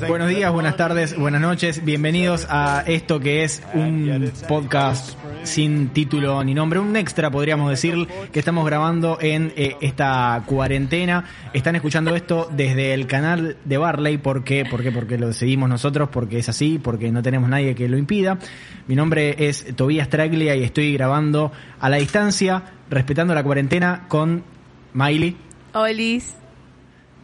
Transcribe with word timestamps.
Buenos 0.00 0.28
días, 0.28 0.52
buenas 0.52 0.76
tardes, 0.76 1.16
buenas 1.16 1.40
noches. 1.40 1.84
Bienvenidos 1.84 2.46
a 2.50 2.84
esto 2.86 3.18
que 3.18 3.44
es 3.44 3.62
un 3.72 4.30
podcast 4.46 5.16
sin 5.44 5.88
título 5.88 6.42
ni 6.44 6.54
nombre, 6.54 6.80
un 6.80 6.96
extra 6.96 7.30
podríamos 7.30 7.70
decir 7.70 8.06
que 8.32 8.38
estamos 8.38 8.66
grabando 8.66 9.18
en 9.20 9.52
eh, 9.56 9.76
esta 9.80 10.42
cuarentena. 10.44 11.24
Están 11.54 11.76
escuchando 11.76 12.14
esto 12.14 12.48
desde 12.52 12.94
el 12.94 13.06
canal 13.06 13.56
de 13.64 13.78
Barley, 13.78 14.18
¿por 14.18 14.44
qué? 14.44 14.64
¿Por 14.64 14.82
qué? 14.82 14.92
Porque 14.92 15.18
lo 15.18 15.32
seguimos 15.32 15.68
nosotros, 15.68 16.10
porque 16.10 16.38
es 16.38 16.48
así, 16.48 16.78
porque 16.78 17.10
no 17.10 17.22
tenemos 17.22 17.48
nadie 17.48 17.74
que 17.74 17.88
lo 17.88 17.96
impida. 17.96 18.38
Mi 18.88 18.96
nombre 18.96 19.48
es 19.48 19.74
Tobías 19.76 20.10
Traglia 20.10 20.56
y 20.56 20.62
estoy 20.62 20.92
grabando 20.92 21.52
a 21.80 21.88
la 21.88 21.96
distancia, 21.96 22.62
respetando 22.90 23.34
la 23.34 23.42
cuarentena 23.42 24.04
con 24.08 24.44
Miley. 24.92 25.36
Olis. 25.72 26.34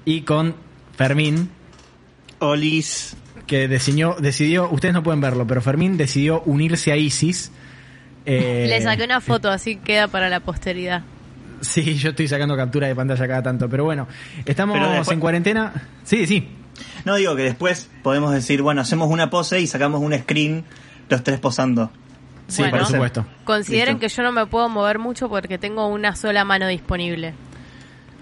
Y 0.05 0.23
con 0.23 0.55
Fermín. 0.97 1.62
Olis. 2.49 3.17
Que 3.47 3.69
decidió, 3.69 4.17
decidió, 4.19 4.71
ustedes 4.71 4.95
no 4.95 5.03
pueden 5.03 5.21
verlo, 5.21 5.47
pero 5.47 5.61
Fermín 5.61 5.97
decidió 5.97 6.43
unirse 6.47 6.93
a 6.93 6.97
ISIS. 6.97 7.51
Eh, 8.25 8.67
Le 8.69 8.81
saqué 8.81 9.05
una 9.05 9.21
foto, 9.21 9.51
así 9.51 9.77
queda 9.77 10.09
para 10.09 10.29
la 10.29 10.41
posteridad. 10.41 11.03
Sí, 11.61 11.95
yo 11.95 12.11
estoy 12.11 12.29
sacando 12.29 12.57
captura 12.57 12.89
de 12.89 12.95
pantalla 12.95 13.29
cada 13.29 13.43
tanto, 13.43 13.69
pero 13.69 13.85
bueno, 13.85 14.09
estamos 14.45 15.09
en 15.11 15.21
cuarentena. 15.21 15.73
Sí, 16.05 16.27
sí. 16.27 16.49
No 17.05 17.17
digo 17.17 17.37
que 17.37 17.43
después 17.43 17.89
podemos 18.03 18.33
decir, 18.33 18.63
bueno, 18.63 18.81
hacemos 18.81 19.11
una 19.11 19.31
pose 19.31 19.61
y 19.61 19.67
sacamos 19.67 20.01
un 20.01 20.17
screen, 20.19 20.65
los 21.09 21.23
tres 21.23 21.39
posando. 21.39 21.91
Sí, 22.49 22.63
por 22.65 22.85
supuesto. 22.87 23.27
Consideren 23.45 23.99
que 23.99 24.09
yo 24.09 24.23
no 24.23 24.33
me 24.33 24.47
puedo 24.47 24.69
mover 24.69 24.99
mucho 24.99 25.29
porque 25.29 25.59
tengo 25.59 25.87
una 25.87 26.17
sola 26.17 26.45
mano 26.45 26.67
disponible. 26.67 27.35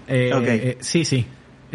Eh, 0.07 0.31
eh, 0.33 0.77
sí, 0.81 1.05
sí. 1.05 1.25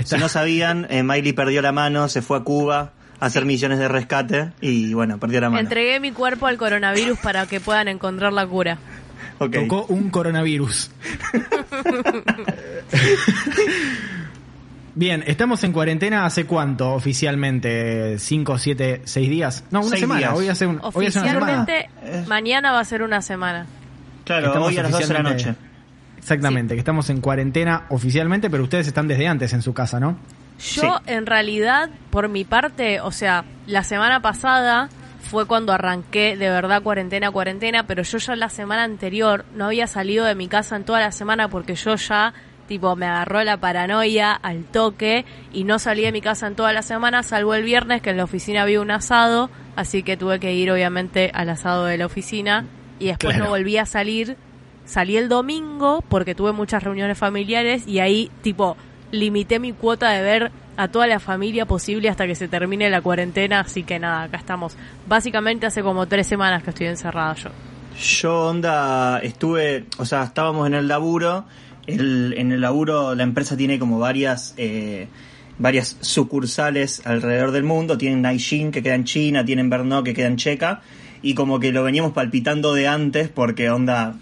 Si 0.05 0.16
no 0.19 0.28
sabían, 0.28 0.86
eh, 0.91 1.02
Miley 1.02 1.33
perdió 1.33 1.62
la 1.62 1.72
mano, 1.72 2.08
se 2.08 2.22
fue 2.22 2.39
a 2.39 2.41
Cuba 2.41 2.92
a 3.19 3.27
hacer 3.27 3.44
misiones 3.47 3.78
de 3.78 3.89
rescate 3.89 4.52
y 4.61 4.92
bueno, 4.92 5.19
perdió 5.19 5.41
la 5.41 5.48
mano. 5.50 5.61
Entregué 5.61 6.00
mi 6.00 6.12
cuerpo 6.12 6.47
al 6.47 6.58
coronavirus 6.58 7.19
para 7.19 7.47
que 7.47 7.61
puedan 7.61 7.89
encontrar 7.89 8.33
la 8.33 8.47
cura. 8.47 8.78
Tocó 9.39 9.86
un 9.89 10.11
coronavirus. 10.11 10.91
Bien, 14.94 15.22
estamos 15.27 15.62
en 15.62 15.72
cuarentena 15.72 16.24
hace 16.24 16.47
cuánto 16.47 16.94
oficialmente? 16.94 18.19
¿Cinco, 18.19 18.56
siete, 18.56 19.02
seis 19.05 19.28
días? 19.28 19.64
No, 19.70 19.83
una 19.83 19.97
semana. 19.98 20.34
Hoy 20.34 20.48
hace, 20.48 20.67
un, 20.67 20.80
hoy 20.94 21.06
hace 21.06 21.20
una 21.20 21.33
semana. 21.33 21.67
mañana 22.27 22.72
va 22.72 22.80
a 22.80 22.84
ser 22.84 23.02
una 23.02 23.20
semana. 23.20 23.67
Claro, 24.24 24.64
hoy 24.64 24.78
a 24.78 24.83
las 24.84 24.92
12 24.92 25.06
de 25.06 25.14
la 25.14 25.22
noche. 25.22 25.55
Exactamente, 26.27 26.75
que 26.75 26.81
estamos 26.81 27.09
en 27.09 27.21
cuarentena 27.21 27.85
oficialmente, 27.89 28.51
pero 28.51 28.65
ustedes 28.65 28.89
están 28.89 29.07
desde 29.07 29.29
antes 29.29 29.53
en 29.53 29.63
su 29.63 29.73
casa, 29.73 30.01
¿no? 30.01 30.19
Yo, 30.59 31.01
en 31.07 31.25
realidad, 31.25 31.89
por 32.11 32.29
mi 32.29 32.43
parte, 32.43 33.01
o 33.01 33.13
sea, 33.13 33.45
la 33.69 33.85
semana 33.85 34.21
pasada 34.21 34.89
fue 35.21 35.47
cuando 35.47 35.73
arranqué 35.73 36.37
de 36.37 36.51
verdad 36.51 36.83
cuarentena, 36.83 37.31
cuarentena, 37.31 37.87
pero 37.87 38.03
yo 38.03 38.19
ya 38.19 38.35
la 38.35 38.49
semana 38.49 38.83
anterior 38.83 39.45
no 39.55 39.67
había 39.67 39.86
salido 39.86 40.25
de 40.25 40.35
mi 40.35 40.48
casa 40.48 40.75
en 40.75 40.83
toda 40.83 40.98
la 40.98 41.13
semana 41.13 41.47
porque 41.47 41.77
yo 41.77 41.95
ya, 41.95 42.35
tipo, 42.67 42.97
me 42.97 43.07
agarró 43.07 43.45
la 43.45 43.59
paranoia 43.59 44.33
al 44.33 44.65
toque 44.65 45.27
y 45.53 45.63
no 45.63 45.79
salí 45.79 46.03
de 46.03 46.11
mi 46.11 46.23
casa 46.23 46.48
en 46.48 46.57
toda 46.57 46.73
la 46.73 46.83
semana, 46.83 47.23
salvo 47.23 47.55
el 47.55 47.63
viernes 47.63 48.03
que 48.03 48.11
en 48.11 48.17
la 48.17 48.25
oficina 48.25 48.63
había 48.63 48.81
un 48.81 48.91
asado, 48.91 49.48
así 49.77 50.03
que 50.03 50.17
tuve 50.17 50.41
que 50.41 50.53
ir 50.53 50.73
obviamente 50.73 51.31
al 51.33 51.51
asado 51.51 51.85
de 51.85 51.98
la 51.98 52.07
oficina 52.07 52.65
y 52.98 53.07
después 53.07 53.39
no 53.39 53.48
volví 53.48 53.79
a 53.79 53.86
salir 53.86 54.36
salí 54.86 55.17
el 55.17 55.29
domingo 55.29 56.02
porque 56.08 56.35
tuve 56.35 56.52
muchas 56.52 56.83
reuniones 56.83 57.19
familiares 57.19 57.86
y 57.86 57.98
ahí 57.98 58.30
tipo 58.42 58.77
limité 59.13 59.58
mi 59.58 59.73
cuota 59.73 60.11
de 60.11 60.23
ver 60.23 60.52
a 60.77 60.89
toda 60.89 61.07
la 61.07 61.20
familia 61.20 61.67
posible 61.67 62.08
hasta 62.08 62.27
que 62.27 62.35
se 62.35 62.48
termine 62.48 62.91
la 62.91 63.01
cuarentena, 63.01 63.61
así 63.61 63.83
que 63.83 63.98
nada, 63.98 64.23
acá 64.23 64.36
estamos. 64.36 64.77
Básicamente 65.07 65.67
hace 65.67 65.83
como 65.83 66.07
tres 66.07 66.27
semanas 66.27 66.63
que 66.63 66.70
estoy 66.70 66.86
encerrada 66.86 67.35
yo. 67.35 67.51
Yo, 67.98 68.48
onda, 68.48 69.19
estuve, 69.20 69.86
o 69.98 70.05
sea, 70.05 70.24
estábamos 70.24 70.67
en 70.67 70.74
el 70.74 70.86
laburo, 70.86 71.45
el, 71.86 72.35
en 72.36 72.53
el 72.53 72.61
laburo 72.61 73.14
la 73.14 73.23
empresa 73.23 73.57
tiene 73.57 73.79
como 73.79 73.98
varias... 73.98 74.55
Eh, 74.57 75.08
varias 75.58 75.97
sucursales 76.03 77.01
alrededor 77.07 77.51
del 77.51 77.64
mundo, 77.64 77.97
tienen 77.97 78.20
Naijin 78.20 78.70
que 78.70 78.83
queda 78.83 78.95
en 78.95 79.05
China, 79.05 79.42
tienen 79.42 79.70
Brno 79.70 80.03
que 80.03 80.13
queda 80.13 80.27
en 80.27 80.36
Checa, 80.36 80.83
y 81.23 81.35
como 81.35 81.58
que 81.61 81.73
lo 81.73 81.83
veníamos 81.83 82.13
palpitando 82.13 82.74
de 82.74 82.86
antes 82.86 83.29
porque 83.29 83.70
onda, 83.70 84.17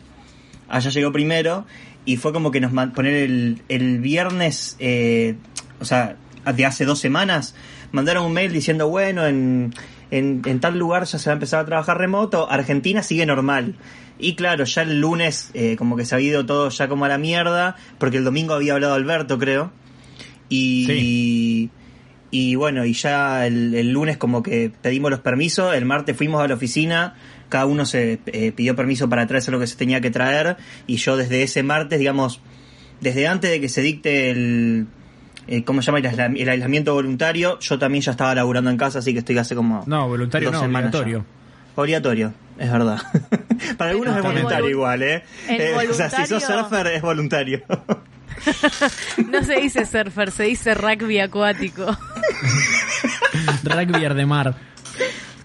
allá 0.74 0.90
llegó 0.90 1.12
primero 1.12 1.64
y 2.04 2.16
fue 2.16 2.32
como 2.32 2.50
que 2.50 2.60
nos 2.60 2.72
poner 2.90 3.14
el, 3.14 3.62
el 3.68 4.00
viernes, 4.00 4.76
eh, 4.80 5.36
o 5.80 5.84
sea, 5.84 6.16
de 6.52 6.66
hace 6.66 6.84
dos 6.84 6.98
semanas, 6.98 7.54
mandaron 7.92 8.26
un 8.26 8.32
mail 8.32 8.52
diciendo, 8.52 8.88
bueno, 8.88 9.26
en, 9.26 9.72
en, 10.10 10.60
tal 10.60 10.76
lugar 10.76 11.04
ya 11.04 11.18
se 11.18 11.30
va 11.30 11.34
a 11.34 11.34
empezar 11.34 11.60
a 11.60 11.64
trabajar 11.64 11.98
remoto, 11.98 12.50
Argentina 12.50 13.02
sigue 13.02 13.24
normal. 13.24 13.76
Y 14.18 14.34
claro, 14.34 14.64
ya 14.64 14.82
el 14.82 15.00
lunes 15.00 15.50
eh, 15.54 15.76
como 15.76 15.96
que 15.96 16.04
se 16.04 16.14
ha 16.14 16.20
ido 16.20 16.44
todo 16.44 16.68
ya 16.70 16.88
como 16.88 17.04
a 17.04 17.08
la 17.08 17.18
mierda, 17.18 17.76
porque 17.98 18.18
el 18.18 18.24
domingo 18.24 18.54
había 18.54 18.74
hablado 18.74 18.94
Alberto, 18.94 19.38
creo. 19.38 19.72
Y, 20.48 21.70
y, 22.30 22.54
bueno, 22.56 22.84
y 22.84 22.92
ya 22.92 23.46
el, 23.46 23.74
el, 23.74 23.92
lunes 23.92 24.18
como 24.18 24.42
que 24.42 24.70
pedimos 24.82 25.10
los 25.10 25.20
permisos, 25.20 25.74
el 25.74 25.84
martes 25.84 26.16
fuimos 26.16 26.42
a 26.42 26.48
la 26.48 26.54
oficina, 26.54 27.14
cada 27.54 27.66
uno 27.66 27.86
se 27.86 28.18
eh, 28.26 28.50
pidió 28.50 28.74
permiso 28.74 29.08
para 29.08 29.28
traerse 29.28 29.52
lo 29.52 29.60
que 29.60 29.68
se 29.68 29.76
tenía 29.76 30.00
que 30.00 30.10
traer 30.10 30.56
y 30.88 30.96
yo 30.96 31.16
desde 31.16 31.44
ese 31.44 31.62
martes, 31.62 32.00
digamos, 32.00 32.40
desde 33.00 33.28
antes 33.28 33.48
de 33.48 33.60
que 33.60 33.68
se 33.68 33.80
dicte 33.80 34.32
el, 34.32 34.88
eh, 35.46 35.62
¿cómo 35.62 35.80
se 35.80 35.92
llama? 35.92 36.00
El, 36.00 36.48
aislamiento 36.48 36.94
voluntario, 36.94 37.60
yo 37.60 37.78
también 37.78 38.02
ya 38.02 38.10
estaba 38.10 38.34
laburando 38.34 38.70
en 38.70 38.76
casa, 38.76 38.98
así 38.98 39.12
que 39.12 39.20
estoy 39.20 39.38
hace 39.38 39.54
como... 39.54 39.84
No, 39.86 40.08
voluntario 40.08 40.50
no, 40.50 40.62
obligatorio. 40.62 41.24
Obligatorio, 41.76 42.34
es 42.58 42.72
verdad. 42.72 43.00
para 43.78 43.92
algunos 43.92 44.16
es 44.16 44.22
voluntario 44.24 44.70
igual, 44.70 45.02
¿eh? 45.04 45.22
¿eh? 45.48 45.76
O 45.88 45.94
sea, 45.94 46.10
si 46.10 46.26
sos 46.26 46.42
surfer 46.42 46.88
es 46.88 47.02
voluntario. 47.02 47.62
no 49.30 49.44
se 49.44 49.60
dice 49.60 49.86
surfer, 49.86 50.32
se 50.32 50.42
dice 50.42 50.74
rugby 50.74 51.20
acuático. 51.20 51.86
rugby 53.62 54.12
de 54.12 54.26
mar. 54.26 54.56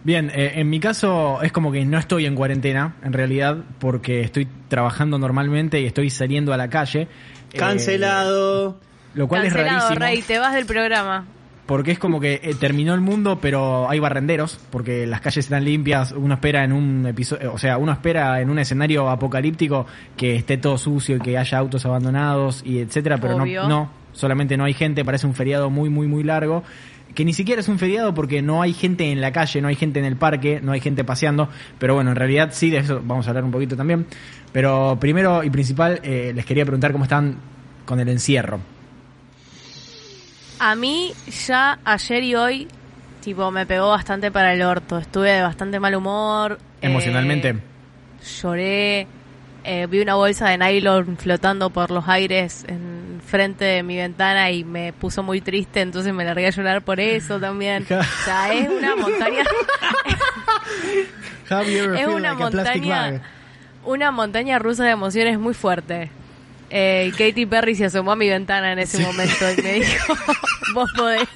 Bien, 0.04 0.32
eh, 0.34 0.54
en 0.56 0.70
mi 0.70 0.80
caso 0.80 1.42
es 1.42 1.52
como 1.52 1.72
que 1.72 1.84
no 1.86 1.98
estoy 1.98 2.26
en 2.26 2.36
cuarentena, 2.36 2.96
en 3.04 3.14
realidad, 3.14 3.58
porque 3.80 4.22
estoy 4.22 4.48
trabajando 4.70 5.18
normalmente 5.18 5.82
y 5.82 5.86
estoy 5.86 6.10
saliendo 6.10 6.54
a 6.54 6.58
la 6.58 6.70
calle. 6.70 7.08
Cancelado. 7.56 8.80
Eh, 8.82 8.86
lo 9.16 9.28
cual 9.28 9.46
es 9.46 9.54
rarísimo. 9.54 9.96
Rey, 9.96 10.22
te 10.22 10.40
vas 10.40 10.54
del 10.54 10.66
programa. 10.66 11.26
Porque 11.66 11.92
es 11.92 12.00
como 12.00 12.20
que 12.20 12.40
eh, 12.42 12.56
terminó 12.60 12.96
el 12.96 13.02
mundo, 13.02 13.40
pero 13.40 13.90
hay 13.90 14.00
barrenderos, 14.00 14.60
porque 14.72 15.06
las 15.06 15.22
calles 15.22 15.46
están 15.46 15.66
limpias, 15.66 16.14
uno 16.14 16.34
espera 16.34 16.64
en 16.64 16.74
un 16.74 17.06
episodio, 17.06 17.54
o 17.54 17.60
sea, 17.60 17.78
uno 17.78 17.92
espera 17.92 18.42
en 18.42 18.50
un 18.50 18.58
escenario 18.58 19.08
apocalíptico 19.08 19.86
que 20.18 20.36
esté 20.36 20.58
todo 20.58 20.80
sucio 20.80 21.18
y 21.18 21.20
que 21.20 21.38
haya 21.38 21.60
autos 21.60 21.86
abandonados 21.86 22.64
y 22.66 22.80
etcétera, 22.80 23.20
pero 23.20 23.38
no, 23.38 23.46
no, 23.68 23.92
solamente 24.14 24.58
no 24.58 24.64
hay 24.64 24.74
gente, 24.74 25.06
parece 25.06 25.28
un 25.28 25.36
feriado 25.36 25.70
muy, 25.70 25.90
muy, 25.90 26.08
muy 26.08 26.24
largo 26.24 26.64
que 27.16 27.26
ni 27.26 27.34
siquiera 27.34 27.62
es 27.62 27.68
un 27.68 27.80
feriado 27.80 28.14
porque 28.14 28.42
no 28.42 28.62
hay 28.62 28.74
gente 28.74 29.12
en 29.12 29.22
la 29.22 29.32
calle, 29.32 29.62
no 29.62 29.68
hay 29.68 29.76
gente 29.76 30.00
en 30.00 30.06
el 30.06 30.16
parque, 30.16 30.60
no 30.62 30.72
hay 30.72 30.80
gente 30.80 31.04
paseando, 31.04 31.50
pero 31.78 31.96
bueno, 31.96 32.12
en 32.12 32.16
realidad 32.16 32.50
sí, 32.54 32.70
de 32.70 32.78
eso 32.78 33.02
vamos 33.04 33.28
a 33.28 33.32
hablar 33.32 33.44
un 33.44 33.52
poquito 33.52 33.76
también. 33.76 34.06
Pero 34.52 34.98
primero 35.00 35.44
y 35.44 35.50
principal, 35.50 36.00
eh, 36.04 36.32
les 36.34 36.46
quería 36.46 36.66
preguntar 36.66 36.92
cómo 36.92 37.04
están 37.04 37.38
con 37.86 38.00
el 38.00 38.10
encierro. 38.10 38.60
A 40.60 40.76
mí 40.76 41.14
ya 41.48 41.80
ayer 41.86 42.24
y 42.24 42.36
hoy, 42.36 42.68
tipo, 43.22 43.50
me 43.52 43.66
pegó 43.66 43.90
bastante 43.90 44.32
para 44.32 44.54
el 44.54 44.62
orto. 44.62 44.98
Estuve 44.98 45.32
de 45.32 45.42
bastante 45.42 45.80
mal 45.80 45.96
humor. 45.96 46.60
¿Emocionalmente? 46.82 47.50
Eh, 47.50 47.60
lloré. 48.42 49.08
Eh, 49.64 49.88
vi 49.90 50.02
una 50.02 50.16
bolsa 50.16 50.50
de 50.50 50.58
nylon 50.58 51.18
flotando 51.18 51.70
por 51.70 51.92
los 51.92 52.08
aires 52.08 52.66
en 52.68 53.22
frente 53.26 53.66
de 53.66 53.84
mi 53.84 53.98
ventana 53.98 54.52
y 54.52 54.64
me 54.64 54.94
puso 54.94 55.22
muy 55.22 55.42
triste, 55.42 55.82
entonces 55.82 56.14
me 56.14 56.24
largué 56.24 56.48
a 56.48 56.52
llorar 56.52 56.82
por 56.82 57.00
eso 57.00 57.40
también. 57.40 57.84
o 57.84 58.04
sea, 58.26 58.54
es 58.54 58.70
una 58.70 58.96
montaña. 58.96 59.44
es 61.98 62.08
una 62.08 62.34
montaña. 62.34 63.22
Una 63.86 64.12
montaña 64.12 64.60
rusa 64.60 64.84
de 64.86 64.92
emociones 64.92 65.40
muy 65.40 65.54
fuerte. 65.54 66.12
Eh, 66.70 67.12
Katy 67.18 67.46
Perry 67.46 67.76
se 67.76 67.86
asomó 67.86 68.12
a 68.12 68.16
mi 68.16 68.30
ventana 68.30 68.74
en 68.74 68.80
ese 68.80 69.00
momento 69.00 69.46
y 69.58 69.62
me 69.62 69.74
dijo, 69.74 70.14
vos 70.74 70.90
podés. 70.96 71.28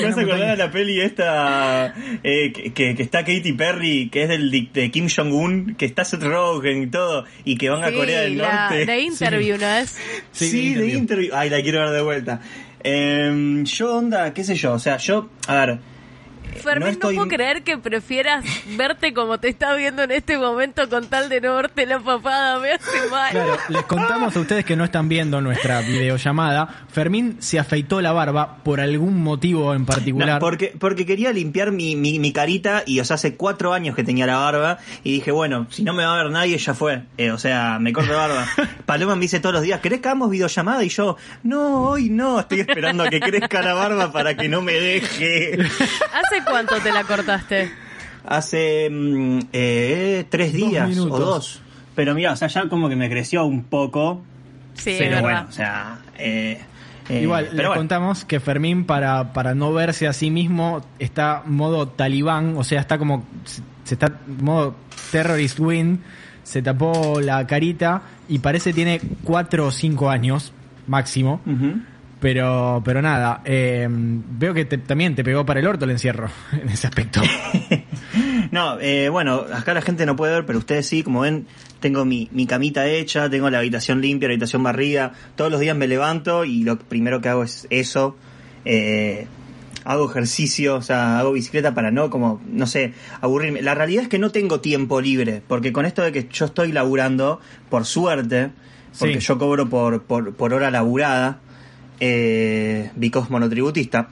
Me 0.00 0.06
hace 0.08 0.20
acordar 0.22 0.50
a 0.50 0.56
la 0.56 0.70
peli 0.70 1.00
esta 1.00 1.94
eh, 2.22 2.52
que, 2.52 2.72
que- 2.72 2.94
que 2.94 3.02
está 3.02 3.20
Katy 3.24 3.52
Perry, 3.52 4.08
que 4.10 4.22
es 4.24 4.28
del 4.28 4.50
de 4.72 4.90
Kim 4.90 5.08
Jong-un, 5.14 5.74
que 5.76 5.86
está 5.86 6.04
Seth 6.04 6.22
Rogen 6.22 6.82
y 6.82 6.86
todo, 6.88 7.24
y 7.44 7.56
que 7.56 7.68
van 7.70 7.84
a 7.84 7.88
Sí, 7.88 7.94
Corea 7.96 8.20
del 8.22 8.38
la- 8.38 8.68
Norte. 8.70 8.86
de 8.86 9.00
interview, 9.00 9.58
¿no 9.58 9.66
es? 9.68 9.96
Sí, 10.32 10.50
Sí, 10.50 10.56
de 10.74 10.80
de 10.80 10.86
interview. 10.88 10.98
interview. 10.98 11.30
Ay, 11.34 11.50
la 11.50 11.62
quiero 11.62 11.80
ver 11.80 11.90
de 11.90 12.02
vuelta. 12.02 12.40
Eh, 12.82 13.62
yo, 13.64 13.96
onda, 13.96 14.32
qué 14.32 14.42
sé 14.44 14.54
yo, 14.54 14.72
o 14.72 14.78
sea, 14.78 14.96
yo, 14.96 15.28
a 15.46 15.54
ver, 15.66 15.78
Fermín, 16.52 16.86
no, 16.86 16.92
estoy- 16.92 17.14
puedo 17.16 17.28
creer 17.28 17.62
que 17.62 17.78
prefieras 17.78 18.44
verte 18.76 19.12
como 19.14 19.38
te 19.38 19.48
está 19.48 19.74
viendo 19.74 20.02
en 20.02 20.10
este 20.10 20.38
momento 20.38 20.88
con 20.88 21.06
tal 21.06 21.28
de 21.28 21.40
no 21.40 21.56
verte 21.56 21.86
la 21.86 21.98
papada, 22.00 22.58
me 22.58 22.72
hace 22.72 23.08
mal. 23.10 23.30
Claro, 23.30 23.56
les 23.68 23.82
contamos 23.84 24.36
a 24.36 24.40
ustedes 24.40 24.64
que 24.64 24.76
no 24.76 24.84
están 24.84 25.08
viendo 25.08 25.40
nuestra 25.40 25.80
videollamada. 25.80 26.68
Fermín 26.92 27.36
se 27.40 27.58
afeitó 27.58 28.00
la 28.00 28.12
barba 28.12 28.58
por 28.62 28.80
algún 28.80 29.22
motivo 29.22 29.74
en 29.74 29.80
No, 29.82 29.86
particular. 29.86 30.38
porque, 30.40 30.74
porque 30.78 31.06
quería 31.06 31.32
limpiar 31.32 31.70
mi, 31.72 31.96
mi, 31.96 32.18
mi 32.18 32.32
carita 32.32 32.82
y, 32.86 33.00
o 33.00 33.04
sea, 33.04 33.14
hace 33.14 33.36
cuatro 33.36 33.72
años 33.72 33.94
que 33.96 34.04
tenía 34.04 34.26
la 34.26 34.36
barba 34.36 34.78
y 35.04 35.12
dije, 35.12 35.30
bueno, 35.32 35.66
si 35.70 35.82
no 35.82 35.92
me 35.94 36.04
va 36.04 36.18
a 36.18 36.22
ver 36.22 36.30
nadie, 36.32 36.56
ya 36.58 36.74
fue. 36.74 37.02
Eh, 37.16 37.30
o 37.30 37.38
sea, 37.38 37.78
me 37.80 37.92
corto 37.92 38.12
la 38.12 38.18
barba. 38.18 38.46
Paloma 38.86 39.14
me 39.14 39.22
dice 39.22 39.40
todos 39.40 39.54
los 39.54 39.62
días, 39.62 39.80
¿querés 39.80 40.00
que 40.00 40.08
hagamos 40.08 40.30
videollamada? 40.30 40.84
Y 40.84 40.88
yo, 40.88 41.16
no, 41.42 41.82
hoy 41.82 42.10
no, 42.10 42.40
estoy 42.40 42.60
esperando 42.60 43.04
a 43.04 43.08
que 43.10 43.20
crezca 43.20 43.62
la 43.62 43.74
barba 43.74 44.12
para 44.12 44.36
que 44.36 44.48
no 44.48 44.62
me 44.62 44.72
deje. 44.72 45.58
¿Hace 45.60 46.39
cuánto 46.48 46.76
te 46.80 46.92
la 46.92 47.04
cortaste? 47.04 47.70
Hace 48.26 48.88
mm, 48.90 49.38
eh, 49.52 50.24
tres 50.28 50.52
días 50.52 50.88
minutos. 50.88 51.20
o 51.20 51.24
dos. 51.24 51.62
Pero 51.94 52.14
mira, 52.14 52.32
o 52.32 52.36
sea, 52.36 52.48
ya 52.48 52.68
como 52.68 52.88
que 52.88 52.96
me 52.96 53.08
creció 53.10 53.44
un 53.44 53.64
poco. 53.64 54.22
Sí, 54.74 54.90
es 54.90 54.98
pero 54.98 55.10
verdad. 55.16 55.22
bueno, 55.22 55.46
o 55.48 55.52
sea... 55.52 55.98
eh, 56.18 56.60
eh, 57.08 57.22
Igual, 57.22 57.44
les 57.46 57.54
pero 57.54 57.68
bueno. 57.70 57.80
contamos 57.80 58.24
que 58.24 58.38
Fermín, 58.38 58.84
para, 58.84 59.32
para 59.32 59.54
no 59.54 59.72
verse 59.72 60.06
a 60.06 60.12
sí 60.12 60.30
mismo, 60.30 60.80
está 61.00 61.42
modo 61.44 61.88
talibán, 61.88 62.56
o 62.56 62.62
sea, 62.64 62.80
está 62.80 62.98
como. 62.98 63.24
Se 63.44 63.62
se 63.84 63.94
está 63.94 64.20
modo 64.40 64.76
terrorist 65.10 65.58
win, 65.58 66.00
se 66.44 66.62
tapó 66.62 67.20
la 67.20 67.44
carita 67.48 68.02
y 68.28 68.38
parece 68.38 68.72
tiene 68.72 69.00
4 69.24 69.66
o 69.66 69.70
5 69.72 70.08
años 70.10 70.52
máximo. 70.86 71.40
Ujú. 71.44 71.80
Pero, 72.20 72.82
pero 72.84 73.00
nada, 73.00 73.40
eh, 73.46 73.88
veo 73.90 74.52
que 74.52 74.66
te- 74.66 74.76
también 74.78 75.14
te 75.14 75.24
pegó 75.24 75.46
para 75.46 75.60
el 75.60 75.66
orto 75.66 75.86
el 75.86 75.90
encierro 75.92 76.28
en 76.52 76.68
ese 76.68 76.86
aspecto. 76.86 77.20
No, 78.50 78.80
eh, 78.80 79.08
bueno, 79.10 79.44
acá 79.54 79.74
la 79.74 79.80
gente 79.82 80.04
no 80.06 80.16
puede 80.16 80.32
ver, 80.32 80.44
pero 80.44 80.58
ustedes 80.58 80.84
sí, 80.86 81.04
como 81.04 81.20
ven, 81.20 81.46
tengo 81.78 82.04
mi, 82.04 82.28
mi 82.32 82.46
camita 82.46 82.84
hecha, 82.88 83.30
tengo 83.30 83.48
la 83.48 83.58
habitación 83.58 84.00
limpia, 84.00 84.26
la 84.28 84.32
habitación 84.32 84.64
barrida, 84.64 85.12
todos 85.36 85.52
los 85.52 85.60
días 85.60 85.76
me 85.76 85.86
levanto 85.86 86.44
y 86.44 86.64
lo 86.64 86.76
primero 86.76 87.20
que 87.20 87.28
hago 87.28 87.44
es 87.44 87.68
eso, 87.70 88.16
eh, 88.64 89.28
hago 89.84 90.10
ejercicio, 90.10 90.74
o 90.76 90.82
sea, 90.82 91.20
hago 91.20 91.30
bicicleta 91.32 91.74
para 91.74 91.92
no, 91.92 92.10
como, 92.10 92.40
no 92.50 92.66
sé, 92.66 92.92
aburrirme. 93.20 93.62
La 93.62 93.76
realidad 93.76 94.02
es 94.02 94.08
que 94.08 94.18
no 94.18 94.30
tengo 94.32 94.60
tiempo 94.60 95.00
libre, 95.00 95.42
porque 95.46 95.72
con 95.72 95.86
esto 95.86 96.02
de 96.02 96.10
que 96.10 96.26
yo 96.32 96.46
estoy 96.46 96.72
laburando, 96.72 97.40
por 97.68 97.84
suerte, 97.84 98.50
porque 98.98 99.20
Sí. 99.20 99.26
yo 99.28 99.38
cobro 99.38 99.68
por, 99.68 100.02
por, 100.02 100.34
por 100.34 100.52
hora 100.54 100.72
laburada, 100.72 101.38
eh, 102.00 102.90
because 102.96 103.30
monotributista, 103.30 104.08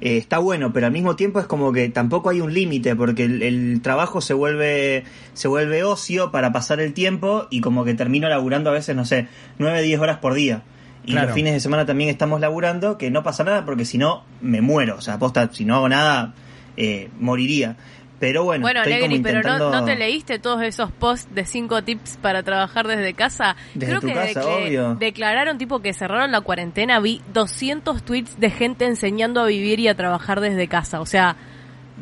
eh, 0.00 0.16
está 0.18 0.38
bueno, 0.38 0.72
pero 0.72 0.86
al 0.86 0.92
mismo 0.92 1.16
tiempo 1.16 1.40
es 1.40 1.46
como 1.46 1.72
que 1.72 1.88
tampoco 1.88 2.30
hay 2.30 2.40
un 2.40 2.52
límite, 2.52 2.94
porque 2.94 3.24
el, 3.24 3.42
el 3.42 3.80
trabajo 3.82 4.20
se 4.20 4.34
vuelve, 4.34 5.04
se 5.34 5.48
vuelve 5.48 5.82
ocio 5.84 6.30
para 6.30 6.52
pasar 6.52 6.80
el 6.80 6.92
tiempo 6.92 7.46
y 7.50 7.60
como 7.60 7.84
que 7.84 7.94
termino 7.94 8.28
laburando 8.28 8.70
a 8.70 8.74
veces, 8.74 8.94
no 8.94 9.04
sé, 9.04 9.28
9, 9.58 9.82
10 9.82 10.00
horas 10.00 10.18
por 10.18 10.34
día. 10.34 10.62
Y 11.04 11.12
Claro. 11.12 11.28
los 11.28 11.34
fines 11.34 11.54
de 11.54 11.60
semana 11.60 11.86
también 11.86 12.10
estamos 12.10 12.40
laburando, 12.40 12.98
que 12.98 13.10
no 13.10 13.22
pasa 13.22 13.42
nada 13.42 13.64
porque 13.64 13.84
si 13.86 13.96
no, 13.96 14.24
me 14.42 14.60
muero. 14.60 14.96
O 14.96 15.00
sea, 15.00 15.14
aposta, 15.14 15.48
si 15.52 15.64
no 15.64 15.76
hago 15.76 15.88
nada, 15.88 16.34
eh, 16.76 17.08
moriría. 17.18 17.76
Pero 18.20 18.42
bueno, 18.42 18.62
Bueno, 18.62 18.80
estoy 18.80 18.94
como 19.00 19.08
Negri, 19.12 19.22
pero 19.22 19.34
no, 19.42 19.48
intentando... 19.54 19.80
¿no 19.80 19.84
te 19.84 19.94
leíste 19.94 20.38
todos 20.40 20.62
esos 20.62 20.90
posts 20.90 21.32
de 21.34 21.44
cinco 21.44 21.84
tips 21.84 22.16
para 22.20 22.42
trabajar 22.42 22.88
desde 22.88 23.14
casa? 23.14 23.54
Desde 23.74 23.86
Creo 23.86 24.00
tu 24.00 24.06
que 24.08 24.14
casa, 24.14 24.40
decla- 24.42 24.66
obvio. 24.66 24.94
declararon 24.96 25.56
tipo 25.58 25.80
que 25.80 25.92
cerraron 25.94 26.32
la 26.32 26.40
cuarentena, 26.40 26.98
vi 26.98 27.22
200 27.32 28.02
tweets 28.02 28.40
de 28.40 28.50
gente 28.50 28.86
enseñando 28.86 29.40
a 29.40 29.46
vivir 29.46 29.78
y 29.78 29.86
a 29.86 29.94
trabajar 29.94 30.40
desde 30.40 30.66
casa. 30.66 31.00
O 31.00 31.06
sea, 31.06 31.36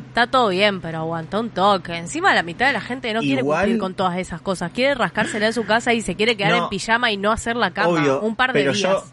está 0.07 0.25
todo 0.25 0.49
bien, 0.49 0.81
pero 0.81 0.97
aguanta 0.99 1.39
un 1.39 1.51
toque. 1.51 1.95
Encima 1.95 2.33
la 2.33 2.41
mitad 2.41 2.65
de 2.65 2.73
la 2.73 2.81
gente 2.81 3.13
no 3.13 3.19
quiere 3.19 3.41
Igual- 3.41 3.61
cumplir 3.65 3.79
con 3.79 3.93
todas 3.93 4.17
esas 4.17 4.41
cosas. 4.41 4.71
Quiere 4.71 4.95
rascársela 4.95 5.45
en 5.45 5.53
su 5.53 5.65
casa 5.65 5.93
y 5.93 6.01
se 6.01 6.15
quiere 6.15 6.35
quedar 6.35 6.53
No. 6.53 6.63
en 6.63 6.69
pijama 6.69 7.11
y 7.11 7.17
no 7.17 7.31
hacer 7.31 7.55
la 7.55 7.71
cama 7.71 7.89
Obvio, 7.89 8.21
un 8.21 8.35
par 8.35 8.53
de 8.53 8.59
pero 8.59 8.73
días. 8.73 8.89
Yo, 8.91 9.03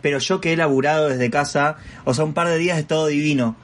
pero 0.00 0.18
yo 0.18 0.40
que 0.40 0.54
he 0.54 0.56
laburado 0.56 1.08
desde 1.10 1.28
casa, 1.28 1.76
o 2.06 2.14
sea, 2.14 2.24
un 2.24 2.32
par 2.32 2.48
de 2.48 2.56
días 2.56 2.78
es 2.78 2.86
todo 2.86 3.06
divino. 3.08 3.54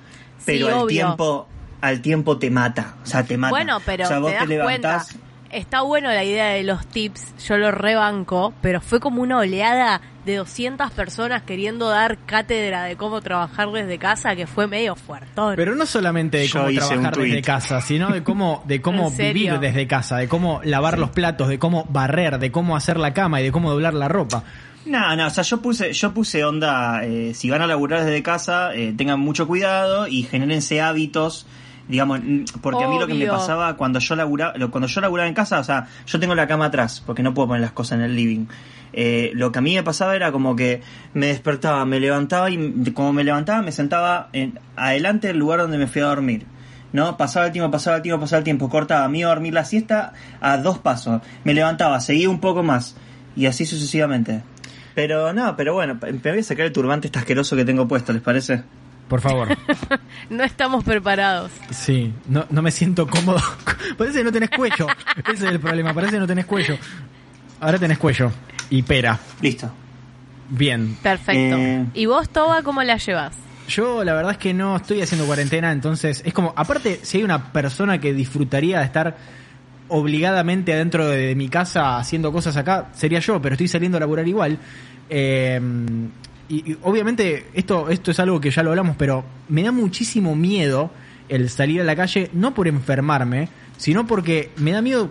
Pero 0.45 0.67
Sí, 0.67 0.73
obvio. 0.75 0.87
tiempo, 0.89 1.49
al 1.85 2.01
tiempo 2.01 2.39
te 2.39 2.51
mata. 2.51 2.97
O 3.03 3.07
sea, 3.07 3.25
te 3.25 3.37
mata. 3.37 3.51
Bueno, 3.51 3.79
pero 3.85 4.05
o 4.05 4.09
sea, 4.09 4.19
vos 4.19 4.31
te 4.31 4.35
te, 4.35 4.41
das 4.41 4.49
levantás. 4.49 5.07
cuenta. 5.13 5.25
Está 5.51 5.83
bueno 5.83 6.09
la 6.09 6.25
idea 6.25 6.47
de 6.49 6.65
los 6.65 6.85
tips, 6.85 7.47
yo 7.47 7.57
lo 7.59 7.71
rebanco, 7.71 8.53
pero 8.61 8.81
fue 8.81 8.99
como 8.99 9.23
una 9.23 9.39
oleada 9.39 10.01
de 10.25 10.37
200 10.37 10.91
personas 10.91 11.43
queriendo 11.43 11.89
dar 11.89 12.19
cátedra 12.27 12.85
de 12.85 12.97
cómo 12.97 13.21
trabajar 13.21 13.71
desde 13.71 13.97
casa 13.99 14.35
que 14.35 14.49
fue 14.49 14.67
medio 14.67 14.97
fuertón. 14.97 15.55
Pero 15.55 15.77
no 15.77 15.87
solamente 15.87 16.39
de 16.39 16.51
cómo 16.51 16.73
trabajar 16.73 17.17
desde 17.17 17.43
casa, 17.43 17.81
sino 17.81 18.11
de 18.11 18.25
cómo, 18.25 18.65
de 18.67 18.81
cómo 18.83 19.13
vivir 19.13 19.61
desde 19.61 19.87
casa, 19.87 20.17
de 20.17 20.27
cómo 20.27 20.61
lavar 20.65 20.99
los 20.99 21.11
platos, 21.11 21.47
de 21.47 21.61
cómo 21.61 21.85
barrer, 21.89 22.41
de 22.41 22.51
cómo 22.51 22.75
hacer 22.75 22.99
la 22.99 23.15
cama 23.15 23.41
y 23.41 23.45
de 23.45 23.53
cómo 23.53 23.71
doblar 23.71 23.95
la 23.95 24.09
ropa. 24.09 24.43
No, 24.87 25.17
no, 25.17 25.27
o 25.27 25.31
sea, 25.31 25.45
yo 25.45 25.63
puse, 25.63 25.93
yo 25.93 26.13
puse 26.13 26.45
onda, 26.45 27.05
eh, 27.05 27.33
si 27.35 27.49
van 27.49 27.63
a 27.63 27.67
laburar 27.67 28.05
desde 28.05 28.23
casa, 28.23 28.75
eh, 28.75 28.93
tengan 28.97 29.19
mucho 29.19 29.47
cuidado 29.47 30.07
y 30.07 30.25
genérense 30.25 30.81
hábitos, 30.81 31.47
digamos, 31.89 32.21
porque 32.61 32.85
a 32.85 32.89
mí 32.89 32.99
lo 32.99 33.07
que 33.07 33.15
me 33.15 33.27
pasaba 33.27 33.77
cuando 33.77 33.99
yo 33.99 34.17
laburaba, 34.17 34.55
cuando 34.71 34.89
yo 34.89 35.01
laburaba 35.01 35.29
en 35.29 35.35
casa, 35.35 35.61
o 35.61 35.65
sea, 35.65 35.87
yo 36.07 36.19
tengo 36.19 36.35
la 36.35 36.47
cama 36.47 36.67
atrás, 36.67 37.03
porque 37.05 37.23
no 37.23 37.35
puedo 37.35 37.49
poner 37.49 37.63
las 37.63 37.73
cosas 37.73 37.99
en 37.99 38.05
el 38.05 38.17
living. 38.17 38.47
Eh, 38.93 39.33
lo 39.35 39.51
que 39.51 39.59
a 39.59 39.63
mí 39.63 39.75
me 39.75 39.83
pasaba 39.83 40.15
era 40.15 40.31
como 40.31 40.55
que 40.55 40.81
me 41.15 41.27
despertaba, 41.27 41.85
me 41.85 41.99
levantaba 41.99 42.49
y 42.51 42.93
como 42.93 43.13
me 43.13 43.25
levantaba 43.25 43.61
me 43.61 43.73
sentaba 43.73 44.29
en, 44.33 44.61
adelante 44.77 45.27
del 45.27 45.39
lugar 45.39 45.59
donde 45.59 45.79
me 45.79 45.87
fui 45.87 46.01
a 46.01 46.07
dormir. 46.07 46.47
¿no? 46.93 47.17
Pasaba 47.17 47.47
el 47.47 47.53
tiempo, 47.53 47.73
pasaba 47.73 47.97
el 47.97 48.03
tiempo, 48.03 48.21
pasaba 48.21 48.39
el 48.39 48.45
tiempo, 48.45 48.69
cortaba, 48.71 49.09
me 49.09 49.19
iba 49.19 49.31
a 49.31 49.35
dormir 49.35 49.53
la 49.53 49.65
siesta 49.65 50.13
a 50.41 50.59
dos 50.59 50.79
pasos, 50.79 51.23
me 51.43 51.53
levantaba, 51.53 52.01
seguía 52.01 52.31
un 52.31 52.39
poco 52.39 52.63
más 52.63 52.97
y 53.35 53.47
así 53.47 53.67
sucesivamente. 53.67 54.43
Pero 54.95 55.33
no, 55.33 55.57
pero 55.57 55.75
bueno, 55.75 55.99
me 56.01 56.13
voy 56.13 56.39
a 56.39 56.43
sacar 56.45 56.67
el 56.67 56.73
turbante 56.73 57.09
este 57.09 57.19
asqueroso 57.19 57.57
que 57.57 57.65
tengo 57.65 57.89
puesto, 57.89 58.13
¿les 58.13 58.23
parece? 58.23 58.63
Por 59.09 59.21
favor. 59.21 59.49
No 60.31 60.43
estamos 60.43 60.83
preparados. 60.85 61.53
Sí, 61.71 62.13
no, 62.27 62.47
no 62.49 62.63
me 62.63 62.71
siento 62.71 63.07
cómodo. 63.07 63.41
Parece 63.99 64.19
que 64.19 64.25
no 64.25 64.33
tenés 64.33 64.51
cuello. 64.51 64.87
Ese 65.31 65.47
es 65.47 65.53
el 65.53 65.61
problema, 65.61 65.93
parece 65.93 66.15
que 66.15 66.19
no 66.19 66.27
tenés 66.27 66.47
cuello. 66.47 66.77
Ahora 67.61 67.79
tenés 67.79 67.99
cuello. 67.99 68.33
Y 68.71 68.83
pera. 68.83 69.19
Listo. 69.43 69.71
Bien. 70.49 70.97
Perfecto. 71.03 71.57
Eh. 71.57 71.87
¿Y 71.93 72.07
vos, 72.07 72.31
Toba, 72.31 72.63
cómo 72.63 72.83
la 72.83 72.97
llevas? 72.97 73.37
Yo 73.69 74.03
la 74.03 74.15
verdad 74.15 74.33
es 74.33 74.39
que 74.39 74.55
no 74.55 74.77
estoy 74.77 75.03
haciendo 75.03 75.27
cuarentena, 75.27 75.73
entonces 75.73 76.23
es 76.25 76.33
como, 76.33 76.53
aparte, 76.57 77.01
si 77.03 77.19
hay 77.19 77.25
una 77.25 77.53
persona 77.53 78.01
que 78.01 78.15
disfrutaría 78.15 78.79
de 78.79 78.85
estar 78.87 79.17
obligadamente 79.89 80.73
adentro 80.73 81.07
de, 81.07 81.29
de 81.29 81.35
mi 81.35 81.49
casa 81.49 81.99
haciendo 81.99 82.33
cosas 82.33 82.57
acá, 82.57 82.89
sería 82.95 83.21
yo, 83.21 83.41
pero 83.41 83.55
estoy 83.55 83.69
saliendo 83.69 83.99
a 83.99 84.01
laburar 84.01 84.27
igual. 84.27 84.59
Eh, 85.11 85.61
y, 86.49 86.77
obviamente 86.83 87.47
esto, 87.55 87.89
esto 87.89 88.11
es 88.11 88.21
algo 88.21 88.41
que 88.41 88.51
ya 88.51 88.63
lo 88.63 88.71
hablamos, 88.71 88.97
pero 88.97 89.25
me 89.49 89.63
da 89.63 89.73
muchísimo 89.73 90.37
miedo 90.37 90.91
el 91.29 91.49
salir 91.49 91.81
a 91.81 91.85
la 91.85 91.97
calle, 91.97 92.31
no 92.33 92.55
por 92.55 92.69
enfermarme, 92.69 93.49
sino 93.77 94.07
porque 94.07 94.51
me 94.57 94.73
da 94.73 94.83
miedo 94.83 95.11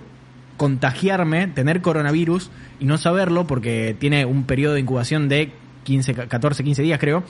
contagiarme, 0.58 1.48
tener 1.48 1.82
coronavirus 1.82 2.52
y 2.80 2.86
no 2.86 2.98
saberlo 2.98 3.48
porque 3.48 3.96
tiene 4.00 4.26
un 4.26 4.44
periodo 4.44 4.76
de 4.76 4.82
incubación 4.82 5.28
de 5.28 5.52
15, 5.84 6.14
14, 6.14 6.64
15 6.64 6.82
días 6.84 7.00
creo, 7.00 7.24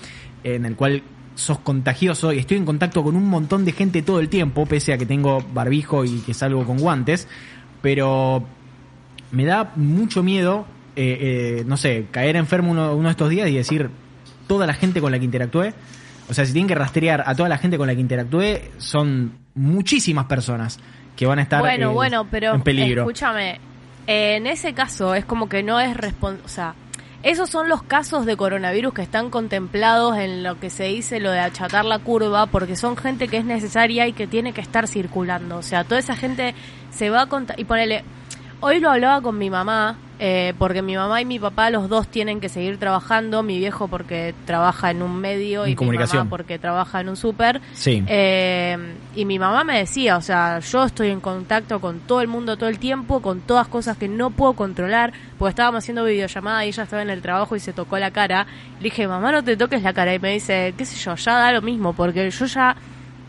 en 0.44 0.66
el 0.66 0.76
cual 0.76 1.04
sos 1.36 1.60
contagioso 1.60 2.32
y 2.32 2.40
estoy 2.40 2.58
en 2.58 2.66
contacto 2.66 3.04
con 3.04 3.16
un 3.16 3.28
montón 3.28 3.66
de 3.66 3.72
gente 3.72 4.02
todo 4.02 4.20
el 4.20 4.30
tiempo, 4.30 4.66
pese 4.66 4.94
a 4.94 4.98
que 4.98 5.06
tengo 5.06 5.44
barbijo 5.54 6.06
y 6.06 6.20
que 6.20 6.34
salgo 6.34 6.66
con 6.66 6.78
guantes, 6.78 7.28
pero 7.82 8.44
me 9.32 9.46
da 9.46 9.72
mucho 9.76 10.22
miedo, 10.22 10.66
eh, 10.96 11.60
eh, 11.60 11.64
no 11.66 11.78
sé, 11.78 12.08
caer 12.12 12.36
enfermo 12.36 12.72
uno, 12.72 12.96
uno 12.96 13.08
de 13.08 13.12
estos 13.12 13.30
días 13.30 13.50
y 13.50 13.56
decir 13.56 13.90
toda 14.48 14.68
la 14.68 14.74
gente 14.74 15.02
con 15.02 15.12
la 15.12 15.20
que 15.20 15.26
interactué, 15.26 15.74
o 16.30 16.34
sea, 16.34 16.46
si 16.46 16.54
tienen 16.54 16.68
que 16.68 16.76
rastrear 16.76 17.24
a 17.26 17.36
toda 17.36 17.50
la 17.50 17.58
gente 17.58 17.78
con 17.78 17.88
la 17.88 17.96
que 17.96 18.02
interactué, 18.02 18.72
son 18.78 19.34
muchísimas 19.56 20.26
personas 20.26 20.80
que 21.16 21.26
van 21.26 21.40
a 21.40 21.44
estar 21.44 21.60
bueno, 21.62 21.92
eh, 21.92 21.94
bueno, 21.94 22.28
pero 22.30 22.54
en 22.54 22.62
peligro. 22.62 23.04
escúchame, 23.04 23.60
en 24.08 24.48
ese 24.48 24.74
caso 24.74 25.16
es 25.16 25.26
como 25.26 25.48
que 25.48 25.64
no 25.64 25.80
es 25.80 25.96
respon 25.96 26.40
o 26.44 26.48
sea, 26.48 26.76
esos 27.24 27.50
son 27.50 27.70
los 27.70 27.84
casos 27.84 28.26
de 28.26 28.36
coronavirus 28.36 28.94
que 28.94 29.02
están 29.02 29.30
contemplados 29.30 30.18
en 30.18 30.44
lo 30.44 30.60
que 30.60 30.70
se 30.70 30.84
dice 30.86 31.22
lo 31.22 31.32
de 31.32 31.40
achatar 31.40 31.86
la 31.86 32.00
curva, 32.00 32.48
porque 32.48 32.76
son 32.76 32.98
gente 32.98 33.30
que 33.30 33.38
es 33.38 33.46
necesaria 33.46 34.06
y 34.08 34.14
que 34.14 34.28
tiene 34.28 34.52
que 34.52 34.60
estar 34.60 34.90
circulando. 34.90 35.56
O 35.56 35.62
sea, 35.62 35.86
toda 35.86 36.00
esa 36.00 36.18
gente 36.18 36.54
se 36.92 37.10
va 37.10 37.22
a 37.22 37.26
contar. 37.28 37.58
Y 37.58 37.64
ponele, 37.64 38.04
hoy 38.60 38.82
lo 38.82 38.92
hablaba 38.92 39.22
con 39.22 39.38
mi 39.38 39.50
mamá, 39.50 39.96
eh, 40.20 40.54
porque 40.58 40.82
mi 40.82 40.96
mamá 40.96 41.22
y 41.22 41.26
mi 41.26 41.40
papá 41.40 41.70
los 41.70 41.90
dos 41.90 42.08
tienen 42.08 42.40
que 42.40 42.48
seguir 42.48 42.78
trabajando, 42.78 43.44
mi 43.44 43.58
viejo 43.58 43.88
porque 43.88 44.36
trabaja 44.46 44.92
en 44.92 45.02
un 45.02 45.20
medio 45.20 45.66
En 45.66 45.72
y 45.72 45.76
mi 45.76 45.98
mamá 45.98 46.28
porque 46.30 46.60
trabaja 46.60 47.02
en 47.02 47.10
un 47.10 47.18
súper. 47.18 47.62
Sí. 47.74 48.04
Eh, 48.08 48.78
y 49.16 49.26
mi 49.26 49.40
mamá 49.40 49.64
me 49.64 49.78
decía, 49.78 50.18
o 50.18 50.22
sea, 50.22 50.60
yo 50.60 50.84
estoy 50.84 51.10
en 51.10 51.20
contacto 51.20 51.82
con 51.82 52.00
todo 52.02 52.22
el 52.22 52.28
mundo 52.28 52.58
todo 52.58 52.70
el 52.70 52.80
tiempo, 52.80 53.22
con 53.22 53.42
todas 53.42 53.68
cosas 53.68 53.98
que 53.98 54.08
no 54.08 54.30
puedo 54.30 54.54
controlar, 54.54 55.14
porque 55.38 55.50
estábamos 55.50 55.84
haciendo 55.84 56.06
videollamada 56.06 56.66
y 56.66 56.70
ella 56.70 56.84
estaba 56.84 57.02
en 57.02 57.10
el 57.10 57.22
trabajo 57.22 57.56
y 57.56 57.60
se 57.60 57.74
tocó 57.74 57.98
la 57.98 58.12
cara. 58.12 58.46
Le 58.78 58.86
dije, 58.86 59.08
mamá, 59.08 59.32
no 59.32 59.44
te 59.44 59.58
toques 59.58 59.82
la 59.82 59.94
cara. 59.94 60.14
Y 60.14 60.20
me 60.20 60.34
dice, 60.34 60.74
qué 60.78 60.86
sé 60.86 60.96
yo, 60.98 61.16
ya 61.16 61.34
da 61.34 61.52
lo 61.52 61.62
mismo, 61.62 61.94
porque 61.94 62.30
yo 62.30 62.46
ya 62.46 62.76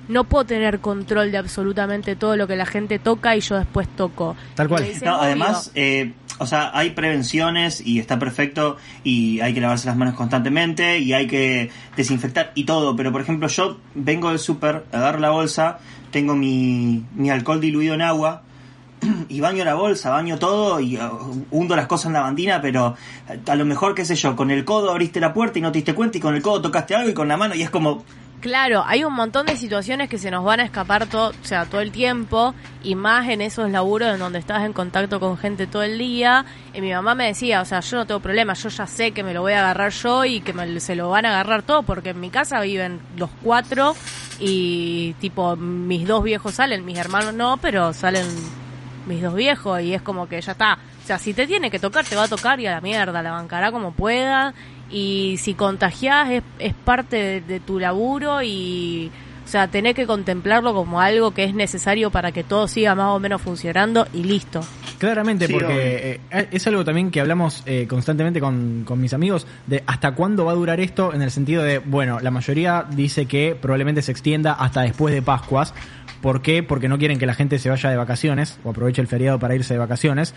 no 0.09 0.25
puedo 0.25 0.45
tener 0.45 0.81
control 0.81 1.33
de 1.33 1.39
absolutamente 1.39 2.17
todo 2.17 2.37
lo 2.37 2.47
que 2.47 2.57
la 2.57 2.67
gente 2.67 2.99
toca 2.99 3.37
y 3.37 3.41
yo 3.41 3.59
después 3.59 3.89
toco. 3.97 4.37
Tal 4.55 4.69
cual. 4.69 4.87
Además, 5.05 5.71
eh, 5.75 6.13
o 6.45 6.47
sea, 6.47 6.71
hay 6.75 6.91
prevenciones 6.91 7.81
y 7.85 7.99
está 7.99 8.19
perfecto 8.19 8.77
y 9.03 9.41
hay 9.41 9.55
que 9.55 9.61
lavarse 9.61 9.87
las 9.87 9.97
manos 9.97 10.15
constantemente 10.15 10.99
y 10.99 11.15
hay 11.15 11.27
que 11.27 11.71
desinfectar 11.97 12.53
y 12.55 12.65
todo. 12.65 12.95
Pero, 12.95 13.13
por 13.13 13.23
ejemplo, 13.23 13.49
yo 13.49 13.79
vengo 13.95 14.29
del 14.29 14.39
súper, 14.39 14.85
agarro 14.93 15.19
la 15.21 15.31
bolsa, 15.31 15.79
tengo 16.11 16.37
mi, 16.37 17.03
mi 17.15 17.31
alcohol 17.31 17.61
diluido 17.61 17.95
en 17.95 18.03
agua 18.03 18.43
y 19.29 19.41
baño 19.41 19.65
la 19.65 19.75
bolsa, 19.75 20.11
baño 20.11 20.39
todo 20.39 20.81
y 20.81 20.99
uh, 20.99 21.47
hundo 21.51 21.77
las 21.77 21.87
cosas 21.87 22.07
en 22.07 22.13
la 22.13 22.21
bandina, 22.21 22.61
pero 22.61 22.95
a 23.47 23.55
lo 23.55 23.65
mejor, 23.65 23.95
qué 23.95 24.05
sé 24.05 24.15
yo, 24.15 24.37
con 24.37 24.51
el 24.51 24.65
codo 24.65 24.91
abriste 24.91 25.19
la 25.21 25.33
puerta 25.33 25.59
y 25.59 25.63
no 25.63 25.73
te 25.73 25.79
diste 25.79 25.95
cuenta 25.95 26.19
y 26.19 26.21
con 26.21 26.35
el 26.35 26.43
codo 26.43 26.61
tocaste 26.61 26.95
algo 26.95 27.11
y 27.11 27.15
con 27.15 27.29
la 27.29 27.37
mano 27.37 27.55
y 27.55 27.63
es 27.63 27.71
como... 27.71 28.05
Claro, 28.45 28.85
hay 28.87 29.05
un 29.05 29.15
montón 29.15 29.47
de 29.47 29.57
situaciones 29.57 30.11
que 30.11 30.19
se 30.19 30.31
nos 30.31 30.45
van 30.45 30.61
a 30.61 30.65
escapar 30.65 31.07
todo, 31.07 31.31
o 31.31 31.45
sea, 31.47 31.65
todo 31.65 31.81
el 31.81 31.91
tiempo 31.91 32.55
y 32.83 32.95
más 32.95 33.27
en 33.31 33.41
esos 33.41 33.71
laburos 33.71 34.13
en 34.13 34.19
donde 34.19 34.39
estás 34.39 34.67
en 34.67 34.75
contacto 34.75 35.19
con 35.19 35.39
gente 35.39 35.67
todo 35.67 35.83
el 35.83 35.97
día. 35.97 36.45
Y 36.75 36.83
mi 36.83 36.93
mamá 36.93 37.15
me 37.15 37.25
decía, 37.25 37.63
o 37.63 37.65
sea, 37.65 37.81
yo 37.81 37.97
no 37.97 38.07
tengo 38.07 38.21
problema, 38.21 38.53
yo 38.53 38.69
ya 38.69 38.87
sé 38.87 39.13
que 39.13 39.23
me 39.23 39.33
lo 39.33 39.41
voy 39.41 39.55
a 39.55 39.61
agarrar 39.61 39.93
yo 39.93 40.27
y 40.27 40.43
que 40.43 40.53
me, 40.53 40.79
se 40.79 40.95
lo 40.95 41.09
van 41.09 41.25
a 41.25 41.31
agarrar 41.31 41.63
todo 41.63 41.85
porque 41.85 42.11
en 42.11 42.21
mi 42.21 42.29
casa 42.29 42.61
viven 42.61 43.01
los 43.17 43.31
cuatro 43.43 43.97
y 44.39 45.15
tipo 45.23 45.57
mis 45.57 46.07
dos 46.07 46.23
viejos 46.23 46.53
salen, 46.53 46.85
mis 46.85 46.99
hermanos 46.99 47.33
no, 47.33 47.57
pero 47.57 47.95
salen 47.95 48.27
mis 49.07 49.23
dos 49.23 49.35
viejos 49.35 49.81
y 49.81 49.95
es 49.95 50.03
como 50.03 50.29
que 50.29 50.39
ya 50.43 50.53
está. 50.53 50.79
O 51.03 51.07
sea, 51.07 51.19
si 51.19 51.33
te 51.33 51.47
tiene 51.47 51.71
que 51.71 51.79
tocar, 51.79 52.05
te 52.05 52.15
va 52.15 52.25
a 52.25 52.29
tocar 52.29 52.61
y 52.61 52.67
a 52.67 52.73
la 52.73 52.81
mierda, 52.83 53.23
la 53.23 53.33
bancará 53.33 53.73
como 53.73 53.93
pueda. 53.93 54.53
Y 54.95 55.39
si 55.39 55.55
contagiás 55.55 56.31
es, 56.31 56.43
es 56.61 56.73
parte 56.73 57.17
de, 57.17 57.41
de 57.41 57.59
tu 57.59 57.81
laburo 57.81 58.43
y, 58.45 59.11
o 59.45 59.49
sea, 59.49 59.67
tenés 59.67 59.95
que 59.95 60.07
contemplarlo 60.07 60.73
como 60.73 61.01
algo 61.01 61.33
que 61.33 61.43
es 61.43 61.53
necesario 61.53 62.11
para 62.11 62.31
que 62.31 62.45
todo 62.45 62.69
siga 62.69 62.95
más 62.95 63.09
o 63.09 63.19
menos 63.19 63.43
funcionando 63.43 64.07
y 64.15 64.23
listo. 64.23 64.61
Claramente, 64.99 65.49
Sí, 65.49 65.53
porque 65.53 66.21
eh, 66.31 66.49
es 66.51 66.67
algo 66.67 66.85
también 66.85 67.11
que 67.11 67.21
hablamos 67.21 67.65
eh, 67.67 67.87
constantemente 67.89 68.41
con, 68.41 68.85
con 68.87 69.01
mis 69.01 69.13
amigos, 69.13 69.47
de 69.67 69.83
hasta 69.87 70.13
cuándo 70.13 70.45
va 70.45 70.53
a 70.53 70.55
durar 70.55 70.79
esto, 70.79 71.13
en 71.13 71.23
el 71.23 71.33
sentido 71.33 71.65
de, 71.65 71.79
bueno, 71.81 72.21
la 72.21 72.31
mayoría 72.31 72.87
dice 72.89 73.27
que 73.27 73.57
probablemente 73.61 74.01
se 74.01 74.13
extienda 74.13 74.53
hasta 74.53 74.83
después 74.83 75.13
de 75.13 75.23
Pascuas. 75.23 75.75
¿Por 76.23 76.41
qué? 76.41 76.63
Porque 76.63 76.89
no 76.89 76.99
quieren 76.99 77.19
que 77.19 77.27
la 77.27 77.35
gente 77.35 77.59
se 77.59 77.69
vaya 77.69 77.91
de 77.91 77.97
vacaciones 77.97 78.59
o 78.65 78.71
aproveche 78.71 79.03
el 79.03 79.09
feriado 79.09 79.39
para 79.39 79.57
irse 79.57 79.75
de 79.75 79.79
vacaciones. 79.79 80.35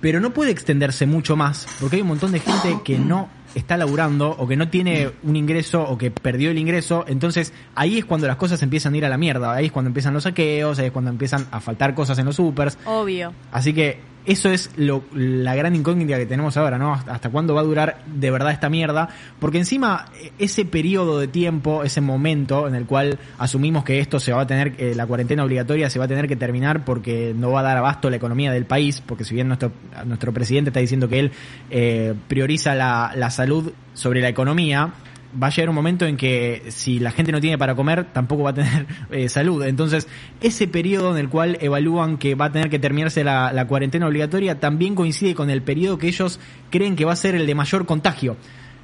Pero 0.00 0.20
no 0.20 0.30
puede 0.30 0.50
extenderse 0.50 1.06
mucho 1.06 1.36
más, 1.36 1.66
porque 1.80 1.96
hay 1.96 2.02
un 2.02 2.08
montón 2.08 2.32
de 2.32 2.40
gente 2.40 2.78
que 2.84 2.98
no 2.98 3.28
está 3.54 3.76
laburando 3.76 4.30
o 4.30 4.46
que 4.46 4.56
no 4.56 4.68
tiene 4.68 5.10
un 5.22 5.36
ingreso 5.36 5.82
o 5.82 5.98
que 5.98 6.10
perdió 6.10 6.50
el 6.50 6.58
ingreso. 6.58 7.04
Entonces 7.08 7.52
ahí 7.74 7.98
es 7.98 8.04
cuando 8.04 8.26
las 8.26 8.36
cosas 8.36 8.62
empiezan 8.62 8.94
a 8.94 8.96
ir 8.96 9.04
a 9.04 9.08
la 9.08 9.18
mierda. 9.18 9.52
Ahí 9.52 9.66
es 9.66 9.72
cuando 9.72 9.88
empiezan 9.88 10.14
los 10.14 10.24
saqueos, 10.24 10.78
ahí 10.78 10.86
es 10.86 10.92
cuando 10.92 11.10
empiezan 11.10 11.46
a 11.50 11.60
faltar 11.60 11.94
cosas 11.94 12.18
en 12.18 12.26
los 12.26 12.36
supers. 12.36 12.78
Obvio. 12.84 13.32
Así 13.52 13.72
que 13.72 13.98
eso 14.26 14.50
es 14.50 14.70
lo, 14.76 15.02
la 15.14 15.54
gran 15.54 15.74
incógnita 15.74 16.18
que 16.18 16.26
tenemos 16.26 16.56
ahora, 16.56 16.78
¿no? 16.78 16.92
Hasta, 16.92 17.30
cuándo 17.30 17.54
va 17.54 17.62
a 17.62 17.64
durar 17.64 18.02
de 18.06 18.30
verdad 18.30 18.52
esta 18.52 18.68
mierda. 18.68 19.08
Porque 19.38 19.58
encima, 19.58 20.06
eh, 20.20 20.32
ese 20.38 20.64
periodo 20.64 21.18
de 21.18 21.26
tiempo, 21.26 21.84
ese 21.84 22.00
momento 22.00 22.68
en 22.68 22.74
el 22.74 22.84
cual 22.84 23.18
asumimos 23.38 23.84
que 23.84 23.98
esto 23.98 24.20
se 24.20 24.32
va 24.32 24.42
a 24.42 24.46
tener, 24.46 24.74
eh, 24.78 24.94
la 24.94 25.06
cuarentena 25.06 25.44
obligatoria 25.44 25.88
se 25.88 25.98
va 25.98 26.04
a 26.04 26.08
tener 26.08 26.28
que 26.28 26.36
terminar 26.36 26.84
porque 26.84 27.34
no 27.36 27.50
va 27.50 27.60
a 27.60 27.62
dar 27.64 27.78
abasto 27.78 28.10
la 28.10 28.16
economía 28.16 28.52
del 28.52 28.66
país, 28.66 29.02
porque 29.04 29.24
si 29.24 29.34
bien 29.34 29.48
nuestro, 29.48 29.72
nuestro 30.04 30.32
presidente 30.32 30.70
está 30.70 30.80
diciendo 30.80 31.08
que 31.08 31.18
él 31.18 31.32
eh, 31.70 32.14
prioriza 32.28 32.74
la, 32.74 33.12
la 33.16 33.30
salud 33.30 33.72
sobre 33.94 34.20
la 34.20 34.28
economía, 34.28 34.92
va 35.40 35.48
a 35.48 35.50
llegar 35.50 35.68
un 35.68 35.74
momento 35.74 36.06
en 36.06 36.16
que 36.16 36.64
si 36.68 36.98
la 36.98 37.10
gente 37.10 37.32
no 37.32 37.40
tiene 37.40 37.58
para 37.58 37.74
comer, 37.74 38.06
tampoco 38.12 38.44
va 38.44 38.50
a 38.50 38.54
tener 38.54 38.86
eh, 39.10 39.28
salud. 39.28 39.62
Entonces, 39.64 40.08
ese 40.40 40.68
periodo 40.68 41.12
en 41.12 41.18
el 41.18 41.28
cual 41.28 41.58
evalúan 41.60 42.16
que 42.16 42.34
va 42.34 42.46
a 42.46 42.52
tener 42.52 42.70
que 42.70 42.78
terminarse 42.78 43.24
la, 43.24 43.52
la 43.52 43.66
cuarentena 43.66 44.06
obligatoria 44.06 44.58
también 44.60 44.94
coincide 44.94 45.34
con 45.34 45.50
el 45.50 45.62
periodo 45.62 45.98
que 45.98 46.08
ellos 46.08 46.40
creen 46.70 46.96
que 46.96 47.04
va 47.04 47.12
a 47.12 47.16
ser 47.16 47.34
el 47.34 47.46
de 47.46 47.54
mayor 47.54 47.86
contagio. 47.86 48.36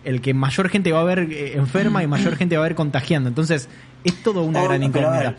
El 0.05 0.21
que 0.21 0.35
mayor 0.35 0.69
gente 0.69 0.93
va 0.93 1.00
a 1.00 1.05
ver 1.05 1.21
eh, 1.31 1.57
enferma 1.57 2.03
y 2.03 2.07
mayor 2.07 2.37
gente 2.38 2.57
va 2.57 2.65
a 2.65 2.69
ver 2.69 2.76
contagiando. 2.76 3.29
Entonces, 3.29 3.69
es 4.05 4.23
todo 4.23 4.43
una 4.43 4.62
Oh, 4.62 4.65
gran 4.65 4.83
incógnita. 4.83 5.37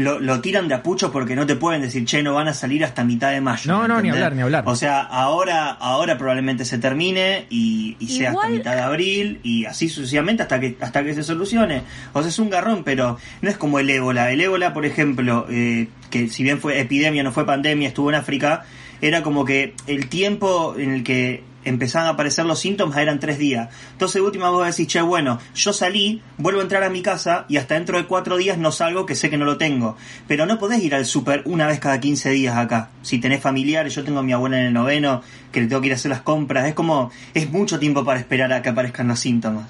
Lo, 0.00 0.18
lo 0.18 0.40
tiran 0.40 0.68
de 0.68 0.74
apucho 0.74 1.12
porque 1.12 1.36
no 1.36 1.46
te 1.46 1.56
pueden 1.56 1.82
decir, 1.82 2.04
che, 2.04 2.22
no 2.22 2.34
van 2.34 2.48
a 2.48 2.54
salir 2.54 2.84
hasta 2.84 3.04
mitad 3.04 3.30
de 3.30 3.40
mayo. 3.40 3.70
No, 3.70 3.86
no, 3.86 4.00
ni 4.00 4.10
hablar, 4.10 4.34
ni 4.34 4.42
hablar. 4.42 4.64
O 4.66 4.76
sea, 4.76 5.00
ahora, 5.00 5.70
ahora 5.70 6.16
probablemente 6.18 6.64
se 6.64 6.78
termine 6.78 7.46
y, 7.50 7.96
y 7.98 8.08
sea 8.08 8.30
hasta 8.30 8.48
mitad 8.48 8.74
de 8.74 8.80
abril 8.82 9.40
y 9.42 9.64
así 9.64 9.88
sucesivamente 9.88 10.42
hasta 10.42 10.58
que, 10.60 10.76
hasta 10.80 11.04
que 11.04 11.14
se 11.14 11.22
solucione. 11.22 11.82
O 12.12 12.20
sea, 12.20 12.28
es 12.28 12.38
un 12.38 12.50
garrón, 12.50 12.82
pero 12.84 13.18
no 13.42 13.50
es 13.50 13.56
como 13.56 13.78
el 13.78 13.90
ébola. 13.90 14.30
El 14.32 14.40
ébola, 14.40 14.72
por 14.72 14.86
ejemplo, 14.86 15.46
eh, 15.48 15.88
que 16.10 16.28
si 16.28 16.42
bien 16.42 16.60
fue 16.60 16.80
epidemia, 16.80 17.22
no 17.22 17.32
fue 17.32 17.46
pandemia, 17.46 17.88
estuvo 17.88 18.10
en 18.10 18.16
África, 18.16 18.64
era 19.00 19.22
como 19.22 19.44
que 19.44 19.74
el 19.86 20.08
tiempo 20.08 20.74
en 20.76 20.92
el 20.92 21.04
que 21.04 21.42
empezaban 21.64 22.08
a 22.08 22.10
aparecer 22.12 22.46
los 22.46 22.58
síntomas 22.58 22.96
eran 22.98 23.20
tres 23.20 23.38
días. 23.38 23.68
Entonces, 23.92 24.14
de 24.14 24.26
última 24.26 24.50
vos 24.50 24.66
decís, 24.66 24.86
che, 24.86 25.00
bueno, 25.00 25.38
yo 25.54 25.72
salí, 25.72 26.22
vuelvo 26.38 26.60
a 26.60 26.62
entrar 26.62 26.82
a 26.82 26.90
mi 26.90 27.02
casa 27.02 27.44
y 27.48 27.56
hasta 27.56 27.74
dentro 27.74 27.98
de 27.98 28.06
cuatro 28.06 28.36
días 28.36 28.58
no 28.58 28.72
salgo, 28.72 29.06
que 29.06 29.14
sé 29.14 29.30
que 29.30 29.36
no 29.36 29.44
lo 29.44 29.58
tengo. 29.58 29.96
Pero 30.26 30.46
no 30.46 30.58
podés 30.58 30.82
ir 30.82 30.94
al 30.94 31.04
súper 31.04 31.42
una 31.44 31.66
vez 31.66 31.80
cada 31.80 32.00
15 32.00 32.30
días 32.30 32.56
acá. 32.56 32.90
Si 33.02 33.18
tenés 33.18 33.40
familiares, 33.40 33.94
yo 33.94 34.04
tengo 34.04 34.20
a 34.20 34.22
mi 34.22 34.32
abuela 34.32 34.58
en 34.60 34.66
el 34.66 34.72
noveno, 34.72 35.22
que 35.52 35.60
le 35.60 35.66
tengo 35.66 35.80
que 35.80 35.88
ir 35.88 35.92
a 35.92 35.96
hacer 35.96 36.10
las 36.10 36.22
compras. 36.22 36.66
Es 36.66 36.74
como, 36.74 37.10
es 37.34 37.50
mucho 37.50 37.78
tiempo 37.78 38.04
para 38.04 38.18
esperar 38.20 38.52
a 38.52 38.62
que 38.62 38.68
aparezcan 38.68 39.08
los 39.08 39.20
síntomas. 39.20 39.66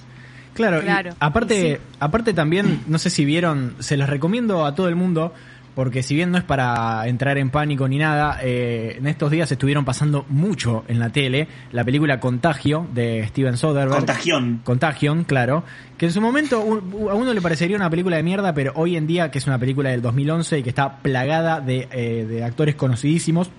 Claro, 0.55 0.81
y 0.81 0.83
Claro, 0.83 1.15
aparte, 1.21 1.77
sí. 1.77 1.83
aparte 2.01 2.35
también, 2.35 2.83
no 2.87 2.99
sé 2.99 3.09
si 3.11 3.25
vieron, 3.25 3.77
se 3.79 3.97
los 3.97 4.09
recomiendo 4.09 4.67
a 4.67 4.75
todo 4.75 4.89
el 4.89 4.97
mundo, 4.97 5.33
porque 5.75 6.03
si 6.03 6.15
bien 6.15 6.31
no 6.31 6.39
es 6.39 6.45
para 6.45 7.07
entrar 7.07 7.39
en 7.39 7.50
pánico 7.50 7.87
ni 7.89 7.99
nada, 7.99 8.39
eh, 8.43 8.97
en 8.99 9.07
estos 9.07 9.31
días 9.31 9.50
estuvieron 9.53 9.85
pasando 9.85 10.25
mucho 10.29 10.85
en 10.89 10.99
la 10.99 11.11
tele 11.11 11.49
la 11.73 11.85
película 11.85 12.21
Contagio 12.21 12.87
de 12.93 13.27
Steven 13.29 13.57
Soderbergh. 13.57 13.97
Contagión. 13.97 14.61
Contagion, 14.65 15.25
claro. 15.25 15.65
Que 15.97 16.07
en 16.07 16.12
su 16.12 16.21
momento 16.21 16.61
un- 16.61 17.09
a 17.11 17.15
uno 17.15 17.33
le 17.33 17.41
parecería 17.41 17.77
una 17.77 17.91
película 17.91 18.17
de 18.17 18.23
mierda, 18.23 18.53
pero 18.55 18.73
hoy 18.75 18.97
en 18.97 19.07
día, 19.07 19.31
que 19.31 19.39
es 19.39 19.47
una 19.47 19.59
película 19.59 19.91
del 19.91 20.03
2011 20.03 20.59
y 20.59 20.62
que 20.62 20.69
está 20.71 20.99
plagada 20.99 21.61
de, 21.61 21.89
eh, 21.93 22.27
de 22.29 22.45
actores 22.45 22.75
conocidísimos, 22.75 23.50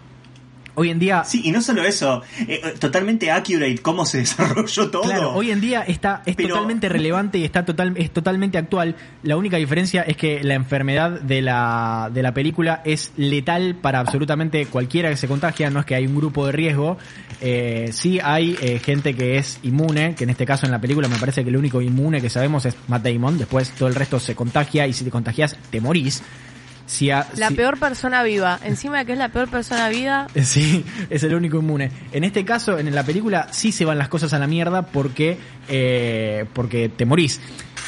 hoy 0.75 0.89
en 0.89 0.99
día 0.99 1.23
Sí, 1.23 1.41
y 1.43 1.51
no 1.51 1.61
solo 1.61 1.83
eso, 1.83 2.21
eh, 2.47 2.61
totalmente 2.79 3.31
accurate 3.31 3.77
cómo 3.79 4.05
se 4.05 4.17
desarrolló 4.25 4.89
todo. 4.89 5.03
Claro, 5.03 5.33
hoy 5.33 5.51
en 5.51 5.61
día 5.61 5.81
está 5.81 6.21
es 6.25 6.35
Pero- 6.35 6.49
totalmente 6.49 6.89
relevante 6.89 7.37
y 7.37 7.43
está 7.43 7.65
total 7.65 7.93
es 7.95 8.11
totalmente 8.11 8.57
actual. 8.57 8.95
La 9.23 9.37
única 9.37 9.57
diferencia 9.57 10.01
es 10.03 10.17
que 10.17 10.43
la 10.43 10.53
enfermedad 10.55 11.21
de 11.21 11.41
la 11.41 12.09
de 12.13 12.23
la 12.23 12.33
película 12.33 12.81
es 12.85 13.11
letal 13.17 13.75
para 13.75 13.99
absolutamente 13.99 14.65
cualquiera 14.65 15.09
que 15.09 15.17
se 15.17 15.27
contagia. 15.27 15.69
No 15.69 15.79
es 15.81 15.85
que 15.85 15.95
hay 15.95 16.05
un 16.07 16.15
grupo 16.15 16.45
de 16.45 16.51
riesgo. 16.51 16.97
Eh, 17.41 17.89
sí 17.91 18.19
hay 18.23 18.55
eh, 18.61 18.79
gente 18.79 19.15
que 19.15 19.37
es 19.37 19.59
inmune, 19.63 20.15
que 20.15 20.23
en 20.25 20.29
este 20.29 20.45
caso 20.45 20.65
en 20.65 20.71
la 20.71 20.79
película 20.79 21.07
me 21.07 21.17
parece 21.17 21.43
que 21.43 21.49
el 21.49 21.57
único 21.57 21.81
inmune 21.81 22.21
que 22.21 22.29
sabemos 22.29 22.65
es 22.65 22.75
Matt 22.87 23.03
Damon. 23.03 23.37
Después 23.37 23.71
todo 23.71 23.89
el 23.89 23.95
resto 23.95 24.19
se 24.19 24.35
contagia 24.35 24.85
y 24.87 24.93
si 24.93 25.03
te 25.03 25.09
contagias 25.11 25.57
te 25.69 25.81
morís. 25.81 26.21
Si 26.91 27.09
a- 27.09 27.25
La 27.37 27.47
si- 27.47 27.55
peor 27.55 27.79
persona 27.79 28.21
viva. 28.21 28.59
Encima 28.65 28.97
de 28.99 29.05
que 29.05 29.13
es 29.13 29.17
la 29.17 29.29
peor 29.29 29.47
persona 29.47 29.87
viva, 29.87 30.27
Sí, 30.43 30.83
es 31.09 31.23
el 31.23 31.33
único 31.33 31.57
inmune. 31.59 31.89
En 32.11 32.25
este 32.25 32.43
caso, 32.43 32.77
en 32.77 32.93
la 32.93 33.03
película, 33.05 33.47
sí 33.51 33.71
se 33.71 33.85
van 33.85 33.97
las 33.97 34.09
cosas 34.09 34.33
a 34.33 34.39
la 34.39 34.47
mierda 34.47 34.81
porque, 34.87 35.37
eh, 35.69 36.45
porque 36.53 36.89
te 36.89 37.05
morís. 37.05 37.39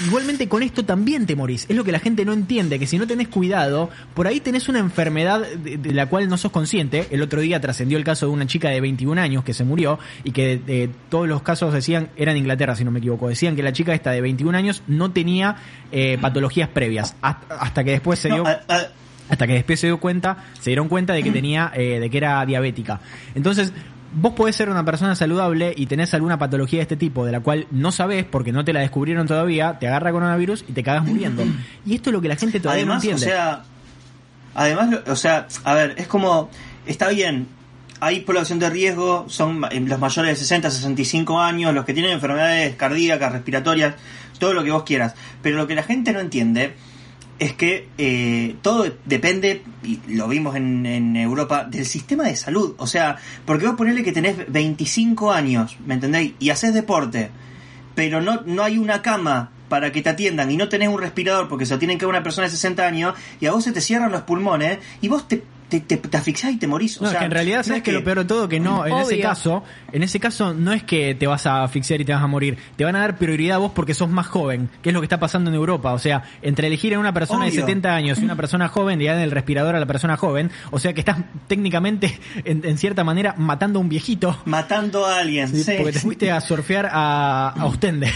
Igualmente 0.08 0.48
con 0.48 0.64
esto 0.64 0.84
también 0.84 1.28
te 1.28 1.36
morís. 1.36 1.68
Es 1.70 1.76
lo 1.76 1.84
que 1.84 1.92
la 1.92 2.00
gente 2.00 2.26
no 2.26 2.34
entiende, 2.34 2.80
que 2.80 2.88
si 2.88 2.98
no 2.98 3.06
tenés 3.06 3.28
cuidado, 3.28 3.92
por 4.16 4.26
ahí 4.26 4.40
tenés 4.40 4.68
una 4.68 4.80
enfermedad 4.80 5.42
de, 5.42 5.78
de 5.78 5.92
la 5.94 6.08
cual 6.08 6.28
no 6.30 6.38
sos 6.38 6.52
consciente. 6.52 7.08
El 7.12 7.22
otro 7.22 7.42
día 7.42 7.62
trascendió 7.62 8.00
el 8.00 8.04
caso 8.04 8.26
de 8.26 8.32
una 8.32 8.48
chica 8.48 8.70
de 8.70 8.82
21 8.82 9.22
años 9.22 9.44
que 9.44 9.54
se 9.54 9.64
murió 9.64 10.00
y 10.24 10.32
que 10.32 10.60
eh, 10.66 10.90
todos 11.10 11.28
los 11.28 11.44
casos 11.44 11.72
decían, 11.74 12.10
era 12.16 12.32
en 12.32 12.38
Inglaterra 12.38 12.76
si 12.76 12.84
no 12.84 12.90
me 12.90 13.00
equivoco, 13.00 13.30
decían 13.30 13.56
que 13.56 13.62
la 13.62 13.72
chica 13.72 13.94
esta 13.94 14.10
de 14.10 14.22
21 14.22 14.58
años 14.58 14.82
no 14.88 15.12
tenía 15.12 15.58
eh, 15.92 16.18
patologías 16.20 16.70
previas. 16.70 17.16
Hasta, 17.22 17.54
hasta 17.56 17.84
que 17.84 17.92
después 17.92 18.18
se 18.18 18.30
No, 18.30 18.36
dio... 18.36 18.48
a- 18.48 18.62
a- 18.68 18.88
Hasta 19.30 19.48
que 19.48 19.54
después 19.54 19.80
se 19.80 19.88
dio 19.88 20.00
cuenta, 20.00 20.38
se 20.60 20.70
dieron 20.70 20.90
cuenta 20.90 21.14
de 21.14 21.24
que 21.24 21.32
tenía, 21.32 21.72
eh, 21.74 22.00
de 22.00 22.10
que 22.10 22.18
era 22.18 22.46
diabética. 22.46 23.00
Entonces, 23.36 23.74
vos 24.14 24.34
podés 24.34 24.56
ser 24.56 24.70
una 24.70 24.86
persona 24.86 25.16
saludable 25.16 25.74
y 25.76 25.86
tenés 25.86 26.14
alguna 26.14 26.38
patología 26.38 26.80
de 26.80 26.84
este 26.84 26.98
tipo, 26.98 27.26
de 27.26 27.32
la 27.32 27.40
cual 27.40 27.68
no 27.72 27.92
sabés 27.92 28.26
porque 28.26 28.52
no 28.52 28.64
te 28.64 28.74
la 28.74 28.82
descubrieron 28.82 29.28
todavía, 29.28 29.80
te 29.80 29.88
agarra 29.88 30.12
coronavirus 30.12 30.66
y 30.68 30.74
te 30.74 30.84
cagas 30.84 31.06
muriendo. 31.06 31.44
Y 31.86 31.96
esto 31.96 32.10
es 32.10 32.14
lo 32.14 32.22
que 32.22 32.28
la 32.28 32.36
gente 32.36 32.60
todavía 32.60 32.84
además, 32.84 33.04
no 33.04 33.10
o 33.10 33.14
entiende. 33.14 33.36
sea, 33.36 33.64
además, 34.56 35.00
o 35.08 35.16
sea, 35.16 35.48
a 35.64 35.74
ver, 35.74 35.96
es 35.98 36.08
como, 36.08 36.50
está 36.86 37.10
bien, 37.10 37.48
hay 38.00 38.20
población 38.20 38.60
de 38.60 38.70
riesgo, 38.70 39.26
son 39.30 39.64
eh, 39.72 39.80
los 39.80 40.00
mayores 40.00 40.32
de 40.32 40.36
60, 40.36 40.70
65 40.70 41.40
años, 41.40 41.74
los 41.74 41.86
que 41.86 41.94
tienen 41.94 42.12
enfermedades 42.12 42.76
cardíacas, 42.76 43.32
respiratorias, 43.32 43.96
todo 44.40 44.54
lo 44.54 44.64
que 44.64 44.72
vos 44.72 44.84
quieras. 44.84 45.16
Pero 45.42 45.58
lo 45.58 45.68
que 45.68 45.76
la 45.76 45.84
gente 45.84 46.12
no 46.12 46.20
entiende 46.20 46.74
es 47.40 47.54
que 47.54 47.88
eh, 47.98 48.56
todo 48.62 48.86
depende, 49.06 49.64
y 49.84 50.00
lo 50.08 50.28
vimos 50.28 50.56
en, 50.56 50.86
en, 50.86 51.16
Europa, 51.16 51.66
del 51.66 51.86
sistema 51.86 52.24
de 52.24 52.36
salud. 52.36 52.76
O 52.78 52.88
sea, 52.88 53.18
porque 53.46 53.66
vos 53.66 53.76
ponele 53.76 54.04
que 54.04 54.12
tenés 54.12 54.52
25 54.52 55.32
años, 55.32 55.78
¿me 55.86 55.96
entendéis? 55.96 56.34
Y 56.40 56.50
haces 56.52 56.74
deporte, 56.74 57.30
pero 57.96 58.22
no, 58.22 58.42
no 58.46 58.64
hay 58.64 58.78
una 58.78 59.02
cama 59.02 59.52
para 59.70 59.92
que 59.92 60.02
te 60.02 60.10
atiendan 60.10 60.52
y 60.52 60.58
no 60.58 60.70
tenés 60.70 60.90
un 60.90 61.00
respirador 61.00 61.48
porque 61.48 61.66
se 61.66 61.74
lo 61.74 61.80
tienen 61.80 61.98
que 61.98 62.06
una 62.06 62.22
persona 62.22 62.46
de 62.46 62.52
60 62.52 62.86
años 62.86 63.16
y 63.40 63.48
a 63.48 63.52
vos 63.52 63.64
se 63.64 63.72
te 63.72 63.82
cierran 63.82 64.12
los 64.12 64.22
pulmones 64.22 64.78
y 65.02 65.08
vos 65.08 65.28
te 65.28 65.44
te, 65.82 65.98
te, 65.98 66.18
asfixias 66.18 66.54
y 66.54 66.58
te 66.58 66.68
morís. 66.68 67.02
No, 67.02 67.08
o 67.08 67.12
sea, 67.12 67.20
que 67.20 67.26
en 67.26 67.32
realidad 67.32 67.64
sabes 67.64 67.84
que, 67.84 67.92
lo 67.92 68.04
peor 68.04 68.20
de 68.20 68.26
todo 68.26 68.50
que 68.50 68.60
no, 68.60 68.86
en 68.86 68.98
ese 68.98 69.20
caso, 69.20 69.64
en 69.92 70.04
ese 70.04 70.20
caso 70.20 70.54
no 70.54 70.74
es 70.74 70.84
que 70.84 71.16
te 71.16 71.28
vas 71.28 71.46
a 71.46 71.64
asfixiar 71.64 72.02
y 72.02 72.06
te 72.06 72.14
vas 72.14 72.24
a 72.24 72.28
morir, 72.28 72.58
te 72.76 72.84
van 72.84 72.96
a 72.96 73.00
dar 73.00 73.18
prioridad 73.18 73.56
a 73.56 73.60
vos 73.60 73.72
porque 73.74 73.94
sos 73.94 74.10
más 74.10 74.28
joven, 74.28 74.70
que 74.82 74.90
es 74.90 74.94
lo 74.94 75.02
que 75.02 75.06
está 75.06 75.20
pasando 75.20 75.50
en 75.50 75.56
Europa, 75.56 75.94
o 75.94 76.00
sea, 76.00 76.24
entre 76.42 76.68
elegir 76.68 76.94
a 76.96 77.00
una 77.00 77.14
persona 77.14 77.46
de 77.46 77.52
Obvio. 77.52 77.62
70 77.62 77.96
años 77.96 78.20
y 78.20 78.24
una 78.24 78.36
persona 78.36 78.68
joven, 78.68 79.00
le 79.00 79.06
dan 79.06 79.20
el 79.20 79.32
respirador 79.32 79.76
a 79.76 79.80
la 79.80 79.86
persona 79.86 80.18
joven, 80.18 80.52
o 80.72 80.80
sea 80.80 80.94
que 80.94 81.02
estás 81.02 81.18
técnicamente, 81.48 82.20
en, 82.46 82.66
en 82.66 82.78
cierta 82.78 83.04
manera, 83.04 83.36
matando 83.38 83.80
a 83.80 83.82
un 83.82 83.90
viejito. 83.90 84.38
matando 84.46 85.06
a 85.06 85.20
alguien. 85.20 85.50
Sí, 85.50 85.64
sí. 85.64 85.74
Porque 85.78 85.94
te 85.94 86.00
fuiste 86.00 86.32
a 86.32 86.42
surfear 86.42 86.90
a, 86.92 87.50
a 87.50 87.66
Ostende. 87.66 88.12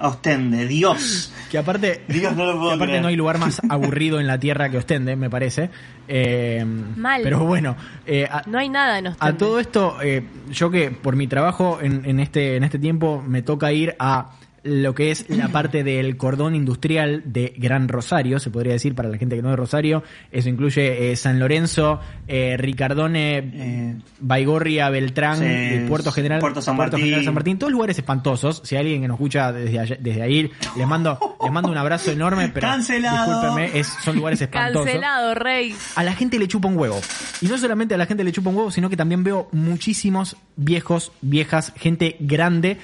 Ostende, 0.00 0.66
Dios. 0.66 1.32
Que 1.50 1.58
aparte, 1.58 2.02
Dios, 2.08 2.34
no 2.36 2.44
lo 2.44 2.52
puedo 2.54 2.68
que 2.70 2.74
aparte 2.76 2.86
creer. 2.92 3.02
no 3.02 3.08
hay 3.08 3.16
lugar 3.16 3.38
más 3.38 3.60
aburrido 3.68 4.20
en 4.20 4.26
la 4.26 4.38
tierra 4.38 4.70
que 4.70 4.78
Ostende, 4.78 5.16
me 5.16 5.28
parece. 5.30 5.70
Eh, 6.08 6.64
Mal. 6.96 7.22
Pero 7.22 7.40
bueno, 7.44 7.76
eh, 8.06 8.26
a- 8.30 8.42
No 8.46 8.58
hay 8.58 8.68
nada 8.68 8.98
en 8.98 9.08
A 9.08 9.10
Ostende. 9.10 9.32
todo 9.38 9.58
esto, 9.60 9.96
eh, 10.02 10.22
yo 10.50 10.70
que 10.70 10.90
por 10.90 11.16
mi 11.16 11.26
trabajo 11.26 11.78
en, 11.82 12.04
en 12.04 12.20
este 12.20 12.56
en 12.56 12.64
este 12.64 12.78
tiempo 12.78 13.22
me 13.26 13.42
toca 13.42 13.72
ir 13.72 13.94
a 13.98 14.30
lo 14.62 14.94
que 14.94 15.10
es 15.10 15.28
la 15.30 15.48
parte 15.52 15.82
del 15.84 16.16
cordón 16.16 16.54
industrial 16.54 17.22
de 17.24 17.54
Gran 17.56 17.88
Rosario, 17.88 18.38
se 18.38 18.50
podría 18.50 18.72
decir 18.74 18.94
para 18.94 19.08
la 19.08 19.18
gente 19.18 19.36
que 19.36 19.42
no 19.42 19.48
es 19.48 19.52
de 19.52 19.56
Rosario. 19.56 20.02
Eso 20.32 20.48
incluye 20.48 21.12
eh, 21.12 21.16
San 21.16 21.38
Lorenzo, 21.38 22.00
eh, 22.28 22.56
Ricardone, 22.58 23.38
Eh, 23.38 23.96
Baigorria, 24.20 24.90
Beltrán, 24.90 25.38
sí, 25.38 25.84
Puerto 25.88 26.12
General, 26.12 26.40
Puerto 26.40 26.60
San 26.62 26.76
Martín. 26.76 27.00
General 27.00 27.24
San 27.24 27.34
Martín, 27.34 27.58
todos 27.58 27.72
lugares 27.72 27.98
espantosos. 27.98 28.60
Si 28.64 28.76
hay 28.76 28.82
alguien 28.82 29.02
que 29.02 29.08
nos 29.08 29.14
escucha 29.16 29.52
desde, 29.52 29.78
allá- 29.78 29.96
desde 30.00 30.22
ahí, 30.22 30.50
les 30.76 30.86
mando 30.86 31.18
les 31.42 31.52
mando 31.52 31.70
un 31.70 31.78
abrazo 31.78 32.10
enorme, 32.10 32.48
pero 32.52 32.66
Cancelado. 32.68 33.32
discúlpenme, 33.40 33.78
es, 33.78 33.86
son 34.02 34.16
lugares 34.16 34.40
espantosos 34.42 34.84
Cancelado, 34.86 35.34
rey. 35.34 35.74
a 35.96 36.04
la 36.04 36.12
gente 36.14 36.38
le 36.38 36.46
chupa 36.48 36.68
un 36.68 36.76
huevo. 36.76 37.00
Y 37.40 37.46
no 37.46 37.56
solamente 37.58 37.94
a 37.94 37.98
la 37.98 38.06
gente 38.06 38.24
le 38.24 38.32
chupa 38.32 38.50
un 38.50 38.56
huevo, 38.56 38.70
sino 38.70 38.90
que 38.90 38.96
también 38.96 39.24
veo 39.24 39.48
muchísimos 39.52 40.36
viejos, 40.56 41.12
viejas, 41.22 41.72
gente 41.76 42.16
grande 42.20 42.76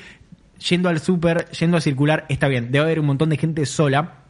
yendo 0.58 0.88
al 0.88 1.00
súper, 1.00 1.50
yendo 1.50 1.76
a 1.76 1.80
circular. 1.80 2.26
Está 2.28 2.48
bien, 2.48 2.70
debe 2.70 2.84
haber 2.84 3.00
un 3.00 3.06
montón 3.06 3.30
de 3.30 3.36
gente 3.36 3.64
sola. 3.66 4.22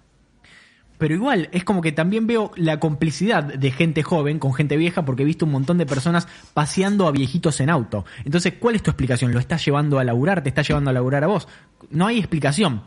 Pero 0.98 1.14
igual, 1.14 1.50
es 1.52 1.62
como 1.64 1.82
que 1.82 1.92
también 1.92 2.26
veo 2.26 2.52
la 2.56 2.80
complicidad 2.80 3.44
de 3.44 3.70
gente 3.70 4.02
joven 4.02 4.38
con 4.38 4.54
gente 4.54 4.76
vieja 4.76 5.04
porque 5.04 5.22
he 5.22 5.26
visto 5.26 5.44
un 5.44 5.52
montón 5.52 5.76
de 5.76 5.84
personas 5.84 6.26
paseando 6.54 7.06
a 7.06 7.12
viejitos 7.12 7.60
en 7.60 7.68
auto. 7.68 8.06
Entonces, 8.24 8.54
¿cuál 8.58 8.76
es 8.76 8.82
tu 8.82 8.90
explicación? 8.90 9.32
¿Lo 9.32 9.38
estás 9.38 9.64
llevando 9.64 9.98
a 9.98 10.04
laburar? 10.04 10.42
¿Te 10.42 10.48
está 10.48 10.62
llevando 10.62 10.90
a 10.90 10.94
laburar 10.94 11.24
a 11.24 11.26
vos? 11.26 11.48
No 11.90 12.06
hay 12.06 12.18
explicación. 12.18 12.82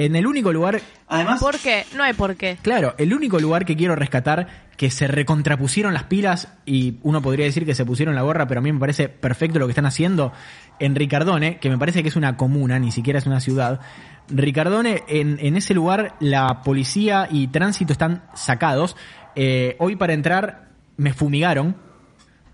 En 0.00 0.16
el 0.16 0.26
único 0.26 0.50
lugar 0.50 0.80
Además, 1.08 1.40
¿Por 1.40 1.58
qué? 1.58 1.84
No 1.94 2.02
hay 2.04 2.14
por 2.14 2.34
qué. 2.36 2.56
Claro, 2.62 2.94
el 2.96 3.12
único 3.12 3.38
lugar 3.38 3.66
que 3.66 3.76
quiero 3.76 3.94
rescatar 3.96 4.70
que 4.78 4.90
se 4.90 5.06
recontrapusieron 5.06 5.92
las 5.92 6.04
pilas 6.04 6.48
y 6.64 6.94
uno 7.02 7.20
podría 7.20 7.44
decir 7.44 7.66
que 7.66 7.74
se 7.74 7.84
pusieron 7.84 8.14
la 8.14 8.22
gorra, 8.22 8.46
pero 8.46 8.60
a 8.60 8.62
mí 8.62 8.72
me 8.72 8.80
parece 8.80 9.10
perfecto 9.10 9.58
lo 9.58 9.66
que 9.66 9.72
están 9.72 9.84
haciendo 9.84 10.32
en 10.78 10.94
Ricardone, 10.94 11.58
que 11.58 11.68
me 11.68 11.76
parece 11.76 12.02
que 12.02 12.08
es 12.08 12.16
una 12.16 12.38
comuna, 12.38 12.78
ni 12.78 12.92
siquiera 12.92 13.18
es 13.18 13.26
una 13.26 13.40
ciudad. 13.40 13.80
Ricardone, 14.30 15.02
en, 15.06 15.36
en 15.38 15.56
ese 15.56 15.74
lugar 15.74 16.14
la 16.18 16.62
policía 16.62 17.28
y 17.30 17.48
tránsito 17.48 17.92
están 17.92 18.22
sacados. 18.32 18.96
Eh, 19.36 19.76
hoy 19.80 19.96
para 19.96 20.14
entrar 20.14 20.70
me 20.96 21.12
fumigaron. 21.12 21.76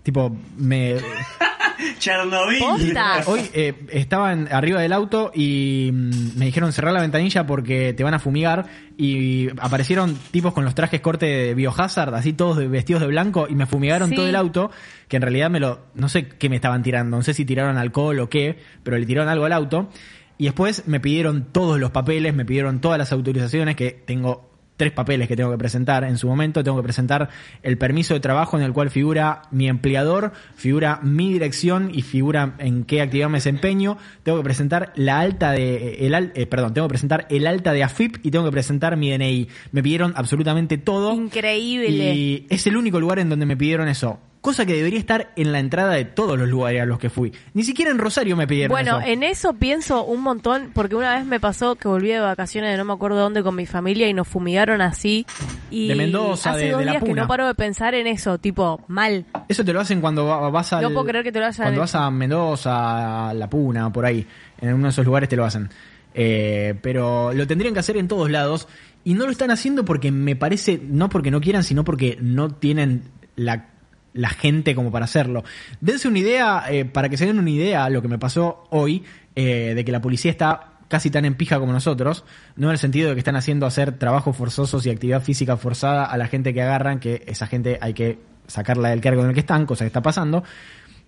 Tipo, 0.02 0.36
me, 0.56 0.96
Chernobyl. 1.98 2.62
Hoy 3.26 3.40
eh, 3.52 3.74
estaban 3.90 4.48
arriba 4.50 4.80
del 4.80 4.92
auto 4.92 5.30
y 5.34 5.90
mm, 5.92 6.38
me 6.38 6.46
dijeron 6.46 6.72
cerrar 6.72 6.92
la 6.92 7.00
ventanilla 7.00 7.46
porque 7.46 7.92
te 7.92 8.04
van 8.04 8.14
a 8.14 8.18
fumigar 8.18 8.66
y 8.96 9.48
aparecieron 9.60 10.14
tipos 10.30 10.52
con 10.54 10.64
los 10.64 10.74
trajes 10.74 11.00
corte 11.00 11.26
de 11.26 11.54
biohazard, 11.54 12.14
así 12.14 12.32
todos 12.32 12.56
de- 12.56 12.68
vestidos 12.68 13.02
de 13.02 13.08
blanco 13.08 13.46
y 13.48 13.54
me 13.54 13.66
fumigaron 13.66 14.10
Sí. 14.10 14.16
todo 14.16 14.26
el 14.28 14.36
auto, 14.36 14.70
que 15.08 15.16
en 15.16 15.22
realidad 15.22 15.50
me 15.50 15.60
lo 15.60 15.80
no 15.94 16.08
sé 16.08 16.28
qué 16.28 16.48
me 16.48 16.56
estaban 16.56 16.82
tirando, 16.82 17.16
no 17.16 17.22
sé 17.22 17.34
si 17.34 17.44
tiraron 17.44 17.76
alcohol 17.78 18.18
o 18.20 18.28
qué, 18.28 18.58
pero 18.82 18.96
le 18.98 19.06
tiraron 19.06 19.28
algo 19.28 19.44
al 19.44 19.52
auto 19.52 19.90
y 20.38 20.44
después 20.44 20.86
me 20.86 21.00
pidieron 21.00 21.46
todos 21.52 21.78
los 21.80 21.90
papeles, 21.90 22.34
me 22.34 22.44
pidieron 22.44 22.80
todas 22.80 22.98
las 22.98 23.12
autorizaciones 23.12 23.76
que 23.76 23.90
tengo 23.90 24.50
tres 24.76 24.92
papeles 24.92 25.26
que 25.28 25.36
tengo 25.36 25.50
que 25.50 25.58
presentar 25.58 26.04
en 26.04 26.18
su 26.18 26.26
momento. 26.28 26.62
Tengo 26.62 26.76
que 26.76 26.82
presentar 26.82 27.28
el 27.62 27.78
permiso 27.78 28.14
de 28.14 28.20
trabajo 28.20 28.56
en 28.58 28.62
el 28.64 28.72
cual 28.72 28.90
figura 28.90 29.42
mi 29.50 29.68
empleador, 29.68 30.32
figura 30.54 31.00
mi 31.02 31.32
dirección 31.32 31.90
y 31.92 32.02
figura 32.02 32.54
en 32.58 32.84
qué 32.84 33.00
actividad 33.02 33.28
me 33.28 33.38
desempeño. 33.38 33.96
Tengo 34.22 34.38
que 34.38 34.44
presentar 34.44 34.92
la 34.96 35.20
alta 35.20 35.52
de, 35.52 36.06
el, 36.06 36.14
al- 36.14 36.32
eh, 36.34 36.46
perdón, 36.46 36.74
tengo 36.74 36.86
que 36.88 36.92
presentar 36.92 37.26
el 37.30 37.46
alta 37.46 37.72
de 37.72 37.82
AFIP 37.84 38.18
y 38.24 38.30
tengo 38.30 38.44
que 38.44 38.52
presentar 38.52 38.96
mi 38.96 39.10
DNI. 39.10 39.48
Me 39.72 39.82
pidieron 39.82 40.12
absolutamente 40.16 40.78
todo. 40.78 41.14
Increíble. 41.14 41.88
Y 42.14 42.46
es 42.50 42.66
el 42.66 42.76
único 42.76 43.00
lugar 43.00 43.18
en 43.18 43.28
donde 43.28 43.46
me 43.46 43.56
pidieron 43.56 43.88
eso. 43.88 44.18
Cosa 44.46 44.64
que 44.64 44.74
debería 44.74 45.00
estar 45.00 45.32
en 45.34 45.50
la 45.50 45.58
entrada 45.58 45.94
de 45.94 46.04
todos 46.04 46.38
los 46.38 46.48
lugares 46.48 46.80
a 46.80 46.86
los 46.86 47.00
que 47.00 47.10
fui. 47.10 47.32
Ni 47.52 47.64
siquiera 47.64 47.90
en 47.90 47.98
Rosario 47.98 48.36
me 48.36 48.46
pidieron 48.46 48.70
Bueno, 48.72 49.00
eso. 49.00 49.08
en 49.08 49.24
eso 49.24 49.54
pienso 49.54 50.04
un 50.04 50.20
montón, 50.22 50.70
porque 50.72 50.94
una 50.94 51.16
vez 51.16 51.24
me 51.26 51.40
pasó 51.40 51.74
que 51.74 51.88
volví 51.88 52.10
de 52.10 52.20
vacaciones 52.20 52.70
de 52.70 52.76
no 52.76 52.84
me 52.84 52.92
acuerdo 52.92 53.18
dónde 53.18 53.42
con 53.42 53.56
mi 53.56 53.66
familia 53.66 54.06
y 54.08 54.14
nos 54.14 54.28
fumigaron 54.28 54.80
así. 54.82 55.26
Y 55.68 55.88
De 55.88 55.96
Mendoza, 55.96 56.52
hace 56.52 56.66
de- 56.66 56.70
dos 56.70 56.78
de 56.78 56.84
La 56.84 56.92
días 56.92 57.02
que 57.02 57.12
no 57.12 57.26
paro 57.26 57.48
de 57.48 57.54
pensar 57.56 57.94
en 57.96 58.06
eso, 58.06 58.38
tipo, 58.38 58.80
mal. 58.86 59.24
Eso 59.48 59.64
te 59.64 59.72
lo 59.72 59.80
hacen 59.80 60.00
cuando 60.00 60.26
va- 60.26 60.48
vas 60.48 60.72
a. 60.74 60.80
No 60.80 60.92
puedo 60.92 61.06
creer 61.06 61.24
que 61.24 61.32
te 61.32 61.40
lo 61.40 61.46
hayan 61.46 61.56
Cuando 61.56 61.72
hecho. 61.72 61.80
vas 61.80 61.94
a 61.96 62.10
Mendoza, 62.12 63.30
a 63.30 63.34
La 63.34 63.50
Puna, 63.50 63.92
por 63.92 64.06
ahí. 64.06 64.24
En 64.60 64.74
uno 64.74 64.84
de 64.84 64.90
esos 64.90 65.04
lugares 65.04 65.28
te 65.28 65.34
lo 65.34 65.44
hacen. 65.44 65.68
Eh, 66.14 66.74
pero 66.82 67.32
lo 67.32 67.48
tendrían 67.48 67.74
que 67.74 67.80
hacer 67.80 67.96
en 67.96 68.06
todos 68.06 68.30
lados. 68.30 68.68
Y 69.02 69.14
no 69.14 69.24
lo 69.24 69.32
están 69.32 69.50
haciendo 69.50 69.84
porque 69.84 70.12
me 70.12 70.36
parece, 70.36 70.80
no 70.82 71.08
porque 71.08 71.32
no 71.32 71.40
quieran, 71.40 71.64
sino 71.64 71.82
porque 71.82 72.16
no 72.20 72.50
tienen 72.54 73.02
la, 73.34 73.70
la 74.16 74.30
gente 74.30 74.74
como 74.74 74.90
para 74.90 75.04
hacerlo. 75.04 75.44
Dense 75.80 76.08
una 76.08 76.18
idea, 76.18 76.64
eh, 76.68 76.84
para 76.84 77.08
que 77.08 77.16
se 77.16 77.26
den 77.26 77.38
una 77.38 77.50
idea, 77.50 77.88
lo 77.90 78.02
que 78.02 78.08
me 78.08 78.18
pasó 78.18 78.64
hoy, 78.70 79.04
eh, 79.34 79.72
de 79.74 79.84
que 79.84 79.92
la 79.92 80.00
policía 80.00 80.30
está 80.30 80.72
casi 80.88 81.10
tan 81.10 81.24
en 81.24 81.34
pija 81.34 81.58
como 81.58 81.72
nosotros, 81.72 82.24
no 82.56 82.68
en 82.68 82.72
el 82.72 82.78
sentido 82.78 83.08
de 83.08 83.14
que 83.14 83.20
están 83.20 83.36
haciendo 83.36 83.66
hacer 83.66 83.98
trabajos 83.98 84.36
forzosos 84.36 84.86
y 84.86 84.90
actividad 84.90 85.22
física 85.22 85.56
forzada 85.56 86.04
a 86.04 86.16
la 86.16 86.28
gente 86.28 86.54
que 86.54 86.62
agarran, 86.62 87.00
que 87.00 87.22
esa 87.26 87.46
gente 87.46 87.78
hay 87.80 87.92
que 87.92 88.18
sacarla 88.46 88.90
del 88.90 89.00
cargo 89.00 89.22
en 89.22 89.28
el 89.28 89.34
que 89.34 89.40
están, 89.40 89.66
cosa 89.66 89.84
que 89.84 89.88
está 89.88 90.02
pasando, 90.02 90.44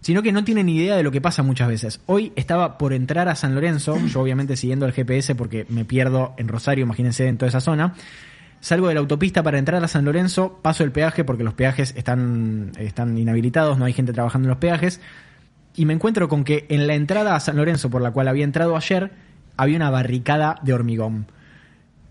sino 0.00 0.22
que 0.22 0.32
no 0.32 0.44
tienen 0.44 0.68
idea 0.68 0.96
de 0.96 1.02
lo 1.02 1.10
que 1.10 1.20
pasa 1.20 1.42
muchas 1.42 1.68
veces. 1.68 2.00
Hoy 2.06 2.32
estaba 2.36 2.78
por 2.78 2.92
entrar 2.92 3.28
a 3.28 3.34
San 3.34 3.54
Lorenzo, 3.54 3.98
yo 4.06 4.20
obviamente 4.20 4.56
siguiendo 4.56 4.86
el 4.86 4.92
GPS 4.92 5.34
porque 5.34 5.66
me 5.68 5.84
pierdo 5.84 6.34
en 6.38 6.48
Rosario, 6.48 6.84
imagínense 6.84 7.26
en 7.26 7.38
toda 7.38 7.48
esa 7.48 7.60
zona. 7.60 7.94
Salgo 8.60 8.88
de 8.88 8.94
la 8.94 9.00
autopista 9.00 9.42
para 9.42 9.58
entrar 9.58 9.82
a 9.84 9.88
San 9.88 10.04
Lorenzo, 10.04 10.58
paso 10.62 10.82
el 10.84 10.92
peaje 10.92 11.24
porque 11.24 11.44
los 11.44 11.54
peajes 11.54 11.94
están, 11.96 12.72
están 12.78 13.16
inhabilitados, 13.16 13.78
no 13.78 13.84
hay 13.84 13.92
gente 13.92 14.12
trabajando 14.12 14.46
en 14.46 14.50
los 14.50 14.58
peajes, 14.58 15.00
y 15.76 15.86
me 15.86 15.94
encuentro 15.94 16.28
con 16.28 16.42
que 16.42 16.66
en 16.68 16.86
la 16.86 16.94
entrada 16.94 17.36
a 17.36 17.40
San 17.40 17.56
Lorenzo 17.56 17.88
por 17.88 18.02
la 18.02 18.10
cual 18.10 18.26
había 18.26 18.44
entrado 18.44 18.76
ayer, 18.76 19.12
había 19.56 19.76
una 19.76 19.90
barricada 19.90 20.58
de 20.62 20.72
hormigón. 20.72 21.26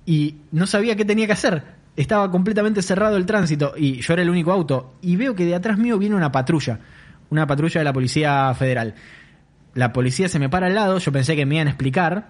Y 0.05 0.37
no 0.51 0.67
sabía 0.67 0.95
qué 0.95 1.03
tenía 1.03 1.27
que 1.27 1.33
hacer. 1.33 1.63
Estaba 1.97 2.31
completamente 2.31 2.81
cerrado 2.81 3.17
el 3.17 3.25
tránsito 3.25 3.73
y 3.75 3.99
yo 3.99 4.13
era 4.13 4.21
el 4.21 4.29
único 4.29 4.53
auto. 4.53 4.93
Y 5.01 5.17
veo 5.17 5.35
que 5.35 5.45
de 5.45 5.55
atrás 5.55 5.77
mío 5.77 5.97
viene 5.97 6.15
una 6.15 6.31
patrulla, 6.31 6.79
una 7.29 7.45
patrulla 7.45 7.81
de 7.81 7.85
la 7.85 7.91
Policía 7.91 8.53
Federal. 8.53 8.95
La 9.73 9.91
policía 9.93 10.29
se 10.29 10.39
me 10.39 10.49
para 10.49 10.67
al 10.67 10.75
lado, 10.75 10.97
yo 10.97 11.11
pensé 11.11 11.35
que 11.35 11.45
me 11.45 11.55
iban 11.55 11.67
a 11.67 11.71
explicar. 11.71 12.29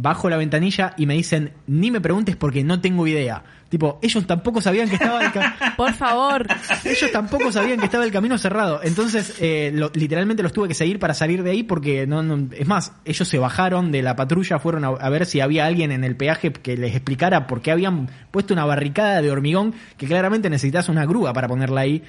Bajo 0.00 0.30
la 0.30 0.36
ventanilla 0.36 0.94
y 0.96 1.06
me 1.06 1.14
dicen, 1.14 1.52
ni 1.66 1.90
me 1.90 2.00
preguntes 2.00 2.36
porque 2.36 2.62
no 2.62 2.80
tengo 2.80 3.06
idea. 3.08 3.42
Tipo, 3.68 3.98
ellos 4.00 4.26
tampoco 4.28 4.60
sabían 4.60 4.88
que 4.88 4.94
estaba 4.94 5.24
el 5.24 5.32
ca- 5.32 5.56
Por 5.76 5.92
favor. 5.92 6.46
ellos 6.84 7.10
tampoco 7.12 7.50
sabían 7.50 7.80
que 7.80 7.86
estaba 7.86 8.04
el 8.04 8.12
camino 8.12 8.38
cerrado. 8.38 8.80
Entonces, 8.84 9.34
eh, 9.40 9.72
lo- 9.74 9.90
literalmente 9.94 10.42
los 10.44 10.52
tuve 10.52 10.68
que 10.68 10.74
seguir 10.74 10.98
para 11.00 11.14
salir 11.14 11.42
de 11.42 11.50
ahí 11.50 11.64
porque 11.64 12.06
no, 12.06 12.22
no- 12.22 12.48
es 12.56 12.66
más, 12.68 12.92
ellos 13.04 13.26
se 13.26 13.38
bajaron 13.38 13.90
de 13.90 14.02
la 14.02 14.14
patrulla, 14.14 14.60
fueron 14.60 14.84
a, 14.84 14.88
a 14.88 15.08
ver 15.10 15.26
si 15.26 15.40
había 15.40 15.66
alguien 15.66 15.90
en 15.90 16.04
el 16.04 16.14
peaje 16.16 16.52
que 16.52 16.76
les 16.76 16.94
explicara 16.94 17.48
por 17.48 17.60
qué 17.60 17.72
habían 17.72 18.08
puesto 18.30 18.54
una 18.54 18.64
barricada 18.64 19.20
de 19.20 19.30
hormigón 19.32 19.74
que 19.96 20.06
claramente 20.06 20.48
necesitas 20.48 20.88
una 20.88 21.04
grúa 21.06 21.32
para 21.32 21.48
ponerla 21.48 21.80
ahí. 21.80 22.04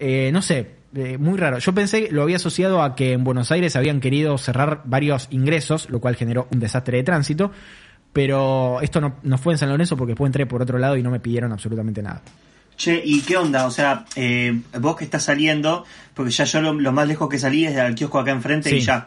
Eh, 0.00 0.30
no 0.32 0.40
sé, 0.42 0.70
eh, 0.94 1.18
muy 1.18 1.38
raro. 1.38 1.58
Yo 1.58 1.74
pensé, 1.74 2.08
lo 2.10 2.22
había 2.22 2.36
asociado 2.36 2.82
a 2.82 2.94
que 2.94 3.12
en 3.12 3.24
Buenos 3.24 3.50
Aires 3.50 3.76
habían 3.76 4.00
querido 4.00 4.38
cerrar 4.38 4.82
varios 4.84 5.28
ingresos, 5.30 5.90
lo 5.90 6.00
cual 6.00 6.16
generó 6.16 6.46
un 6.52 6.60
desastre 6.60 6.98
de 6.98 7.02
tránsito. 7.02 7.50
Pero 8.12 8.80
esto 8.80 9.00
no, 9.00 9.16
no 9.24 9.38
fue 9.38 9.54
en 9.54 9.58
San 9.58 9.68
Lorenzo 9.70 9.96
porque 9.96 10.12
después 10.12 10.28
entré 10.28 10.46
por 10.46 10.62
otro 10.62 10.78
lado 10.78 10.96
y 10.96 11.02
no 11.02 11.10
me 11.10 11.18
pidieron 11.18 11.52
absolutamente 11.52 12.00
nada. 12.00 12.22
Che, 12.76 13.02
¿y 13.04 13.20
qué 13.22 13.36
onda? 13.36 13.66
O 13.66 13.70
sea, 13.70 14.04
eh, 14.14 14.60
vos 14.78 14.96
que 14.96 15.04
estás 15.04 15.24
saliendo, 15.24 15.84
porque 16.14 16.30
ya 16.30 16.44
yo 16.44 16.60
lo, 16.60 16.72
lo 16.74 16.92
más 16.92 17.08
lejos 17.08 17.28
que 17.28 17.38
salí 17.38 17.66
es 17.66 17.76
al 17.76 17.94
kiosco 17.94 18.18
acá 18.18 18.30
enfrente 18.30 18.74
y 18.74 18.80
ya. 18.80 19.06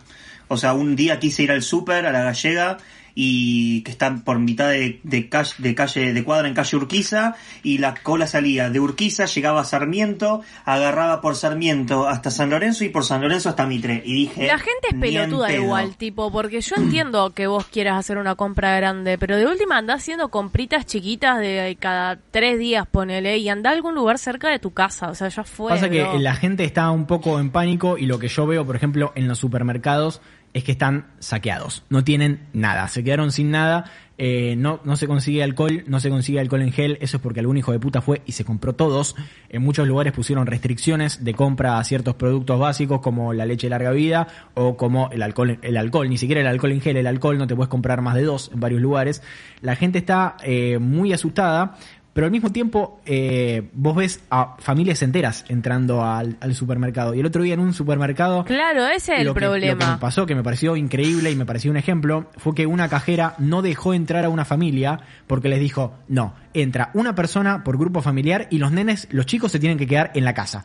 O 0.49 0.57
sea, 0.57 0.73
un 0.73 0.95
día 0.95 1.19
quise 1.19 1.43
ir 1.43 1.51
al 1.51 1.61
súper, 1.61 2.05
a 2.05 2.11
la 2.11 2.23
gallega, 2.23 2.77
y 3.19 3.81
que 3.81 3.89
está 3.89 4.15
por 4.23 4.37
mitad 4.37 4.69
de, 4.69 4.99
de, 5.01 5.27
calle, 5.27 5.55
de 5.57 5.73
calle, 5.73 6.13
de 6.13 6.23
cuadra 6.23 6.47
en 6.47 6.53
calle 6.53 6.77
Urquiza, 6.77 7.33
y 7.63 7.79
la 7.79 7.95
cola 7.95 8.27
salía 8.27 8.69
de 8.69 8.79
Urquiza, 8.79 9.25
llegaba 9.25 9.61
a 9.61 9.63
Sarmiento, 9.63 10.43
agarraba 10.65 11.19
por 11.19 11.35
Sarmiento 11.35 12.07
hasta 12.07 12.29
San 12.29 12.51
Lorenzo 12.51 12.85
y 12.85 12.89
por 12.89 13.03
San 13.05 13.21
Lorenzo 13.21 13.49
hasta 13.49 13.65
Mitre. 13.65 14.03
Y 14.05 14.13
dije. 14.13 14.45
La 14.45 14.59
gente 14.59 14.89
es 14.89 14.95
"Ni 14.97 15.07
en 15.07 15.13
pelotuda 15.13 15.47
pedo". 15.47 15.63
igual, 15.63 15.97
tipo, 15.97 16.31
porque 16.31 16.61
yo 16.61 16.75
entiendo 16.75 17.31
que 17.31 17.47
vos 17.47 17.65
quieras 17.65 17.97
hacer 17.97 18.19
una 18.19 18.35
compra 18.35 18.75
grande, 18.77 19.17
pero 19.17 19.35
de 19.35 19.47
última 19.47 19.79
andá 19.79 19.95
haciendo 19.95 20.29
compritas 20.29 20.85
chiquitas 20.85 21.39
de 21.39 21.75
cada 21.79 22.19
tres 22.29 22.59
días, 22.59 22.85
ponele, 22.85 23.39
y 23.39 23.49
anda 23.49 23.71
a 23.71 23.73
algún 23.73 23.95
lugar 23.95 24.19
cerca 24.19 24.51
de 24.51 24.59
tu 24.59 24.73
casa, 24.73 25.09
o 25.09 25.15
sea, 25.15 25.29
ya 25.29 25.43
fue. 25.43 25.71
Pasa 25.71 25.89
que 25.89 26.05
la 26.19 26.35
gente 26.35 26.65
está 26.65 26.91
un 26.91 27.07
poco 27.07 27.39
en 27.39 27.49
pánico 27.49 27.97
y 27.97 28.05
lo 28.05 28.19
que 28.19 28.27
yo 28.27 28.45
veo, 28.45 28.63
por 28.63 28.75
ejemplo, 28.75 29.11
en 29.15 29.27
los 29.27 29.39
supermercados 29.39 30.21
es 30.57 30.63
que 30.63 30.71
están 30.71 31.07
saqueados. 31.19 31.83
No 31.89 32.03
tienen 32.03 32.47
nada. 32.51 32.87
Se 32.87 33.03
quedaron 33.03 33.31
sin 33.31 33.51
nada. 33.51 33.85
eh, 34.19 34.55
no, 34.57 34.79
no 34.83 34.95
se 34.95 35.05
consigue 35.05 35.43
alcohol, 35.43 35.83
no 35.85 35.99
se 35.99 36.09
consigue 36.09 36.39
alcohol 36.39 36.63
en 36.63 36.71
gel. 36.71 36.97
Eso 37.01 37.17
es 37.17 37.23
porque 37.23 37.39
algún 37.39 37.57
hijo 37.57 37.71
de 37.71 37.79
puta 37.79 38.01
fue 38.01 38.23
y 38.25 38.31
se 38.31 38.43
compró 38.43 38.73
todos. 38.73 39.15
En 39.49 39.61
muchos 39.61 39.87
lugares 39.87 40.13
pusieron 40.13 40.47
restricciones 40.47 41.23
de 41.23 41.35
compra 41.35 41.77
a 41.77 41.83
ciertos 41.83 42.15
productos 42.15 42.59
básicos 42.59 43.01
como 43.01 43.33
la 43.33 43.45
leche 43.45 43.67
de 43.67 43.71
larga 43.71 43.91
vida 43.91 44.27
o 44.55 44.75
como 44.75 45.11
el 45.11 45.21
alcohol, 45.21 45.59
el 45.61 45.77
alcohol, 45.77 46.09
ni 46.09 46.17
siquiera 46.17 46.41
el 46.41 46.47
alcohol 46.47 46.71
en 46.71 46.81
gel, 46.81 46.97
el 46.97 47.05
alcohol 47.05 47.37
no 47.37 47.45
te 47.45 47.55
puedes 47.55 47.69
comprar 47.69 48.01
más 48.01 48.15
de 48.15 48.23
dos 48.23 48.49
en 48.51 48.59
varios 48.59 48.81
lugares. 48.81 49.21
La 49.61 49.75
gente 49.75 49.99
está 49.99 50.37
eh, 50.43 50.79
muy 50.79 51.13
asustada 51.13 51.77
pero 52.17 52.25
al 52.25 52.31
mismo 52.31 52.51
tiempo 52.51 52.99
eh, 53.05 53.69
vos 53.73 53.95
ves 53.95 54.21
a 54.31 54.55
familias 54.57 55.03
enteras 55.03 55.45
entrando 55.49 56.03
al, 56.03 56.35
al 56.41 56.55
supermercado. 56.55 57.13
Y 57.13 57.19
el 57.19 57.27
otro 57.27 57.43
día 57.43 57.53
en 57.53 57.59
un 57.59 57.75
supermercado... 57.75 58.43
Claro, 58.43 58.87
ese 58.87 58.95
es 58.95 59.09
el 59.09 59.15
que- 59.19 59.23
lo 59.25 59.33
que 59.35 59.39
me 59.41 59.45
problema. 59.49 59.99
pasó, 59.99 60.25
que 60.25 60.33
me 60.33 60.41
pareció 60.41 60.75
increíble 60.75 61.29
y 61.29 61.35
me 61.35 61.45
pareció 61.45 61.69
un 61.69 61.77
ejemplo, 61.77 62.31
fue 62.37 62.55
que 62.55 62.65
una 62.65 62.89
cajera 62.89 63.35
no 63.37 63.61
dejó 63.61 63.93
entrar 63.93 64.25
a 64.25 64.29
una 64.29 64.45
familia 64.45 64.99
porque 65.27 65.47
les 65.47 65.59
dijo, 65.59 65.93
no, 66.07 66.33
entra 66.55 66.89
una 66.95 67.13
persona 67.13 67.63
por 67.63 67.77
grupo 67.77 68.01
familiar 68.01 68.47
y 68.49 68.57
los 68.57 68.71
nenes, 68.71 69.07
los 69.11 69.27
chicos 69.27 69.51
se 69.51 69.59
tienen 69.59 69.77
que 69.77 69.85
quedar 69.85 70.09
en 70.15 70.25
la 70.25 70.33
casa. 70.33 70.63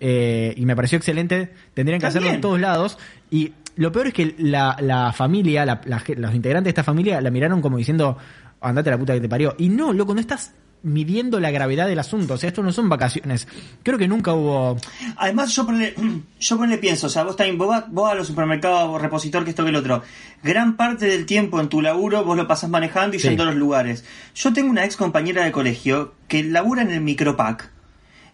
Eh, 0.00 0.52
y 0.56 0.66
me 0.66 0.74
pareció 0.76 0.98
excelente, 0.98 1.52
tendrían 1.74 2.00
que 2.00 2.06
hacerlo 2.06 2.28
en 2.30 2.40
todos 2.40 2.60
lados. 2.60 2.98
Y 3.30 3.52
lo 3.76 3.92
peor 3.92 4.08
es 4.08 4.14
que 4.14 4.34
la, 4.38 4.76
la 4.80 5.12
familia, 5.12 5.64
la- 5.64 5.80
la 5.84 6.00
ge- 6.00 6.16
los 6.16 6.34
integrantes 6.34 6.64
de 6.64 6.70
esta 6.70 6.82
familia 6.84 7.20
la 7.20 7.30
miraron 7.30 7.62
como 7.62 7.78
diciendo, 7.78 8.18
andate 8.60 8.90
a 8.90 8.92
la 8.92 8.98
puta 8.98 9.14
que 9.14 9.20
te 9.20 9.28
parió. 9.28 9.54
Y 9.58 9.68
no, 9.68 9.92
loco, 9.92 10.14
no 10.14 10.20
estás 10.20 10.52
midiendo 10.82 11.40
la 11.40 11.50
gravedad 11.50 11.88
del 11.88 11.98
asunto. 11.98 12.34
O 12.34 12.36
sea, 12.36 12.48
esto 12.48 12.62
no 12.62 12.70
son 12.70 12.88
vacaciones. 12.88 13.48
Creo 13.82 13.98
que 13.98 14.06
nunca 14.06 14.32
hubo... 14.34 14.76
Además, 15.16 15.52
yo 15.54 15.66
ponle, 15.66 15.94
yo 16.40 16.56
ponle 16.56 16.78
pienso, 16.78 17.08
o 17.08 17.10
sea, 17.10 17.24
vos 17.24 17.34
también, 17.36 17.58
vos, 17.58 17.84
vos 17.88 18.10
a 18.10 18.14
los 18.14 18.26
supermercados, 18.28 18.88
vos 18.88 19.02
repositor, 19.02 19.42
que 19.42 19.50
esto 19.50 19.64
que 19.64 19.70
el 19.70 19.76
otro. 19.76 20.02
Gran 20.44 20.76
parte 20.76 21.06
del 21.06 21.26
tiempo 21.26 21.60
en 21.60 21.68
tu 21.68 21.80
laburo 21.82 22.22
vos 22.24 22.36
lo 22.36 22.46
pasás 22.46 22.70
manejando 22.70 23.16
y 23.16 23.18
Sí. 23.18 23.28
yendo 23.28 23.42
a 23.42 23.46
los 23.46 23.56
lugares. 23.56 24.04
Yo 24.34 24.52
tengo 24.52 24.70
una 24.70 24.84
ex 24.84 24.96
compañera 24.96 25.44
de 25.44 25.50
colegio 25.50 26.14
que 26.28 26.44
labura 26.44 26.82
en 26.82 26.90
el 26.92 27.00
micropack. 27.00 27.70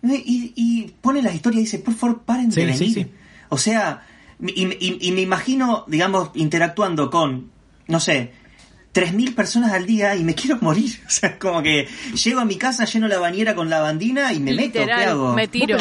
Y, 0.03 0.53
y 0.57 0.95
pone 1.01 1.23
las 1.23 1.35
historias 1.35 1.61
y 1.61 1.65
dice, 1.65 1.79
por 1.79 1.95
favor, 1.95 2.23
paren 2.23 2.49
de 2.51 2.55
Sí, 2.55 2.61
venir. 2.63 2.77
sí, 2.77 2.93
sí. 2.93 3.07
O 3.51 3.57
sea, 3.57 4.05
y, 4.41 4.63
y- 4.67 4.99
y 5.01 5.13
me 5.13 5.21
imagino, 5.21 5.85
digamos, 5.87 6.31
interactuando 6.35 7.09
con, 7.09 7.51
no 7.87 8.01
sé, 8.01 8.33
3.000 8.95 9.35
personas 9.35 9.73
al 9.73 9.87
día 9.87 10.15
y 10.17 10.25
me 10.25 10.35
quiero 10.35 10.59
morir. 10.61 11.01
O 11.07 11.11
sea, 11.15 11.39
como 11.39 11.63
que 11.63 11.87
llego 12.15 12.41
a 12.41 12.45
mi 12.45 12.57
casa, 12.57 12.85
lleno 12.85 13.07
la 13.07 13.19
bañera 13.19 13.55
con 13.55 13.69
lavandina 13.69 14.33
y 14.33 14.41
me 14.41 14.55
meto, 14.55 14.85
¿qué 14.85 14.93
hago? 14.93 15.35
me 15.35 15.47
tiro. 15.47 15.79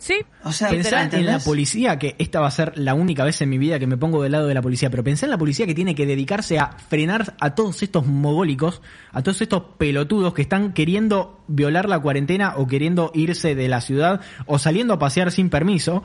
Sí, 0.00 0.14
O 0.44 0.52
sea, 0.52 0.70
Pensá 0.70 1.04
en 1.12 1.26
la 1.26 1.38
policía, 1.40 1.98
que 1.98 2.16
esta 2.18 2.40
va 2.40 2.46
a 2.46 2.50
ser 2.50 2.72
la 2.78 2.94
única 2.94 3.22
vez 3.22 3.42
en 3.42 3.50
mi 3.50 3.58
vida 3.58 3.78
que 3.78 3.86
me 3.86 3.98
pongo 3.98 4.22
del 4.22 4.32
lado 4.32 4.46
de 4.46 4.54
la 4.54 4.62
policía, 4.62 4.88
pero 4.88 5.04
pensá 5.04 5.26
en 5.26 5.30
la 5.30 5.36
policía 5.36 5.66
que 5.66 5.74
tiene 5.74 5.94
que 5.94 6.06
dedicarse 6.06 6.58
a 6.58 6.70
frenar 6.88 7.34
a 7.38 7.54
todos 7.54 7.82
estos 7.82 8.06
mogólicos, 8.06 8.80
a 9.12 9.22
todos 9.22 9.42
estos 9.42 9.62
pelotudos 9.76 10.32
que 10.32 10.40
están 10.40 10.72
queriendo 10.72 11.44
violar 11.48 11.86
la 11.86 11.98
cuarentena 11.98 12.54
o 12.56 12.66
queriendo 12.66 13.12
irse 13.14 13.54
de 13.54 13.68
la 13.68 13.82
ciudad 13.82 14.22
o 14.46 14.58
saliendo 14.58 14.94
a 14.94 14.98
pasear 14.98 15.32
sin 15.32 15.50
permiso. 15.50 16.02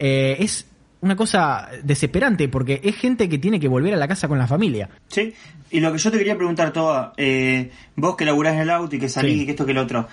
Eh, 0.00 0.38
es 0.40 0.66
una 1.00 1.14
cosa 1.16 1.68
desesperante 1.82 2.48
porque 2.48 2.80
es 2.82 2.96
gente 2.96 3.28
que 3.28 3.38
tiene 3.38 3.60
que 3.60 3.68
volver 3.68 3.94
a 3.94 3.96
la 3.96 4.08
casa 4.08 4.28
con 4.28 4.38
la 4.38 4.46
familia. 4.46 4.88
Sí, 5.08 5.34
y 5.70 5.80
lo 5.80 5.92
que 5.92 5.98
yo 5.98 6.10
te 6.10 6.18
quería 6.18 6.36
preguntar, 6.36 6.72
Toa, 6.72 7.12
eh, 7.16 7.70
vos 7.96 8.16
que 8.16 8.24
laburás 8.24 8.54
en 8.54 8.60
el 8.60 8.70
auto 8.70 8.96
y 8.96 8.98
que 8.98 9.08
salís 9.08 9.34
Sí. 9.34 9.42
y 9.42 9.44
que 9.44 9.50
esto 9.52 9.66
que 9.66 9.72
el 9.72 9.78
otro, 9.78 10.08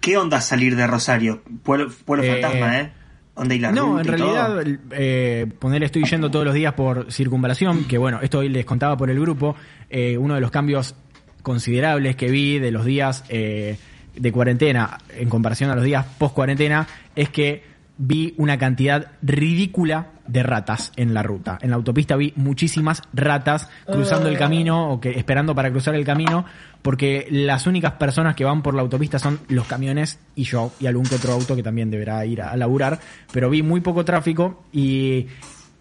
¿qué 0.00 0.16
onda 0.16 0.40
salir 0.40 0.76
de 0.76 0.86
Rosario? 0.86 1.42
Pueblo, 1.62 1.90
pueblo 2.04 2.24
Eh, 2.24 2.32
fantasma, 2.40 2.80
¿eh? 2.80 2.92
¿Dónde 3.34 3.54
hay 3.54 3.60
la 3.60 3.72
No, 3.72 3.98
en 3.98 4.04
y 4.06 4.08
realidad, 4.08 4.62
eh, 4.90 5.46
poner 5.58 5.82
estoy 5.82 6.04
yendo 6.04 6.30
todos 6.30 6.44
los 6.44 6.54
días 6.54 6.74
por 6.74 7.10
circunvalación, 7.10 7.84
que 7.84 7.96
bueno, 7.98 8.20
esto 8.22 8.40
hoy 8.40 8.48
les 8.50 8.64
contaba 8.66 8.96
por 8.96 9.10
el 9.10 9.18
grupo, 9.18 9.56
eh, 9.88 10.18
uno 10.18 10.34
de 10.34 10.40
los 10.42 10.50
cambios 10.50 10.94
considerables 11.42 12.14
que 12.16 12.30
vi 12.30 12.58
de 12.58 12.70
los 12.70 12.84
días 12.84 13.24
eh, 13.28 13.76
de 14.14 14.32
cuarentena 14.32 14.98
en 15.16 15.28
comparación 15.30 15.70
a 15.70 15.74
los 15.74 15.84
días 15.84 16.04
post 16.18 16.34
cuarentena 16.34 16.86
es 17.16 17.30
que 17.30 17.64
vi 17.96 18.34
una 18.36 18.58
cantidad 18.58 19.12
ridícula 19.22 20.08
de 20.32 20.42
ratas 20.42 20.92
en 20.96 21.12
la 21.12 21.22
ruta. 21.22 21.58
En 21.60 21.70
la 21.70 21.76
autopista 21.76 22.16
vi 22.16 22.32
muchísimas 22.36 23.02
ratas 23.12 23.68
cruzando 23.86 24.28
el 24.28 24.38
camino 24.38 24.90
o 24.90 25.00
que 25.00 25.10
esperando 25.10 25.54
para 25.54 25.70
cruzar 25.70 25.94
el 25.94 26.04
camino 26.04 26.46
porque 26.80 27.26
las 27.30 27.66
únicas 27.66 27.92
personas 27.92 28.34
que 28.34 28.44
van 28.44 28.62
por 28.62 28.74
la 28.74 28.80
autopista 28.80 29.18
son 29.18 29.40
los 29.48 29.66
camiones 29.66 30.18
y 30.34 30.44
yo 30.44 30.72
y 30.80 30.86
algún 30.86 31.04
que 31.04 31.16
otro 31.16 31.34
auto 31.34 31.54
que 31.54 31.62
también 31.62 31.90
deberá 31.90 32.24
ir 32.24 32.40
a, 32.40 32.56
laburar, 32.56 32.98
pero 33.30 33.50
vi 33.50 33.62
muy 33.62 33.80
poco 33.80 34.04
tráfico 34.04 34.64
y 34.72 35.26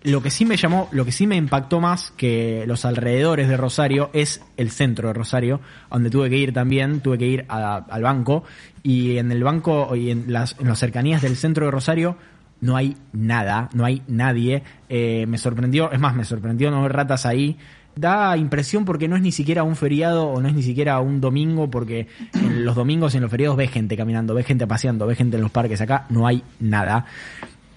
lo 0.04 0.22
que 0.22 0.32
sí 0.32 0.46
me 0.46 0.58
llamó, 0.58 0.90
lo 0.92 1.06
que 1.06 1.12
sí 1.12 1.28
me 1.28 1.36
impactó 1.38 1.80
más 1.80 2.12
que 2.12 2.66
los 2.68 2.86
alrededores 2.86 3.48
de 3.48 3.56
Rosario 3.56 4.10
es 4.14 4.42
el 4.58 4.72
centro 4.72 5.08
de 5.10 5.14
Rosario, 5.14 5.62
donde 5.90 6.10
tuve 6.10 6.30
que 6.30 6.38
ir 6.38 6.54
también, 6.54 7.00
tuve 7.02 7.18
que 7.18 7.28
ir 7.28 7.46
al 7.48 8.02
banco 8.02 8.44
y 8.84 9.18
en 9.18 9.32
el 9.32 9.44
banco 9.44 9.96
y 9.96 10.10
en 10.10 10.34
las, 10.34 10.58
en 10.60 10.68
las 10.68 10.80
cercanías 10.80 11.22
del 11.22 11.38
centro 11.38 11.66
de 11.66 11.72
Rosario 11.72 12.18
no 12.62 12.76
hay 12.78 12.96
nada, 13.14 13.70
no 13.74 13.84
hay 13.86 14.02
nadie. 14.08 14.64
Eh, 14.88 15.26
me 15.28 15.38
sorprendió, 15.38 15.92
es 15.92 16.00
más, 16.00 16.16
me 16.16 16.24
sorprendió 16.24 16.72
no 16.72 16.82
ver 16.84 16.94
ratas 16.94 17.26
ahí. 17.26 17.58
Da 17.94 18.38
impresión 18.38 18.86
porque 18.86 19.10
no 19.10 19.18
es 19.18 19.22
ni 19.22 19.34
siquiera 19.34 19.64
un 19.64 19.76
feriado 19.76 20.28
o 20.28 20.42
no 20.42 20.48
es 20.48 20.54
ni 20.54 20.64
siquiera 20.64 21.00
un 21.02 21.20
domingo, 21.20 21.70
porque 21.70 22.08
en 22.34 22.64
los 22.64 22.74
domingos 22.76 23.14
en 23.16 23.22
los 23.22 23.30
feriados 23.30 23.58
ves 23.58 23.70
gente 23.70 23.98
caminando, 23.98 24.34
ves 24.34 24.46
gente 24.46 24.66
paseando, 24.66 25.06
ves 25.06 25.18
gente 25.18 25.36
en 25.36 25.42
los 25.44 25.52
parques. 25.52 25.82
Acá 25.82 26.06
no 26.10 26.26
hay 26.26 26.42
nada. 26.62 27.06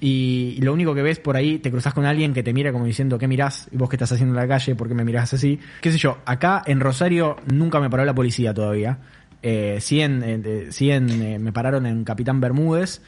Y 0.01 0.59
lo 0.61 0.73
único 0.73 0.95
que 0.95 1.03
ves 1.03 1.19
por 1.19 1.35
ahí, 1.37 1.59
te 1.59 1.71
cruzas 1.71 1.95
con 1.95 2.05
alguien 2.05 2.35
que 2.35 2.43
te 2.43 2.53
mira 2.53 2.73
como 2.73 2.85
diciendo, 2.85 3.19
¿qué 3.19 3.27
mirás? 3.27 3.69
¿Y 3.73 3.77
vos 3.77 3.89
qué 3.89 3.97
estás 3.97 4.13
haciendo 4.13 4.35
en 4.35 4.41
la 4.41 4.47
calle? 4.49 4.75
¿Por 4.75 4.87
qué 4.87 4.95
me 4.95 5.05
mirás 5.05 5.33
así? 5.33 5.59
¿Qué 5.81 5.91
sé 5.91 5.99
yo? 5.99 6.19
Acá 6.27 6.63
en 6.67 6.81
Rosario 6.81 7.37
nunca 7.51 7.81
me 7.81 7.89
paró 7.89 8.05
la 8.05 8.15
policía 8.15 8.53
todavía. 8.53 8.99
Eh, 9.43 9.79
sí, 9.81 10.01
en, 10.01 10.23
en- 10.23 10.73
sí 10.73 10.91
en, 10.91 11.11
eh, 11.23 11.39
me 11.39 11.53
pararon 11.53 11.87
en 11.87 12.05
Capitán 12.05 12.41
Bermúdez. 12.41 13.01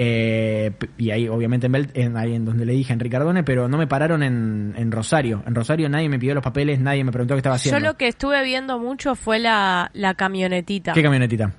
Eh, 0.00 0.70
y 0.96 1.10
ahí, 1.10 1.26
obviamente, 1.28 1.66
en, 1.66 1.72
Belt- 1.72 1.90
en- 1.94 2.16
ahí 2.16 2.34
en 2.34 2.44
donde 2.44 2.64
le 2.64 2.72
dije 2.72 2.92
en 2.92 3.00
Ricardone, 3.00 3.42
pero 3.42 3.66
no 3.68 3.76
me 3.76 3.86
pararon 3.88 4.22
en, 4.22 4.72
en 4.76 4.92
Rosario. 4.92 5.42
En 5.44 5.54
Rosario 5.56 5.88
nadie 5.88 6.08
me 6.08 6.18
pidió 6.20 6.34
los 6.34 6.44
papeles, 6.44 6.78
nadie 6.78 7.02
me 7.02 7.10
preguntó 7.10 7.34
qué 7.34 7.38
estaba 7.38 7.56
yo 7.56 7.60
haciendo. 7.60 7.80
lo 7.88 7.96
que 7.96 8.06
estuve 8.08 8.42
viendo 8.44 8.78
mucho 8.78 9.16
fue 9.16 9.40
la, 9.40 9.90
la 9.94 10.14
camionetita 10.14 10.92
¿Qué 10.92 11.02
camionetita? 11.02 11.52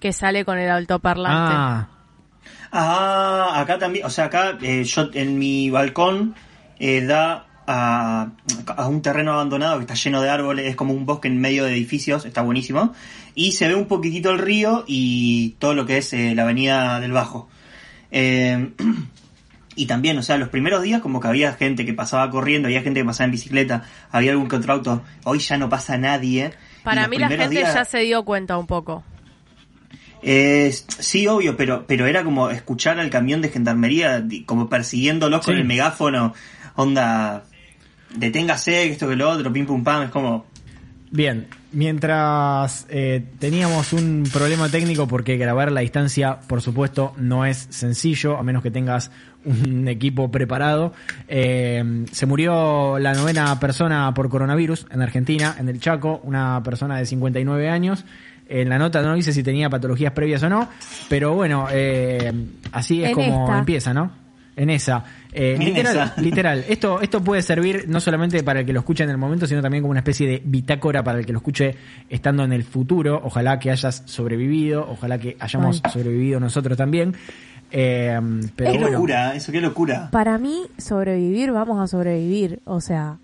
que 0.00 0.12
sale 0.12 0.44
con 0.44 0.58
el 0.58 0.70
altoparlante. 0.70 1.52
Ah, 1.54 1.88
Ah, 2.72 3.60
acá 3.60 3.78
también, 3.78 4.04
o 4.06 4.10
sea, 4.10 4.24
acá 4.26 4.56
eh, 4.62 4.82
yo 4.84 5.10
en 5.12 5.38
mi 5.38 5.68
balcón 5.70 6.34
eh, 6.78 7.02
da 7.02 7.46
a, 7.66 8.30
a 8.66 8.88
un 8.88 9.02
terreno 9.02 9.32
abandonado 9.34 9.76
que 9.76 9.82
está 9.82 9.94
lleno 9.94 10.22
de 10.22 10.30
árboles, 10.30 10.66
es 10.66 10.74
como 10.74 10.94
un 10.94 11.04
bosque 11.06 11.28
en 11.28 11.40
medio 11.40 11.64
de 11.64 11.72
edificios, 11.72 12.24
está 12.24 12.40
buenísimo. 12.42 12.94
Y 13.34 13.52
se 13.52 13.68
ve 13.68 13.74
un 13.74 13.86
poquitito 13.86 14.30
el 14.30 14.38
río 14.38 14.84
y 14.86 15.50
todo 15.58 15.74
lo 15.74 15.86
que 15.86 15.98
es 15.98 16.12
eh, 16.14 16.34
la 16.34 16.42
avenida 16.44 16.98
del 17.00 17.12
Bajo. 17.12 17.48
Eh, 18.12 18.70
y 19.74 19.86
también, 19.86 20.18
o 20.18 20.22
sea, 20.22 20.36
los 20.36 20.50
primeros 20.50 20.82
días 20.82 21.00
como 21.00 21.18
que 21.18 21.28
había 21.28 21.54
gente 21.54 21.84
que 21.84 21.94
pasaba 21.94 22.30
corriendo, 22.30 22.68
había 22.68 22.82
gente 22.82 23.00
que 23.00 23.06
pasaba 23.06 23.24
en 23.24 23.32
bicicleta, 23.32 23.84
había 24.10 24.32
algún 24.32 24.48
que 24.48 24.56
otro 24.56 24.74
auto. 24.74 25.02
Hoy 25.24 25.38
ya 25.40 25.56
no 25.56 25.68
pasa 25.68 25.98
nadie. 25.98 26.52
Para 26.84 27.08
mí 27.08 27.16
la 27.18 27.28
gente 27.28 27.48
días- 27.48 27.74
ya 27.74 27.84
se 27.84 28.00
dio 28.00 28.24
cuenta 28.24 28.58
un 28.58 28.66
poco. 28.66 29.02
eh, 30.22 30.72
sí, 30.98 31.26
obvio, 31.26 31.56
pero, 31.56 31.84
pero 31.86 32.06
era 32.06 32.22
como 32.22 32.50
escuchar 32.50 33.00
al 33.00 33.10
camión 33.10 33.40
de 33.42 33.48
gendarmería 33.48 34.24
como 34.46 34.68
persiguiéndolo 34.68 35.40
con 35.40 35.56
el 35.56 35.64
megáfono, 35.64 36.32
onda, 36.76 37.44
deténgase, 38.14 38.88
esto 38.88 39.08
que 39.08 39.16
lo 39.16 39.28
otro, 39.28 39.52
pim 39.52 39.66
pum 39.66 39.82
pam, 39.82 40.04
es 40.04 40.10
como... 40.10 40.46
Bien, 41.14 41.46
mientras 41.72 42.86
eh, 42.88 43.22
teníamos 43.38 43.92
un 43.92 44.24
problema 44.32 44.70
técnico 44.70 45.06
porque 45.06 45.36
grabar 45.36 45.68
a 45.68 45.70
la 45.70 45.82
distancia, 45.82 46.40
por 46.40 46.62
supuesto, 46.62 47.12
no 47.18 47.44
es 47.44 47.66
sencillo, 47.68 48.38
a 48.38 48.42
menos 48.42 48.62
que 48.62 48.70
tengas 48.70 49.10
un 49.44 49.88
equipo 49.88 50.30
preparado. 50.30 50.94
Eh, 51.28 52.06
se 52.10 52.24
murió 52.24 52.98
la 52.98 53.12
novena 53.12 53.60
persona 53.60 54.14
por 54.14 54.30
coronavirus 54.30 54.86
en 54.90 55.02
Argentina, 55.02 55.54
en 55.58 55.68
el 55.68 55.80
Chaco, 55.80 56.22
una 56.24 56.62
persona 56.62 56.96
de 56.96 57.04
59 57.04 57.68
años. 57.68 58.06
En 58.48 58.70
la 58.70 58.78
nota 58.78 59.02
no 59.02 59.14
dice 59.14 59.34
si 59.34 59.42
tenía 59.42 59.68
patologías 59.68 60.12
previas 60.12 60.42
o 60.44 60.48
no, 60.48 60.66
pero 61.10 61.34
bueno, 61.34 61.66
eh, 61.70 62.32
así 62.72 63.02
es 63.02 63.10
En 63.10 63.14
como 63.14 63.44
esta. 63.44 63.58
empieza, 63.58 63.92
¿no? 63.92 64.21
En 64.54 64.68
esa. 64.70 65.02
Eh, 65.32 65.54
En 65.58 65.64
literal, 65.64 65.96
esa. 65.96 66.14
literal. 66.20 66.64
Esto, 66.68 67.00
esto 67.00 67.22
puede 67.24 67.40
servir 67.42 67.84
no 67.88 68.00
solamente 68.00 68.42
para 68.42 68.60
el 68.60 68.66
que 68.66 68.72
lo 68.72 68.80
escuche 68.80 69.02
en 69.04 69.10
el 69.10 69.16
momento, 69.18 69.46
sino 69.46 69.62
también 69.62 69.82
como 69.82 69.92
una 69.92 70.00
especie 70.00 70.26
de 70.28 70.42
bitácora 70.44 71.02
para 71.02 71.18
el 71.18 71.26
que 71.26 71.32
lo 71.32 71.38
escuche 71.38 71.74
estando 72.10 72.44
en 72.44 72.52
el 72.52 72.62
futuro. 72.64 73.20
Ojalá 73.24 73.58
que 73.58 73.70
hayas 73.70 74.02
sobrevivido, 74.06 74.86
ojalá 74.90 75.18
que 75.18 75.36
hayamos 75.40 75.80
Ay. 75.84 75.90
sobrevivido 75.90 76.38
nosotros 76.38 76.76
también. 76.76 77.14
Eh, 77.70 78.20
pero 78.54 78.72
Qué 78.72 78.78
bueno. 78.78 78.92
locura, 78.96 79.34
eso 79.34 79.50
qué 79.50 79.60
locura. 79.62 80.10
Para 80.10 80.36
mí, 80.36 80.66
sobrevivir, 80.76 81.52
vamos 81.52 81.80
a 81.80 81.86
sobrevivir. 81.86 82.60
O 82.66 82.82
sea, 82.82 83.16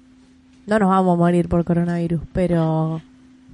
no 0.67 0.79
nos 0.79 0.89
vamos 0.89 1.15
a 1.15 1.19
morir 1.19 1.49
por 1.51 1.63
coronavirus, 1.65 2.23
pero 2.33 3.03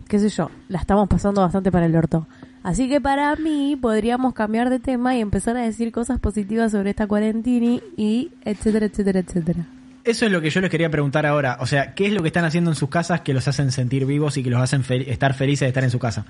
qué 0.06 0.20
sé 0.20 0.28
yo, 0.28 0.50
la 0.68 0.78
estamos 0.78 1.08
pasando 1.08 1.40
bastante 1.40 1.72
para 1.72 1.86
el 1.86 1.96
orto. 1.96 2.28
Así 2.64 2.88
que 2.88 3.00
para 3.00 3.36
mí 3.36 3.76
podríamos 3.80 4.34
cambiar 4.34 4.70
de 4.70 4.80
tema 4.80 5.14
y 5.14 5.20
empezar 5.20 5.56
a 5.56 5.60
decir 5.60 5.92
cosas 5.92 6.18
positivas 6.18 6.72
sobre 6.72 6.90
esta 6.90 7.06
cuarentini 7.06 7.80
y 7.96 8.30
etcétera, 8.44 8.86
etcétera, 8.86 9.20
etcétera. 9.20 9.66
Eso 10.02 10.26
es 10.26 10.32
lo 10.32 10.40
que 10.40 10.50
yo 10.50 10.60
les 10.60 10.70
quería 10.70 10.90
preguntar 10.90 11.24
ahora. 11.26 11.58
O 11.60 11.66
sea, 11.66 11.94
¿qué 11.94 12.06
es 12.06 12.12
lo 12.12 12.22
que 12.22 12.28
están 12.28 12.44
haciendo 12.44 12.70
en 12.70 12.74
sus 12.76 12.88
casas 12.88 13.20
que 13.20 13.32
los 13.34 13.46
hacen 13.48 13.70
sentir 13.70 14.04
vivos 14.06 14.36
y 14.38 14.42
que 14.42 14.50
los 14.50 14.60
hacen 14.60 14.82
fel- 14.82 15.06
estar 15.08 15.34
felices 15.34 15.60
de 15.60 15.68
estar 15.68 15.84
en 15.84 15.90
su 15.90 15.98
casa? 15.98 16.24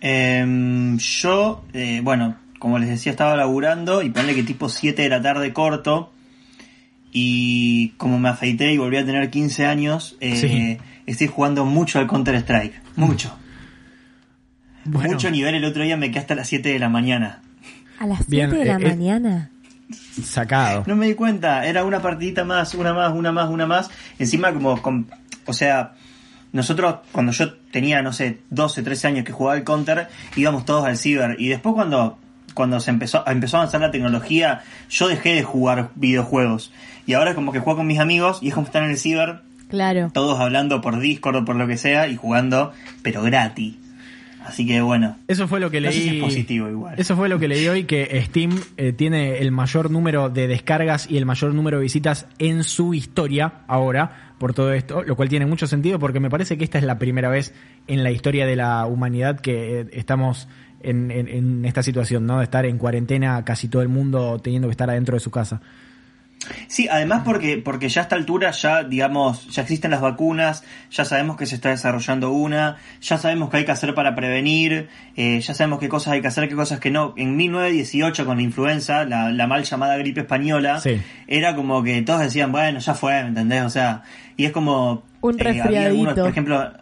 Em, 0.00 0.98
yo, 0.98 1.64
eh, 1.72 2.00
bueno, 2.02 2.36
como 2.58 2.78
les 2.78 2.88
decía, 2.88 3.12
estaba 3.12 3.36
laburando 3.36 4.02
y 4.02 4.10
ponle 4.10 4.34
que 4.34 4.42
tipo 4.42 4.68
7 4.68 5.02
de 5.02 5.08
la 5.08 5.22
tarde 5.22 5.52
corto. 5.52 6.12
Y 7.12 7.90
como 7.96 8.18
me 8.18 8.28
afeité 8.28 8.72
y 8.72 8.78
volví 8.78 8.96
a 8.98 9.06
tener 9.06 9.30
15 9.30 9.64
años, 9.64 10.16
eh, 10.20 10.36
Sí. 10.36 10.78
estoy 11.06 11.26
jugando 11.28 11.64
mucho 11.64 11.98
al 11.98 12.06
Counter 12.06 12.34
Strike. 12.36 12.74
Mucho. 12.96 13.34
Bueno, 14.86 15.10
Mucho 15.12 15.30
nivel. 15.30 15.54
El 15.54 15.64
otro 15.64 15.82
día 15.82 15.96
me 15.96 16.10
quedé 16.10 16.20
hasta 16.20 16.34
las 16.34 16.48
7 16.48 16.68
de 16.68 16.78
la 16.78 16.88
mañana. 16.88 17.40
A 17.98 18.06
las 18.06 18.26
Bien, 18.28 18.50
7 18.50 18.64
de 18.64 18.70
la 18.70 18.78
eh, 18.78 18.82
eh. 18.82 18.88
mañana. 18.96 19.50
sacado. 20.22 20.84
No 20.86 20.96
me 20.96 21.06
di 21.06 21.14
cuenta, 21.14 21.66
era 21.66 21.84
una 21.84 22.00
partidita 22.02 22.44
más, 22.44 22.74
una 22.74 22.92
más, 22.94 23.12
una 23.12 23.32
más, 23.32 23.48
una 23.50 23.66
más. 23.66 23.90
Encima 24.18 24.52
como, 24.52 24.80
con- 24.82 25.06
o 25.46 25.52
sea, 25.52 25.92
nosotros 26.52 26.96
cuando 27.12 27.32
yo 27.32 27.54
tenía, 27.70 28.02
no 28.02 28.12
sé, 28.12 28.38
12, 28.50 28.82
13 28.82 29.06
años 29.08 29.24
que 29.24 29.32
jugaba 29.32 29.56
al 29.56 29.64
Counter, 29.64 30.08
íbamos 30.36 30.64
todos 30.64 30.84
al 30.86 30.96
ciber. 30.96 31.36
Y 31.38 31.48
después 31.48 31.74
cuando, 31.74 32.18
cuando 32.54 32.80
se 32.80 32.90
empezó, 32.90 33.24
empezó 33.26 33.56
a 33.56 33.60
avanzar 33.60 33.80
la 33.80 33.90
tecnología, 33.90 34.62
yo 34.90 35.08
dejé 35.08 35.34
de 35.34 35.42
jugar 35.42 35.90
videojuegos. 35.94 36.72
Y 37.06 37.12
ahora 37.14 37.34
como 37.34 37.52
que 37.52 37.60
juego 37.60 37.78
con 37.78 37.86
mis 37.86 38.00
amigos 38.00 38.38
y 38.42 38.48
es 38.48 38.54
como 38.54 38.66
estar 38.66 38.82
en 38.82 38.90
el 38.90 38.98
ciber, 38.98 39.40
Claro. 39.68 40.10
todos 40.14 40.38
hablando 40.40 40.80
por 40.80 40.98
Discord 41.00 41.36
o 41.36 41.44
por 41.44 41.56
lo 41.56 41.66
que 41.66 41.76
sea 41.76 42.08
y 42.08 42.16
jugando, 42.16 42.72
pero 43.02 43.22
gratis. 43.22 43.74
Así 44.46 44.66
que 44.66 44.80
bueno. 44.80 45.16
Eso 45.28 45.48
fue 45.48 45.60
lo 45.60 45.70
que 45.70 45.80
No 45.80 45.90
sé 45.90 45.98
leí. 45.98 46.08
si 46.08 46.16
es 46.18 46.22
positivo 46.22 46.68
igual. 46.68 46.94
Eso 46.98 47.16
fue 47.16 47.28
lo 47.28 47.38
que 47.38 47.48
leí 47.48 47.66
hoy 47.68 47.84
que 47.84 48.22
Steam 48.26 48.58
eh, 48.76 48.92
tiene 48.92 49.38
el 49.38 49.50
mayor 49.52 49.90
número 49.90 50.30
de 50.30 50.46
descargas 50.48 51.10
y 51.10 51.16
el 51.16 51.26
mayor 51.26 51.52
número 51.54 51.78
de 51.78 51.82
visitas 51.82 52.26
en 52.38 52.64
su 52.64 52.94
historia 52.94 53.60
ahora 53.66 54.32
por 54.38 54.54
todo 54.54 54.72
esto, 54.72 55.02
lo 55.02 55.16
cual 55.16 55.28
tiene 55.28 55.46
mucho 55.46 55.66
sentido 55.66 55.98
porque 55.98 56.20
me 56.20 56.30
parece 56.30 56.56
que 56.58 56.64
esta 56.64 56.78
es 56.78 56.84
la 56.84 56.98
primera 56.98 57.28
vez 57.28 57.54
en 57.86 58.02
la 58.02 58.10
historia 58.10 58.46
de 58.46 58.54
la 58.56 58.86
humanidad 58.86 59.40
que 59.40 59.80
eh, 59.80 59.86
estamos 59.92 60.46
en, 60.82 61.10
en- 61.10 61.28
en 61.28 61.64
esta 61.64 61.82
situación, 61.82 62.26
¿no? 62.26 62.38
De 62.38 62.44
estar 62.44 62.66
en 62.66 62.78
cuarentena 62.78 63.44
casi 63.44 63.68
todo 63.68 63.82
el 63.82 63.88
mundo 63.88 64.38
teniendo 64.42 64.68
que 64.68 64.72
estar 64.72 64.88
adentro 64.90 65.16
de 65.16 65.20
su 65.20 65.30
casa. 65.30 65.60
Sí, 66.68 66.88
además 66.90 67.22
porque, 67.24 67.58
porque 67.58 67.88
ya 67.88 68.00
a 68.00 68.04
esta 68.04 68.16
altura 68.16 68.50
ya, 68.50 68.82
digamos, 68.84 69.46
ya 69.54 69.62
existen 69.62 69.90
las 69.90 70.00
vacunas, 70.00 70.64
ya 70.90 71.04
sabemos 71.04 71.36
que 71.36 71.46
se 71.46 71.54
está 71.56 71.70
desarrollando 71.70 72.30
una, 72.32 72.76
ya 73.00 73.18
sabemos 73.18 73.50
qué 73.50 73.58
hay 73.58 73.64
que 73.64 73.72
hacer 73.72 73.94
para 73.94 74.14
prevenir, 74.14 74.88
eh, 75.16 75.40
ya 75.40 75.54
sabemos 75.54 75.78
qué 75.80 75.88
cosas 75.88 76.14
hay 76.14 76.20
que 76.22 76.28
hacer, 76.28 76.48
qué 76.48 76.54
cosas 76.54 76.80
que 76.80 76.90
no. 76.90 77.14
En 77.16 77.36
1918 77.36 78.24
con 78.26 78.36
la 78.36 78.42
influenza, 78.42 79.04
la, 79.04 79.30
la 79.30 79.46
mal 79.46 79.64
llamada 79.64 79.96
gripe 79.96 80.20
española, 80.20 80.80
Sí. 80.80 81.00
era 81.26 81.54
como 81.54 81.82
que 81.82 82.02
todos 82.02 82.20
decían, 82.20 82.52
bueno, 82.52 82.78
ya 82.78 82.94
fue, 82.94 83.22
¿me 83.22 83.28
entendés? 83.28 83.62
O 83.62 83.70
sea, 83.70 84.02
y 84.36 84.44
es 84.44 84.52
como... 84.52 85.04
Un 85.20 85.40
eh, 85.40 85.60
había 85.62 85.86
algunos, 85.86 86.14
resfriadito. 86.14 86.22
por 86.22 86.30
ejemplo, 86.30 86.72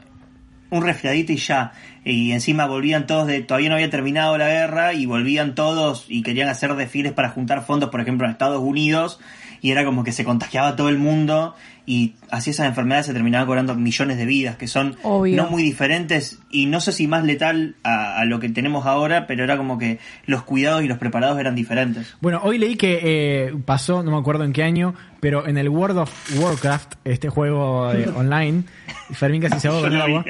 un 0.71 0.83
resfriadito 0.83 1.33
y 1.33 1.37
ya. 1.37 1.73
Y 2.05 2.33
encima 2.33 2.67
volvían 2.67 3.07
todos 3.07 3.27
de, 3.27 3.43
todavía 3.43 3.71
no 3.71 3.77
había 3.77 3.91
terminado 3.91 4.37
la 4.37 4.49
guerra 4.49 4.93
y 4.93 5.07
volvían 5.07 5.55
todos 5.55 6.05
y 6.09 6.23
querían 6.23 6.49
hacer 6.49 6.75
desfiles 6.75 7.13
para 7.13 7.31
juntar 7.31 7.65
fondos, 7.65 7.91
por 7.91 8.01
ejemplo, 8.01 8.27
en 8.27 8.33
Estados 8.33 8.63
Unidos. 8.63 9.21
Y 9.63 9.71
era 9.71 9.85
como 9.85 10.05
que 10.05 10.13
se 10.13 10.25
contagiaba 10.25 10.77
todo 10.77 10.91
el 10.91 10.99
mundo 10.99 11.55
y 11.87 12.15
así 12.31 12.51
esas 12.51 12.67
enfermedades 12.67 13.07
se 13.07 13.13
terminaban 13.13 13.47
cobrando 13.47 13.75
millones 13.75 14.17
de 14.17 14.25
vidas, 14.25 14.57
que 14.57 14.67
son 14.67 14.97
Obvio. 15.03 15.37
no 15.37 15.51
muy 15.51 15.63
diferentes 15.63 16.39
y 16.51 16.67
no 16.67 16.81
sé 16.81 16.93
si 16.93 17.07
más 17.07 17.25
letal 17.25 17.77
a, 17.83 18.19
a 18.19 18.25
lo 18.25 18.41
que 18.41 18.49
tenemos 18.49 18.87
ahora, 18.87 19.27
pero 19.27 19.45
era 19.45 19.57
como 19.57 19.79
que 19.79 19.99
los 20.25 20.43
cuidados 20.43 20.83
y 20.83 20.89
los 20.89 20.99
preparados 20.99 21.39
eran 21.39 21.55
diferentes. 21.55 22.15
Bueno, 22.21 22.41
hoy 22.43 22.59
leí 22.59 22.77
que 22.77 23.01
eh, 23.03 23.55
pasó, 23.67 24.03
no 24.03 24.13
me 24.13 24.17
acuerdo 24.17 24.45
en 24.45 24.53
qué 24.55 24.63
año, 24.63 24.95
pero 25.21 25.47
en 25.47 25.59
el 25.59 25.69
World 25.69 25.99
of 25.99 26.39
Warcraft, 26.39 26.95
este 27.05 27.29
juego 27.29 27.93
eh, 27.93 28.09
online, 28.17 28.65
Fermín 29.13 29.43
casi 29.43 29.61
se 29.61 29.69
con 29.69 29.93
el 29.93 29.99
lo 29.99 30.05
agua. 30.05 30.25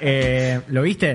Eh, 0.00 0.60
¿Lo 0.68 0.82
viste? 0.82 1.13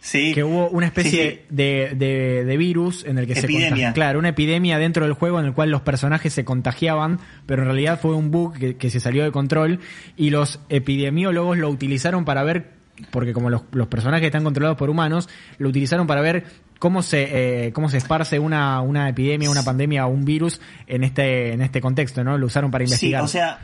Sí. 0.00 0.32
que 0.34 0.42
hubo 0.44 0.68
una 0.70 0.86
especie 0.86 1.10
Sí, 1.30 1.36
sí. 1.36 1.44
De, 1.50 1.92
de, 1.94 2.44
de 2.44 2.56
virus 2.56 3.04
en 3.04 3.18
el 3.18 3.26
que 3.26 3.34
se 3.34 3.46
contagia- 3.48 3.92
claro, 3.92 4.18
una 4.18 4.30
epidemia 4.30 4.78
dentro 4.78 5.04
del 5.04 5.12
juego 5.12 5.38
en 5.40 5.46
el 5.46 5.52
cual 5.52 5.70
los 5.70 5.82
personajes 5.82 6.32
se 6.32 6.44
contagiaban, 6.44 7.18
pero 7.46 7.62
en 7.62 7.68
realidad 7.68 8.00
fue 8.00 8.14
un 8.14 8.30
bug 8.30 8.56
que, 8.58 8.76
que 8.76 8.88
se 8.90 8.98
salió 9.00 9.22
de 9.24 9.30
control 9.30 9.80
y 10.16 10.30
los 10.30 10.60
epidemiólogos 10.70 11.58
lo 11.58 11.68
utilizaron 11.68 12.24
para 12.24 12.42
ver, 12.42 12.70
porque 13.10 13.32
como 13.32 13.50
los, 13.50 13.62
los 13.72 13.88
personajes 13.88 14.26
están 14.26 14.44
controlados 14.44 14.78
por 14.78 14.90
humanos, 14.90 15.28
lo 15.58 15.68
utilizaron 15.68 16.06
para 16.06 16.20
ver 16.22 16.44
cómo 16.78 17.02
se 17.02 17.66
eh, 17.66 17.72
cómo 17.72 17.90
se 17.90 17.98
esparce 17.98 18.38
una, 18.38 18.80
una 18.80 19.08
epidemia, 19.10 19.50
una 19.50 19.62
pandemia 19.62 20.06
o 20.06 20.10
un 20.10 20.24
virus 20.24 20.60
en 20.86 21.04
este 21.04 21.52
en 21.52 21.60
este 21.60 21.80
contexto, 21.82 22.24
¿no? 22.24 22.38
Lo 22.38 22.46
usaron 22.46 22.70
para 22.70 22.86
Sí, 22.86 22.90
investigar. 22.92 23.22
o 23.22 23.28
sea, 23.28 23.58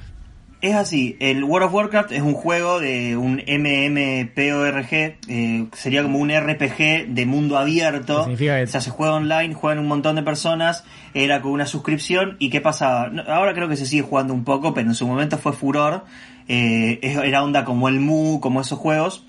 es 0.61 0.75
así. 0.75 1.17
El 1.21 1.45
World 1.45 1.69
of 1.69 1.75
Warcraft 1.75 2.13
es 2.13 2.23
un 2.23 2.35
juego 2.35 2.81
de 2.81 3.17
un 3.17 3.43
MMPORG, 3.47 4.93
eh, 5.29 5.67
sería 5.73 6.03
como 6.03 6.19
un 6.19 6.31
RPG 6.31 7.09
de 7.09 7.27
mundo 7.27 7.59
abierto. 7.59 8.17
¿Qué 8.19 8.23
significa 8.23 8.63
O 8.63 8.67
sea, 8.67 8.81
se 8.81 8.91
juega 8.91 9.15
online, 9.15 9.55
juegan 9.55 9.79
un 9.79 9.87
montón 9.87 10.17
de 10.17 10.23
personas, 10.23 10.85
era 11.15 11.43
con 11.43 11.53
una 11.53 11.67
suscripción. 11.67 12.37
¿Y 12.39 12.51
qué 12.51 12.61
pasaba? 12.61 13.11
Ahora 13.29 13.55
creo 13.55 13.69
que 13.69 13.77
se 13.77 13.87
sigue 13.87 14.03
jugando 14.03 14.35
un 14.35 14.45
poco, 14.45 14.75
pero 14.75 14.89
en 14.89 14.95
su 14.95 15.07
momento 15.07 15.39
fue 15.39 15.53
furor. 15.53 16.05
Eh, 16.49 17.01
era 17.03 17.43
onda 17.43 17.65
como 17.65 17.89
el 17.89 18.01
Mu, 18.01 18.41
como 18.41 18.61
esos 18.61 18.79
juegos. 18.79 19.25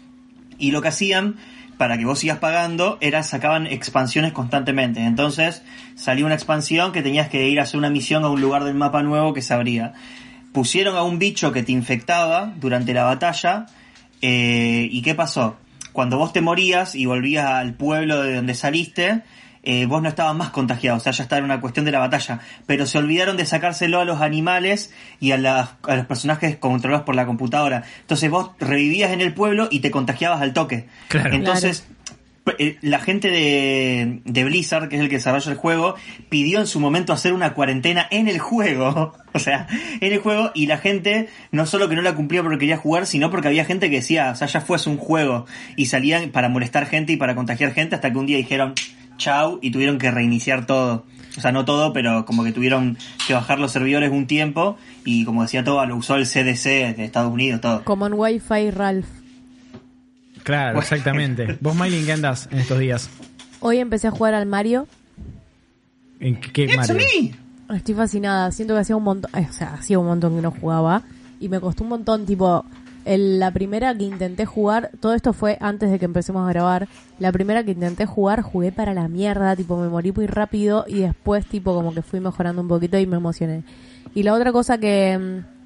Y 0.59 0.71
lo 0.71 0.81
que 0.81 0.87
hacían 0.87 1.35
para 1.77 1.97
que 1.97 2.05
vos 2.05 2.19
sigas 2.19 2.39
pagando 2.39 2.97
era 3.01 3.21
sacaban 3.23 3.67
expansiones 3.67 4.33
constantemente. 4.33 5.01
Entonces 5.01 5.63
salía 5.95 6.25
una 6.25 6.35
expansión 6.35 6.91
que 6.91 7.01
tenías 7.01 7.29
que 7.29 7.47
ir 7.47 7.59
a 7.59 7.63
hacer 7.63 7.77
una 7.77 7.89
misión 7.89 8.23
a 8.23 8.29
un 8.29 8.41
lugar 8.41 8.63
del 8.63 8.75
mapa 8.75 9.03
nuevo 9.03 9.33
que 9.33 9.41
se 9.41 9.53
abría. 9.53 9.93
Pusieron 10.57 10.95
a 10.97 11.03
un 11.03 11.19
bicho 11.19 11.51
que 11.51 11.61
te 11.61 11.71
infectaba 11.71 12.51
durante 12.59 12.91
la 12.91 13.03
batalla. 13.03 13.67
eh, 14.23 14.87
¿Y 14.91 15.03
qué 15.03 15.13
pasó? 15.13 15.55
Cuando 15.93 16.17
vos 16.17 16.33
te 16.33 16.41
morías 16.41 16.95
y 16.95 17.05
volvías 17.05 17.45
al 17.45 17.75
pueblo 17.75 18.23
de 18.23 18.33
donde 18.37 18.55
saliste, 18.55 19.21
eh, 19.61 19.85
vos 19.85 20.01
no 20.01 20.09
estabas 20.09 20.35
más 20.35 20.49
contagiado, 20.49 20.97
o 20.97 20.99
sea, 20.99 21.11
ya 21.11 21.21
estaba 21.21 21.37
en 21.37 21.45
una 21.45 21.61
cuestión 21.61 21.85
de 21.85 21.91
la 21.91 21.99
batalla. 21.99 22.39
Pero 22.65 22.87
se 22.87 22.97
olvidaron 22.97 23.37
de 23.37 23.45
sacárselo 23.45 23.99
a 23.99 24.05
los 24.05 24.19
animales 24.21 24.91
y 25.19 25.31
a, 25.31 25.37
las- 25.37 25.69
a 25.83 25.95
los 25.95 26.07
personajes 26.07 26.57
controlados 26.57 27.05
por 27.05 27.13
la 27.13 27.27
computadora. 27.27 27.83
Entonces 28.01 28.31
vos 28.31 28.49
revivías 28.59 29.11
en 29.11 29.21
el 29.21 29.35
pueblo 29.35 29.67
y 29.69 29.81
te 29.81 29.91
contagiagiabas 29.91 30.41
al 30.41 30.53
toque. 30.53 30.87
Claro. 31.09 31.35
Entonces, 31.35 31.85
la 32.81 32.99
gente 32.99 33.29
de, 33.29 34.43
Blizzard, 34.43 34.89
que 34.89 34.95
es 34.95 35.01
el 35.01 35.09
que 35.09 35.15
desarrolla 35.15 35.51
el 35.51 35.57
juego, 35.57 35.95
pidió 36.29 36.59
en 36.59 36.67
su 36.67 36.79
momento 36.79 37.13
hacer 37.13 37.33
una 37.33 37.53
cuarentena 37.53 38.07
en 38.11 38.27
el 38.27 38.39
juego. 38.39 39.13
O 39.33 39.39
sea, 39.39 39.67
en 40.01 40.13
el 40.13 40.17
juego, 40.17 40.49
y 40.55 40.65
la 40.65 40.79
gente 40.79 41.29
no 41.51 41.67
solo 41.67 41.87
que 41.87 41.95
no 41.95 42.01
la 42.01 42.15
cumplía 42.15 42.41
porque 42.41 42.57
quería 42.57 42.77
jugar, 42.77 43.05
sino 43.05 43.29
porque 43.29 43.47
había 43.47 43.65
gente 43.65 43.87
que 43.91 43.97
decía, 43.97 44.31
o 44.31 44.35
sea, 44.35 44.47
ya 44.47 44.61
fue 44.61 44.77
es 44.77 44.87
un 44.87 44.97
juego. 44.97 45.45
Y 45.75 45.87
salían 45.87 46.31
para 46.31 46.49
molestar 46.49 46.87
gente 46.87 47.13
y 47.13 47.17
para 47.17 47.35
contagiar 47.35 47.71
gente 47.71 47.93
hasta 47.93 48.11
que 48.11 48.17
un 48.17 48.25
día 48.25 48.37
dijeron, 48.37 48.73
chau, 49.17 49.59
y 49.61 49.69
tuvieron 49.69 49.99
que 49.99 50.09
reiniciar 50.09 50.65
todo. 50.65 51.05
O 51.37 51.41
sea, 51.41 51.51
no 51.51 51.65
todo, 51.65 51.93
pero 51.93 52.25
como 52.25 52.43
que 52.43 52.51
tuvieron 52.51 52.97
que 53.27 53.35
bajar 53.35 53.59
los 53.59 53.71
servidores 53.71 54.09
un 54.11 54.25
tiempo, 54.25 54.75
y 55.05 55.23
como 55.23 55.43
decía 55.43 55.63
todo, 55.63 55.85
lo 55.85 55.95
usó 55.95 56.15
el 56.15 56.25
CDC 56.25 56.95
de 56.95 57.05
Estados 57.05 57.31
Unidos, 57.31 57.61
todo. 57.61 57.83
Como 57.83 58.07
en 58.07 58.13
Wi-Fi, 58.13 58.71
Ralph. 58.71 59.26
Claro, 60.47 60.79
exactamente. 60.79 61.57
¿Vos, 61.61 61.75
Miley, 61.75 62.05
qué 62.05 62.13
andás 62.13 62.47
en 62.53 62.59
estos 62.59 62.79
días? 62.79 63.09
Hoy 63.59 63.79
empecé 63.79 64.07
a 64.07 64.11
jugar 64.11 64.33
al 64.33 64.45
Mario. 64.45 64.87
¿En 66.21 66.39
qué, 66.39 66.73
Mario? 66.73 66.95
me. 66.95 67.75
Estoy 67.75 67.95
fascinada. 67.95 68.49
Siento 68.53 68.73
que 68.73 68.79
hacía 68.79 68.95
un 68.95 69.03
montón, 69.03 69.29
eh, 69.35 69.45
o 69.49 69.51
sea, 69.53 69.73
hacía 69.73 69.99
un 69.99 70.05
montón 70.05 70.37
que 70.37 70.41
no 70.41 70.51
jugaba. 70.51 71.01
Y 71.41 71.49
me 71.49 71.59
costó 71.59 71.83
un 71.83 71.89
montón, 71.89 72.25
tipo, 72.25 72.63
el- 73.03 73.39
la 73.39 73.51
primera 73.51 73.93
que 73.93 74.05
intenté 74.05 74.45
jugar, 74.45 74.89
todo 75.01 75.13
esto 75.15 75.33
fue 75.33 75.57
antes 75.59 75.91
de 75.91 75.99
que 75.99 76.05
empecemos 76.05 76.47
a 76.47 76.49
grabar. 76.53 76.87
La 77.19 77.33
primera 77.33 77.63
que 77.65 77.71
intenté 77.71 78.05
jugar, 78.05 78.41
jugué 78.41 78.71
para 78.71 78.93
la 78.93 79.09
mierda, 79.09 79.53
tipo, 79.57 79.75
me 79.77 79.89
morí 79.89 80.13
muy 80.13 80.27
rápido 80.27 80.85
y 80.87 80.99
después, 80.99 81.45
tipo, 81.45 81.73
como 81.75 81.93
que 81.93 82.01
fui 82.03 82.21
mejorando 82.21 82.61
un 82.61 82.69
poquito 82.69 82.97
y 82.97 83.05
me 83.05 83.17
emocioné. 83.17 83.63
Y 84.15 84.23
la 84.23 84.33
otra 84.33 84.53
cosa 84.53 84.77
que, 84.77 85.17
mm, 85.17 85.56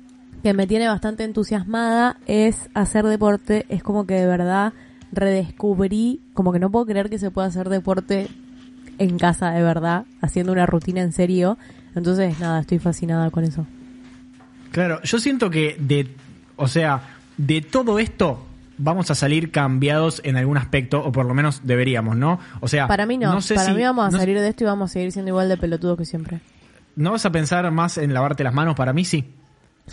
que 0.42 0.54
me 0.54 0.68
tiene 0.68 0.88
bastante 0.88 1.24
entusiasmada 1.24 2.18
es 2.26 2.70
hacer 2.74 3.06
deporte. 3.06 3.66
Es 3.70 3.84
como 3.84 4.06
que 4.06 4.16
de 4.16 4.26
verdad 4.28 4.74
redescubrí, 5.12 6.22
como 6.34 6.52
que 6.52 6.60
no 6.60 6.70
puedo 6.72 6.86
creer 6.86 7.10
que 7.10 7.20
se 7.20 7.32
pueda 7.32 7.48
hacer 7.48 7.70
deporte 7.70 8.28
en 8.98 9.18
casa 9.18 9.52
de 9.52 9.64
verdad, 9.64 10.06
haciendo 10.22 10.52
una 10.52 10.66
rutina 10.66 11.02
en 11.02 11.12
serio. 11.12 11.58
Entonces, 11.96 12.40
nada, 12.40 12.60
estoy 12.62 12.80
fascinada 12.80 13.30
con 13.32 13.44
eso. 13.44 13.66
Claro, 14.72 15.02
yo 15.04 15.20
siento 15.20 15.50
que 15.50 15.76
de, 15.80 16.08
o 16.56 16.68
sea, 16.68 17.02
de 17.38 17.62
todo 17.62 18.00
esto 18.00 18.46
vamos 18.78 19.12
a 19.12 19.16
salir 19.16 19.52
cambiados 19.52 20.22
en 20.24 20.38
algún 20.38 20.58
aspecto, 20.58 21.04
o 21.04 21.12
por 21.12 21.26
lo 21.26 21.34
menos 21.34 21.62
deberíamos, 21.66 22.16
¿no? 22.16 22.40
O 22.62 22.68
sea, 22.68 22.88
Para 22.88 23.06
mí 23.06 23.18
no, 23.18 23.42
sé 23.42 23.56
para 23.56 23.68
si- 23.68 23.74
mí 23.74 23.84
vamos 23.84 24.06
a 24.08 24.12
no- 24.12 24.18
salir 24.18 24.40
de 24.40 24.48
esto 24.48 24.64
y 24.64 24.68
vamos 24.68 24.92
a 24.92 24.94
seguir 24.94 25.12
siendo 25.12 25.30
igual 25.30 25.50
de 25.50 25.58
pelotudos 25.58 25.98
que 25.98 26.06
siempre. 26.06 26.40
¿No 26.96 27.12
vas 27.12 27.26
a 27.26 27.32
pensar 27.32 27.70
más 27.72 27.98
en 27.98 28.14
lavarte 28.14 28.44
las 28.44 28.54
manos? 28.54 28.76
Para 28.76 28.94
mí 28.94 29.06
sí. 29.06 29.26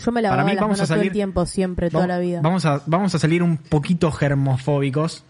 Yo 0.03 0.11
me 0.11 0.21
lavaba 0.21 0.41
Para 0.43 0.49
mí 0.49 0.55
las 0.55 0.61
vamos 0.61 0.77
manos 0.77 0.91
a 0.91 0.93
todo 0.95 1.03
el 1.03 1.11
tiempo, 1.11 1.45
siempre, 1.45 1.89
toda 1.89 2.07
la 2.07 2.19
vida. 2.19 2.41
Vamos 2.41 2.65
a, 2.65 2.81
vamos 2.85 3.13
a 3.15 3.19
salir 3.19 3.43
un 3.43 3.57
poquito 3.57 4.11
germofóbicos. 4.11 5.23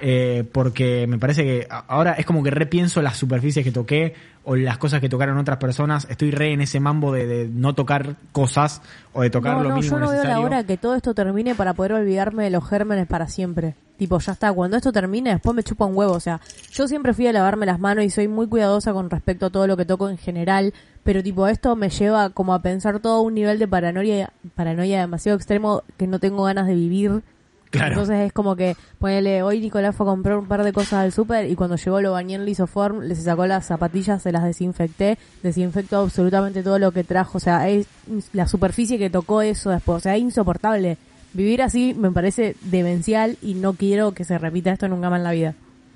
eh, 0.00 0.44
porque 0.52 1.06
me 1.06 1.18
parece 1.18 1.44
que 1.44 1.68
ahora 1.68 2.12
es 2.14 2.26
como 2.26 2.42
que 2.42 2.50
repienso 2.50 3.00
las 3.02 3.16
superficies 3.16 3.64
que 3.64 3.70
toqué 3.72 4.14
o 4.44 4.56
las 4.56 4.76
cosas 4.78 5.00
que 5.00 5.08
tocaron 5.08 5.38
otras 5.38 5.58
personas. 5.58 6.06
Estoy 6.10 6.30
re 6.30 6.52
en 6.52 6.60
ese 6.60 6.80
mambo 6.80 7.12
de, 7.12 7.26
de 7.26 7.48
no 7.48 7.74
tocar 7.74 8.16
cosas 8.32 8.82
o 9.12 9.22
de 9.22 9.30
tocar 9.30 9.56
no, 9.56 9.62
lo 9.62 9.68
no, 9.70 9.76
mínimo 9.76 9.98
yo 9.98 10.04
no 10.04 10.10
veo 10.10 10.24
la 10.24 10.40
hora 10.40 10.64
que 10.64 10.76
todo 10.76 10.94
esto 10.94 11.14
termine 11.14 11.54
para 11.54 11.74
poder 11.74 11.94
olvidarme 11.94 12.44
de 12.44 12.50
los 12.50 12.68
gérmenes 12.68 13.06
para 13.06 13.28
siempre. 13.28 13.74
Tipo, 13.96 14.18
ya 14.18 14.32
está, 14.32 14.52
cuando 14.52 14.76
esto 14.76 14.92
termine, 14.92 15.30
después 15.30 15.54
me 15.54 15.62
chupa 15.62 15.84
un 15.84 15.96
huevo. 15.96 16.12
O 16.12 16.20
sea, 16.20 16.40
yo 16.72 16.88
siempre 16.88 17.14
fui 17.14 17.26
a 17.26 17.32
lavarme 17.32 17.64
las 17.64 17.78
manos 17.78 18.04
y 18.04 18.10
soy 18.10 18.26
muy 18.28 18.48
cuidadosa 18.48 18.92
con 18.92 19.08
respecto 19.08 19.46
a 19.46 19.50
todo 19.50 19.66
lo 19.66 19.76
que 19.76 19.84
toco 19.84 20.08
en 20.10 20.18
general. 20.18 20.74
Pero, 21.04 21.22
tipo, 21.22 21.46
esto 21.46 21.76
me 21.76 21.90
lleva 21.90 22.30
como 22.30 22.54
a 22.54 22.62
pensar 22.62 22.98
todo 22.98 23.20
un 23.20 23.34
nivel 23.34 23.58
de 23.58 23.68
paranoia, 23.68 24.32
paranoia 24.54 25.00
demasiado 25.00 25.36
extremo 25.36 25.82
que 25.98 26.06
no 26.06 26.18
tengo 26.18 26.44
ganas 26.44 26.66
de 26.66 26.74
vivir. 26.74 27.22
Claro. 27.70 27.88
Entonces 27.88 28.26
es 28.26 28.32
como 28.32 28.54
que, 28.54 28.76
ponele, 28.98 29.42
hoy 29.42 29.60
Nicolás 29.60 29.96
fue 29.96 30.06
a 30.06 30.10
comprar 30.10 30.38
un 30.38 30.46
par 30.46 30.62
de 30.62 30.72
cosas 30.72 30.94
al 30.94 31.12
súper 31.12 31.50
y 31.50 31.56
cuando 31.56 31.74
llegó 31.76 32.00
lo 32.00 32.12
bañé 32.12 32.36
en 32.36 32.44
lisoform, 32.44 33.00
le 33.00 33.16
sacó 33.16 33.46
las 33.46 33.66
zapatillas, 33.66 34.22
se 34.22 34.30
las 34.30 34.44
desinfecté, 34.44 35.18
desinfectó 35.42 35.98
absolutamente 35.98 36.62
todo 36.62 36.78
lo 36.78 36.92
que 36.92 37.02
trajo, 37.02 37.38
o 37.38 37.40
sea, 37.40 37.68
es 37.68 37.88
la 38.32 38.46
superficie 38.46 38.96
que 38.96 39.10
tocó 39.10 39.42
eso 39.42 39.70
después, 39.70 39.96
o 39.96 40.00
sea, 40.00 40.14
es 40.14 40.22
insoportable. 40.22 40.98
Vivir 41.32 41.62
así 41.62 41.94
me 41.98 42.12
parece 42.12 42.54
demencial 42.62 43.38
y 43.42 43.54
no 43.54 43.72
quiero 43.72 44.12
que 44.12 44.24
se 44.24 44.38
repita 44.38 44.72
esto 44.72 44.86
nunca 44.86 45.10
más 45.10 45.18
en 45.18 45.24
la 45.24 45.32
vida. 45.32 45.54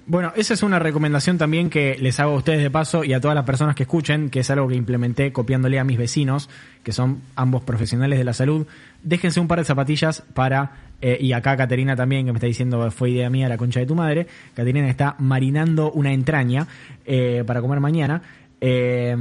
Bueno, 0.09 0.33
esa 0.37 0.55
es 0.55 0.63
una 0.63 0.79
recomendación 0.79 1.37
también 1.37 1.69
que 1.69 1.99
les 2.01 2.19
hago 2.19 2.33
a 2.33 2.37
ustedes 2.37 2.63
de 2.63 2.71
paso 2.71 3.05
y 3.05 3.13
a 3.13 3.21
todas 3.21 3.35
las 3.35 3.45
personas 3.45 3.77
que 3.77 3.83
escuchen, 3.83 4.31
que 4.31 4.41
es 4.41 4.51
algo 4.51 4.67
que 4.67 4.75
implementé 4.75 5.35
copiándole 5.35 5.79
a 5.79 5.85
mis 5.85 5.99
vecinos, 5.99 6.49
que 6.83 6.93
son 6.93 7.21
ambos 7.37 7.63
profesionales 7.63 8.19
de 8.19 8.25
la 8.25 8.33
salud. 8.33 8.67
Déjense 9.03 9.39
un 9.39 9.49
par 9.49 9.59
de 9.59 9.67
zapatillas 9.67 10.23
para, 10.33 10.73
eh, 11.03 11.19
y 11.21 11.35
acá 11.35 11.59
Caterina 11.59 11.95
también, 11.95 12.25
que 12.25 12.33
me 12.33 12.39
está 12.39 12.47
diciendo 12.47 12.91
fue 12.91 13.11
idea 13.11 13.29
mía 13.29 13.51
la 13.51 13.59
concha 13.59 13.81
de 13.81 13.87
tu 13.87 13.95
madre. 13.95 14.27
Caterina 14.55 14.89
está 14.89 15.15
marinando 15.19 15.93
una 15.93 16.11
entraña 16.11 16.67
eh, 17.05 17.45
para 17.47 17.61
comer 17.61 17.81
mañana. 17.81 18.23
Eh, 18.63 19.15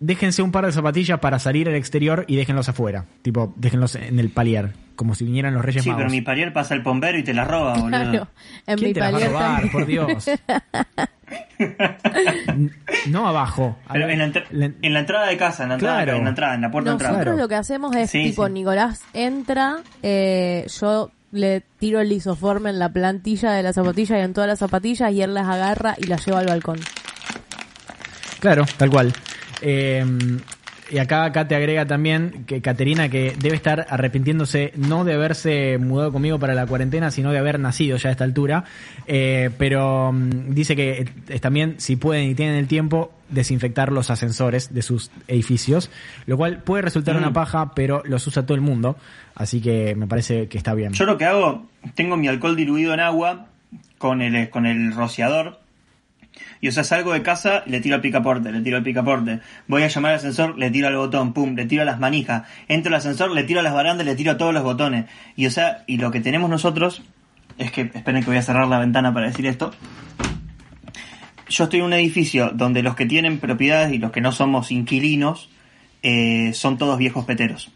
déjense 0.00 0.42
un 0.42 0.52
par 0.52 0.64
de 0.66 0.72
zapatillas 0.72 1.18
para 1.20 1.38
salir 1.38 1.68
al 1.68 1.74
exterior 1.74 2.24
y 2.28 2.36
déjenlos 2.36 2.68
afuera. 2.68 3.04
Tipo, 3.22 3.52
déjenlos 3.56 3.94
en 3.96 4.18
el 4.18 4.30
palier, 4.30 4.72
como 4.96 5.14
si 5.14 5.24
vinieran 5.24 5.54
los 5.54 5.64
Reyes 5.64 5.82
Sí, 5.84 5.88
Magos. 5.90 6.00
pero 6.04 6.10
mi 6.10 6.20
pariel 6.20 6.52
pasa 6.52 6.74
el 6.74 6.82
bombero 6.82 7.18
y 7.18 7.22
te 7.24 7.34
la 7.34 7.44
roba, 7.44 7.72
boludo. 7.74 7.88
Claro, 7.88 8.28
en 8.66 8.76
¿Quién 8.78 8.88
mi 8.90 8.94
te 8.94 9.00
las 9.00 9.12
va 9.12 9.16
a 9.16 9.20
palier 9.20 9.30
robar, 9.32 9.50
también. 9.52 9.72
por 9.72 9.86
Dios? 9.86 10.30
No 13.08 13.26
abajo. 13.28 13.76
Pero 13.92 14.06
ver, 14.06 14.14
en 14.14 14.18
la, 14.18 14.24
entra- 14.26 14.44
la- 14.50 14.70
en 14.80 14.92
la 14.94 15.00
entrada 15.00 15.26
de 15.26 15.36
casa, 15.36 15.64
en 15.64 15.68
la 15.70 15.74
entrada, 15.76 16.02
Claro. 16.04 16.18
en 16.18 16.24
la 16.24 16.30
entrada, 16.30 16.54
en 16.54 16.60
la 16.62 16.70
puerta 16.70 16.90
de 16.90 16.94
Nosotros 16.94 17.10
entrada. 17.18 17.24
Claro. 17.34 17.42
lo 17.42 17.48
que 17.48 17.54
hacemos 17.54 17.96
es 17.96 18.10
Sí, 18.10 18.22
tipo 18.22 18.46
sí. 18.46 18.52
Nicolás 18.52 19.02
entra, 19.12 19.78
eh, 20.02 20.66
yo 20.80 21.10
le 21.32 21.62
tiro 21.78 22.00
el 22.00 22.08
lisoforme 22.08 22.70
en 22.70 22.78
la 22.78 22.88
plantilla 22.92 23.52
de 23.52 23.62
la 23.62 23.72
zapatilla 23.72 24.18
y 24.18 24.22
en 24.22 24.32
todas 24.32 24.48
las 24.48 24.58
zapatillas 24.60 25.12
y 25.12 25.22
él 25.22 25.34
las 25.34 25.46
agarra 25.48 25.94
y 25.98 26.06
las 26.06 26.24
lleva 26.24 26.38
al 26.40 26.46
balcón. 26.46 26.78
Claro, 28.40 28.64
tal 28.76 28.90
cual. 28.90 29.12
Eh, 29.62 30.04
y 30.90 30.98
acá, 30.98 31.24
acá 31.24 31.46
te 31.46 31.54
agrega 31.54 31.84
también 31.86 32.44
que 32.46 32.62
Caterina 32.62 33.10
que 33.10 33.34
debe 33.38 33.56
estar 33.56 33.86
arrepintiéndose 33.90 34.72
no 34.76 35.04
de 35.04 35.14
haberse 35.14 35.76
mudado 35.78 36.12
conmigo 36.12 36.38
para 36.38 36.54
la 36.54 36.66
cuarentena, 36.66 37.10
sino 37.10 37.30
de 37.30 37.38
haber 37.38 37.60
nacido 37.60 37.98
ya 37.98 38.08
a 38.08 38.12
esta 38.12 38.24
altura. 38.24 38.64
Eh, 39.06 39.50
pero 39.58 40.12
mm, 40.12 40.54
dice 40.54 40.76
que 40.76 41.06
es 41.28 41.40
también, 41.42 41.74
si 41.78 41.96
pueden 41.96 42.30
y 42.30 42.34
tienen 42.34 42.54
el 42.56 42.68
tiempo, 42.68 43.12
desinfectar 43.28 43.92
los 43.92 44.10
ascensores 44.10 44.72
de 44.72 44.80
sus 44.80 45.10
edificios, 45.26 45.90
lo 46.24 46.38
cual 46.38 46.62
puede 46.62 46.82
resultar 46.82 47.16
Mm. 47.16 47.18
una 47.18 47.32
paja, 47.34 47.74
pero 47.74 48.02
los 48.06 48.26
usa 48.26 48.46
todo 48.46 48.54
el 48.54 48.62
mundo, 48.62 48.96
así 49.34 49.60
que 49.60 49.94
me 49.94 50.06
parece 50.06 50.48
que 50.48 50.56
está 50.56 50.72
bien. 50.72 50.94
Yo 50.94 51.04
lo 51.04 51.18
que 51.18 51.26
hago, 51.26 51.66
tengo 51.94 52.16
mi 52.16 52.28
alcohol 52.28 52.56
diluido 52.56 52.94
en 52.94 53.00
agua 53.00 53.48
con 53.98 54.22
el, 54.22 54.48
con 54.48 54.64
el 54.64 54.94
rociador. 54.94 55.60
Y 56.60 56.68
o 56.68 56.72
sea, 56.72 56.84
salgo 56.84 57.12
de 57.12 57.22
casa, 57.22 57.62
le 57.66 57.80
tiro 57.80 57.94
al 57.94 58.00
picaporte, 58.00 58.50
le 58.50 58.60
tiro 58.60 58.76
al 58.76 58.82
picaporte. 58.82 59.40
Voy 59.66 59.82
a 59.82 59.88
llamar 59.88 60.12
al 60.12 60.16
ascensor, 60.18 60.58
le 60.58 60.70
tiro 60.70 60.88
al 60.88 60.96
botón, 60.96 61.32
pum, 61.32 61.54
le 61.54 61.66
tiro 61.66 61.82
a 61.82 61.84
las 61.84 62.00
manijas. 62.00 62.44
Entro 62.68 62.90
al 62.90 62.96
ascensor, 62.96 63.30
le 63.30 63.44
tiro 63.44 63.60
a 63.60 63.62
las 63.62 63.74
barandas, 63.74 64.06
le 64.06 64.16
tiro 64.16 64.32
a 64.32 64.36
todos 64.36 64.52
los 64.52 64.62
botones. 64.62 65.06
Y 65.36 65.46
o 65.46 65.50
sea, 65.50 65.84
y 65.86 65.98
lo 65.98 66.10
que 66.10 66.20
tenemos 66.20 66.50
nosotros 66.50 67.02
es 67.58 67.72
que, 67.72 67.82
esperen 67.82 68.22
que 68.22 68.30
voy 68.30 68.38
a 68.38 68.42
cerrar 68.42 68.66
la 68.68 68.78
ventana 68.78 69.12
para 69.12 69.26
decir 69.26 69.46
esto. 69.46 69.72
Yo 71.48 71.64
estoy 71.64 71.80
en 71.80 71.86
un 71.86 71.92
edificio 71.92 72.50
donde 72.52 72.82
los 72.82 72.94
que 72.94 73.06
tienen 73.06 73.38
propiedades 73.38 73.92
y 73.92 73.98
los 73.98 74.12
que 74.12 74.20
no 74.20 74.32
somos 74.32 74.70
inquilinos 74.70 75.48
eh, 76.02 76.52
son 76.54 76.78
todos 76.78 76.98
viejos 76.98 77.24
peteros. 77.24 77.72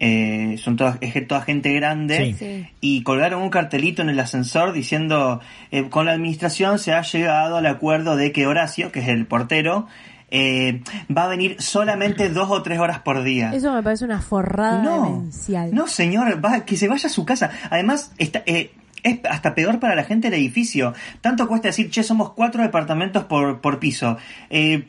Eh, 0.00 0.56
son 0.58 0.76
todas, 0.76 0.98
es 1.00 1.26
toda 1.28 1.42
gente 1.42 1.72
grande 1.72 2.34
Sí. 2.38 2.66
Y 2.80 3.02
colgaron 3.02 3.42
un 3.42 3.50
cartelito 3.50 4.02
en 4.02 4.08
el 4.08 4.18
ascensor 4.18 4.72
diciendo 4.72 5.40
eh, 5.70 5.88
con 5.90 6.06
la 6.06 6.12
administración 6.12 6.78
se 6.78 6.92
ha 6.92 7.02
llegado 7.02 7.56
al 7.56 7.66
acuerdo 7.66 8.16
de 8.16 8.32
que 8.32 8.46
Horacio, 8.46 8.90
que 8.90 9.00
es 9.00 9.08
el 9.08 9.26
portero, 9.26 9.86
eh, 10.34 10.82
va 11.14 11.24
a 11.24 11.28
venir 11.28 11.60
solamente 11.60 12.30
dos 12.30 12.50
o 12.50 12.62
tres 12.62 12.78
horas 12.78 13.00
por 13.00 13.22
día. 13.22 13.52
Eso 13.52 13.70
me 13.72 13.82
parece 13.82 14.06
una 14.06 14.22
forrada 14.22 14.82
no, 14.82 15.04
demencial. 15.04 15.74
no 15.74 15.86
señor, 15.86 16.42
va, 16.42 16.64
que 16.64 16.76
se 16.78 16.88
vaya 16.88 17.06
a 17.06 17.12
su 17.12 17.26
casa. 17.26 17.50
Además, 17.70 18.12
está, 18.16 18.42
eh, 18.46 18.72
es 19.02 19.20
hasta 19.28 19.54
peor 19.54 19.78
para 19.78 19.94
la 19.94 20.04
gente 20.04 20.30
del 20.30 20.40
edificio. 20.40 20.94
Tanto 21.20 21.46
cuesta 21.46 21.68
decir, 21.68 21.90
che, 21.90 22.02
somos 22.02 22.30
cuatro 22.30 22.62
departamentos 22.62 23.24
por, 23.24 23.60
por 23.60 23.78
piso. 23.78 24.16
Eh, 24.48 24.86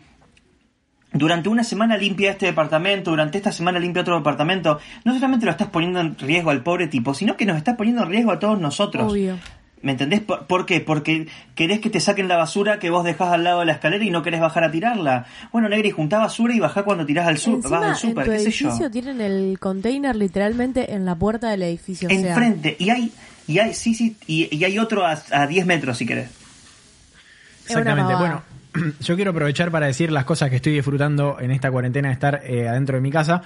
durante 1.14 1.50
una 1.50 1.64
semana 1.64 1.98
limpia 1.98 2.32
este 2.32 2.48
departamento, 2.48 3.12
durante 3.12 3.38
esta 3.38 3.52
semana 3.52 3.80
limpia 3.80 4.02
otro 4.02 4.18
departamento. 4.18 4.80
No 5.06 5.14
solamente 5.14 5.46
lo 5.46 5.52
estás 5.52 5.70
poniendo 5.70 6.00
en 6.00 6.18
riesgo 6.18 6.50
al 6.50 6.64
pobre 6.64 6.88
tipo, 6.88 7.14
sino 7.14 7.38
que 7.38 7.46
nos 7.46 7.58
estás 7.58 7.76
poniendo 7.76 8.04
en 8.04 8.10
riesgo 8.10 8.32
a 8.32 8.40
todos 8.40 8.60
nosotros. 8.60 9.12
Obvio. 9.12 9.38
¿Me 9.82 9.92
entendés? 9.92 10.22
¿Por, 10.22 10.48
por 10.48 10.66
qué? 10.66 10.80
Porque 10.80 11.28
querés 11.56 11.82
que 11.82 11.90
te 11.90 12.00
saquen 12.00 12.30
la 12.30 12.38
basura 12.38 12.80
que 12.80 12.90
vos 12.90 13.04
dejás 13.04 13.34
al 13.34 13.44
lado 13.44 13.60
de 13.60 13.66
la 13.66 13.74
escalera 13.74 14.04
y 14.06 14.12
no 14.12 14.24
querés 14.24 14.40
bajar 14.40 14.64
a 14.64 14.72
tirarla. 14.72 15.26
Bueno, 15.52 15.68
Negri, 15.68 15.92
juntá 15.92 16.20
basura 16.20 16.56
y 16.56 16.60
bajá 16.62 16.84
cuando 16.84 17.06
tirás 17.06 17.28
al 17.28 17.38
sur, 17.38 17.62
vas 17.70 17.84
al 17.84 17.90
en 17.90 17.96
súper, 17.96 18.26
tu 18.26 18.32
qué 18.32 18.40
sé 18.40 18.52
yo. 18.52 18.70
edificio 18.70 18.90
tienen 18.90 19.20
el 19.20 19.60
container 19.60 20.16
literalmente 20.16 20.94
en 20.94 21.06
la 21.06 21.16
puerta 21.16 21.50
del 21.50 21.64
edificio. 21.64 22.08
o 22.08 22.12
sea, 22.12 22.30
Enfrente. 22.30 22.78
Y 22.80 22.90
hay, 22.92 23.12
y 23.46 23.60
hay, 23.60 23.74
sí, 23.74 23.94
sí, 23.94 24.16
y, 24.26 24.56
y 24.56 24.64
hay 24.64 24.80
otro 24.80 25.06
a, 25.06 25.22
a 25.32 25.48
10 25.48 25.66
metros 25.66 25.98
si 25.98 26.06
querés. 26.06 26.30
Exactamente. 27.66 28.16
Bueno. 28.16 28.53
yo 29.00 29.16
quiero 29.16 29.32
aprovechar 29.32 29.72
para 29.72 29.88
decir 29.88 30.12
las 30.12 30.26
cosas 30.26 30.50
que 30.50 30.58
estoy 30.58 30.74
disfrutando 30.74 31.38
en 31.40 31.52
esta 31.52 31.72
cuarentena 31.72 32.10
de 32.10 32.14
estar 32.14 32.42
eh, 32.46 32.68
adentro 32.68 32.96
de 32.96 33.02
mi 33.02 33.12
casa, 33.12 33.42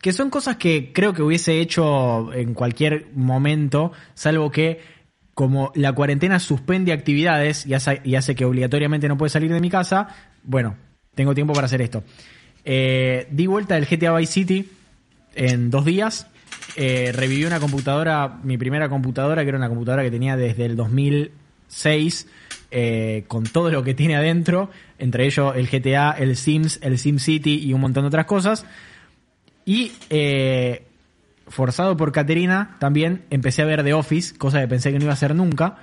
que 0.00 0.12
son 0.12 0.30
cosas 0.30 0.56
que 0.56 0.92
creo 0.92 1.12
que 1.12 1.22
hubiese 1.22 1.60
hecho 1.60 2.32
en 2.32 2.54
cualquier 2.54 3.08
momento, 3.14 3.92
salvo 4.14 4.50
que 4.50 4.80
como 5.34 5.70
la 5.74 5.92
cuarentena 5.92 6.40
suspende 6.40 6.92
actividades 6.92 7.64
y 7.64 7.74
hace, 7.74 8.34
que 8.34 8.44
obligatoriamente 8.44 9.06
no 9.06 9.16
puede 9.16 9.30
salir 9.30 9.52
de 9.52 9.60
mi 9.60 9.70
casa, 9.70 10.08
bueno, 10.42 10.76
tengo 11.14 11.34
tiempo 11.34 11.52
para 11.52 11.66
hacer 11.66 11.80
esto. 11.80 12.02
Eh, 12.64 13.28
di 13.30 13.46
vuelta 13.46 13.76
del 13.76 13.86
GTA 13.86 14.16
Vice 14.16 14.32
City 14.32 14.68
en 15.36 15.70
dos 15.70 15.84
días. 15.84 16.26
Eh, 16.74 17.12
reviví 17.14 17.44
una 17.44 17.60
computadora, 17.60 18.40
mi 18.42 18.58
primera 18.58 18.88
computadora, 18.88 19.42
que 19.42 19.48
era 19.50 19.58
una 19.58 19.68
computadora 19.68 20.02
que 20.02 20.10
tenía 20.10 20.36
desde 20.36 20.64
el 20.64 20.74
2006, 20.74 22.26
eh, 22.70 23.24
con 23.28 23.44
todo 23.44 23.70
lo 23.70 23.82
que 23.82 23.94
tiene 23.94 24.16
adentro, 24.16 24.70
entre 24.98 25.26
ellos 25.26 25.54
el 25.56 25.68
GTA, 25.68 26.12
el 26.12 26.36
Sims, 26.36 26.78
el 26.82 26.98
SimCity 26.98 27.64
y 27.64 27.72
un 27.72 27.80
montón 27.80 28.04
de 28.04 28.08
otras 28.08 28.26
cosas. 28.26 28.66
Y 29.64 29.92
eh, 30.10 30.86
forzado 31.46 31.96
por 31.96 32.12
Caterina, 32.12 32.76
también 32.78 33.24
empecé 33.30 33.62
a 33.62 33.64
ver 33.66 33.84
The 33.84 33.94
Office, 33.94 34.36
cosa 34.36 34.60
que 34.60 34.68
pensé 34.68 34.92
que 34.92 34.98
no 34.98 35.04
iba 35.04 35.12
a 35.12 35.14
hacer 35.14 35.34
nunca. 35.34 35.76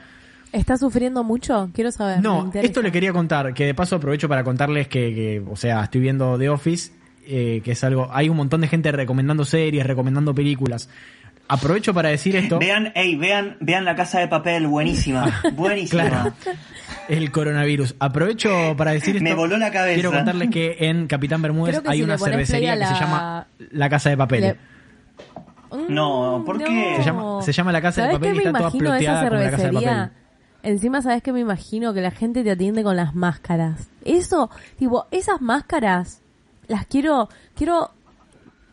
¿Está 0.51 0.77
sufriendo 0.77 1.23
mucho? 1.23 1.69
Quiero 1.73 1.91
saber. 1.91 2.21
No, 2.21 2.49
esto 2.53 2.81
le 2.81 2.91
quería 2.91 3.11
contar, 3.11 3.53
que 3.53 3.65
de 3.65 3.73
paso 3.73 3.97
aprovecho 3.97 4.29
para 4.29 4.43
contarles 4.43 4.87
que, 4.87 5.13
que, 5.13 5.43
o 5.49 5.55
sea, 5.55 5.83
estoy 5.83 6.01
viendo 6.01 6.37
The 6.37 6.49
Office, 6.49 6.91
eh, 7.27 7.61
que 7.63 7.71
es 7.71 7.83
algo, 7.83 8.07
hay 8.11 8.29
un 8.29 8.37
montón 8.37 8.61
de 8.61 8.67
gente 8.67 8.91
recomendando 8.91 9.43
series, 9.43 9.85
recomendando 9.85 10.33
películas. 10.33 10.89
Aprovecho 11.47 11.93
para 11.93 12.09
decir 12.09 12.35
esto, 12.35 12.57
Vean, 12.59 12.91
ey, 12.95 13.15
vean, 13.15 13.57
vean 13.59 13.85
la 13.85 13.95
casa 13.95 14.19
de 14.19 14.27
papel, 14.27 14.65
buenísima, 14.67 15.41
buenísima. 15.53 16.03
Claro. 16.07 16.33
el 17.07 17.31
coronavirus. 17.31 17.95
Aprovecho 17.99 18.73
para 18.77 18.91
decir 18.91 19.17
esto. 19.17 19.23
Me 19.23 19.35
voló 19.35 19.57
la 19.57 19.71
cabeza. 19.71 19.93
Quiero 19.95 20.11
contarles 20.11 20.49
que 20.49 20.75
en 20.79 21.05
Capitán 21.07 21.41
Bermúdez 21.41 21.79
que 21.81 21.89
hay 21.89 21.97
si 21.99 22.03
una 22.03 22.17
cervecería 22.17 22.73
que 22.77 22.85
se 22.85 22.93
la- 22.93 22.99
llama 22.99 23.47
La 23.71 23.89
Casa 23.89 24.09
de 24.09 24.17
Papel. 24.17 24.41
Le- 24.41 24.57
No, 25.89 26.43
¿por 26.45 26.57
qué? 26.57 26.93
Se 26.97 27.03
llama, 27.03 27.41
se 27.41 27.51
llama 27.51 27.71
La 27.71 27.81
Casa 27.81 28.01
de 28.01 28.07
¿Sabés 28.07 28.19
Papel 28.19 28.35
y 28.35 28.37
está 28.47 28.57
toda 28.57 28.71
ploteada 28.71 29.29
como 29.29 29.39
La 29.41 29.45
Casa 29.51 29.57
de 29.57 29.63
cervecería? 29.63 29.97
Papel. 30.09 30.11
Encima, 30.63 31.01
¿sabes 31.03 31.21
qué 31.21 31.31
me 31.31 31.41
imagino? 31.41 31.93
Que 31.93 32.01
la 32.01 32.09
gente 32.11 32.43
te 32.43 32.49
atiende 32.51 32.81
con 32.83 32.95
las 32.95 33.13
máscaras. 33.13 33.87
Eso, 34.03 34.49
tipo, 34.79 35.05
esas 35.11 35.41
máscaras, 35.41 36.21
las 36.67 36.87
quiero, 36.87 37.29
quiero... 37.55 37.91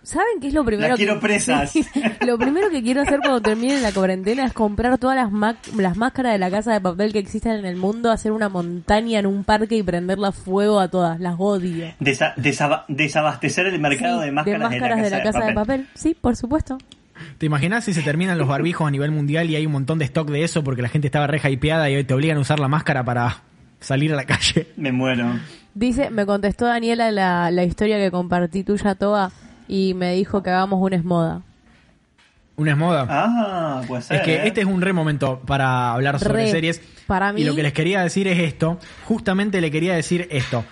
¿Saben 0.03 0.40
qué 0.40 0.48
es 0.48 0.55
lo 0.55 0.64
primero 0.64 0.96
que- 0.96 1.07
presas. 1.20 1.72
Lo 2.26 2.36
primero 2.38 2.70
que 2.70 2.82
quiero 2.82 3.03
hacer 3.03 3.20
cuando 3.20 3.40
termine 3.40 3.80
la 3.80 3.92
cuarentena 3.92 4.44
es 4.44 4.53
comprar 4.53 4.98
todas 4.98 5.14
las, 5.16 5.30
ma- 5.30 5.57
las 5.76 5.96
máscaras 5.96 6.32
de 6.32 6.38
la 6.38 6.50
casa 6.50 6.72
de 6.72 6.80
papel 6.80 7.12
que 7.12 7.20
existen 7.20 7.53
en 7.53 7.64
el 7.66 7.76
mundo, 7.76 8.11
hacer 8.11 8.32
una 8.32 8.48
montaña 8.48 9.20
en 9.20 9.26
un 9.26 9.44
parque 9.44 9.76
y 9.76 9.82
prenderla 9.84 10.32
fuego 10.32 10.80
a 10.80 10.88
todas. 10.88 11.20
Las 11.20 11.36
odio. 11.38 11.86
Desa- 12.00 12.34
desaba- 12.36 12.84
desabastecer 12.88 13.66
el 13.66 13.78
mercado 13.78 14.20
Sí, 14.20 14.26
de 14.26 14.32
máscaras 14.32 14.70
de 15.03 15.11
la 15.11 15.22
casa, 15.22 15.44
de 15.46 15.53
papel. 15.53 15.86
Sí, 15.94 16.16
por 16.20 16.34
supuesto. 16.36 16.78
¿Te 17.38 17.46
imaginas 17.46 17.84
si 17.84 17.94
se 17.94 18.03
terminan 18.03 18.38
los 18.38 18.48
barbijos 18.48 18.88
a 18.88 18.90
nivel 18.90 19.12
mundial 19.12 19.48
y 19.50 19.55
hay 19.57 19.66
un 19.66 19.72
montón 19.72 19.98
de 20.00 20.05
stock 20.07 20.28
de 20.30 20.42
eso 20.42 20.64
porque 20.64 20.82
la 20.82 20.88
gente 20.88 21.07
estaba 21.07 21.28
re 21.28 21.40
hypeada 21.48 21.88
y 21.88 21.94
hoy 21.94 22.03
te 22.05 22.14
obligan 22.14 22.38
a 22.38 22.40
usar 22.40 22.59
la 22.59 22.66
máscara 22.68 23.05
para 23.05 23.42
salir 23.78 24.12
a 24.12 24.16
la 24.16 24.24
calle? 24.24 24.66
Me 24.76 24.90
muero. 24.90 25.38
Dice, 25.74 26.11
me 26.11 26.26
contestó 26.26 26.66
Daniela 26.66 27.12
la, 27.12 27.50
la 27.53 27.62
historia 27.64 27.98
que 27.98 28.11
compartí 28.11 28.64
tuya, 28.64 28.94
Toa, 28.96 29.30
y 29.69 29.95
me 29.95 30.15
dijo 30.15 30.43
que 30.43 30.51
hagamos 30.51 30.81
un 30.81 30.93
esmoda. 30.93 31.43
Una 32.57 32.73
es 32.73 32.77
moda. 32.77 33.07
Ah, 33.09 33.83
puede 33.89 34.03
ser. 34.03 34.17
Es 34.19 34.23
que 34.23 34.35
¿eh? 34.35 34.43
este 34.47 34.61
es 34.61 34.67
un 34.67 34.83
re 34.83 34.93
momento 34.93 35.41
para 35.47 35.93
hablar 35.93 36.19
sobre 36.19 36.45
Re. 36.45 36.51
series. 36.51 36.83
Para 37.07 37.33
mí- 37.33 37.41
Y 37.41 37.45
lo 37.45 37.55
que 37.55 37.63
les 37.63 37.73
quería 37.73 38.03
decir 38.03 38.29
es 38.29 38.39
esto. 38.39 38.79
Justamente 39.07 39.61
le 39.61 39.71
quería 39.71 39.95
decir 39.95 40.29
esto. 40.31 40.65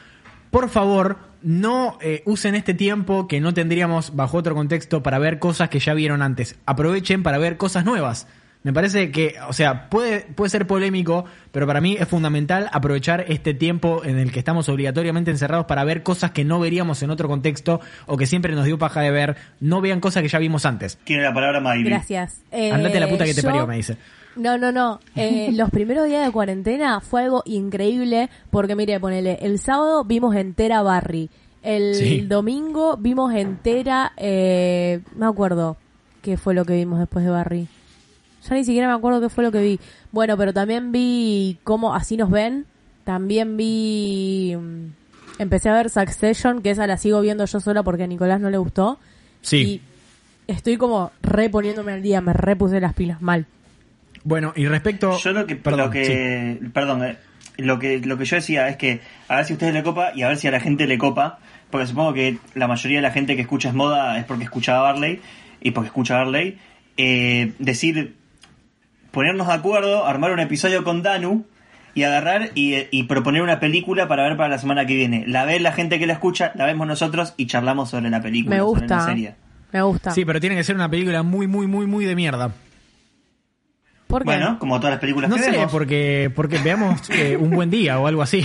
Por 0.51 0.69
favor, 0.69 1.19
no 1.43 1.97
eh, 2.03 2.23
usen 2.27 2.55
este 2.55 2.75
tiempo 2.75 3.27
que 3.29 3.41
no 3.41 3.55
tendríamos 3.55 4.15
bajo 4.15 4.37
otro 4.37 4.55
contexto 4.55 5.03
para 5.03 5.19
ver 5.19 5.39
cosas 5.39 5.71
que 5.71 5.81
ya 5.81 5.95
vieron 5.95 6.21
antes. 6.23 6.57
Aprovechen 6.67 7.23
para 7.23 7.39
ver 7.39 7.57
cosas 7.57 7.85
nuevas. 7.85 8.27
Me 8.63 8.75
parece 8.75 9.11
que, 9.11 9.37
o 9.49 9.55
sea, 9.55 9.89
puede, 9.89 10.21
puede 10.21 10.51
ser 10.51 10.67
polémico, 10.67 11.25
pero 11.51 11.67
para 11.67 11.81
mí 11.81 11.97
es 11.99 12.07
fundamental 12.07 12.69
aprovechar 12.73 13.25
este 13.29 13.55
tiempo 13.55 14.03
en 14.05 14.19
el 14.19 14.33
que 14.33 14.39
estamos 14.39 14.69
obligatoriamente 14.69 15.31
encerrados 15.31 15.65
para 15.65 15.83
ver 15.85 16.03
cosas 16.03 16.33
que 16.33 16.45
no 16.45 16.61
veríamos 16.61 17.03
en 17.03 17.09
otro 17.11 17.27
contexto 17.27 17.81
o 18.07 18.19
que 18.19 18.27
siempre 18.27 18.55
nos 18.55 18.67
dio 18.67 18.77
paja 18.77 19.01
de 19.01 19.11
ver. 19.11 19.37
No 19.61 19.81
vean 19.81 20.01
cosas 20.01 20.23
que 20.23 20.29
ya 20.29 20.39
vimos 20.39 20.67
antes. 20.67 20.99
Tiene 21.05 21.23
la 21.23 21.33
palabra 21.33 21.61
Miley. 21.61 21.85
Gracias. 21.85 22.43
Eh, 22.53 22.71
Andate 22.71 22.99
a 22.99 23.01
la 23.01 23.09
puta 23.09 23.25
que 23.25 23.33
te 23.33 23.41
yo- 23.41 23.49
parió, 23.49 23.67
me 23.67 23.77
dice. 23.77 23.97
No, 24.37 24.59
no, 24.59 24.71
no. 24.73 25.01
Eh, 25.17 25.49
los 25.55 25.71
primeros 25.71 26.07
días 26.07 26.27
de 26.27 26.31
cuarentena 26.31 27.01
fue 27.01 27.23
algo 27.23 27.43
increíble 27.47 28.29
porque, 28.51 28.77
mire, 28.77 29.01
ponele, 29.01 29.39
el 29.41 29.59
sábado 29.59 30.05
vimos 30.05 30.37
entera 30.37 30.83
Barry. 30.83 31.31
El 31.63 31.95
Sí. 31.95 32.21
domingo 32.23 32.97
vimos 32.99 33.35
entera, 33.35 34.13
eh, 34.19 35.01
me 35.17 35.25
acuerdo 35.27 35.79
qué 36.23 36.37
fue 36.37 36.53
lo 36.55 36.65
que 36.67 36.75
vimos 36.75 36.99
después 36.99 37.25
de 37.25 37.31
Barry. 37.31 37.69
Ya 38.49 38.55
ni 38.55 38.65
siquiera 38.65 38.89
me 38.89 38.95
acuerdo 38.95 39.21
qué 39.21 39.29
fue 39.29 39.45
lo 39.45 39.53
que 39.53 39.63
vi. 39.63 39.81
Bueno, 40.13 40.37
pero 40.37 40.53
también 40.53 40.93
vi 40.93 41.59
cómo 41.65 41.95
así 41.95 42.17
nos 42.17 42.31
ven. 42.31 42.67
También 43.05 43.57
vi... 43.57 44.55
mm, 44.57 45.01
Empecé 45.41 45.71
a 45.71 45.73
ver 45.73 45.89
Succession, 45.89 46.61
que 46.61 46.69
esa 46.69 46.87
la 46.87 46.99
sigo 46.99 47.19
viendo 47.23 47.47
yo 47.47 47.61
sola 47.61 47.83
porque 47.83 48.03
a 48.03 48.07
Nicolás 48.07 48.43
no 48.43 48.51
le 48.51 48.59
gustó. 48.59 48.99
Sí. 49.41 49.81
Y 50.47 50.53
estoy 50.53 50.77
como 50.77 51.13
reponiéndome 51.23 51.93
al 51.93 52.03
día, 52.03 52.21
me 52.21 52.35
repuse 52.35 52.79
las 52.79 52.93
pilas 52.93 53.23
mal. 53.23 53.47
Bueno, 54.23 54.53
y 54.55 54.67
respecto... 54.67 55.17
Yo 55.17 55.33
lo 55.33 55.47
que, 55.47 55.57
Perdón, 55.57 55.81
lo 55.81 55.91
que, 55.91 56.61
perdón, 56.75 57.05
eh, 57.05 57.17
lo 57.57 57.79
que, 57.79 58.01
lo 58.01 58.19
que 58.19 58.27
yo 58.27 58.37
decía 58.37 58.69
es 58.69 58.77
que 58.77 59.01
a 59.29 59.37
ver 59.37 59.47
si 59.47 59.55
a 59.55 59.57
ustedes 59.57 59.73
le 59.73 59.83
copa 59.83 60.13
y 60.15 60.23
a 60.25 60.29
ver 60.29 60.37
si 60.37 60.47
a 60.47 60.51
la 60.51 60.61
gente 60.61 60.87
le 60.87 60.99
copa, 60.99 61.39
porque 61.71 61.87
supongo 61.87 62.13
que 62.13 62.37
la 62.55 62.69
mayoría 62.69 62.99
de 62.99 63.03
la 63.03 63.11
gente 63.11 63.35
que 63.35 63.41
escucha 63.41 63.71
es 63.71 63.75
moda 63.75 64.19
es 64.19 64.27
porque 64.27 64.45
escucha 64.45 64.77
a 64.77 64.83
Barley 64.83 65.21
y 65.63 65.71
porque 65.71 65.87
escucha 65.87 66.17
a 66.17 66.25
Barley, 66.25 66.59
eh, 66.99 67.55
decir, 67.59 68.17
ponernos 69.11 69.47
de 69.49 69.53
acuerdo, 69.55 70.07
armar 70.07 70.33
un 70.33 70.41
episodio 70.41 70.85
con 70.85 71.03
Danu 71.03 71.45
y 71.95 72.05
agarrar 72.05 72.51
y, 72.55 72.75
y 72.91 73.03
proponer 73.05 73.43
una 73.43 73.59
película 73.61 74.07
para 74.09 74.23
ver 74.25 74.37
para 74.37 74.49
la 74.49 74.59
semana 74.59 74.87
que 74.87 74.95
viene. 74.95 75.25
La 75.27 75.45
ve 75.45 75.59
la 75.61 75.73
gente 75.73 75.99
que 75.99 76.07
la 76.07 76.13
escucha, 76.15 76.53
la 76.55 76.67
vemos 76.67 76.87
nosotros 76.87 77.35
y 77.37 77.47
charlamos 77.47 77.91
sobre 77.91 78.11
la 78.11 78.21
película, 78.23 78.57
Me 78.57 78.61
sobre 78.63 78.81
la 78.87 78.97
gusta. 78.97 79.07
serie. 79.07 79.35
Me 79.73 79.83
gusta. 79.83 80.11
Sí, 80.13 80.25
pero 80.25 80.41
tiene 80.41 80.57
que 80.57 80.65
ser 80.65 80.75
una 80.77 80.89
película 80.89 81.23
muy, 81.23 81.47
muy, 81.47 81.67
muy, 81.67 81.87
muy 81.87 82.05
de 82.05 82.15
mierda. 82.15 82.53
¿Por 84.07 84.23
qué? 84.23 84.27
Bueno, 84.27 84.59
como 84.59 84.79
todas 84.81 84.93
las 84.95 85.01
películas 85.01 85.31
No 85.31 85.37
que 85.37 85.43
sé, 85.43 85.51
vemos. 85.53 85.71
porque, 85.71 86.33
porque 86.35 86.59
veamos 86.59 87.09
eh, 87.11 87.37
un 87.37 87.51
buen 87.51 87.71
día 87.71 87.99
o 88.01 88.07
algo 88.07 88.23
así. 88.23 88.45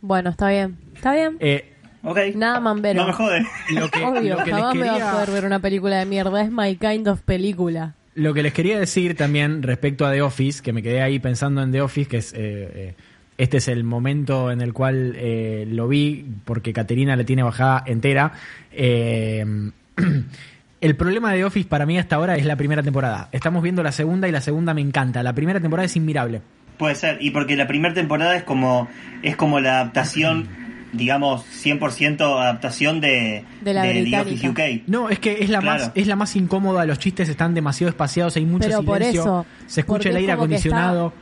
Bueno, 0.00 0.30
está 0.30 0.48
bien. 0.48 0.76
Está 0.94 1.12
bien. 1.14 1.36
Eh, 1.40 1.74
Ok. 2.04 2.16
Nada 2.36 2.60
mambero. 2.60 3.00
No 3.02 3.08
me 3.08 3.12
jode. 3.12 3.44
lo 3.70 3.88
que, 3.90 3.98
Obvio, 4.04 4.36
lo 4.36 4.44
que 4.44 4.50
les 4.52 4.54
jamás 4.60 4.74
me 4.76 4.86
va 4.86 4.92
a 4.92 4.94
quería- 4.98 5.10
poder 5.12 5.30
ver 5.32 5.44
una 5.44 5.58
película 5.58 5.96
de 5.98 6.06
mierda. 6.06 6.42
Es 6.42 6.50
my 6.50 6.76
kind 6.76 7.08
of 7.08 7.20
película. 7.22 7.94
Lo 8.18 8.34
que 8.34 8.42
les 8.42 8.52
quería 8.52 8.80
decir 8.80 9.16
también 9.16 9.62
respecto 9.62 10.04
a 10.04 10.10
The 10.10 10.22
Office, 10.22 10.60
que 10.60 10.72
me 10.72 10.82
quedé 10.82 11.02
ahí 11.02 11.20
pensando 11.20 11.62
en 11.62 11.70
The 11.70 11.82
Office, 11.82 12.08
que 12.10 12.16
es 12.16 12.32
eh, 12.32 12.36
eh, 12.38 12.94
este 13.36 13.58
es 13.58 13.68
el 13.68 13.84
momento 13.84 14.50
en 14.50 14.60
el 14.60 14.72
cual 14.72 15.14
eh, 15.16 15.64
lo 15.68 15.86
vi, 15.86 16.26
porque 16.44 16.72
Caterina 16.72 17.14
le 17.14 17.22
tiene 17.22 17.44
bajada 17.44 17.84
entera. 17.86 18.32
Eh, 18.72 19.70
el 20.80 20.96
problema 20.96 21.30
de 21.30 21.38
The 21.38 21.44
Office 21.44 21.68
para 21.68 21.86
mí 21.86 21.96
hasta 21.96 22.16
ahora 22.16 22.36
es 22.36 22.44
la 22.44 22.56
primera 22.56 22.82
temporada. 22.82 23.28
Estamos 23.30 23.62
viendo 23.62 23.84
la 23.84 23.92
segunda 23.92 24.26
y 24.26 24.32
la 24.32 24.40
segunda 24.40 24.74
me 24.74 24.80
encanta. 24.80 25.22
La 25.22 25.34
primera 25.34 25.60
temporada 25.60 25.86
es 25.86 25.94
inmirable. 25.94 26.42
Puede 26.76 26.96
ser, 26.96 27.18
y 27.20 27.30
porque 27.30 27.54
la 27.54 27.68
primera 27.68 27.94
temporada 27.94 28.36
es 28.36 28.42
como 28.42 28.88
es 29.22 29.36
como 29.36 29.60
la 29.60 29.80
adaptación, 29.80 30.48
digamos, 30.92 31.44
100% 31.64 32.20
adaptación 32.40 33.00
de, 33.00 33.44
De 33.62 33.74
la. 33.74 34.22
Office 34.22 34.48
UK. 34.48 34.60
No, 34.86 35.10
es 35.10 35.18
que 35.18 35.42
es 35.42 35.50
la 35.50 35.60
Claro. 35.60 35.84
más 35.84 35.92
es 35.94 36.06
la 36.06 36.16
más 36.16 36.34
incómoda, 36.36 36.86
los 36.86 36.98
chistes 36.98 37.28
están 37.28 37.54
demasiado 37.54 37.90
espaciados, 37.90 38.36
hay 38.36 38.46
mucho 38.46 38.68
Pero 38.68 38.82
por 38.82 38.98
silencio, 38.98 39.22
eso, 39.22 39.46
se 39.66 39.80
escucha 39.80 40.08
el 40.10 40.16
aire 40.16 40.32
acondicionado. 40.32 41.12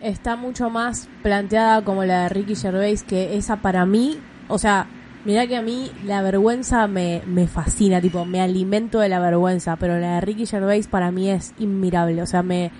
Está 0.00 0.36
mucho 0.36 0.68
más 0.68 1.08
planteada 1.22 1.82
como 1.82 2.04
la 2.04 2.24
de 2.24 2.28
Ricky 2.28 2.54
Gervais, 2.54 3.02
que 3.02 3.36
esa 3.36 3.56
para 3.56 3.86
mí, 3.86 4.18
o 4.48 4.58
sea, 4.58 4.86
mirá 5.24 5.46
que 5.46 5.56
a 5.56 5.62
mí 5.62 5.90
la 6.04 6.20
vergüenza 6.22 6.86
me, 6.86 7.22
me 7.26 7.48
fascina, 7.48 8.00
tipo, 8.00 8.24
me 8.26 8.40
alimento 8.40 9.00
de 9.00 9.08
la 9.08 9.18
vergüenza, 9.18 9.76
pero 9.76 9.98
la 9.98 10.16
de 10.16 10.20
Ricky 10.20 10.46
Gervais 10.46 10.86
para 10.86 11.10
mí 11.10 11.30
es 11.30 11.54
inmirable, 11.58 12.20
o 12.22 12.26
sea, 12.26 12.42
me, 12.42 12.70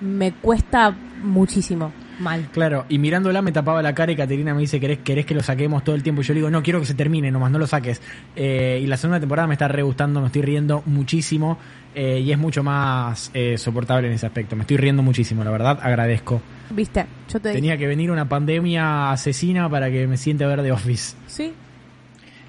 me 0.00 0.32
cuesta 0.32 0.96
muchísimo. 1.22 1.92
Mal. 2.22 2.48
Claro, 2.52 2.86
y 2.88 2.98
mirándola 2.98 3.42
me 3.42 3.52
tapaba 3.52 3.82
la 3.82 3.94
cara 3.94 4.12
y 4.12 4.16
Caterina 4.16 4.54
me 4.54 4.60
dice, 4.60 4.80
¿querés, 4.80 4.98
querés 4.98 5.26
que 5.26 5.34
lo 5.34 5.42
saquemos 5.42 5.84
todo 5.84 5.94
el 5.94 6.02
tiempo? 6.02 6.22
Y 6.22 6.24
yo 6.24 6.34
le 6.34 6.38
digo, 6.38 6.50
no, 6.50 6.62
quiero 6.62 6.80
que 6.80 6.86
se 6.86 6.94
termine, 6.94 7.30
nomás 7.30 7.50
no 7.50 7.58
lo 7.58 7.66
saques. 7.66 8.00
Eh, 8.36 8.80
y 8.82 8.86
la 8.86 8.96
segunda 8.96 9.20
temporada 9.20 9.46
me 9.46 9.54
está 9.54 9.68
re 9.68 9.82
gustando, 9.82 10.20
me 10.20 10.28
estoy 10.28 10.42
riendo 10.42 10.82
muchísimo 10.86 11.58
eh, 11.94 12.20
y 12.20 12.32
es 12.32 12.38
mucho 12.38 12.62
más 12.62 13.30
eh, 13.34 13.58
soportable 13.58 14.08
en 14.08 14.14
ese 14.14 14.26
aspecto. 14.26 14.56
Me 14.56 14.62
estoy 14.62 14.78
riendo 14.78 15.02
muchísimo, 15.02 15.44
la 15.44 15.50
verdad, 15.50 15.78
agradezco. 15.82 16.40
¿Viste? 16.70 17.04
Yo 17.30 17.40
te 17.40 17.52
Tenía 17.52 17.76
que 17.76 17.86
venir 17.86 18.10
una 18.10 18.28
pandemia 18.28 19.10
asesina 19.10 19.68
para 19.68 19.90
que 19.90 20.06
me 20.06 20.16
siente 20.16 20.44
a 20.44 20.46
ver 20.46 20.62
The 20.62 20.72
Office. 20.72 21.16
Sí, 21.26 21.52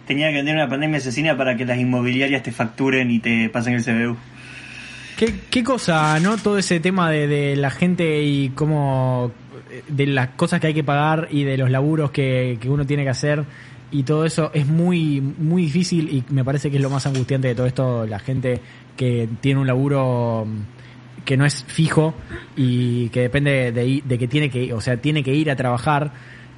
Tenía 0.07 0.31
que 0.31 0.39
tener 0.39 0.55
una 0.55 0.67
pandemia 0.67 0.97
asesina 0.97 1.37
para 1.37 1.55
que 1.55 1.65
las 1.65 1.77
inmobiliarias 1.77 2.43
te 2.43 2.51
facturen 2.51 3.09
y 3.09 3.19
te 3.19 3.49
pasen 3.49 3.75
el 3.75 3.83
CBU. 3.83 4.17
¿Qué, 5.17 5.33
qué 5.49 5.63
cosa, 5.63 6.19
no? 6.19 6.37
Todo 6.37 6.57
ese 6.57 6.79
tema 6.79 7.09
de, 7.09 7.27
de 7.27 7.55
la 7.55 7.69
gente 7.69 8.23
y 8.23 8.49
cómo. 8.49 9.31
De 9.87 10.05
las 10.07 10.29
cosas 10.29 10.59
que 10.59 10.67
hay 10.67 10.73
que 10.73 10.83
pagar 10.83 11.27
y 11.31 11.43
de 11.43 11.57
los 11.57 11.69
laburos 11.69 12.11
que, 12.11 12.57
que 12.59 12.69
uno 12.69 12.85
tiene 12.85 13.03
que 13.03 13.09
hacer 13.09 13.45
y 13.93 14.03
todo 14.03 14.25
eso 14.25 14.49
es 14.53 14.67
muy, 14.67 15.21
muy 15.21 15.61
difícil 15.63 16.09
y 16.09 16.23
me 16.33 16.43
parece 16.43 16.71
que 16.71 16.77
es 16.77 16.83
lo 16.83 16.89
más 16.89 17.05
angustiante 17.05 17.47
de 17.49 17.55
todo 17.55 17.67
esto. 17.67 18.07
La 18.07 18.17
gente 18.17 18.59
que 18.97 19.29
tiene 19.39 19.61
un 19.61 19.67
laburo 19.67 20.45
mm, 20.47 21.23
que 21.23 21.37
no 21.37 21.45
es 21.45 21.63
fijo 21.63 22.15
y 22.55 23.09
que 23.09 23.21
depende 23.21 23.71
de, 23.71 24.01
de 24.03 24.17
que 24.17 24.27
tiene 24.27 24.49
que, 24.49 24.73
o 24.73 24.81
sea, 24.81 24.97
tiene 24.97 25.23
que 25.23 25.33
ir 25.33 25.51
a 25.51 25.55
trabajar. 25.55 26.11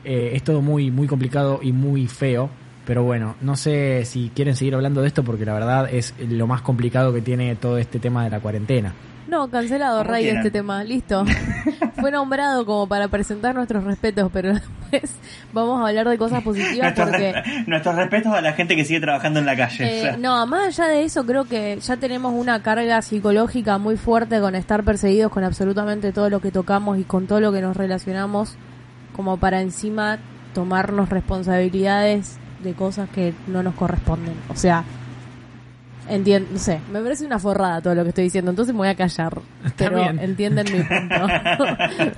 eh, 0.06 0.32
es 0.34 0.44
todo 0.44 0.62
muy, 0.62 0.92
muy 0.92 1.08
complicado 1.08 1.60
y 1.62 1.74
muy 1.74 2.08
feo. 2.08 2.50
Pero 2.86 3.04
bueno, 3.04 3.36
no 3.42 3.56
sé 3.56 4.06
si 4.06 4.32
quieren 4.36 4.56
seguir 4.56 4.76
hablando 4.76 5.02
de 5.02 5.08
esto 5.08 5.24
porque 5.24 5.46
la 5.46 5.54
verdad 5.54 5.90
es 5.92 6.14
lo 6.20 6.48
más 6.48 6.62
complicado 6.62 7.14
que 7.14 7.22
tiene 7.22 7.56
todo 7.56 7.78
este 7.78 8.00
tema 8.00 8.24
de 8.24 8.30
la 8.30 8.40
cuarentena. 8.40 8.94
No, 9.28 9.50
cancelado, 9.50 10.04
Ray, 10.04 10.24
quieran. 10.24 10.38
este 10.38 10.52
tema. 10.52 10.84
Listo. 10.84 11.26
Fue 12.00 12.12
nombrado 12.12 12.64
como 12.66 12.88
para 12.88 13.08
presentar 13.08 13.56
nuestros 13.56 13.84
respetos, 13.84 14.30
pero 14.32 14.54
después 14.92 15.16
vamos 15.52 15.84
a 15.84 15.88
hablar 15.88 16.08
de 16.08 16.18
cosas 16.18 16.44
positivas 16.44 16.96
Nuestros, 16.96 17.10
porque... 17.10 17.34
nuestros 17.68 17.96
respetos 17.96 18.34
a 18.34 18.42
la 18.42 18.54
gente 18.54 18.76
que 18.76 18.86
sigue 18.86 19.00
trabajando 19.00 19.40
en 19.40 19.48
la 19.48 19.56
calle. 19.56 19.84
Eh, 19.84 20.00
o 20.00 20.02
sea. 20.04 20.18
no, 20.18 20.46
más 20.46 20.80
allá 20.80 20.90
de 20.90 21.04
eso, 21.04 21.26
creo 21.26 21.46
que 21.46 21.80
ya 21.82 21.98
tenemos 21.98 22.34
una 22.36 22.62
carga 22.62 23.02
psicológica 23.02 23.80
muy 23.80 23.98
fuerte 23.98 24.40
con 24.40 24.54
estar 24.54 24.84
perseguidos 24.84 25.32
con 25.32 25.44
absolutamente 25.44 26.12
todo 26.12 26.30
lo 26.30 26.40
que 26.40 26.52
tocamos 26.52 27.00
y 27.00 27.04
con 27.04 27.26
todo 27.26 27.40
lo 27.40 27.52
que 27.52 27.62
nos 27.62 27.76
relacionamos, 27.76 28.56
como 29.16 29.38
para 29.38 29.62
encima 29.62 30.20
tomarnos 30.54 31.10
responsabilidades 31.10 32.38
de 32.66 32.74
cosas 32.74 33.08
que 33.10 33.34
no 33.48 33.64
nos 33.64 33.74
corresponden. 33.76 34.34
O 34.50 34.56
sea, 34.56 34.84
entiendo, 36.10 36.50
no 36.52 36.60
sé, 36.60 36.80
me 36.92 37.00
parece 37.02 37.26
una 37.26 37.40
forrada 37.40 37.82
todo 37.82 37.96
lo 37.96 38.04
que 38.04 38.10
estoy 38.10 38.26
diciendo, 38.26 38.52
entonces 38.52 38.74
me 38.74 38.80
voy 38.80 38.88
a 38.90 38.96
callar. 38.96 39.40
Está 39.64 39.86
pero 39.90 40.02
bien. 40.02 40.20
entienden 40.20 40.66
mi 40.72 40.84
punto. 40.84 41.28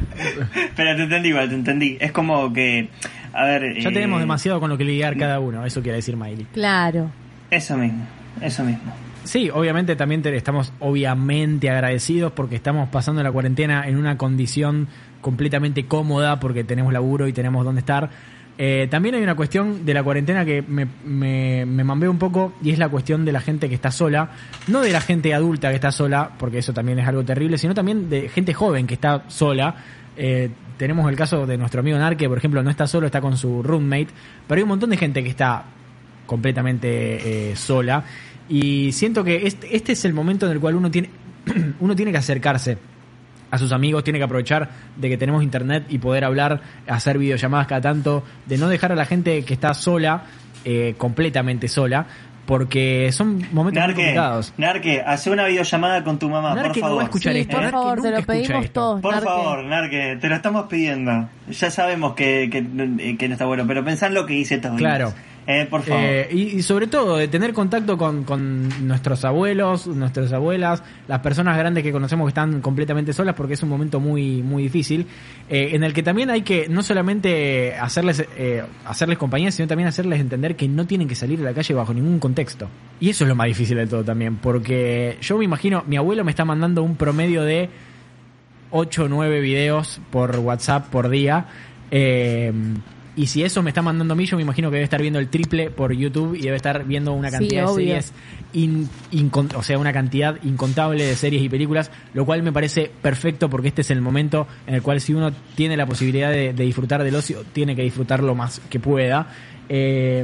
Pero 0.76 0.96
te 0.96 1.04
entendí 1.04 1.30
igual, 1.30 1.50
te 1.50 1.56
entendí. 1.56 1.98
Es 2.00 2.12
como 2.12 2.52
que, 2.54 2.90
a 3.34 3.46
ver... 3.46 3.80
Ya 3.80 3.90
eh, 3.90 3.94
tenemos 3.94 4.20
demasiado 4.20 4.60
con 4.60 4.70
lo 4.70 4.78
que 4.78 4.84
lidiar 4.84 5.18
cada 5.18 5.40
uno, 5.40 5.66
eso 5.66 5.82
quiere 5.82 5.98
decir 5.98 6.16
Miley. 6.18 6.48
claro. 6.54 7.10
Eso 7.50 7.78
mismo, 7.78 8.06
eso 8.42 8.62
mismo. 8.66 8.92
Sí, 9.24 9.50
obviamente 9.50 9.96
también 9.96 10.22
te- 10.22 10.36
estamos 10.36 10.74
obviamente 10.82 11.70
agradecidos 11.70 12.34
porque 12.34 12.56
estamos 12.58 12.90
pasando 12.90 13.24
la 13.24 13.32
cuarentena 13.32 13.88
en 13.88 13.96
una 13.98 14.18
condición 14.18 14.88
completamente 15.22 15.86
cómoda 15.86 16.42
porque 16.42 16.66
tenemos 16.66 16.92
laburo 16.92 17.26
y 17.28 17.32
tenemos 17.34 17.64
dónde 17.64 17.80
estar. 17.80 18.10
Eh, 18.60 18.88
también 18.90 19.14
hay 19.14 19.22
una 19.22 19.36
cuestión 19.36 19.86
de 19.86 19.94
la 19.94 20.04
cuarentena 20.04 20.44
que 20.44 20.64
me, 20.64 20.88
me, 21.06 21.66
me 21.66 22.10
un 22.10 22.18
poco 22.18 22.54
y 22.64 22.72
es 22.72 22.80
la 22.80 22.90
cuestión 22.90 23.24
de 23.24 23.32
la 23.32 23.40
gente 23.40 23.70
que 23.70 23.76
está 23.76 23.92
sola. 23.92 24.32
No 24.68 24.82
de 24.82 24.92
la 24.92 25.02
gente 25.02 25.34
adulta 25.34 25.70
que 25.70 25.76
está 25.76 25.92
sola, 25.92 26.32
porque 26.40 26.60
eso 26.60 26.74
también 26.74 27.00
es 27.00 27.08
algo 27.08 27.24
terrible, 27.24 27.58
sino 27.58 27.74
también 27.74 28.10
de 28.10 28.30
gente 28.30 28.54
joven 28.54 28.88
que 28.88 28.96
está 28.96 29.24
sola. 29.28 29.76
Eh, 30.16 30.50
tenemos 30.78 31.10
el 31.10 31.16
caso 31.16 31.46
de 31.46 31.58
nuestro 31.58 31.82
amigo 31.82 31.98
Narque, 31.98 32.28
por 32.28 32.38
ejemplo, 32.38 32.64
no 32.64 32.70
está 32.70 32.88
solo, 32.88 33.06
está 33.06 33.22
con 33.22 33.38
su 33.38 33.62
roommate, 33.62 34.08
pero 34.48 34.60
hay 34.60 34.64
un 34.64 34.70
montón 34.70 34.90
de 34.90 34.98
gente 34.98 35.24
que 35.24 35.30
está 35.30 35.66
completamente 36.26 37.52
eh, 37.52 37.56
sola 37.56 38.04
y 38.50 38.92
siento 38.92 39.24
que 39.24 39.48
este, 39.48 39.76
este 39.76 39.94
es 39.94 40.06
el 40.06 40.14
momento 40.14 40.46
en 40.46 40.52
el 40.54 40.60
cual 40.60 40.76
uno 40.76 40.92
tiene 40.92 41.10
uno 41.80 41.96
tiene 41.96 42.12
que 42.12 42.18
acercarse 42.18 42.78
a 43.52 43.58
sus 43.58 43.72
amigos, 43.72 44.04
tiene 44.04 44.20
que 44.20 44.26
aprovechar 44.26 44.70
de 44.96 45.10
que 45.10 45.18
tenemos 45.18 45.44
internet 45.44 45.86
y 45.90 45.98
poder 46.00 46.24
hablar, 46.26 46.62
hacer 46.88 47.18
videollamadas 47.18 47.68
cada 47.68 47.82
tanto, 47.82 48.24
de 48.46 48.58
no 48.58 48.68
dejar 48.68 48.92
a 48.92 48.96
la 48.96 49.06
gente 49.06 49.44
que 49.46 49.54
está 49.54 49.74
sola, 49.74 50.24
eh, 50.66 50.96
completamente 50.98 51.68
sola, 51.68 52.06
porque 52.46 53.12
son 53.12 53.40
momentos 53.52 53.74
muy 53.74 53.74
Narque, 53.74 53.94
complicados. 53.96 54.54
Narque, 54.58 55.02
hace 55.06 55.30
una 55.32 55.46
videollamada 55.48 56.04
con 56.04 56.18
tu 56.18 56.30
mamá, 56.30 56.56
Narque 56.56 56.68
por 56.70 56.78
no 56.78 56.82
favor. 56.82 56.98
va 56.98 57.02
a 57.02 57.06
escuchar 57.06 57.34
Sí, 57.34 57.40
esto. 57.40 57.52
por 57.52 57.62
Narque 57.62 57.78
favor, 57.78 58.02
te 58.02 58.12
lo 58.12 58.22
pedimos 58.24 58.72
todos. 58.72 59.02
Por 59.02 59.14
Narque. 59.14 59.28
favor, 59.30 59.64
Narque, 59.66 60.18
te 60.22 60.30
lo 60.30 60.36
estamos 60.36 60.66
pidiendo. 60.68 61.30
Ya 61.50 61.72
sabemos 61.72 62.14
que, 62.14 62.50
que, 62.50 63.18
que 63.18 63.28
no 63.28 63.34
está 63.34 63.46
bueno, 63.46 63.66
pero 63.68 63.84
pensá 63.84 64.08
en 64.08 64.14
lo 64.14 64.26
que 64.26 64.34
hice 64.36 64.56
estos 64.56 64.78
días. 64.78 65.14
Eh, 65.48 65.66
por 65.70 65.82
favor. 65.82 66.04
Eh, 66.04 66.28
y, 66.30 66.62
sobre 66.62 66.88
todo 66.88 67.16
de 67.16 67.30
tener 67.30 67.54
contacto 67.54 67.98
con, 67.98 68.26
con 68.26 68.86
nuestros 68.86 69.24
abuelos, 69.24 69.88
nuestras 69.88 70.34
abuelas, 70.34 70.84
las 71.08 71.20
personas 71.22 71.58
grandes 71.58 71.86
que 71.86 71.94
conocemos 71.94 72.26
que 72.26 72.32
están 72.32 72.60
completamente 72.60 73.14
solas 73.14 73.34
porque 73.34 73.54
es 73.54 73.64
un 73.64 73.70
momento 73.70 74.02
muy 74.02 74.44
muy 74.44 74.64
difícil 74.64 75.08
eh, 75.50 75.70
en 75.72 75.86
el 75.86 75.94
que 75.94 76.04
también 76.04 76.30
hay 76.30 76.42
que 76.42 76.68
no 76.68 76.84
solamente 76.84 77.76
hacerles 77.76 78.26
eh, 78.38 78.62
hacerles 78.86 79.18
compañía 79.18 79.50
sino 79.52 79.70
también 79.70 79.88
hacerles 79.88 80.20
entender 80.20 80.58
que 80.58 80.68
no 80.68 80.86
tienen 80.86 81.08
que 81.08 81.16
salir 81.16 81.40
a 81.40 81.44
la 81.44 81.54
calle 81.54 81.74
bajo 81.74 81.94
ningún 81.94 82.20
contexto 82.20 82.68
y 83.00 83.10
eso 83.10 83.24
es 83.24 83.30
lo 83.30 83.36
más 83.36 83.48
difícil 83.48 83.78
de 83.78 83.88
todo 83.88 84.04
también 84.04 84.36
porque 84.36 85.18
yo 85.22 85.38
me 85.38 85.46
imagino 85.46 85.84
mi 85.88 85.96
abuelo 85.96 86.26
me 86.26 86.32
está 86.32 86.44
mandando 86.44 86.84
un 86.84 86.98
promedio 86.98 87.44
de 87.44 87.70
8 88.72 89.04
o 89.04 89.08
9 89.08 89.40
videos 89.40 90.02
por 90.12 90.36
WhatsApp 90.40 90.88
por 90.90 91.08
día. 91.08 91.46
Y 93.18 93.28
si 93.28 93.44
eso 93.44 93.62
me 93.62 93.72
está 93.72 93.82
mandando 93.82 94.14
a 94.14 94.16
mí, 94.16 94.26
yo 94.26 94.38
me 94.38 94.44
imagino 94.44 94.70
que 94.70 94.76
debe 94.76 94.84
estar 94.86 95.02
viendo 95.02 95.20
el 95.20 95.28
triple 95.28 95.70
por 95.72 95.92
YouTube 95.92 96.36
y 96.36 96.42
debe 96.44 96.56
estar 96.56 96.86
viendo 96.86 97.12
una 97.12 97.30
Sí, 97.30 97.38
cantidad 97.38 97.68
de 97.68 97.74
series, 97.74 98.14
in- 98.54 98.90
o 99.56 99.64
sea, 99.64 99.78
una 99.78 99.92
cantidad 99.92 100.38
incontable 100.44 101.04
de 101.04 101.16
series 101.16 101.42
y 101.44 101.50
películas, 101.50 101.92
lo 102.14 102.26
cual 102.26 102.44
me 102.44 102.54
parece 102.54 102.90
perfecto 103.02 103.50
porque 103.50 103.68
este 103.70 103.82
es 103.82 103.92
el 103.92 104.00
momento 104.02 104.48
en 104.68 104.76
el 104.76 104.82
cual 104.82 105.02
si 105.02 105.14
uno 105.14 105.32
tiene 105.56 105.76
la 105.76 105.86
posibilidad 105.86 106.32
de, 106.32 106.54
de 106.54 106.64
disfrutar 106.64 107.04
del 107.04 107.16
ocio, 107.16 107.44
tiene 107.52 107.76
que 107.76 107.82
disfrutar 107.82 108.24
lo 108.24 108.36
más 108.36 108.62
que 108.70 108.80
pueda. 108.80 109.28
Eh, 109.68 110.24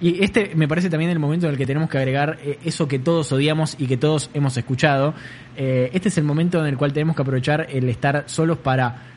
y 0.00 0.24
este 0.24 0.52
me 0.56 0.66
parece 0.66 0.90
también 0.90 1.10
el 1.12 1.18
momento 1.20 1.46
en 1.46 1.52
el 1.52 1.58
que 1.58 1.66
tenemos 1.66 1.88
que 1.88 1.98
agregar 1.98 2.38
eh, 2.42 2.58
eso 2.64 2.88
que 2.88 2.98
todos 2.98 3.30
odiamos 3.32 3.76
y 3.78 3.86
que 3.86 3.96
todos 3.96 4.30
hemos 4.34 4.56
escuchado. 4.56 5.14
Eh, 5.56 5.90
este 5.92 6.08
es 6.08 6.18
el 6.18 6.24
momento 6.24 6.58
en 6.60 6.66
el 6.66 6.76
cual 6.76 6.92
tenemos 6.92 7.14
que 7.14 7.22
aprovechar 7.22 7.68
el 7.70 7.88
estar 7.88 8.24
solos 8.26 8.58
para 8.58 9.13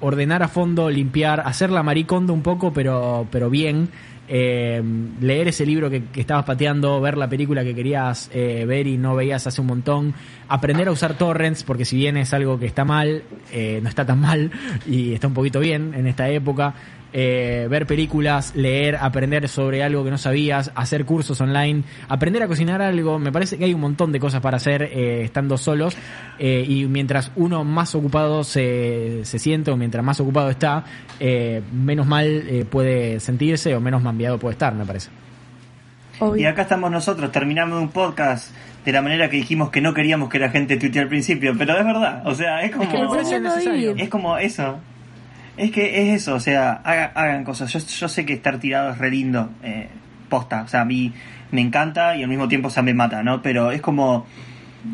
ordenar 0.00 0.42
a 0.42 0.48
fondo, 0.48 0.90
limpiar, 0.90 1.40
hacer 1.40 1.70
la 1.70 1.82
maricondo 1.82 2.32
un 2.32 2.42
poco, 2.42 2.72
pero, 2.72 3.26
pero 3.30 3.50
bien. 3.50 3.88
Eh, 4.28 4.82
leer 5.20 5.46
ese 5.46 5.64
libro 5.64 5.88
que, 5.88 6.06
que 6.06 6.20
estabas 6.20 6.44
pateando, 6.44 7.00
ver 7.00 7.16
la 7.16 7.28
película 7.28 7.62
que 7.62 7.76
querías 7.76 8.28
eh, 8.34 8.64
ver 8.66 8.88
y 8.88 8.98
no 8.98 9.14
veías 9.14 9.46
hace 9.46 9.60
un 9.60 9.68
montón, 9.68 10.14
aprender 10.48 10.88
a 10.88 10.90
usar 10.90 11.14
torrents, 11.14 11.62
porque 11.62 11.84
si 11.84 11.96
bien 11.96 12.16
es 12.16 12.34
algo 12.34 12.58
que 12.58 12.66
está 12.66 12.84
mal, 12.84 13.22
eh, 13.52 13.78
no 13.80 13.88
está 13.88 14.04
tan 14.04 14.20
mal 14.20 14.50
y 14.86 15.12
está 15.12 15.28
un 15.28 15.34
poquito 15.34 15.60
bien 15.60 15.94
en 15.94 16.08
esta 16.08 16.28
época. 16.28 16.74
Eh, 17.12 17.66
ver 17.70 17.86
películas, 17.86 18.54
leer, 18.54 18.96
aprender 18.96 19.48
sobre 19.48 19.82
algo 19.82 20.04
que 20.04 20.10
no 20.10 20.18
sabías, 20.18 20.70
hacer 20.74 21.04
cursos 21.04 21.40
online, 21.40 21.82
aprender 22.08 22.42
a 22.42 22.48
cocinar 22.48 22.82
algo. 22.82 23.18
Me 23.18 23.32
parece 23.32 23.56
que 23.56 23.64
hay 23.64 23.74
un 23.74 23.80
montón 23.80 24.12
de 24.12 24.20
cosas 24.20 24.40
para 24.40 24.58
hacer 24.58 24.82
eh, 24.82 25.22
estando 25.22 25.56
solos 25.56 25.96
eh, 26.38 26.64
y 26.66 26.84
mientras 26.86 27.32
uno 27.36 27.64
más 27.64 27.94
ocupado 27.94 28.44
se, 28.44 29.24
se 29.24 29.38
siente 29.38 29.70
o 29.70 29.76
mientras 29.76 30.04
más 30.04 30.20
ocupado 30.20 30.50
está, 30.50 30.84
eh, 31.18 31.62
menos 31.72 32.06
mal 32.06 32.26
eh, 32.26 32.66
puede 32.68 33.20
sentirse 33.20 33.74
o 33.74 33.80
menos 33.80 34.02
mambiado 34.02 34.38
puede 34.38 34.52
estar, 34.52 34.74
me 34.74 34.84
parece. 34.84 35.10
Obvio. 36.18 36.42
Y 36.42 36.46
acá 36.46 36.62
estamos 36.62 36.90
nosotros, 36.90 37.30
terminamos 37.30 37.80
un 37.80 37.88
podcast 37.88 38.54
de 38.84 38.92
la 38.92 39.02
manera 39.02 39.28
que 39.28 39.36
dijimos 39.36 39.70
que 39.70 39.80
no 39.80 39.92
queríamos 39.94 40.28
que 40.28 40.38
la 40.38 40.50
gente 40.50 40.76
tuitee 40.76 41.02
al 41.02 41.08
principio, 41.08 41.54
pero 41.58 41.78
es 41.78 41.84
verdad, 41.84 42.22
o 42.26 42.34
sea, 42.34 42.62
es 42.62 42.70
como... 42.70 42.84
Es 42.84 43.28
que 43.28 43.40
me. 43.40 44.02
Es 44.02 44.08
como 44.08 44.38
eso. 44.38 44.78
Es 45.56 45.70
que 45.70 46.02
es 46.12 46.22
eso, 46.22 46.34
o 46.34 46.40
sea, 46.40 46.72
haga- 46.84 47.12
hagan 47.14 47.44
cosas. 47.44 47.72
Yo, 47.72 47.78
yo 47.78 48.08
sé 48.08 48.26
que 48.26 48.34
estar 48.34 48.58
tirado 48.58 48.90
es 48.90 48.98
re 48.98 49.10
lindo, 49.10 49.50
eh, 49.62 49.88
posta. 50.28 50.62
O 50.62 50.68
sea, 50.68 50.82
a 50.82 50.84
mí 50.84 51.12
me 51.50 51.60
encanta 51.60 52.16
y 52.16 52.22
al 52.22 52.28
mismo 52.28 52.48
tiempo 52.48 52.68
o 52.68 52.70
sea, 52.70 52.82
me 52.82 52.92
mata, 52.94 53.22
¿no? 53.22 53.40
Pero 53.40 53.70
es 53.70 53.80
como, 53.80 54.26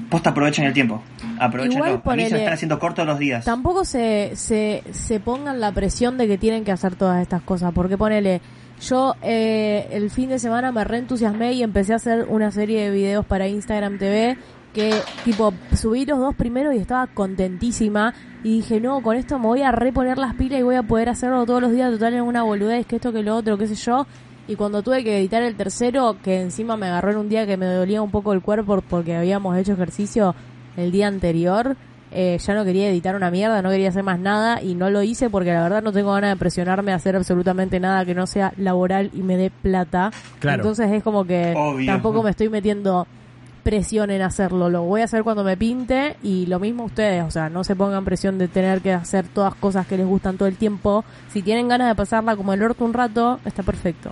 posta, 0.08 0.30
aprovechen 0.30 0.64
el 0.64 0.72
tiempo. 0.72 1.02
Aprovechenlo. 1.38 1.84
A 2.04 2.16
mí 2.16 2.24
se 2.26 2.30
me 2.32 2.38
están 2.38 2.54
haciendo 2.54 2.78
cortos 2.78 3.06
los 3.06 3.18
días. 3.18 3.44
Tampoco 3.44 3.84
se, 3.84 4.32
se, 4.36 4.84
se 4.92 5.18
pongan 5.20 5.58
la 5.60 5.72
presión 5.72 6.16
de 6.16 6.28
que 6.28 6.38
tienen 6.38 6.64
que 6.64 6.70
hacer 6.72 6.94
todas 6.94 7.20
estas 7.22 7.42
cosas, 7.42 7.72
porque 7.74 7.98
ponele, 7.98 8.40
yo 8.80 9.16
eh, 9.22 9.88
el 9.90 10.10
fin 10.10 10.28
de 10.28 10.38
semana 10.38 10.70
me 10.72 10.84
reentusiasmé 10.84 11.52
y 11.54 11.62
empecé 11.62 11.92
a 11.92 11.96
hacer 11.96 12.26
una 12.28 12.50
serie 12.52 12.82
de 12.84 12.90
videos 12.90 13.26
para 13.26 13.48
Instagram 13.48 13.98
TV 13.98 14.36
que 14.72 14.94
tipo 15.24 15.52
subí 15.76 16.04
los 16.06 16.18
dos 16.18 16.34
primeros 16.34 16.74
y 16.74 16.78
estaba 16.78 17.06
contentísima 17.06 18.14
y 18.42 18.56
dije 18.56 18.80
no 18.80 19.02
con 19.02 19.16
esto 19.16 19.38
me 19.38 19.46
voy 19.46 19.62
a 19.62 19.72
reponer 19.72 20.18
las 20.18 20.34
pilas 20.34 20.60
y 20.60 20.62
voy 20.62 20.76
a 20.76 20.82
poder 20.82 21.08
hacerlo 21.08 21.44
todos 21.46 21.60
los 21.60 21.72
días 21.72 21.90
total 21.92 22.14
en 22.14 22.22
una 22.22 22.42
boludez 22.42 22.86
que 22.86 22.96
esto 22.96 23.12
que 23.12 23.22
lo 23.22 23.36
otro 23.36 23.58
qué 23.58 23.66
sé 23.66 23.74
yo 23.74 24.06
y 24.48 24.56
cuando 24.56 24.82
tuve 24.82 25.04
que 25.04 25.18
editar 25.18 25.42
el 25.42 25.54
tercero 25.56 26.16
que 26.22 26.40
encima 26.40 26.76
me 26.76 26.86
agarró 26.86 27.12
en 27.12 27.18
un 27.18 27.28
día 27.28 27.46
que 27.46 27.56
me 27.56 27.66
dolía 27.66 28.02
un 28.02 28.10
poco 28.10 28.32
el 28.32 28.40
cuerpo 28.40 28.82
porque 28.88 29.14
habíamos 29.14 29.56
hecho 29.56 29.74
ejercicio 29.74 30.34
el 30.76 30.90
día 30.90 31.06
anterior 31.06 31.76
eh, 32.14 32.36
ya 32.38 32.54
no 32.54 32.62
quería 32.64 32.90
editar 32.90 33.16
una 33.16 33.30
mierda, 33.30 33.62
no 33.62 33.70
quería 33.70 33.88
hacer 33.88 34.02
más 34.02 34.18
nada 34.18 34.60
y 34.60 34.74
no 34.74 34.90
lo 34.90 35.02
hice 35.02 35.30
porque 35.30 35.50
la 35.50 35.62
verdad 35.62 35.82
no 35.82 35.92
tengo 35.92 36.12
ganas 36.12 36.30
de 36.30 36.36
presionarme 36.36 36.92
a 36.92 36.96
hacer 36.96 37.16
absolutamente 37.16 37.80
nada 37.80 38.04
que 38.04 38.14
no 38.14 38.26
sea 38.26 38.52
laboral 38.58 39.10
y 39.14 39.22
me 39.22 39.38
dé 39.38 39.50
plata. 39.50 40.10
Claro. 40.38 40.56
Entonces 40.62 40.92
es 40.92 41.02
como 41.02 41.24
que 41.24 41.54
Obvio. 41.56 41.86
tampoco 41.86 42.22
me 42.22 42.28
estoy 42.28 42.50
metiendo 42.50 43.06
presión 43.62 44.10
en 44.10 44.22
hacerlo, 44.22 44.68
lo 44.70 44.82
voy 44.82 45.02
a 45.02 45.04
hacer 45.04 45.22
cuando 45.22 45.44
me 45.44 45.56
pinte 45.56 46.16
y 46.22 46.46
lo 46.46 46.58
mismo 46.58 46.84
ustedes, 46.84 47.24
o 47.24 47.30
sea, 47.30 47.48
no 47.48 47.64
se 47.64 47.76
pongan 47.76 48.04
presión 48.04 48.38
de 48.38 48.48
tener 48.48 48.80
que 48.80 48.92
hacer 48.92 49.26
todas 49.28 49.54
cosas 49.54 49.86
que 49.86 49.96
les 49.96 50.06
gustan 50.06 50.36
todo 50.36 50.48
el 50.48 50.56
tiempo. 50.56 51.04
Si 51.32 51.42
tienen 51.42 51.68
ganas 51.68 51.88
de 51.88 51.94
pasarla 51.94 52.36
como 52.36 52.52
el 52.52 52.62
orto 52.62 52.84
un 52.84 52.92
rato, 52.92 53.40
está 53.44 53.62
perfecto. 53.62 54.10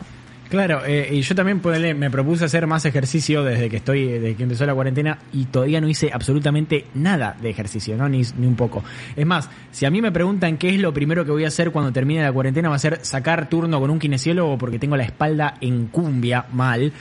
Claro, 0.50 0.82
eh, 0.84 1.08
y 1.12 1.20
yo 1.22 1.36
también 1.36 1.60
me 1.96 2.10
propuse 2.10 2.44
hacer 2.44 2.66
más 2.66 2.84
ejercicio 2.84 3.44
desde 3.44 3.70
que 3.70 3.76
estoy, 3.76 4.06
desde 4.06 4.34
que 4.34 4.42
empezó 4.42 4.66
la 4.66 4.74
cuarentena 4.74 5.16
y 5.32 5.44
todavía 5.44 5.80
no 5.80 5.88
hice 5.88 6.10
absolutamente 6.12 6.86
nada 6.92 7.36
de 7.40 7.50
ejercicio, 7.50 7.96
¿no? 7.96 8.08
Ni, 8.08 8.22
ni 8.36 8.48
un 8.48 8.56
poco. 8.56 8.82
Es 9.14 9.24
más, 9.24 9.48
si 9.70 9.86
a 9.86 9.90
mí 9.90 10.02
me 10.02 10.10
preguntan 10.10 10.58
qué 10.58 10.70
es 10.70 10.80
lo 10.80 10.92
primero 10.92 11.24
que 11.24 11.30
voy 11.30 11.44
a 11.44 11.48
hacer 11.48 11.70
cuando 11.70 11.92
termine 11.92 12.22
la 12.22 12.32
cuarentena, 12.32 12.68
va 12.68 12.74
a 12.74 12.80
ser 12.80 12.98
sacar 13.02 13.48
turno 13.48 13.78
con 13.78 13.90
un 13.90 14.00
kinesiólogo 14.00 14.58
porque 14.58 14.80
tengo 14.80 14.96
la 14.96 15.04
espalda 15.04 15.54
en 15.60 15.86
cumbia 15.86 16.46
mal. 16.52 16.92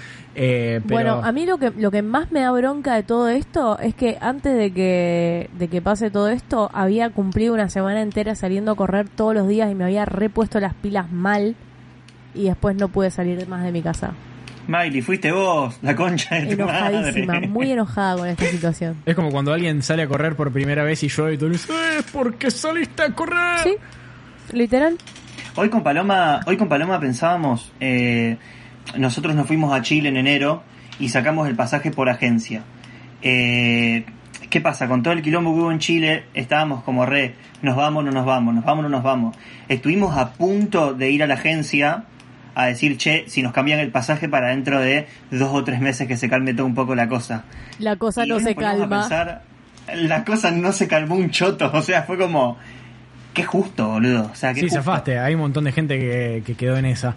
Eh, 0.41 0.79
pero... 0.87 0.95
Bueno, 0.95 1.21
a 1.21 1.31
mí 1.33 1.45
lo 1.45 1.57
que 1.57 1.69
lo 1.71 1.91
que 1.91 2.01
más 2.01 2.31
me 2.31 2.39
da 2.39 2.51
bronca 2.51 2.95
de 2.95 3.03
todo 3.03 3.27
esto 3.27 3.77
es 3.77 3.93
que 3.93 4.17
antes 4.21 4.55
de 4.55 4.71
que 4.71 5.49
de 5.59 5.67
que 5.67 5.81
pase 5.81 6.09
todo 6.09 6.29
esto 6.29 6.69
había 6.73 7.09
cumplido 7.09 7.53
una 7.53 7.67
semana 7.69 8.01
entera 8.01 8.35
saliendo 8.35 8.71
a 8.71 8.75
correr 8.77 9.09
todos 9.09 9.33
los 9.35 9.49
días 9.49 9.69
y 9.69 9.75
me 9.75 9.83
había 9.83 10.05
repuesto 10.05 10.61
las 10.61 10.73
pilas 10.75 11.11
mal 11.11 11.55
y 12.33 12.45
después 12.45 12.77
no 12.77 12.87
pude 12.87 13.11
salir 13.11 13.45
más 13.49 13.63
de 13.65 13.73
mi 13.73 13.81
casa. 13.81 14.13
Miley, 14.67 15.01
fuiste 15.01 15.31
vos, 15.33 15.77
la 15.81 15.93
concha 15.95 16.35
de 16.35 16.45
tu 16.55 16.61
Enojadísima, 16.61 17.33
madre. 17.33 17.47
muy 17.49 17.71
enojada 17.73 18.15
con 18.19 18.27
esta 18.29 18.45
situación. 18.45 18.95
Es 19.05 19.15
como 19.15 19.31
cuando 19.31 19.51
alguien 19.51 19.81
sale 19.81 20.03
a 20.03 20.07
correr 20.07 20.35
por 20.37 20.53
primera 20.53 20.83
vez 20.83 21.03
y 21.03 21.09
yo 21.09 21.29
y 21.29 21.37
tú 21.37 21.47
le 21.47 21.53
dices, 21.53 21.71
"Eh, 21.71 22.01
¿por 22.13 22.35
qué 22.35 22.49
saliste 22.49 23.03
a 23.03 23.09
correr? 23.13 23.59
Sí, 23.63 23.75
literal. 24.53 24.95
Hoy 25.55 25.69
con 25.69 25.83
Paloma, 25.83 26.39
hoy 26.45 26.55
con 26.55 26.69
Paloma 26.69 26.97
pensábamos, 26.99 27.71
eh, 27.81 28.37
nosotros 28.97 29.35
nos 29.35 29.47
fuimos 29.47 29.73
a 29.77 29.81
Chile 29.81 30.09
en 30.09 30.17
enero 30.17 30.63
y 30.99 31.09
sacamos 31.09 31.47
el 31.47 31.55
pasaje 31.55 31.91
por 31.91 32.09
agencia. 32.09 32.63
Eh, 33.21 34.05
¿Qué 34.49 34.61
pasa? 34.61 34.87
Con 34.87 35.03
todo 35.03 35.13
el 35.13 35.21
quilombo 35.21 35.53
que 35.53 35.59
hubo 35.61 35.71
en 35.71 35.79
Chile, 35.79 36.23
estábamos 36.33 36.83
como 36.83 37.05
re, 37.05 37.35
nos 37.61 37.75
vamos, 37.75 38.03
no 38.03 38.11
nos 38.11 38.25
vamos, 38.25 38.53
nos 38.55 38.65
vamos, 38.65 38.83
no 38.83 38.89
nos 38.89 39.03
vamos. 39.03 39.35
Estuvimos 39.67 40.17
a 40.17 40.31
punto 40.33 40.93
de 40.93 41.11
ir 41.11 41.21
a 41.23 41.27
la 41.27 41.35
agencia 41.35 42.05
a 42.55 42.65
decir, 42.65 42.97
che, 42.97 43.25
si 43.27 43.43
nos 43.43 43.53
cambian 43.53 43.79
el 43.79 43.91
pasaje 43.91 44.27
para 44.27 44.47
dentro 44.49 44.79
de 44.79 45.07
dos 45.29 45.49
o 45.53 45.63
tres 45.63 45.79
meses 45.79 46.07
que 46.07 46.17
se 46.17 46.29
calme 46.29 46.53
todo 46.53 46.65
un 46.65 46.73
poco 46.75 46.95
la 46.95 47.07
cosa. 47.07 47.43
La 47.77 47.95
cosa 47.97 48.25
Y 48.25 48.29
no 48.29 48.39
se 48.39 48.55
calma. 48.55 49.01
pensar, 49.01 49.43
la 49.95 50.25
cosa 50.25 50.49
no 50.51 50.71
se 50.71 50.87
calmó 50.87 51.15
un 51.15 51.29
choto, 51.29 51.69
o 51.73 51.81
sea, 51.83 52.03
fue 52.03 52.17
como, 52.17 52.57
qué 53.33 53.43
justo, 53.43 53.87
boludo. 53.87 54.29
O 54.31 54.35
sea, 54.35 54.53
qué 54.53 54.61
Sí, 54.61 54.65
justo. 54.65 54.81
zafaste, 54.81 55.19
hay 55.19 55.35
un 55.35 55.41
montón 55.41 55.63
de 55.65 55.71
gente 55.71 55.99
que, 55.99 56.41
que 56.45 56.55
quedó 56.55 56.75
en 56.77 56.85
esa. 56.85 57.15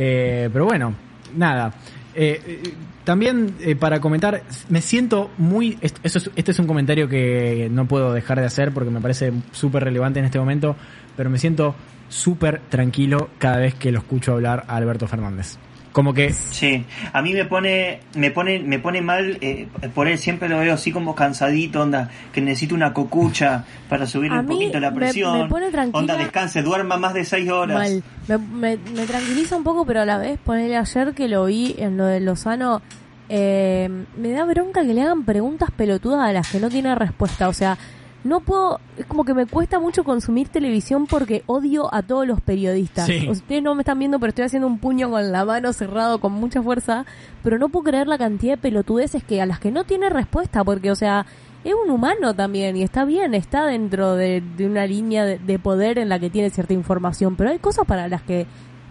Eh, 0.00 0.48
pero 0.52 0.64
bueno, 0.64 0.94
nada. 1.36 1.74
Eh, 2.14 2.40
eh, 2.46 2.74
también 3.02 3.54
eh, 3.60 3.74
para 3.74 4.00
comentar, 4.00 4.42
me 4.68 4.80
siento 4.80 5.30
muy... 5.38 5.76
est- 5.80 5.98
Eso 6.04 6.18
es- 6.18 6.30
este 6.36 6.52
es 6.52 6.58
un 6.60 6.66
comentario 6.68 7.08
que 7.08 7.68
no 7.70 7.86
puedo 7.86 8.12
dejar 8.12 8.38
de 8.38 8.46
hacer 8.46 8.70
porque 8.72 8.90
me 8.90 9.00
parece 9.00 9.32
súper 9.50 9.82
relevante 9.82 10.20
en 10.20 10.26
este 10.26 10.38
momento, 10.38 10.76
pero 11.16 11.30
me 11.30 11.38
siento 11.38 11.74
súper 12.08 12.60
tranquilo 12.68 13.30
cada 13.38 13.56
vez 13.58 13.74
que 13.74 13.90
lo 13.90 13.98
escucho 13.98 14.32
hablar 14.34 14.64
a 14.68 14.76
Alberto 14.76 15.06
Fernández. 15.08 15.58
Como 15.98 16.14
que... 16.14 16.32
Sí, 16.32 16.84
a 17.12 17.22
mí 17.22 17.32
me 17.34 17.44
pone, 17.44 17.98
me 18.14 18.30
pone, 18.30 18.60
me 18.60 18.78
pone 18.78 19.00
mal, 19.02 19.36
eh, 19.40 19.66
por 19.96 20.06
él 20.06 20.16
siempre 20.16 20.48
lo 20.48 20.60
veo 20.60 20.74
así 20.74 20.92
como 20.92 21.16
cansadito, 21.16 21.82
onda, 21.82 22.08
que 22.32 22.40
necesito 22.40 22.76
una 22.76 22.92
cocucha 22.94 23.64
para 23.88 24.06
subir 24.06 24.30
A 24.30 24.38
un 24.38 24.46
poquito 24.46 24.78
la 24.78 24.92
me- 24.92 24.96
presión. 24.96 25.36
me 25.42 25.48
pone 25.48 25.72
tranquila. 25.72 25.98
Onda, 25.98 26.16
descanse, 26.16 26.62
duerma 26.62 26.98
más 26.98 27.14
de 27.14 27.24
seis 27.24 27.50
horas. 27.50 27.76
Mal. 27.78 28.02
Me, 28.28 28.38
me, 28.38 28.76
me 28.94 29.06
tranquiliza 29.06 29.56
un 29.56 29.64
poco, 29.64 29.84
pero 29.84 30.02
a 30.02 30.04
la 30.04 30.18
vez 30.18 30.38
ponerle 30.38 30.76
ayer 30.76 31.14
que 31.14 31.26
lo 31.26 31.46
vi 31.46 31.74
en 31.78 31.96
lo 31.96 32.06
de 32.06 32.20
Lozano, 32.20 32.80
eh, 33.28 33.90
me 34.16 34.30
da 34.30 34.44
bronca 34.44 34.82
que 34.82 34.94
le 34.94 35.02
hagan 35.02 35.24
preguntas 35.24 35.72
pelotudas 35.76 36.20
a 36.28 36.32
las 36.32 36.48
que 36.48 36.60
no 36.60 36.68
tiene 36.68 36.94
respuesta. 36.94 37.48
O 37.48 37.52
sea, 37.52 37.76
no 38.24 38.40
puedo, 38.40 38.80
es 38.96 39.06
como 39.06 39.24
que 39.24 39.32
me 39.32 39.46
cuesta 39.46 39.78
mucho 39.78 40.04
consumir 40.04 40.48
televisión 40.48 41.06
porque 41.06 41.42
odio 41.46 41.92
a 41.94 42.02
todos 42.02 42.26
los 42.26 42.40
periodistas. 42.40 43.06
Sí. 43.06 43.28
Ustedes 43.28 43.62
no 43.62 43.74
me 43.74 43.82
están 43.82 43.98
viendo, 43.98 44.18
pero 44.18 44.30
estoy 44.30 44.44
haciendo 44.44 44.66
un 44.66 44.78
puño 44.78 45.10
con 45.10 45.30
la 45.30 45.44
mano 45.44 45.72
cerrado 45.72 46.20
con 46.20 46.32
mucha 46.32 46.62
fuerza, 46.62 47.06
pero 47.42 47.58
no 47.58 47.68
puedo 47.68 47.84
creer 47.84 48.08
la 48.08 48.18
cantidad 48.18 48.54
de 48.54 48.58
pelotudeces 48.58 49.22
que 49.22 49.40
a 49.40 49.46
las 49.46 49.60
que 49.60 49.70
no 49.70 49.84
tiene 49.84 50.10
respuesta, 50.10 50.64
porque, 50.64 50.90
o 50.90 50.96
sea, 50.96 51.26
es 51.64 51.74
un 51.74 51.90
humano 51.90 52.34
también 52.34 52.76
y 52.76 52.82
está 52.82 53.04
bien, 53.04 53.34
está 53.34 53.66
dentro 53.66 54.14
de, 54.14 54.42
de 54.56 54.66
una 54.66 54.86
línea 54.86 55.24
de, 55.24 55.38
de 55.38 55.58
poder 55.58 55.98
en 55.98 56.08
la 56.08 56.18
que 56.18 56.30
tiene 56.30 56.50
cierta 56.50 56.72
información, 56.72 57.36
pero 57.36 57.50
hay 57.50 57.58
cosas 57.58 57.86
para 57.86 58.08
las 58.08 58.22
que 58.22 58.46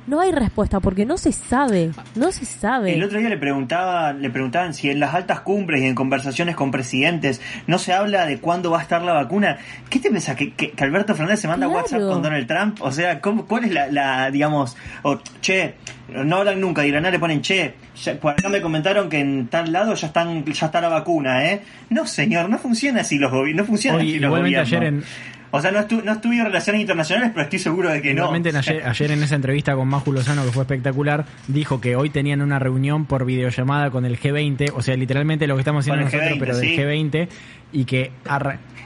no 0.08 0.20
hay 0.22 0.32
respuesta 0.32 0.80
porque 0.80 1.05
no 1.05 1.18
se 1.18 1.32
sabe, 1.32 1.91
no 2.16 2.32
se 2.32 2.45
sabe. 2.45 2.93
El 2.95 3.03
otro 3.03 3.20
día 3.20 3.30
le 3.30 3.38
preguntaba, 3.38 4.14
le 4.14 4.30
preguntaban 4.30 4.74
si 4.74 4.89
en 4.89 4.99
las 4.99 5.14
altas 5.14 5.41
cumbres 5.41 5.82
y 5.82 5.86
en 5.86 5.95
conversaciones 5.95 6.55
con 6.55 6.72
presidentes 6.72 7.41
no 7.68 7.78
se 7.78 7.93
habla 7.93 8.26
de 8.26 8.39
cuándo 8.39 8.72
va 8.72 8.80
a 8.80 8.82
estar 8.82 9.01
la 9.01 9.14
vacuna. 9.14 9.58
¿Qué 9.89 9.99
te 9.99 10.10
pensás? 10.10 10.36
¿Que, 10.36 10.53
que, 10.53 10.72
que 10.72 10.84
Alberto 10.84 11.14
Fernández 11.14 11.41
se 11.41 11.47
manda 11.47 11.68
Claro. 11.68 11.82
WhatsApp 11.82 12.01
con 12.01 12.22
Donald 12.24 12.47
Trump? 12.47 12.78
O 12.82 12.91
sea, 12.91 13.20
¿cómo, 13.22 13.45
¿cuál 13.45 13.66
es 13.66 13.72
la, 13.72 13.88
la, 13.88 14.32
digamos, 14.32 14.76
o, 15.03 15.20
che, 15.41 15.76
no 16.10 16.38
hablan 16.38 16.62
nunca, 16.62 16.82
dirán, 16.84 17.03
le 17.03 17.20
ponen, 17.20 17.41
che, 17.41 17.74
ya- 18.01 18.16
por 18.20 18.32
acá 18.32 18.47
me 18.49 18.62
comentaron 18.62 19.10
que 19.10 19.20
en 19.20 19.47
tal 19.47 19.72
lado 19.74 19.93
ya 19.93 20.08
están, 20.08 20.45
ya 20.45 20.66
está 20.68 20.80
la 20.80 20.88
vacuna, 20.88 21.45
¿eh? 21.51 21.62
No, 21.89 22.05
señor, 22.08 22.49
no 22.49 22.58
funciona 22.60 23.01
así 23.01 23.18
los 23.18 23.30
gobiernos, 23.30 23.66
no 23.66 23.68
funciona 23.68 23.97
Hoy, 23.97 24.12
así 24.12 24.20
los 24.20 24.30
gobiernos. 24.32 24.68
ayer 24.70 24.84
en, 24.84 25.03
O 25.52 25.62
sea, 25.62 25.72
no, 25.72 25.80
estu 25.80 26.02
no 26.04 26.14
estuve 26.14 26.38
en 26.38 26.45
relaciones 26.45 26.82
internacionales, 26.82 27.32
pero 27.34 27.43
estoy 27.43 27.60
seguro 27.60 27.89
de 27.89 28.02
que 28.02 28.14
no. 28.14 28.24
Igualmente 28.24 28.50
en 28.50 28.58
ayer, 28.58 28.84
ayer 28.86 29.12
en 29.12 29.24
esa 29.24 29.36
entrevista 29.36 29.76
con 29.76 29.88
Maju 29.88 30.12
Lozano, 30.12 30.43
que 30.43 30.52
fue 30.52 30.64
espectacular, 30.64 31.26
dijo 31.48 31.80
que 31.80 31.95
hoy 31.95 32.10
tenían 32.10 32.41
una 32.41 32.60
reunión 32.60 33.06
por 33.06 33.26
videollamada 33.26 33.89
con 33.89 34.06
el 34.06 34.20
G20, 34.20 34.72
o 34.76 34.82
sea, 34.82 34.95
literalmente 34.95 35.48
lo 35.48 35.56
que 35.56 35.62
estamos 35.62 35.84
haciendo 35.84 36.04
nosotros, 36.04 36.32
G20, 36.32 36.39
pero 36.39 36.58
del 36.58 36.68
sí. 36.68 36.78
G20, 36.78 37.28
y 37.72 37.86
que 37.86 38.12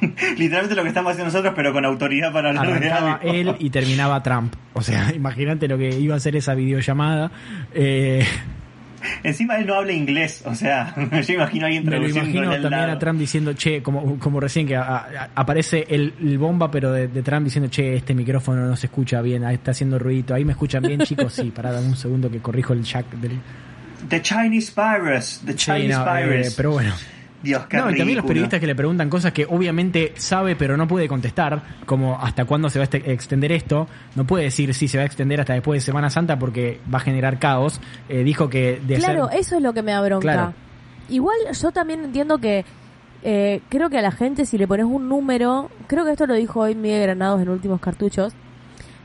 Literalmente 0.37 0.75
lo 0.75 0.83
que 0.83 0.89
estamos 0.89 1.11
haciendo 1.11 1.31
nosotros, 1.31 1.53
pero 1.55 1.73
con 1.73 1.85
autoridad 1.85 2.31
para 2.33 2.49
hablar 2.49 2.67
de 2.67 2.89
arrancaba 2.89 3.13
algo. 3.15 3.33
él 3.33 3.55
y 3.59 3.69
terminaba 3.69 4.21
Trump. 4.23 4.55
O 4.73 4.81
sea, 4.81 5.11
imagínate 5.15 5.67
lo 5.67 5.77
que 5.77 5.99
iba 5.99 6.15
a 6.15 6.19
ser 6.19 6.35
esa 6.35 6.55
videollamada. 6.55 7.31
Eh, 7.73 8.25
Encima 9.23 9.57
él 9.57 9.65
no 9.67 9.75
habla 9.75 9.93
inglés, 9.93 10.43
o 10.45 10.55
sea, 10.55 10.93
yo 11.27 11.33
imagino 11.33 11.65
a 11.65 11.67
alguien 11.67 11.85
me 11.85 11.91
lo 11.91 11.97
traduciendo 11.97 12.19
imagino 12.29 12.51
al 12.51 12.61
también 12.61 12.81
lado. 12.81 12.91
a 12.93 12.99
Trump 12.99 13.19
diciendo, 13.19 13.53
che, 13.53 13.81
como, 13.81 14.17
como 14.19 14.39
recién 14.39 14.67
que 14.67 14.75
a- 14.75 14.81
a- 14.97 15.29
aparece 15.35 15.85
el, 15.89 16.13
el 16.21 16.37
bomba, 16.37 16.69
pero 16.71 16.91
de, 16.91 17.07
de 17.07 17.21
Trump 17.21 17.45
diciendo, 17.45 17.69
che, 17.69 17.95
este 17.95 18.13
micrófono 18.13 18.65
no 18.65 18.75
se 18.75 18.87
escucha 18.87 19.21
bien, 19.21 19.43
ahí 19.43 19.55
está 19.55 19.71
haciendo 19.71 19.97
ruidito, 19.99 20.33
ahí 20.33 20.45
me 20.45 20.51
escuchan 20.53 20.83
bien, 20.83 20.99
chicos, 21.01 21.33
sí, 21.33 21.51
pará, 21.51 21.71
dame 21.71 21.87
un 21.87 21.95
segundo 21.97 22.29
que 22.29 22.39
corrijo 22.39 22.73
el 22.73 22.83
jack 22.83 23.09
del... 23.15 23.31
The 24.09 24.21
Chinese 24.21 24.71
virus, 24.75 25.41
the 25.45 25.51
Sí, 25.51 25.57
Chinese 25.57 25.99
eh, 25.99 26.27
virus. 26.27 26.53
pero 26.55 26.71
bueno. 26.71 26.93
Dios, 27.43 27.65
qué 27.67 27.77
No, 27.77 27.89
y 27.91 27.97
también 27.97 28.17
los 28.17 28.25
periodistas 28.25 28.59
que 28.59 28.67
le 28.67 28.75
preguntan 28.75 29.09
cosas 29.09 29.31
que 29.33 29.45
obviamente 29.49 30.13
sabe 30.15 30.55
pero 30.55 30.77
no 30.77 30.87
puede 30.87 31.07
contestar, 31.07 31.61
como 31.85 32.19
hasta 32.21 32.45
cuándo 32.45 32.69
se 32.69 32.79
va 32.79 32.83
a 32.83 32.85
este- 32.85 33.11
extender 33.11 33.51
esto, 33.51 33.87
no 34.15 34.25
puede 34.25 34.43
decir 34.45 34.73
si 34.73 34.87
se 34.87 34.97
va 34.97 35.03
a 35.03 35.05
extender 35.07 35.39
hasta 35.39 35.53
después 35.53 35.81
de 35.81 35.85
Semana 35.85 36.09
Santa 36.09 36.37
porque 36.37 36.79
va 36.93 36.97
a 36.97 37.01
generar 37.01 37.39
caos. 37.39 37.81
Eh, 38.09 38.23
dijo 38.23 38.49
que 38.49 38.79
de 38.85 38.95
Claro, 38.95 39.25
hacer- 39.25 39.39
eso 39.39 39.55
es 39.57 39.61
lo 39.63 39.73
que 39.73 39.81
me 39.81 39.91
da 39.91 40.01
bronca. 40.01 40.21
Claro. 40.21 40.53
Igual 41.09 41.37
yo 41.59 41.71
también 41.71 42.03
entiendo 42.05 42.37
que 42.37 42.63
eh, 43.23 43.61
creo 43.69 43.89
que 43.89 43.97
a 43.99 44.01
la 44.01 44.11
gente 44.11 44.45
si 44.45 44.57
le 44.57 44.67
pones 44.67 44.85
un 44.85 45.07
número, 45.09 45.69
creo 45.87 46.05
que 46.05 46.11
esto 46.11 46.25
lo 46.27 46.33
dijo 46.35 46.61
hoy 46.61 46.75
Miguel 46.75 47.01
Granados 47.03 47.41
en 47.41 47.49
Últimos 47.49 47.79
Cartuchos, 47.79 48.33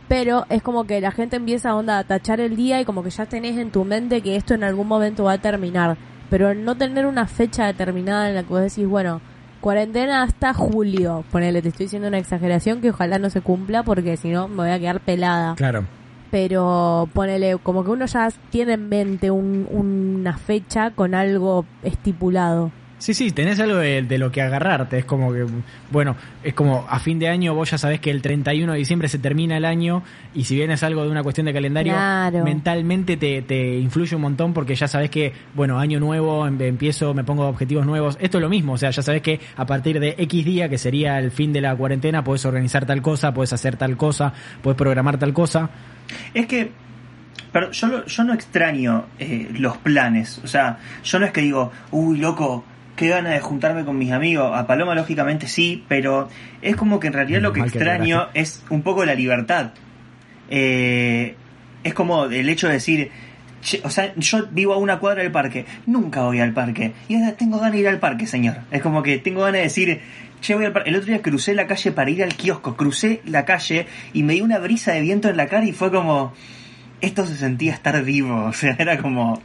pero 0.09 0.47
es 0.49 0.63
como 0.63 0.85
que 0.85 1.01
la 1.01 1.11
gente 1.11 1.37
empieza 1.37 1.75
onda 1.75 1.99
a 1.99 2.05
tachar 2.05 2.41
el 2.41 2.55
día 2.57 2.81
y 2.81 2.85
como 2.85 3.03
que 3.03 3.11
ya 3.11 3.27
tenés 3.27 3.59
en 3.59 3.71
tu 3.71 3.85
mente 3.85 4.21
que 4.21 4.37
esto 4.37 4.55
en 4.55 4.63
algún 4.65 4.87
momento 4.87 5.25
va 5.25 5.33
a 5.33 5.39
terminar. 5.39 5.97
Pero 6.31 6.55
no 6.55 6.77
tener 6.77 7.07
una 7.07 7.27
fecha 7.27 7.67
determinada 7.67 8.29
en 8.29 8.35
la 8.35 8.43
que 8.43 8.49
vos 8.49 8.61
decís, 8.63 8.87
bueno, 8.87 9.21
cuarentena 9.61 10.23
hasta 10.23 10.53
julio, 10.55 11.25
ponele, 11.31 11.63
te 11.63 11.69
estoy 11.69 11.87
diciendo 11.87 12.09
una 12.09 12.19
exageración 12.19 12.81
que 12.81 12.91
ojalá 12.91 13.19
no 13.19 13.31
se 13.31 13.41
cumpla 13.41 13.83
porque 13.83 14.17
si 14.17 14.31
no 14.31 14.49
me 14.49 14.57
voy 14.57 14.71
a 14.71 14.79
quedar 14.79 15.01
pelada 15.01 15.55
Claro. 15.57 15.85
pero 16.31 17.09
ponele 17.13 17.57
como 17.63 17.85
que 17.85 17.91
uno 17.91 18.07
ya 18.07 18.29
tiene 18.51 18.75
en 18.75 18.89
mente 18.89 19.31
un- 19.31 19.67
una 19.71 20.37
fecha 20.37 20.91
con 20.91 21.15
algo 21.15 21.65
estipulado. 21.83 22.71
Sí, 22.99 23.13
sí, 23.13 23.31
tenés 23.31 23.61
algo 23.61 23.77
de, 23.77 24.01
de 24.03 24.17
lo 24.19 24.33
que 24.33 24.41
agarrarte. 24.41 24.97
Es 24.99 25.05
como 25.05 25.31
que, 25.31 25.45
bueno, 25.91 26.17
es 26.43 26.55
como 26.55 26.87
a 26.89 26.99
fin 26.99 27.19
de 27.19 27.29
año 27.29 27.55
vos 27.55 27.71
ya 27.71 27.77
sabés 27.77 28.01
que 28.01 28.11
el 28.11 28.23
31 28.23 28.73
de 28.73 28.79
diciembre 28.79 29.07
se 29.09 29.19
termina 29.19 29.59
el 29.59 29.67
año 29.67 30.03
y 30.35 30.45
si 30.45 30.55
bien 30.57 30.71
es 30.71 30.83
algo 30.83 31.03
de 31.05 31.11
una 31.11 31.23
cuestión 31.23 31.45
de 31.45 31.53
calendario, 31.53 31.93
Claro. 31.93 32.43
mentalmente 32.43 33.19
te, 33.19 33.43
te 33.43 33.77
influye 33.79 34.17
un 34.17 34.23
montón 34.23 34.55
porque 34.55 34.75
ya 34.75 34.89
sabés 34.89 35.11
que, 35.11 35.35
bueno, 35.55 35.79
año 35.79 36.01
nuevo, 36.01 36.47
em- 36.47 36.59
empiezo, 36.63 37.13
me 37.13 37.23
pongo 37.23 37.47
objetivos 37.47 37.85
nuevos. 37.85 38.17
Esto 38.19 38.39
es 38.39 38.43
lo 38.43 38.49
mismo, 38.49 38.73
o 38.73 38.79
sea, 38.79 38.89
ya 38.91 39.03
sabés 39.03 39.21
que 39.21 39.41
a 39.57 39.67
partir 39.67 40.01
de 40.01 40.15
X 40.17 40.45
día, 40.47 40.71
que 40.71 40.79
sería 40.79 41.19
el 41.19 41.31
fin 41.31 41.53
de 41.53 41.61
la 41.61 41.77
cuarentena, 41.77 42.25
podés 42.25 42.47
organizar 42.47 42.87
tal 42.87 43.03
cosa, 43.03 43.35
podés 43.35 43.53
hacer 43.53 43.77
tal 43.77 43.99
cosa, 43.99 44.33
podés 44.63 44.79
programar 44.79 45.19
tal 45.19 45.35
cosa. 45.35 45.69
Es 46.33 46.47
que, 46.47 46.71
pero 47.53 47.71
yo, 47.73 48.07
yo 48.07 48.25
no 48.25 48.33
extraño 48.33 49.05
eh, 49.19 49.49
los 49.53 49.77
planes. 49.77 50.39
O 50.43 50.47
sea, 50.47 50.79
yo 51.05 51.19
no 51.19 51.27
es 51.27 51.33
que 51.33 51.43
digo, 51.43 51.71
uy, 51.91 52.17
loco, 52.19 52.65
qué 52.97 53.09
gana 53.09 53.31
de 53.31 53.41
juntarme 53.41 53.85
con 53.85 53.97
mis 53.99 54.11
amigos. 54.11 54.51
A 54.55 54.67
Paloma, 54.67 54.95
lógicamente, 54.95 55.47
sí, 55.47 55.85
pero 55.89 56.29
es 56.63 56.77
como 56.77 56.99
que 56.99 57.07
en 57.09 57.13
realidad 57.13 57.41
lo 57.41 57.53
que 57.53 57.61
Mal 57.61 57.69
extraño 57.69 58.27
es 58.35 58.65
un 58.71 58.83
poco 58.83 59.05
la 59.05 59.15
libertad. 59.15 59.73
Eh, 60.51 61.35
es 61.85 61.95
como 61.95 62.25
el 62.25 62.49
hecho 62.49 62.67
de 62.69 62.75
decir. 62.75 63.11
"Che, 63.63 63.81
O 63.85 63.91
sea, 63.91 64.13
yo 64.17 64.47
vivo 64.51 64.75
a 64.75 64.77
una 64.77 64.99
cuadra 64.99 65.23
del 65.23 65.33
parque, 65.33 65.65
nunca 65.87 66.23
voy 66.23 66.41
al 66.41 66.53
parque. 66.53 66.93
Y 67.09 67.17
ahora 67.17 67.33
tengo 67.33 67.59
ganas 67.59 67.73
de 67.73 67.79
ir 67.81 67.89
al 67.89 67.99
parque, 67.99 68.27
señor. 68.27 68.57
Es 68.71 68.81
como 68.83 69.03
que 69.03 69.19
tengo 69.19 69.41
ganas 69.41 69.59
de 69.59 69.63
decir, 69.63 70.01
che, 70.41 70.55
voy 70.55 70.67
al 70.67 70.73
parque. 70.73 70.91
El 70.91 70.97
otro 70.97 71.09
día 71.09 71.23
crucé 71.23 71.55
la 71.55 71.67
calle 71.67 71.91
para 71.91 72.11
ir 72.11 72.23
al 72.23 72.35
kiosco, 72.35 72.77
crucé 72.77 73.23
la 73.25 73.45
calle 73.45 73.87
y 74.13 74.23
me 74.23 74.35
dio 74.35 74.45
una 74.45 74.59
brisa 74.59 74.93
de 74.93 75.01
viento 75.01 75.29
en 75.29 75.37
la 75.37 75.47
cara 75.49 75.65
y 75.65 75.73
fue 75.73 75.91
como, 75.91 76.33
esto 77.01 77.27
se 77.27 77.37
sentía 77.37 77.73
estar 77.73 78.03
vivo, 78.05 78.45
o 78.47 78.53
sea, 78.53 78.77
era 78.79 78.99
como 78.99 79.41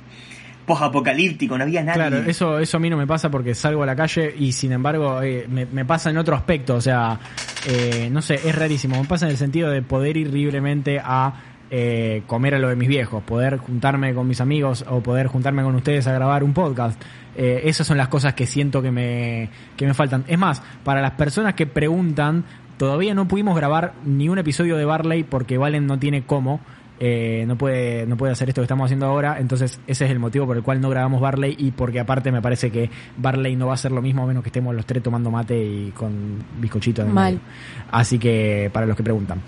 posapocalíptico, 0.66 1.58
no 1.58 1.64
había 1.64 1.84
nadie. 1.84 1.96
Claro, 1.96 2.18
eso, 2.18 2.60
eso 2.60 2.78
a 2.78 2.80
mí 2.80 2.90
no 2.90 2.98
me 2.98 3.08
pasa 3.08 3.30
porque 3.30 3.56
salgo 3.56 3.84
a 3.84 3.86
la 3.86 3.96
calle 3.96 4.34
y 4.38 4.52
sin 4.52 4.72
embargo 4.72 5.22
eh, 5.22 5.48
me, 5.50 5.86
pasa 5.86 6.10
en 6.10 6.18
otro 6.18 6.36
aspecto, 6.36 6.76
o 6.76 6.82
sea, 6.82 7.20
eh, 7.68 8.10
no 8.12 8.22
sé, 8.22 8.36
es 8.36 8.56
rarísimo, 8.56 9.02
me 9.02 9.08
pasa 9.08 9.26
en 9.26 9.32
el 9.32 9.38
sentido 9.38 9.70
de 9.70 9.82
poder 9.82 10.18
ir 10.18 10.34
libremente 10.34 11.00
a 11.04 11.34
eh, 11.74 12.24
comer 12.28 12.56
a 12.56 12.60
lo 12.60 12.68
de 12.68 12.76
mis 12.76 12.90
viejos, 12.90 13.24
poder 13.24 13.56
juntarme 13.56 14.14
con 14.14 14.28
mis 14.28 14.42
amigos 14.42 14.84
o 14.90 15.00
poder 15.00 15.28
juntarme 15.28 15.64
con 15.64 15.74
ustedes 15.74 16.06
a 16.06 16.12
grabar 16.12 16.44
un 16.44 16.54
podcast. 16.54 17.02
Eh, 17.38 17.62
esas 17.64 17.88
son 17.88 17.96
las 17.96 18.10
cosas 18.10 18.34
que 18.34 18.46
siento 18.46 18.82
que 18.82 18.92
me, 18.92 19.50
que 19.78 19.86
me 19.86 19.94
faltan. 19.94 20.26
Es 20.28 20.38
más, 20.38 20.62
para 20.84 21.00
las 21.02 21.12
personas 21.12 21.54
que 21.54 21.66
preguntan, 21.66 22.44
todavía 22.76 23.14
no 23.14 23.26
pudimos 23.26 23.56
grabar 23.56 23.94
ni 24.04 24.28
un 24.28 24.38
episodio 24.38 24.76
de 24.76 24.84
Barley 24.84 25.24
porque 25.24 25.58
Valen 25.58 25.88
no 25.88 25.98
tiene 25.98 26.24
cómo. 26.24 26.60
Eh, 27.04 27.46
no 27.48 27.58
puede 27.58 28.06
no 28.06 28.16
puede 28.16 28.32
hacer 28.32 28.48
esto 28.50 28.62
que 28.62 28.66
estamos 28.66 28.86
haciendo 28.86 29.08
ahora 29.08 29.38
entonces 29.40 29.80
ese 29.88 30.06
es 30.06 30.12
el 30.12 30.20
motivo 30.20 30.46
por 30.46 30.56
el 30.56 30.62
cual 30.62 30.80
no 30.80 30.88
grabamos 30.90 31.20
Barley 31.20 31.56
y 31.58 31.72
porque 31.72 32.00
aparte 32.00 32.32
me 32.32 32.42
parece 32.44 32.70
que 32.72 32.92
Barley 33.18 33.56
no 33.56 33.66
va 33.68 33.74
a 33.74 33.78
ser 33.78 33.92
lo 33.92 34.04
mismo 34.04 34.24
a 34.24 34.28
menos 34.28 34.44
que 34.44 34.50
estemos 34.50 34.76
los 34.76 34.86
tres 34.86 35.02
tomando 35.02 35.32
mate 35.32 35.58
y 35.58 35.92
con 35.96 36.44
bizcochito 36.60 37.02
en 37.02 37.08
el 37.08 37.14
Mal. 37.14 37.34
medio. 37.34 37.46
así 37.92 38.20
que 38.20 38.70
para 38.72 38.86
los 38.86 38.96
que 38.96 39.02
preguntan 39.04 39.42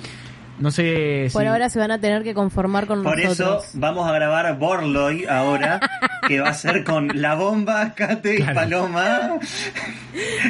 no 0.60 0.70
sé 0.72 1.26
si 1.30 1.34
Por 1.34 1.46
ahora 1.48 1.68
se 1.70 1.80
van 1.80 1.90
a 1.92 2.00
tener 2.00 2.24
que 2.24 2.34
conformar 2.36 2.86
con 2.86 3.02
Por 3.04 3.20
eso 3.20 3.30
nosotros. 3.44 3.72
vamos 3.74 4.08
a 4.08 4.14
grabar 4.14 4.58
Borloy 4.60 5.26
ahora, 5.26 5.80
que 6.28 6.40
va 6.40 6.50
a 6.50 6.54
ser 6.54 6.84
con 6.84 7.10
La 7.22 7.34
Bomba, 7.34 7.94
Kate 7.96 8.36
Claro. 8.36 8.52
y 8.52 8.56
Paloma, 8.56 9.40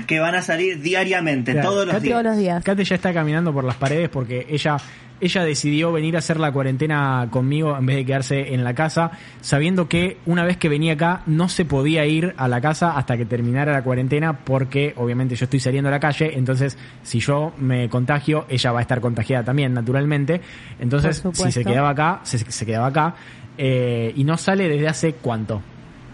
que 0.05 0.19
van 0.19 0.35
a 0.35 0.41
salir 0.41 0.81
diariamente, 0.81 1.53
Claro, 1.53 1.69
todos 1.69 1.85
los 1.85 1.95
Kate- 1.95 2.03
días. 2.03 2.13
Todos 2.13 2.25
los 2.25 2.37
días. 2.37 2.63
Kate 2.63 2.83
ya 2.83 2.95
está 2.95 3.13
caminando 3.13 3.53
por 3.53 3.63
las 3.63 3.75
paredes 3.77 4.09
porque 4.09 4.45
ella 4.49 4.77
ella 5.23 5.43
decidió 5.43 5.91
venir 5.91 6.15
a 6.15 6.19
hacer 6.19 6.39
la 6.39 6.51
cuarentena 6.51 7.27
conmigo 7.31 7.77
en 7.77 7.85
vez 7.85 7.95
de 7.95 8.05
quedarse 8.05 8.53
en 8.53 8.63
la 8.63 8.73
casa, 8.73 9.11
sabiendo 9.41 9.87
que 9.87 10.17
una 10.25 10.43
vez 10.43 10.57
que 10.57 10.67
venía 10.67 10.93
acá 10.93 11.21
no 11.25 11.47
se 11.47 11.63
podía 11.63 12.05
ir 12.05 12.33
a 12.37 12.47
la 12.47 12.59
casa 12.59 12.97
hasta 12.97 13.15
que 13.15 13.25
terminara 13.25 13.71
la 13.71 13.83
cuarentena 13.83 14.39
porque 14.39 14.93
obviamente 14.97 15.35
yo 15.35 15.45
estoy 15.45 15.59
saliendo 15.61 15.87
a 15.87 15.91
la 15.91 15.99
calle, 15.99 16.37
entonces 16.37 16.77
si 17.03 17.19
yo 17.19 17.53
me 17.57 17.87
contagio, 17.87 18.45
ella 18.49 18.71
va 18.73 18.79
a 18.79 18.81
estar 18.81 18.99
contagiada 18.99 19.45
también 19.45 19.73
naturalmente, 19.73 20.41
entonces 20.79 21.23
si 21.33 21.51
se 21.51 21.63
quedaba 21.63 21.89
acá, 21.89 22.19
se, 22.23 22.39
se 22.39 22.65
quedaba 22.65 22.87
acá 22.87 23.15
eh, 23.57 24.11
y 24.15 24.23
no 24.23 24.37
sale 24.37 24.67
desde 24.67 24.87
hace 24.87 25.13
cuánto. 25.13 25.61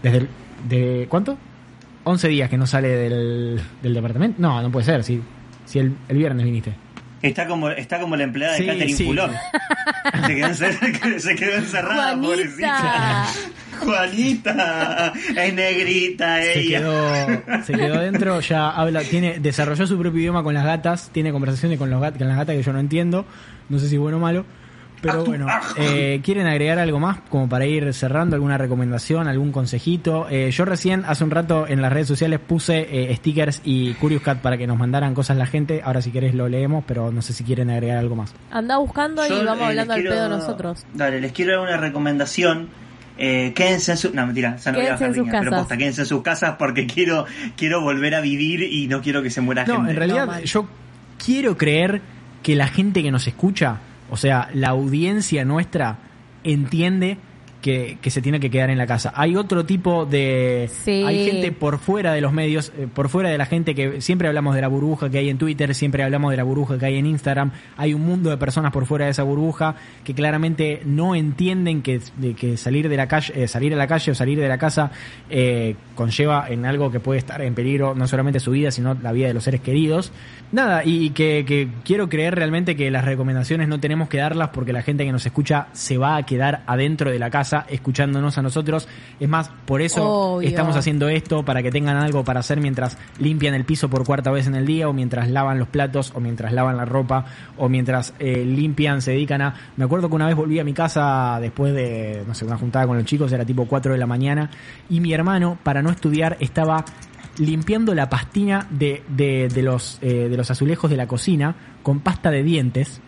Desde 0.02 0.18
el, 0.18 0.28
de 0.68 1.06
¿cuánto? 1.08 1.36
11 2.04 2.28
días 2.28 2.48
que 2.48 2.56
no 2.56 2.66
sale 2.66 2.88
del, 2.88 3.60
del 3.82 3.94
departamento. 3.94 4.40
No, 4.40 4.62
no 4.62 4.70
puede 4.70 4.86
ser, 4.86 5.02
si, 5.04 5.20
si 5.64 5.78
el, 5.78 5.96
el 6.08 6.16
viernes 6.16 6.44
viniste. 6.44 6.74
Está 7.22 7.46
como, 7.46 7.68
está 7.70 8.00
como 8.00 8.16
la 8.16 8.24
empleada 8.24 8.54
de 8.54 8.58
Sí, 8.60 8.66
Catherine 8.66 8.96
sí. 8.96 9.04
Fulop. 9.04 9.30
Se 10.26 10.34
quedó, 10.34 10.46
encer- 10.48 11.18
se 11.18 11.34
quedó 11.36 11.52
encerrada, 11.56 12.16
Juanita. 12.16 12.26
pobrecita. 12.28 13.26
Juanita, 13.80 15.12
es 15.36 15.54
negrita 15.54 16.42
Se 16.42 16.60
ella. 16.60 16.78
quedó, 16.80 17.62
se 17.64 17.72
quedó 17.72 18.00
dentro, 18.00 18.40
ya 18.40 18.70
habla, 18.70 19.00
tiene, 19.02 19.38
desarrolló 19.38 19.86
su 19.86 19.98
propio 19.98 20.20
idioma 20.20 20.42
con 20.42 20.54
las 20.54 20.64
gatas, 20.64 21.10
tiene 21.12 21.32
conversaciones 21.32 21.78
con, 21.78 21.88
los 21.90 22.00
gat- 22.02 22.18
con 22.18 22.28
las 22.28 22.36
gatas 22.36 22.56
que 22.56 22.62
yo 22.62 22.72
no 22.72 22.78
entiendo, 22.80 23.24
no 23.68 23.78
sé 23.78 23.88
si 23.88 23.96
bueno 23.96 24.18
o 24.18 24.20
malo, 24.20 24.44
pero 25.00 25.24
bueno, 25.24 25.46
eh, 25.76 26.20
¿quieren 26.22 26.46
agregar 26.46 26.78
algo 26.78 26.98
más 26.98 27.18
como 27.28 27.48
para 27.48 27.66
ir 27.66 27.92
cerrando? 27.94 28.36
¿Alguna 28.36 28.58
recomendación, 28.58 29.28
algún 29.28 29.52
consejito? 29.52 30.26
Eh, 30.30 30.50
yo 30.50 30.64
recién, 30.64 31.04
hace 31.06 31.24
un 31.24 31.30
rato 31.30 31.66
en 31.68 31.80
las 31.82 31.92
redes 31.92 32.08
sociales 32.08 32.38
puse 32.40 32.86
eh, 33.10 33.14
stickers 33.16 33.62
y 33.64 33.94
Curious 33.94 34.22
Cat 34.22 34.38
para 34.40 34.56
que 34.58 34.66
nos 34.66 34.78
mandaran 34.78 35.14
cosas 35.14 35.36
la 35.36 35.46
gente, 35.46 35.80
ahora 35.84 36.02
si 36.02 36.10
querés 36.10 36.34
lo 36.34 36.48
leemos, 36.48 36.84
pero 36.86 37.10
no 37.12 37.22
sé 37.22 37.32
si 37.32 37.44
quieren 37.44 37.70
agregar 37.70 37.98
algo 37.98 38.16
más. 38.16 38.34
Anda 38.50 38.76
buscando 38.78 39.24
y 39.26 39.30
vamos 39.44 39.60
eh, 39.60 39.64
hablando 39.66 39.94
al 39.94 40.00
quiero- 40.00 40.14
pedo 40.14 40.28
nosotros. 40.28 40.84
Dale, 40.94 41.20
les 41.20 41.32
quiero 41.32 41.52
dar 41.52 41.60
una 41.68 41.76
recomendación. 41.76 42.68
Eh, 43.22 43.52
quédense 43.54 43.92
en 43.92 43.98
su... 43.98 44.14
No, 44.14 44.24
mentira, 44.26 44.54
esa 44.56 44.72
no 44.72 44.78
voy 44.78 44.86
a 44.86 44.96
Quédense 44.96 45.04
en 45.04 45.10
sus 45.14 45.24
línea, 45.26 45.40
pero 45.40 45.50
casas. 45.50 45.60
posta, 45.64 45.76
quédense 45.76 46.00
en 46.00 46.06
sus 46.06 46.22
casas 46.22 46.56
porque 46.58 46.86
quiero, 46.86 47.26
quiero 47.54 47.82
volver 47.82 48.14
a 48.14 48.20
vivir 48.22 48.62
y 48.62 48.86
no 48.88 49.02
quiero 49.02 49.22
que 49.22 49.28
se 49.28 49.42
muera 49.42 49.64
No, 49.66 49.76
gente. 49.76 49.90
en 49.90 49.96
realidad 49.96 50.26
No, 50.26 50.40
yo 50.40 50.66
quiero 51.22 51.56
creer 51.58 52.00
que 52.42 52.56
la 52.56 52.68
gente 52.68 53.02
que 53.02 53.10
nos 53.10 53.26
escucha, 53.26 53.76
o 54.10 54.16
sea, 54.16 54.50
la 54.52 54.68
audiencia 54.70 55.44
nuestra, 55.44 55.98
entiende 56.44 57.18
que, 57.60 57.98
que 58.00 58.10
se 58.10 58.22
tiene 58.22 58.40
que 58.40 58.50
quedar 58.50 58.70
en 58.70 58.78
la 58.78 58.86
casa. 58.86 59.12
Hay 59.14 59.36
otro 59.36 59.64
tipo 59.64 60.06
de... 60.06 60.68
Sí. 60.84 61.04
Hay 61.06 61.24
gente 61.24 61.52
por 61.52 61.78
fuera 61.78 62.12
de 62.12 62.20
los 62.20 62.32
medios, 62.32 62.72
eh, 62.76 62.88
por 62.92 63.08
fuera 63.08 63.30
de 63.30 63.38
la 63.38 63.46
gente 63.46 63.74
que 63.74 64.00
siempre 64.00 64.28
hablamos 64.28 64.54
de 64.54 64.60
la 64.60 64.68
burbuja 64.68 65.10
que 65.10 65.18
hay 65.18 65.28
en 65.28 65.38
Twitter, 65.38 65.74
siempre 65.74 66.02
hablamos 66.02 66.30
de 66.30 66.36
la 66.36 66.44
burbuja 66.44 66.78
que 66.78 66.86
hay 66.86 66.96
en 66.96 67.06
Instagram. 67.06 67.52
Hay 67.76 67.94
un 67.94 68.02
mundo 68.02 68.30
de 68.30 68.36
personas 68.36 68.72
por 68.72 68.86
fuera 68.86 69.04
de 69.06 69.10
esa 69.12 69.22
burbuja 69.22 69.76
que 70.04 70.14
claramente 70.14 70.82
no 70.84 71.14
entienden 71.14 71.82
que, 71.82 72.00
de 72.16 72.34
que 72.34 72.56
salir 72.56 72.88
de 72.88 72.96
la 72.96 73.08
calle, 73.08 73.44
eh, 73.44 73.48
salir 73.48 73.74
a 73.74 73.76
la 73.76 73.86
calle 73.86 74.12
o 74.12 74.14
salir 74.14 74.38
de 74.38 74.48
la 74.48 74.58
casa 74.58 74.90
eh, 75.28 75.76
conlleva 75.94 76.46
en 76.48 76.64
algo 76.64 76.90
que 76.90 77.00
puede 77.00 77.18
estar 77.18 77.42
en 77.42 77.54
peligro 77.54 77.94
no 77.94 78.06
solamente 78.06 78.40
su 78.40 78.52
vida, 78.52 78.70
sino 78.70 78.94
la 78.94 79.12
vida 79.12 79.28
de 79.28 79.34
los 79.34 79.44
seres 79.44 79.60
queridos. 79.60 80.12
Nada, 80.52 80.82
y 80.84 81.10
que, 81.10 81.44
que 81.46 81.68
quiero 81.84 82.08
creer 82.08 82.34
realmente 82.34 82.74
que 82.74 82.90
las 82.90 83.04
recomendaciones 83.04 83.68
no 83.68 83.78
tenemos 83.78 84.08
que 84.08 84.18
darlas 84.18 84.48
porque 84.48 84.72
la 84.72 84.82
gente 84.82 85.04
que 85.04 85.12
nos 85.12 85.24
escucha 85.24 85.68
se 85.72 85.98
va 85.98 86.16
a 86.16 86.24
quedar 86.24 86.62
adentro 86.66 87.10
de 87.10 87.18
la 87.18 87.30
casa 87.30 87.49
escuchándonos 87.68 88.38
a 88.38 88.42
nosotros. 88.42 88.88
Es 89.18 89.28
más, 89.28 89.50
por 89.66 89.82
eso 89.82 90.34
Obvio. 90.36 90.48
estamos 90.48 90.76
haciendo 90.76 91.08
esto, 91.08 91.44
para 91.44 91.62
que 91.62 91.70
tengan 91.70 91.96
algo 91.96 92.24
para 92.24 92.40
hacer 92.40 92.60
mientras 92.60 92.96
limpian 93.18 93.54
el 93.54 93.64
piso 93.64 93.88
por 93.88 94.04
cuarta 94.04 94.30
vez 94.30 94.46
en 94.46 94.54
el 94.54 94.66
día, 94.66 94.88
o 94.88 94.92
mientras 94.92 95.28
lavan 95.28 95.58
los 95.58 95.68
platos, 95.68 96.12
o 96.14 96.20
mientras 96.20 96.52
lavan 96.52 96.76
la 96.76 96.84
ropa, 96.84 97.26
o 97.56 97.68
mientras 97.68 98.14
eh, 98.18 98.44
limpian, 98.44 99.02
se 99.02 99.12
dedican 99.12 99.42
a... 99.42 99.54
Me 99.76 99.84
acuerdo 99.84 100.08
que 100.08 100.14
una 100.14 100.26
vez 100.26 100.36
volví 100.36 100.58
a 100.58 100.64
mi 100.64 100.72
casa 100.72 101.38
después 101.40 101.74
de, 101.74 102.24
no 102.26 102.34
sé, 102.34 102.44
una 102.44 102.56
juntada 102.56 102.86
con 102.86 102.96
los 102.96 103.06
chicos, 103.06 103.32
era 103.32 103.44
tipo 103.44 103.66
4 103.66 103.92
de 103.92 103.98
la 103.98 104.06
mañana, 104.06 104.50
y 104.88 105.00
mi 105.00 105.12
hermano, 105.12 105.58
para 105.62 105.82
no 105.82 105.90
estudiar, 105.90 106.36
estaba 106.40 106.84
limpiando 107.38 107.94
la 107.94 108.08
pastina 108.08 108.66
de, 108.70 109.02
de, 109.08 109.48
de 109.48 109.62
los, 109.62 109.98
eh, 110.02 110.28
de 110.28 110.36
los 110.36 110.50
azulejos 110.50 110.90
de 110.90 110.96
la 110.96 111.06
cocina 111.06 111.56
con 111.82 112.00
pasta 112.00 112.30
de 112.30 112.42
dientes. 112.42 113.00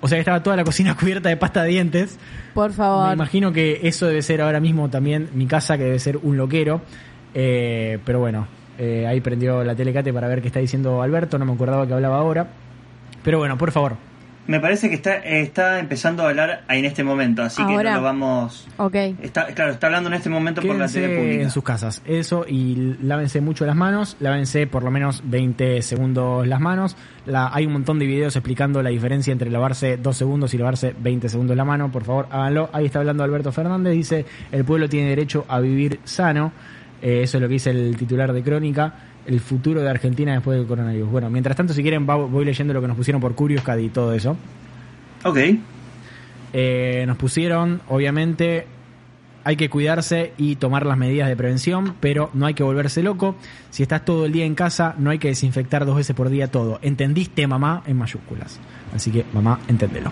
O 0.00 0.08
sea 0.08 0.16
que 0.16 0.20
estaba 0.20 0.42
toda 0.42 0.56
la 0.56 0.64
cocina 0.64 0.94
cubierta 0.98 1.28
de 1.28 1.36
pasta 1.36 1.62
de 1.62 1.70
dientes. 1.70 2.18
Por 2.54 2.70
Me 2.70 2.76
favor. 2.76 3.12
imagino 3.12 3.52
que 3.52 3.80
eso 3.82 4.06
debe 4.06 4.22
ser 4.22 4.40
ahora 4.40 4.60
mismo 4.60 4.88
también 4.88 5.28
mi 5.34 5.46
casa, 5.46 5.76
que 5.76 5.84
debe 5.84 5.98
ser 5.98 6.16
un 6.22 6.36
loquero. 6.36 6.80
Eh, 7.34 7.98
pero 8.04 8.18
bueno, 8.18 8.46
eh, 8.78 9.06
ahí 9.06 9.20
prendió 9.20 9.62
la 9.62 9.74
telecate 9.74 10.12
para 10.12 10.26
ver 10.28 10.40
qué 10.40 10.48
está 10.48 10.60
diciendo 10.60 11.02
Alberto. 11.02 11.38
No 11.38 11.44
me 11.44 11.52
acordaba 11.52 11.86
que 11.86 11.92
hablaba 11.94 12.16
ahora. 12.18 12.48
Pero 13.22 13.38
bueno, 13.38 13.58
por 13.58 13.70
favor. 13.72 13.96
Me 14.46 14.58
parece 14.58 14.88
que 14.88 14.96
está, 14.96 15.16
está 15.16 15.78
empezando 15.78 16.24
a 16.24 16.30
hablar 16.30 16.64
en 16.68 16.84
este 16.84 17.04
momento, 17.04 17.42
así 17.42 17.64
que 17.64 17.72
no 17.72 17.82
lo 17.82 18.02
vamos... 18.02 18.66
Ok. 18.78 18.94
Está, 19.22 19.46
claro, 19.46 19.72
está 19.72 19.86
hablando 19.86 20.08
en 20.08 20.14
este 20.14 20.28
momento 20.28 20.60
por 20.60 20.74
la 20.74 20.88
tele 20.88 21.16
pública. 21.16 21.42
en 21.42 21.50
sus 21.50 21.62
casas. 21.62 22.02
Eso, 22.04 22.44
y 22.48 22.96
lávense 23.02 23.40
mucho 23.40 23.64
las 23.64 23.76
manos. 23.76 24.16
Lávense 24.18 24.66
por 24.66 24.82
lo 24.82 24.90
menos 24.90 25.22
20 25.24 25.82
segundos 25.82 26.46
las 26.46 26.60
manos. 26.60 26.96
La, 27.26 27.50
hay 27.52 27.66
un 27.66 27.74
montón 27.74 27.98
de 27.98 28.06
videos 28.06 28.34
explicando 28.34 28.82
la 28.82 28.90
diferencia 28.90 29.30
entre 29.30 29.50
lavarse 29.50 29.98
2 29.98 30.16
segundos 30.16 30.52
y 30.54 30.58
lavarse 30.58 30.94
20 30.98 31.28
segundos 31.28 31.56
la 31.56 31.64
mano. 31.64 31.92
Por 31.92 32.04
favor, 32.04 32.26
háganlo. 32.30 32.70
Ahí 32.72 32.86
está 32.86 32.98
hablando 32.98 33.22
Alberto 33.22 33.52
Fernández. 33.52 33.92
Dice, 33.92 34.24
el 34.50 34.64
pueblo 34.64 34.88
tiene 34.88 35.10
derecho 35.10 35.44
a 35.48 35.60
vivir 35.60 36.00
sano. 36.04 36.52
Eh, 37.02 37.22
eso 37.22 37.38
es 37.38 37.42
lo 37.42 37.48
que 37.48 37.54
dice 37.54 37.70
el 37.70 37.96
titular 37.96 38.32
de 38.32 38.42
Crónica. 38.42 38.94
El 39.26 39.40
futuro 39.40 39.80
de 39.82 39.90
Argentina 39.90 40.32
después 40.32 40.58
del 40.58 40.66
coronavirus. 40.66 41.10
Bueno, 41.10 41.30
mientras 41.30 41.56
tanto, 41.56 41.72
si 41.72 41.82
quieren, 41.82 42.06
voy 42.06 42.44
leyendo 42.44 42.74
lo 42.74 42.80
que 42.80 42.88
nos 42.88 42.96
pusieron 42.96 43.20
por 43.20 43.34
Curious 43.34 43.62
Cat 43.62 43.78
y 43.80 43.88
todo 43.88 44.12
eso. 44.12 44.36
Ok. 45.24 45.38
Eh, 46.52 47.04
nos 47.06 47.16
pusieron, 47.16 47.80
obviamente, 47.88 48.66
hay 49.44 49.56
que 49.56 49.70
cuidarse 49.70 50.32
y 50.36 50.56
tomar 50.56 50.84
las 50.84 50.98
medidas 50.98 51.28
de 51.28 51.36
prevención, 51.36 51.94
pero 52.00 52.30
no 52.34 52.46
hay 52.46 52.54
que 52.54 52.62
volverse 52.62 53.02
loco. 53.02 53.36
Si 53.70 53.82
estás 53.82 54.04
todo 54.04 54.26
el 54.26 54.32
día 54.32 54.44
en 54.44 54.54
casa, 54.54 54.94
no 54.98 55.10
hay 55.10 55.18
que 55.18 55.28
desinfectar 55.28 55.86
dos 55.86 55.96
veces 55.96 56.14
por 56.14 56.28
día 56.28 56.50
todo. 56.50 56.78
¿Entendiste, 56.82 57.46
mamá? 57.46 57.82
En 57.86 57.96
mayúsculas. 57.96 58.58
Así 58.94 59.10
que, 59.10 59.24
mamá, 59.32 59.60
entendelo. 59.68 60.10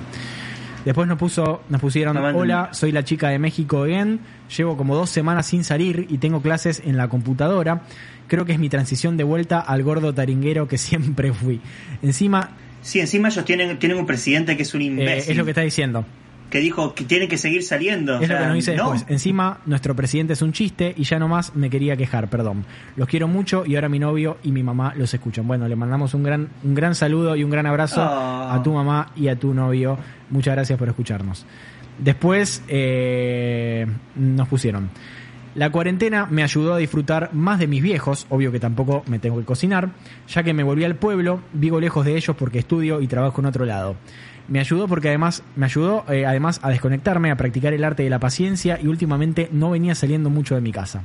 Después 0.84 1.09
nos 1.09 1.18
puso, 1.18 1.62
nos 1.68 1.80
pusieron, 1.80 2.16
hola, 2.16 2.70
soy 2.72 2.92
la 2.92 3.04
chica 3.04 3.28
de 3.28 3.38
México 3.38 3.82
again, 3.82 4.20
llevo 4.57 4.76
como 4.76 4.94
dos 4.96 5.11
semanas 5.11 5.46
sin 5.46 5.64
salir 5.64 6.07
y 6.09 6.18
tengo 6.18 6.40
clases 6.42 6.82
en 6.84 6.96
la 6.96 7.09
computadora. 7.09 7.82
Creo 8.26 8.44
que 8.44 8.53
es 8.53 8.59
mi 8.59 8.68
transición 8.68 9.16
de 9.16 9.24
vuelta 9.24 9.61
al 9.61 9.82
gordo 9.82 10.12
taringuero 10.14 10.68
que 10.68 10.78
siempre 10.78 11.32
fui. 11.32 11.61
Encima, 12.03 12.51
Sí, 12.80 13.01
encima 13.01 13.28
ellos 13.28 13.44
tienen, 13.44 13.78
tienen 13.78 13.99
un 13.99 14.07
presidente 14.07 14.57
que 14.57 14.62
es 14.62 14.72
un 14.74 14.80
eh, 14.82 14.84
imbécil. 14.84 15.32
es 15.32 15.36
lo 15.36 15.44
que 15.44 15.51
está 15.51 15.62
diciendo. 15.62 16.05
que 16.49 16.61
dijo 16.61 16.94
que 16.94 17.05
tienen 17.05 17.28
que 17.28 17.36
seguir 17.36 17.62
saliendo. 17.64 18.18
o 18.18 18.22
Es 18.22 18.28
lo 18.28 18.38
que 18.38 18.44
nos 18.44 18.55
dice 18.55 18.76
no. 18.76 18.92
después. 18.92 19.11
Encima, 19.11 19.59
nuestro 19.66 19.94
presidente 19.96 20.32
es 20.34 20.40
un 20.42 20.53
chiste 20.53 20.94
y 20.96 21.03
ya 21.05 21.18
nomás 21.18 21.55
me 21.57 21.68
quería 21.70 21.96
quejar, 21.96 22.30
perdón. 22.30 22.64
Los 22.96 23.09
quiero 23.09 23.26
mucho 23.28 23.64
y 23.66 23.74
ahora 23.74 23.88
mi 23.88 23.99
novio 23.99 24.38
y 24.44 24.53
mi 24.53 24.62
mamá 24.62 24.94
los 24.96 25.12
escuchan. 25.12 25.46
Bueno, 25.46 25.66
le 25.68 25.74
mandamos 25.76 26.14
un 26.14 26.22
gran, 26.22 26.49
un 26.62 26.74
gran 26.74 26.94
saludo 26.94 27.34
y 27.36 27.42
un 27.44 27.51
gran 27.51 27.66
abrazo 27.66 28.01
Ah. 28.01 28.55
a 28.55 28.62
tu 28.62 28.72
mamá 28.72 29.11
y 29.16 29.28
a 29.28 29.36
tu 29.36 29.53
novio. 29.53 29.99
Muchas 30.30 30.55
gracias 30.55 30.78
por 30.78 30.88
escucharnos. 30.88 31.44
Después 31.99 32.62
eh, 32.68 33.86
nos 34.14 34.49
pusieron. 34.49 34.90
La 35.55 35.70
cuarentena 35.70 36.26
me 36.30 36.44
ayudó 36.44 36.74
a 36.74 36.78
disfrutar 36.78 37.30
más 37.32 37.59
de 37.59 37.66
mis 37.66 37.82
viejos, 37.82 38.26
obvio 38.28 38.53
que 38.53 38.61
tampoco 38.61 39.03
me 39.09 39.18
tengo 39.18 39.38
que 39.38 39.44
cocinar, 39.44 39.90
ya 40.28 40.42
que 40.42 40.55
me 40.55 40.62
volví 40.62 40.84
al 40.84 40.94
pueblo, 40.94 41.40
vivo 41.53 41.80
lejos 41.80 42.05
de 42.05 42.16
ellos 42.16 42.36
porque 42.36 42.61
estudio 42.61 43.01
y 43.01 43.09
trabajo 43.09 43.40
en 43.40 43.46
otro 43.46 43.64
lado. 43.64 43.96
Me 44.46 44.61
ayudó 44.61 44.86
porque 44.86 45.09
además 45.09 45.42
me 45.57 45.66
ayudó 45.66 46.05
eh, 46.09 46.26
además 46.26 46.61
a 46.62 46.70
desconectarme, 46.70 47.30
a 47.30 47.36
practicar 47.36 47.74
el 47.74 47.82
arte 47.82 48.05
de 48.05 48.11
la 48.11 48.20
paciencia 48.20 48.78
y 48.80 48.86
últimamente 48.86 49.49
no 49.51 49.70
venía 49.70 49.94
saliendo 49.94 50.30
mucho 50.30 50.55
de 50.55 50.61
mi 50.61 50.70
casa. 50.70 51.03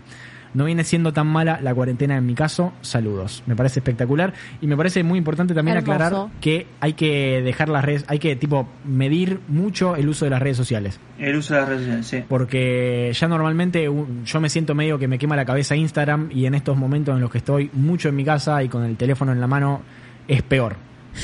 No 0.54 0.66
viene 0.66 0.84
siendo 0.84 1.14
tan 1.14 1.28
mala 1.28 1.60
la 1.62 1.74
cuarentena 1.74 2.16
en 2.18 2.26
mi 2.26 2.36
caso. 2.36 2.74
Saludos. 2.82 3.44
Me 3.48 3.56
parece 3.56 3.80
espectacular 3.80 4.34
y 4.62 4.68
me 4.68 4.78
parece 4.78 5.04
muy 5.04 5.18
importante 5.18 5.54
también 5.54 5.78
Hermoso. 5.78 5.94
aclarar 6.04 6.28
que 6.42 6.68
hay 6.80 6.94
que 6.94 7.42
dejar 7.44 7.70
las 7.70 7.84
redes, 7.84 8.06
hay 8.08 8.20
que 8.20 8.36
tipo 8.36 8.68
medir 8.86 9.40
mucho 9.48 9.96
el 9.96 10.08
uso 10.10 10.26
de 10.26 10.32
las 10.32 10.42
redes 10.42 10.58
sociales 10.58 11.00
El 11.18 11.36
uso 11.38 11.54
de 11.56 11.60
las 11.62 11.70
redes 11.70 11.82
sociales, 11.84 12.06
sí. 12.08 12.24
porque 12.30 13.12
ya 13.14 13.28
normalmente 13.28 13.90
yo 14.26 14.42
me 14.42 14.50
siento 14.50 14.76
medio 14.76 15.00
que 15.00 15.08
me 15.08 15.18
quema 15.18 15.36
la 15.36 15.46
cabeza 15.46 15.76
Instagram 15.76 16.30
y 16.32 16.46
en 16.46 16.54
estos 16.56 16.78
momentos 16.78 17.16
en 17.16 17.22
los 17.22 17.32
que 17.32 17.40
estoy 17.40 17.70
mucho 17.74 18.10
en 18.10 18.16
mi 18.16 18.24
casa 18.24 18.62
y 18.64 18.70
con 18.70 18.84
el 18.84 18.96
teléfono 18.96 19.32
en 19.32 19.42
la 19.42 19.48
mano 19.48 19.82
es 20.28 20.42
peor. 20.44 20.76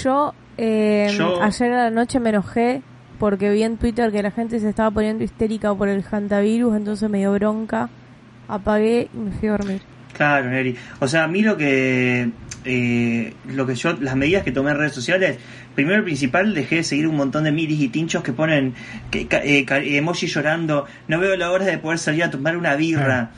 Yo, 0.04 0.34
eh, 0.58 1.14
Yo- 1.18 1.42
ayer 1.42 1.72
a 1.72 1.84
la 1.86 1.92
noche 1.92 2.20
me 2.20 2.30
enojé 2.30 2.82
porque 3.20 3.50
vi 3.52 3.64
en 3.64 3.78
Twitter 3.78 4.12
que 4.12 4.24
la 4.24 4.32
gente 4.32 4.60
se 4.60 4.70
estaba 4.70 4.90
poniendo 4.92 5.24
histérica 5.24 5.74
por 5.76 5.88
el 5.90 6.04
hantavirus, 6.04 6.76
entonces 6.76 7.10
me 7.10 7.20
dio 7.20 7.32
bronca. 7.34 7.90
Apagué 8.50 9.08
y 9.14 9.18
me 9.18 9.32
fui 9.32 9.48
a 9.48 9.52
dormir. 9.54 9.82
Claro, 10.14 10.50
Neri. 10.50 10.76
O 11.00 11.08
sea, 11.08 11.24
a 11.24 11.28
mí 11.28 11.42
lo 11.44 11.56
que 11.56 12.30
eh, 12.66 13.34
lo 13.48 13.66
que 13.66 13.76
yo 13.76 13.94
las 13.94 14.16
medidas 14.18 14.44
que 14.44 14.52
tomé 14.52 14.72
en 14.72 14.78
redes 14.78 14.92
sociales, 14.94 15.38
primero 15.76 16.02
y 16.02 16.04
principal 16.04 16.54
dejé 16.54 16.78
de 16.78 16.84
seguir 16.84 17.08
un 17.08 17.16
montón 17.16 17.46
de 17.46 17.52
miris 17.54 17.80
y 17.80 17.88
tinchos 17.88 18.22
que 18.24 18.34
ponen 18.34 18.74
que, 19.12 19.28
ca- 19.28 19.42
eh, 19.44 19.64
ca- 19.66 19.78
emoji 19.78 20.28
llorando, 20.28 20.86
no 21.08 21.20
veo 21.20 21.38
la 21.38 21.52
hora 21.52 21.66
de 21.66 21.78
poder 21.78 22.00
salir 22.00 22.24
a 22.24 22.30
tomar 22.32 22.58
una 22.58 22.76
birra. 22.76 23.30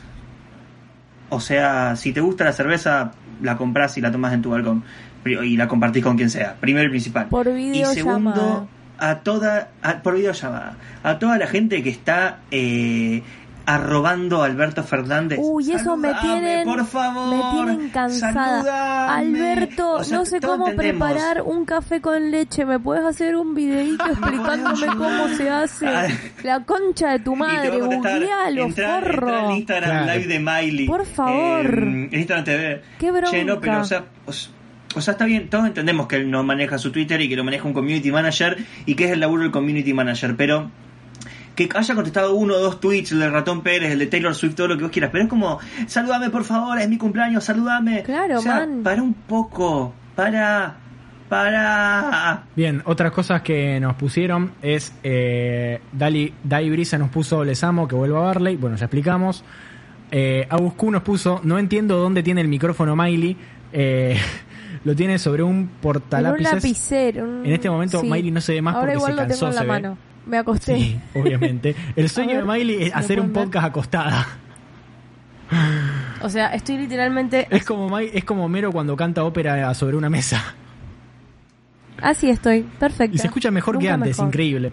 O 1.30 1.40
sea, 1.40 1.96
si 1.96 2.12
te 2.14 2.22
gusta 2.22 2.44
la 2.44 2.54
cerveza, 2.54 3.12
la 3.42 3.58
compras 3.58 3.98
y 3.98 4.02
la 4.02 4.12
tomas 4.12 4.34
en 4.34 4.42
tu 4.42 4.50
balcón 4.50 4.84
y 5.24 5.56
la 5.56 5.68
compartís 5.68 6.04
con 6.04 6.18
quien 6.18 6.30
sea, 6.30 6.56
primero 6.60 6.88
y 6.88 6.90
principal. 6.90 7.28
Por 7.28 7.48
y 7.48 7.54
videollamada. 7.72 7.94
segundo, 7.94 8.68
a 8.98 9.20
toda 9.20 9.70
a- 9.84 10.02
por 10.02 10.16
videollamada, 10.16 10.78
a 11.04 11.20
toda 11.20 11.38
la 11.38 11.48
gente 11.48 11.84
que 11.84 11.90
está 11.90 12.40
eh, 12.50 13.22
arrobando 13.76 14.42
a 14.42 14.46
Alberto 14.46 14.84
Fernández. 14.84 15.40
Uy, 15.42 15.72
eso 15.72 15.96
me 15.98 16.14
tienen, 16.16 16.64
por 16.66 16.86
favor. 16.86 17.36
me 17.36 17.52
tienen 17.76 17.90
cansada. 17.90 18.62
Saludame. 18.64 19.12
Alberto, 19.12 19.92
O 19.94 20.04
sea, 20.04 20.18
no 20.18 20.26
sé 20.26 20.40
cómo 20.40 20.68
entendemos. 20.70 21.10
preparar 21.12 21.42
un 21.42 21.66
café 21.66 22.02
con 22.02 22.32
leche. 22.32 22.66
¿Me 22.66 22.80
puedes 22.80 23.04
hacer 23.06 23.36
un 23.36 23.54
videito 23.56 24.06
explicándome 24.12 24.88
cómo 24.88 25.28
se 25.36 25.50
hace? 25.50 25.88
La 26.44 26.64
concha 26.64 27.12
de 27.12 27.20
tu 27.20 27.36
madre, 27.36 27.80
googlealo, 27.80 28.70
forro. 28.70 29.50
al 29.50 29.58
Instagram 29.58 30.04
Claro. 30.04 30.20
live 30.20 30.28
de 30.34 30.40
Miley. 30.40 30.88
Por 30.88 31.06
favor. 31.06 31.80
Eh, 31.84 32.10
Instagram 32.12 32.46
TV. 32.46 32.82
Qué 33.00 33.12
Che, 33.30 33.44
no, 33.44 33.58
bronca. 33.58 33.60
pero 33.62 33.82
o 33.82 33.86
sea, 33.86 34.04
o, 34.26 34.32
o 34.96 35.02
sea, 35.02 35.12
está 35.14 35.26
bien, 35.26 35.50
todos 35.50 35.66
entendemos 35.68 36.08
que 36.08 36.18
él 36.18 36.30
no 36.30 36.44
maneja 36.44 36.78
su 36.78 36.92
Twitter 36.92 37.20
y 37.22 37.30
que 37.30 37.36
lo 37.36 37.44
maneja 37.44 37.66
un 37.68 37.74
community 37.74 38.12
manager 38.12 38.58
y 38.86 38.96
que 38.96 39.06
es 39.06 39.12
el 39.12 39.20
laburo 39.20 39.44
del 39.44 39.52
community 39.52 39.94
manager, 39.94 40.36
pero 40.36 40.70
que 41.56 41.70
haya 41.76 41.96
contestado 41.96 42.34
uno 42.34 42.56
o 42.56 42.60
dos 42.60 42.80
tweets, 42.80 43.12
el 43.12 43.20
de 43.20 43.30
Ratón 43.30 43.62
Pérez, 43.62 43.92
el 43.92 44.00
de 44.00 44.08
Taylor 44.08 44.34
Swift, 44.36 44.56
todo 44.56 44.68
lo 44.70 44.78
que 44.78 44.84
vos 44.84 44.92
quieras, 44.92 45.10
pero 45.12 45.24
es 45.26 45.30
como, 45.30 45.60
saludame 45.88 46.30
por 46.30 46.44
favor, 46.44 46.80
es 46.80 46.88
mi 46.90 46.98
cumpleaños, 46.98 47.44
saludame. 47.44 48.04
Claro, 48.04 48.40
o 48.40 48.42
sea, 48.42 48.56
man. 48.62 48.82
para 48.84 49.02
un 49.02 49.14
poco, 49.14 49.94
para, 50.16 50.76
para... 51.30 52.44
Bien, 52.56 52.82
otras 52.86 53.12
cosas 53.12 53.42
que 53.42 53.80
nos 53.80 53.96
pusieron 53.96 54.52
es 54.62 54.94
eh, 55.04 55.82
Dali, 55.92 56.34
Dai 56.44 56.70
Brisa 56.70 56.98
nos 56.98 57.10
puso 57.10 57.44
Les 57.44 57.64
amo, 57.64 57.88
que 57.88 57.96
vuelva 57.96 58.20
a 58.20 58.24
Barley. 58.24 58.56
Bueno, 58.58 58.76
ya 58.78 58.86
explicamos. 58.86 59.44
Eh, 60.14 60.46
Aguscu 60.50 60.92
nos 60.92 61.04
puso 61.04 61.40
No 61.46 61.58
entiendo 61.58 61.96
dónde 61.98 62.22
tiene 62.22 62.42
el 62.42 62.48
micrófono 62.50 62.96
Miley. 62.96 63.38
Eh, 63.72 64.18
lo 64.84 64.96
tiene 64.96 65.18
sobre 65.20 65.44
un 65.44 65.52
En 65.52 65.58
un 65.60 65.68
portalápices. 65.82 66.54
lapicero. 66.54 67.24
un- 67.24 67.46
En 67.46 67.54
este 67.54 67.70
momento 67.70 68.02
sí. 68.02 68.10
Miley 68.10 68.32
no 68.32 68.42
se 68.42 68.54
ve 68.54 68.62
más 68.62 68.76
Ahora 68.76 68.88
porque 68.94 68.98
igual 68.98 69.12
se 69.12 69.16
lo 69.16 69.28
cansó, 69.28 69.40
tengo 69.40 69.50
en 69.52 69.56
la 69.56 69.62
se 69.62 69.66
ve. 69.90 69.96
Me 70.26 70.38
acosté. 70.38 70.76
Sí, 70.76 71.00
obviamente. 71.16 71.76
El 71.96 72.10
sueño 72.12 72.38
de 72.38 72.44
Miley 72.44 72.84
es 72.84 72.94
¿me 72.94 73.00
hacer 73.00 73.20
un 73.20 73.34
ver? 73.34 73.44
podcast 73.46 73.66
acostada. 73.68 74.28
O 76.22 76.30
sea, 76.30 76.54
estoy 76.54 76.78
literalmente... 76.78 77.48
Es 77.50 77.66
como, 77.66 77.90
Mi- 77.98 78.10
es 78.14 78.24
como 78.24 78.48
Mero 78.48 78.72
cuando 78.72 78.96
canta 78.96 79.24
ópera 79.24 79.74
sobre 79.74 79.98
una 79.98 80.10
mesa. 80.10 80.56
Así 82.02 82.30
estoy, 82.30 82.62
perfecto. 82.80 83.16
Y 83.16 83.20
se 83.20 83.28
escucha 83.28 83.52
mejor 83.52 83.78
que 83.78 83.90
antes, 83.90 84.18
mejor. 84.18 84.28
increíble. 84.28 84.72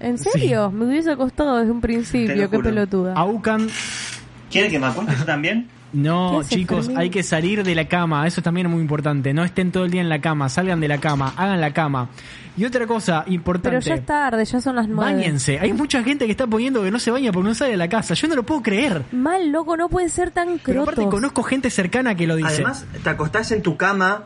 ¿En 0.00 0.18
serio? 0.18 0.70
Me 0.70 0.86
hubiese 0.86 1.12
acostado 1.12 1.56
desde 1.58 1.70
un 1.70 1.80
principio, 1.80 2.50
qué 2.50 2.58
pelotuda. 2.58 3.14
Aucan 3.14 3.68
¿Quieren 4.50 4.70
que 4.70 4.78
me 4.78 4.86
acueste 4.86 5.14
yo 5.18 5.24
también? 5.24 5.68
No, 5.94 6.32
¿Qué 6.32 6.38
hace, 6.38 6.54
chicos, 6.56 6.90
hay 6.96 7.08
que 7.08 7.22
salir 7.22 7.62
de 7.64 7.74
la 7.74 7.86
cama. 7.86 8.26
Eso 8.26 8.42
también 8.42 8.66
es 8.66 8.72
muy 8.72 8.82
importante. 8.82 9.32
No 9.32 9.44
estén 9.44 9.70
todo 9.72 9.84
el 9.84 9.90
día 9.90 10.00
en 10.00 10.08
la 10.08 10.20
cama. 10.20 10.48
Salgan 10.48 10.80
de 10.80 10.88
la 10.88 10.98
cama. 10.98 11.32
Hagan 11.36 11.60
la 11.60 11.72
cama. 11.72 12.08
Y 12.56 12.64
otra 12.64 12.86
cosa 12.86 13.24
importante. 13.26 13.70
Pero 13.78 13.80
ya 13.80 13.94
es 13.94 14.06
tarde, 14.06 14.44
ya 14.44 14.60
son 14.60 14.76
las 14.76 14.88
nueve. 14.88 15.12
Báñense. 15.12 15.58
Hay 15.58 15.72
mucha 15.72 16.02
gente 16.02 16.26
que 16.26 16.30
está 16.32 16.46
poniendo 16.46 16.82
que 16.82 16.90
no 16.90 16.98
se 16.98 17.10
baña 17.10 17.32
porque 17.32 17.48
no 17.48 17.54
sale 17.54 17.72
de 17.72 17.76
la 17.76 17.88
casa. 17.88 18.14
Yo 18.14 18.28
no 18.28 18.36
lo 18.36 18.42
puedo 18.44 18.62
creer. 18.62 19.02
Mal, 19.12 19.50
loco, 19.50 19.76
no 19.76 19.88
pueden 19.88 20.10
ser 20.10 20.30
tan 20.30 20.60
Pero 20.64 20.82
aparte 20.82 21.00
crotos. 21.02 21.14
conozco 21.14 21.42
gente 21.42 21.70
cercana 21.70 22.14
que 22.14 22.26
lo 22.26 22.36
dice. 22.36 22.54
Además, 22.54 22.86
te 23.02 23.10
acostás 23.10 23.50
en 23.52 23.62
tu 23.62 23.76
cama, 23.76 24.24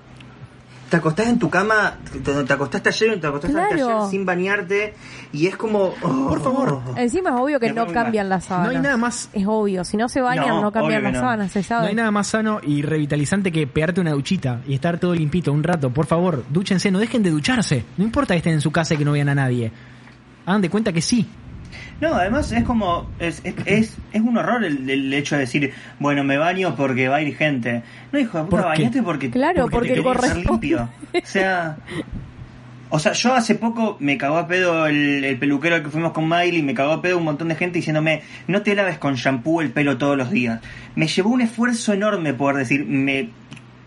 te 0.89 0.97
acostás 0.97 1.27
en 1.29 1.39
tu 1.39 1.51
cama, 1.51 1.99
te, 2.25 2.45
te 2.45 2.53
acostaste 2.53 2.89
ayer 2.89 3.21
te 3.21 3.27
acostaste 3.27 3.53
Claro. 3.57 3.99
ayer 4.01 4.11
sin 4.11 4.25
bañarte 4.25 4.95
y 5.33 5.47
es 5.47 5.57
como... 5.57 5.93
oh, 6.03 6.29
Por 6.29 6.43
favor. 6.43 6.83
Encima 6.97 7.31
es 7.31 7.37
obvio 7.37 7.61
que 7.61 7.73
no 7.73 7.87
cambian 7.87 8.29
las 8.29 8.45
no 8.45 8.49
sábanas. 8.49 8.75
hay 8.77 8.83
nada 8.83 8.97
más. 8.97 9.29
Es 9.33 9.47
obvio, 9.47 9.85
si 9.85 9.97
no 9.97 10.09
se 10.09 10.21
bañan 10.21 10.49
No, 10.49 10.63
no, 10.63 10.73
cambian 10.73 11.03
las 11.03 11.13
no. 11.13 11.21
sábanas, 11.21 11.53
se 11.53 11.59
No 11.61 11.65
sabe. 11.65 11.89
hay 11.89 11.95
nada 11.95 12.11
más 12.11 12.27
sano 12.29 12.61
y 12.63 12.83
revitalizante 12.83 13.53
que 13.53 13.67
pegarte 13.67 14.01
una 14.01 14.13
duchita 14.13 14.63
y 14.67 14.75
estar 14.75 14.99
todo 14.99 15.15
limpito 15.15 15.53
un 15.53 15.63
rato. 15.63 15.91
Por 15.91 16.07
favor, 16.07 16.45
dúchense, 16.49 16.91
no 16.91 16.99
dejen 16.99 17.23
de 17.23 17.31
ducharse. 17.31 17.85
No 17.97 18.05
importa 18.05 18.35
que 18.35 18.39
estén 18.39 18.55
en 18.55 18.61
su 18.61 18.71
casa 18.71 18.95
y 18.95 18.97
que 18.97 19.05
no 19.05 19.13
vean 19.13 19.29
a 19.29 19.35
nadie. 19.35 19.71
Hagan 20.47 20.63
de 20.63 20.71
cuenta 20.71 20.93
que 20.93 21.03
sí. 21.03 21.27
No, 22.01 22.15
además 22.15 22.53
es 22.53 22.65
como... 22.65 23.09
Es, 23.19 23.41
es, 23.45 23.55
es, 23.65 23.97
es 24.13 24.21
un 24.21 24.37
horror 24.39 24.65
el, 24.65 24.89
el 24.89 25.13
hecho 25.13 25.35
de 25.35 25.43
decir, 25.43 25.73
bueno, 25.99 26.23
me 26.25 26.37
baño 26.37 26.77
porque 26.77 27.09
va 27.09 27.17
a 27.17 27.23
ir 27.23 27.37
gente. 27.37 27.83
No, 28.13 28.19
hijo 28.19 28.39
de 28.39 28.45
puta, 28.45 28.63
¿Por 28.63 28.73
qué? 28.75 28.83
bañate 28.83 29.03
porque... 29.03 29.31
Claro, 29.31 29.65
te 29.65 29.71
porque 29.71 29.95
querés 29.95 30.21
ser 30.21 30.37
limpio. 30.37 30.89
O 31.15 31.27
sea... 31.27 31.77
O 32.91 32.99
sea, 32.99 33.13
yo 33.13 33.35
hace 33.35 33.55
poco 33.55 33.99
me 34.01 34.17
cagó 34.17 34.39
a 34.39 34.47
pedo 34.49 34.87
el, 34.87 35.23
el 35.23 35.39
peluquero 35.39 35.75
al 35.75 35.83
que 35.83 35.91
fuimos 35.91 36.13
con 36.13 36.27
Miley, 36.27 36.63
me 36.63 36.73
cagó 36.73 36.93
a 36.93 37.03
pedo 37.03 37.19
un 37.19 37.25
montón 37.25 37.49
de 37.49 37.55
gente 37.55 37.81
diciéndome, 37.81 38.23
no 38.47 38.63
te 38.63 38.75
laves 38.75 38.97
con 38.97 39.15
shampoo 39.15 39.61
el 39.61 39.71
pelo 39.71 39.99
todos 39.99 40.17
los 40.17 40.31
días. 40.31 40.63
Me 40.95 41.07
llevó 41.07 41.29
un 41.29 41.43
esfuerzo 41.43 41.93
enorme 41.93 42.33
poder 42.33 42.57
decir, 42.57 42.87
me, 42.87 43.29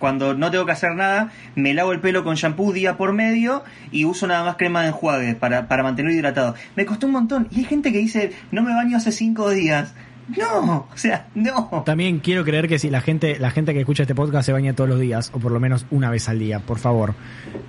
cuando 0.02 0.34
no 0.34 0.52
tengo 0.52 0.66
que 0.66 0.74
hacer 0.74 0.96
nada, 0.96 1.32
me 1.56 1.74
lavo 1.74 1.94
el 1.94 2.02
pelo 2.02 2.26
con 2.26 2.36
shampoo 2.36 2.74
día 2.74 2.98
por 2.98 3.14
medio 3.14 3.64
y 3.92 4.04
uso 4.04 4.28
nada 4.28 4.44
más 4.44 4.58
crema 4.58 4.82
de 4.82 4.88
enjuague 4.88 5.36
para, 5.36 5.68
para 5.68 5.84
mantenerlo 5.84 6.18
hidratado. 6.18 6.56
Me 6.76 6.86
costó 6.86 7.06
un 7.06 7.14
montón. 7.14 7.48
Y 7.52 7.60
hay 7.60 7.66
gente 7.66 7.92
que 7.94 8.00
dice, 8.00 8.34
no 8.52 8.64
me 8.64 8.74
baño 8.74 8.98
hace 8.98 9.12
cinco 9.12 9.52
días. 9.52 9.94
No, 10.38 10.88
o 10.92 10.98
sea, 10.98 11.28
no. 11.36 11.84
También 11.86 12.20
quiero 12.20 12.44
creer 12.44 12.68
que 12.68 12.80
si 12.80 12.90
la 12.90 13.02
gente, 13.02 13.38
la 13.40 13.52
gente 13.52 13.74
que 13.74 13.82
escucha 13.82 14.04
este 14.04 14.16
podcast 14.16 14.46
se 14.46 14.54
baña 14.54 14.74
todos 14.74 14.90
los 14.90 15.00
días, 15.00 15.30
o 15.34 15.40
por 15.40 15.52
lo 15.52 15.60
menos 15.60 15.86
una 15.92 16.10
vez 16.10 16.30
al 16.30 16.40
día, 16.40 16.60
por 16.60 16.80
favor. 16.80 17.14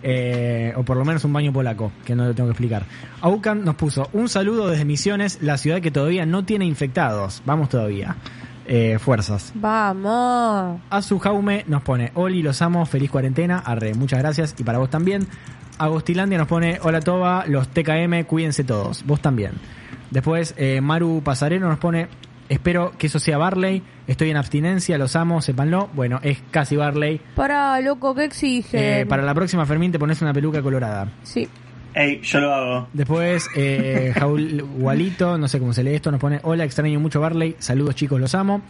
Eh, 0.02 0.72
o 0.76 0.84
por 0.84 0.96
lo 0.96 1.04
menos 1.04 1.24
un 1.24 1.32
baño 1.32 1.52
polaco, 1.52 1.92
que 2.04 2.14
no 2.14 2.24
lo 2.24 2.34
tengo 2.34 2.48
que 2.48 2.52
explicar. 2.52 2.84
Aucan 3.20 3.64
nos 3.64 3.74
puso 3.74 4.08
un 4.12 4.28
saludo 4.28 4.68
desde 4.68 4.84
Misiones, 4.84 5.38
la 5.42 5.58
ciudad 5.58 5.80
que 5.80 5.90
todavía 5.90 6.24
no 6.24 6.44
tiene 6.44 6.64
infectados. 6.64 7.42
Vamos 7.44 7.68
todavía. 7.68 8.16
Eh, 8.66 8.98
fuerzas. 9.00 9.52
Vamos. 9.54 10.80
Azu 10.90 11.18
Jaume 11.18 11.64
nos 11.66 11.82
pone, 11.82 12.12
Oli, 12.14 12.42
los 12.42 12.62
amo, 12.62 12.86
feliz 12.86 13.10
cuarentena, 13.10 13.58
arre, 13.58 13.94
muchas 13.94 14.20
gracias, 14.20 14.54
y 14.58 14.64
para 14.64 14.78
vos 14.78 14.90
también. 14.90 15.26
Agostilandia 15.78 16.38
nos 16.38 16.46
pone, 16.46 16.78
hola 16.82 17.00
Toba, 17.00 17.44
los 17.46 17.68
TKM, 17.68 18.24
cuídense 18.24 18.62
todos, 18.62 19.04
vos 19.04 19.20
también. 19.20 19.52
Después, 20.10 20.54
eh, 20.58 20.80
Maru 20.80 21.22
Pasareno 21.24 21.68
nos 21.68 21.78
pone, 21.78 22.08
espero 22.48 22.92
que 22.98 23.08
eso 23.08 23.18
sea 23.18 23.38
Barley, 23.38 23.82
estoy 24.06 24.30
en 24.30 24.36
abstinencia, 24.36 24.98
los 24.98 25.16
amo, 25.16 25.40
sépanlo. 25.40 25.88
Bueno, 25.94 26.20
es 26.22 26.38
casi 26.50 26.76
Barley. 26.76 27.20
Para, 27.34 27.80
loco, 27.80 28.14
¿qué 28.14 28.24
exige? 28.24 29.00
Eh, 29.00 29.06
para 29.06 29.22
la 29.22 29.34
próxima 29.34 29.64
Fermín 29.66 29.90
te 29.90 29.98
pones 29.98 30.20
una 30.22 30.32
peluca 30.32 30.62
colorada. 30.62 31.08
Sí. 31.22 31.48
Ey, 31.95 32.20
yo 32.22 32.40
lo 32.40 32.55
hago. 32.55 32.88
Después, 32.93 33.49
eh, 33.57 34.12
Jaul 34.18 34.62
Gualito, 34.62 35.36
no 35.38 35.49
sé 35.49 35.59
cómo 35.59 35.72
se 35.72 35.82
lee 35.84 35.95
esto, 35.95 36.11
nos 36.11 36.20
pone, 36.20 36.40
hola, 36.43 36.64
extraño 36.64 36.99
mucho 37.01 37.20
Barley, 37.20 37.57
saludos 37.59 37.95
chicos, 37.95 38.20
los 38.20 38.34
amo. 38.34 38.62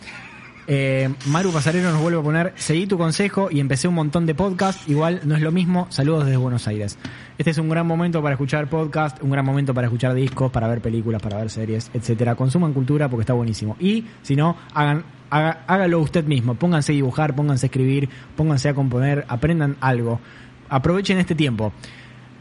Eh, 0.69 1.09
Maru 1.27 1.51
Pasarero 1.53 1.91
nos 1.91 2.01
vuelve 2.01 2.21
a 2.21 2.23
poner, 2.23 2.53
seguí 2.55 2.87
tu 2.87 2.97
consejo 2.97 3.49
y 3.51 3.59
empecé 3.59 3.89
un 3.89 3.95
montón 3.95 4.27
de 4.27 4.35
podcast, 4.37 4.89
igual 4.89 5.21
no 5.25 5.35
es 5.35 5.43
lo 5.43 5.51
mismo, 5.51 5.89
saludos 5.91 6.25
desde 6.25 6.37
Buenos 6.37 6.69
Aires. 6.69 6.99
Este 7.37 7.51
es 7.51 7.59
un 7.59 7.69
gran 7.69 7.85
momento 7.87 8.23
para 8.23 8.35
escuchar 8.35 8.69
podcast, 8.71 9.21
un 9.23 9.31
gran 9.31 9.45
momento 9.45 9.75
para 9.75 9.89
escuchar 9.89 10.15
discos, 10.15 10.53
para 10.53 10.69
ver 10.69 10.81
películas, 10.81 11.21
para 11.21 11.39
ver 11.39 11.51
series, 11.51 11.91
etcétera. 11.93 12.37
Consuman 12.37 12.73
cultura 12.73 13.09
porque 13.09 13.23
está 13.23 13.33
buenísimo. 13.33 13.77
Y 13.81 14.05
si 14.23 14.37
no, 14.37 14.57
hagan, 14.73 15.03
haga- 15.31 15.65
hágalo 15.67 15.99
usted 16.01 16.25
mismo, 16.27 16.55
pónganse 16.55 16.93
a 16.93 16.95
dibujar, 16.95 17.35
pónganse 17.35 17.67
a 17.67 17.69
escribir, 17.69 18.09
pónganse 18.37 18.69
a 18.69 18.75
componer, 18.75 19.25
aprendan 19.29 19.77
algo. 19.81 20.21
Aprovechen 20.69 21.19
este 21.19 21.35
tiempo. 21.35 21.73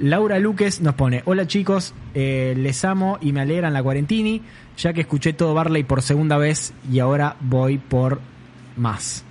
Laura 0.02 0.40
Luques 0.40 0.82
nos 0.82 0.96
pone, 0.96 1.22
hola 1.26 1.46
chicos, 1.46 1.94
eh, 2.16 2.56
les 2.58 2.84
amo 2.86 3.20
y 3.22 3.34
me 3.34 3.42
alegran 3.42 3.72
la 3.72 3.84
cuarentini, 3.84 4.42
ya 4.76 4.94
que 4.94 5.02
escuché 5.02 5.32
todo 5.32 5.54
Barley 5.54 5.84
por 5.84 6.02
segunda 6.02 6.38
vez 6.38 6.74
y 6.92 6.98
ahora 6.98 7.36
voy 7.40 7.78
por 7.78 8.20
más. 8.78 9.24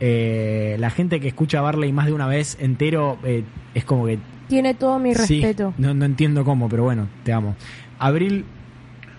Eh, 0.00 0.76
la 0.78 0.88
gente 0.88 1.20
que 1.20 1.28
escucha 1.28 1.60
Barley 1.60 1.92
más 1.92 2.06
de 2.06 2.14
una 2.14 2.26
vez 2.26 2.56
entero 2.60 3.18
eh, 3.24 3.44
es 3.74 3.84
como 3.84 4.06
que... 4.06 4.18
Tiene 4.48 4.72
todo 4.72 4.98
mi 4.98 5.14
sí, 5.14 5.40
respeto. 5.42 5.74
no, 5.76 5.92
no 5.92 6.06
entiendo 6.06 6.46
cómo, 6.46 6.66
pero 6.68 6.84
bueno, 6.84 7.08
te 7.22 7.34
amo. 7.34 7.54
Abril... 7.98 8.46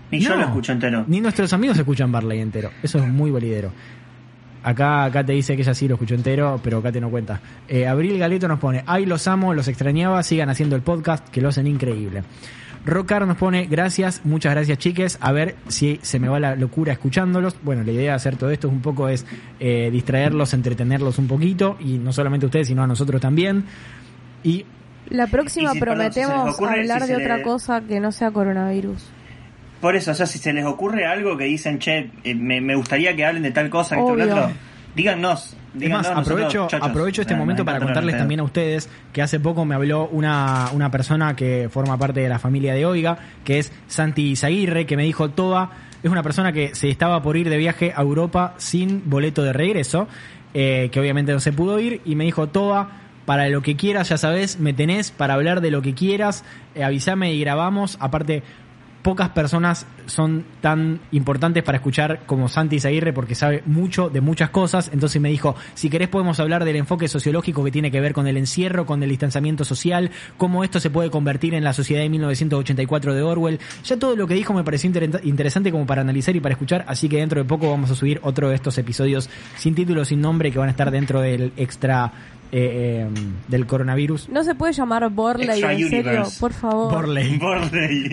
Ni 0.09 0.19
yo 0.19 0.35
lo 0.35 0.45
escucho 0.45 0.71
entero. 0.71 1.03
Ni 1.07 1.21
nuestros 1.21 1.53
amigos 1.53 1.77
escuchan 1.77 2.11
Barley 2.11 2.39
entero, 2.39 2.71
eso 2.81 2.97
es 2.97 3.07
muy 3.07 3.29
validero. 3.29 3.71
Acá, 4.67 5.05
acá 5.05 5.25
te 5.25 5.31
dice 5.31 5.55
que 5.55 5.61
ella 5.61 5.73
sí 5.73 5.87
lo 5.87 5.95
escuchó 5.95 6.13
entero, 6.15 6.59
pero 6.61 6.79
acá 6.79 6.91
te 6.91 6.99
no 6.99 7.09
cuenta. 7.09 7.39
Eh, 7.69 7.87
Abril 7.87 8.17
Galeto 8.19 8.47
nos 8.49 8.59
pone, 8.59 8.83
ay, 8.85 9.05
los 9.05 9.25
amo, 9.27 9.53
los 9.53 9.67
extrañaba, 9.69 10.21
sigan 10.23 10.49
haciendo 10.49 10.75
el 10.75 10.81
podcast, 10.81 11.27
que 11.29 11.39
lo 11.41 11.49
hacen 11.49 11.67
increíble. 11.67 12.23
Rocar 12.85 13.25
nos 13.27 13.37
pone, 13.37 13.65
gracias, 13.65 14.21
muchas 14.25 14.53
gracias 14.53 14.77
chiques, 14.77 15.17
a 15.21 15.31
ver 15.31 15.55
si 15.67 15.99
se 16.01 16.19
me 16.19 16.27
va 16.27 16.39
la 16.39 16.55
locura 16.55 16.91
escuchándolos. 16.93 17.55
Bueno, 17.63 17.83
la 17.83 17.91
idea 17.93 18.11
de 18.11 18.15
hacer 18.15 18.35
todo 18.35 18.49
esto 18.49 18.67
es 18.67 18.73
un 18.73 18.81
poco 18.81 19.07
es 19.09 19.25
eh, 19.59 19.89
distraerlos, 19.91 20.53
entretenerlos 20.53 21.17
un 21.17 21.27
poquito, 21.27 21.77
y 21.79 21.97
no 21.97 22.11
solamente 22.11 22.45
a 22.45 22.47
ustedes, 22.47 22.67
sino 22.67 22.83
a 22.83 22.87
nosotros 22.87 23.21
también. 23.21 23.63
Y 24.43 24.65
La 25.09 25.27
próxima 25.27 25.71
Y 25.71 25.73
si- 25.75 25.79
perdón, 25.79 26.07
si 26.07 26.13
se 26.13 26.19
les 26.19 26.27
prometemos 26.29 26.55
ocurre, 26.55 26.79
hablar 26.81 27.01
si 27.03 27.07
de 27.09 27.15
otra 27.15 27.41
cosa 27.41 27.81
que 27.81 27.99
no 28.01 28.11
sea 28.11 28.31
coronavirus. 28.31 29.01
Por 29.81 29.95
eso, 29.95 30.11
o 30.11 30.13
sea, 30.13 30.25
si 30.25 30.39
se 30.39 30.53
les 30.53 30.65
ocurre 30.65 31.05
algo 31.05 31.37
que 31.37 31.45
dicen, 31.45 31.79
che, 31.79 32.09
eh, 32.23 32.33
me, 32.33 32.61
me 32.61 32.75
gustaría 32.75 33.15
que 33.15 33.25
hablen 33.25 33.43
de 33.43 33.51
tal 33.51 33.69
cosa, 33.69 33.95
que 33.95 34.01
Obvio. 34.01 34.25
otro, 34.25 34.51
díganos. 34.95 35.55
Es 35.73 35.79
díganos 35.81 36.07
más, 36.07 36.17
nosotros, 36.17 36.55
aprovecho, 36.55 36.85
aprovecho 36.85 37.21
este 37.21 37.35
momento 37.35 37.63
me 37.63 37.65
para 37.65 37.79
contarles 37.79 38.17
también 38.17 38.39
a 38.39 38.43
ustedes 38.43 38.89
que 39.13 39.21
hace 39.21 39.39
poco 39.39 39.63
me 39.63 39.75
habló 39.75 40.07
una, 40.07 40.69
una 40.73 40.89
persona 40.89 41.35
que 41.35 41.69
forma 41.71 41.97
parte 41.97 42.21
de 42.21 42.29
la 42.29 42.39
familia 42.39 42.73
de 42.73 42.85
Oiga, 42.85 43.19
que 43.43 43.59
es 43.59 43.71
Santi 43.87 44.35
Zaguirre, 44.35 44.87
que 44.87 44.97
me 44.97 45.03
dijo, 45.03 45.29
Toba, 45.29 45.69
es 46.01 46.09
una 46.09 46.23
persona 46.23 46.51
que 46.51 46.73
se 46.73 46.89
estaba 46.89 47.21
por 47.21 47.37
ir 47.37 47.49
de 47.49 47.57
viaje 47.57 47.93
a 47.95 48.01
Europa 48.01 48.55
sin 48.57 49.07
boleto 49.07 49.43
de 49.43 49.53
regreso, 49.53 50.07
eh, 50.55 50.89
que 50.91 50.99
obviamente 50.99 51.31
no 51.31 51.39
se 51.39 51.53
pudo 51.53 51.79
ir, 51.79 52.01
y 52.03 52.15
me 52.15 52.23
dijo, 52.23 52.47
Toba, 52.47 52.89
para 53.25 53.49
lo 53.49 53.61
que 53.61 53.75
quieras, 53.75 54.09
ya 54.09 54.17
sabes, 54.17 54.59
me 54.59 54.73
tenés 54.73 55.11
para 55.11 55.35
hablar 55.35 55.61
de 55.61 55.69
lo 55.69 55.81
que 55.81 55.93
quieras, 55.93 56.43
eh, 56.73 56.83
avísame 56.83 57.33
y 57.33 57.41
grabamos, 57.41 57.97
aparte 57.99 58.41
pocas 59.07 59.29
personas 59.29 59.85
son 60.05 60.43
tan 60.59 60.99
importantes 61.13 61.63
para 61.63 61.77
escuchar 61.77 62.23
como 62.25 62.49
Santi 62.49 62.77
Zaguirre 62.81 63.13
porque 63.13 63.35
sabe 63.35 63.63
mucho 63.65 64.09
de 64.09 64.19
muchas 64.19 64.49
cosas. 64.49 64.89
Entonces 64.91 65.21
me 65.21 65.29
dijo, 65.29 65.55
si 65.75 65.89
querés 65.89 66.09
podemos 66.09 66.41
hablar 66.41 66.65
del 66.65 66.75
enfoque 66.75 67.07
sociológico 67.07 67.63
que 67.63 67.71
tiene 67.71 67.89
que 67.89 68.01
ver 68.01 68.11
con 68.11 68.27
el 68.27 68.35
encierro, 68.35 68.85
con 68.85 69.01
el 69.01 69.07
distanciamiento 69.09 69.63
social, 69.63 70.11
cómo 70.35 70.65
esto 70.65 70.81
se 70.81 70.89
puede 70.89 71.09
convertir 71.09 71.53
en 71.53 71.63
la 71.63 71.71
sociedad 71.71 72.01
de 72.01 72.09
1984 72.09 73.13
de 73.13 73.21
Orwell. 73.21 73.59
Ya 73.85 73.95
todo 73.95 74.17
lo 74.17 74.27
que 74.27 74.33
dijo 74.33 74.53
me 74.53 74.65
pareció 74.65 74.89
inter- 74.89 75.21
interesante 75.23 75.71
como 75.71 75.85
para 75.85 76.01
analizar 76.01 76.35
y 76.35 76.41
para 76.41 76.51
escuchar, 76.55 76.83
así 76.89 77.07
que 77.07 77.19
dentro 77.19 77.41
de 77.41 77.47
poco 77.47 77.69
vamos 77.69 77.89
a 77.89 77.95
subir 77.95 78.19
otro 78.23 78.49
de 78.49 78.55
estos 78.55 78.77
episodios 78.77 79.29
sin 79.55 79.73
título, 79.73 80.03
sin 80.03 80.19
nombre, 80.19 80.51
que 80.51 80.59
van 80.59 80.67
a 80.67 80.71
estar 80.71 80.91
dentro 80.91 81.21
del 81.21 81.53
extra 81.55 82.11
eh, 82.51 83.07
eh, 83.07 83.29
del 83.47 83.65
coronavirus. 83.65 84.29
No 84.29 84.43
se 84.43 84.55
puede 84.55 84.73
llamar 84.73 85.09
Borley, 85.09 85.49
Extra 85.49 85.73
en 85.73 85.89
serio, 85.89 86.11
Universe. 86.11 86.39
por 86.39 86.53
favor. 86.53 86.91
Borley. 86.93 87.39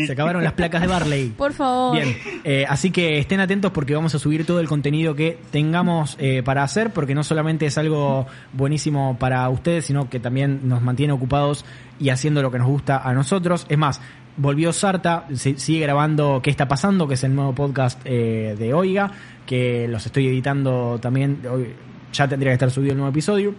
Se 0.06 0.12
acabaron 0.12 0.42
las 0.44 0.52
placas 0.54 0.80
de 0.80 0.86
Barley. 0.86 1.28
Por 1.30 1.52
favor. 1.52 1.94
Bien, 1.96 2.16
eh, 2.44 2.64
así 2.68 2.90
que 2.90 3.18
estén 3.18 3.40
atentos 3.40 3.70
porque 3.72 3.94
vamos 3.94 4.14
a 4.14 4.18
subir 4.18 4.44
todo 4.46 4.60
el 4.60 4.68
contenido 4.68 5.14
que 5.14 5.38
tengamos 5.50 6.16
eh, 6.18 6.42
para 6.44 6.62
hacer, 6.62 6.90
porque 6.92 7.14
no 7.14 7.22
solamente 7.24 7.66
es 7.66 7.78
algo 7.78 8.26
buenísimo 8.52 9.16
para 9.18 9.48
ustedes, 9.48 9.84
sino 9.86 10.08
que 10.10 10.20
también 10.20 10.60
nos 10.68 10.82
mantiene 10.82 11.12
ocupados 11.12 11.64
y 12.00 12.08
haciendo 12.10 12.42
lo 12.42 12.50
que 12.50 12.58
nos 12.58 12.68
gusta 12.68 12.98
a 12.98 13.12
nosotros. 13.14 13.66
Es 13.68 13.78
más, 13.78 14.00
volvió 14.36 14.72
Sarta, 14.72 15.26
se- 15.34 15.58
sigue 15.58 15.80
grabando 15.80 16.40
¿Qué 16.42 16.50
está 16.50 16.66
pasando? 16.66 17.06
que 17.06 17.14
es 17.14 17.24
el 17.24 17.34
nuevo 17.34 17.54
podcast 17.54 18.00
eh, 18.04 18.56
de 18.58 18.74
Oiga, 18.74 19.10
que 19.46 19.86
los 19.88 20.04
estoy 20.06 20.26
editando 20.26 20.98
también, 21.00 21.38
hoy 21.50 21.68
ya 22.12 22.26
tendría 22.28 22.50
que 22.50 22.54
estar 22.54 22.70
subido 22.70 22.92
el 22.92 22.98
nuevo 22.98 23.10
episodio. 23.10 23.54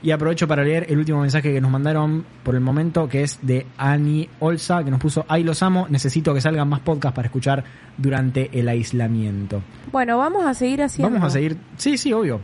Y 0.00 0.12
aprovecho 0.12 0.46
para 0.46 0.62
leer 0.62 0.86
el 0.88 0.98
último 0.98 1.20
mensaje 1.20 1.52
que 1.52 1.60
nos 1.60 1.70
mandaron 1.70 2.24
por 2.44 2.54
el 2.54 2.60
momento, 2.60 3.08
que 3.08 3.22
es 3.22 3.40
de 3.42 3.66
Ani 3.76 4.28
Olsa, 4.38 4.84
que 4.84 4.90
nos 4.90 5.00
puso, 5.00 5.24
ay 5.28 5.42
los 5.42 5.62
amo, 5.62 5.86
necesito 5.90 6.32
que 6.32 6.40
salgan 6.40 6.68
más 6.68 6.80
podcasts 6.80 7.16
para 7.16 7.26
escuchar 7.26 7.64
durante 7.96 8.48
el 8.58 8.68
aislamiento. 8.68 9.60
Bueno, 9.90 10.18
vamos 10.18 10.46
a 10.46 10.54
seguir 10.54 10.82
haciendo. 10.82 11.12
Vamos 11.12 11.26
a 11.26 11.30
seguir, 11.30 11.56
sí, 11.76 11.98
sí, 11.98 12.12
obvio. 12.12 12.40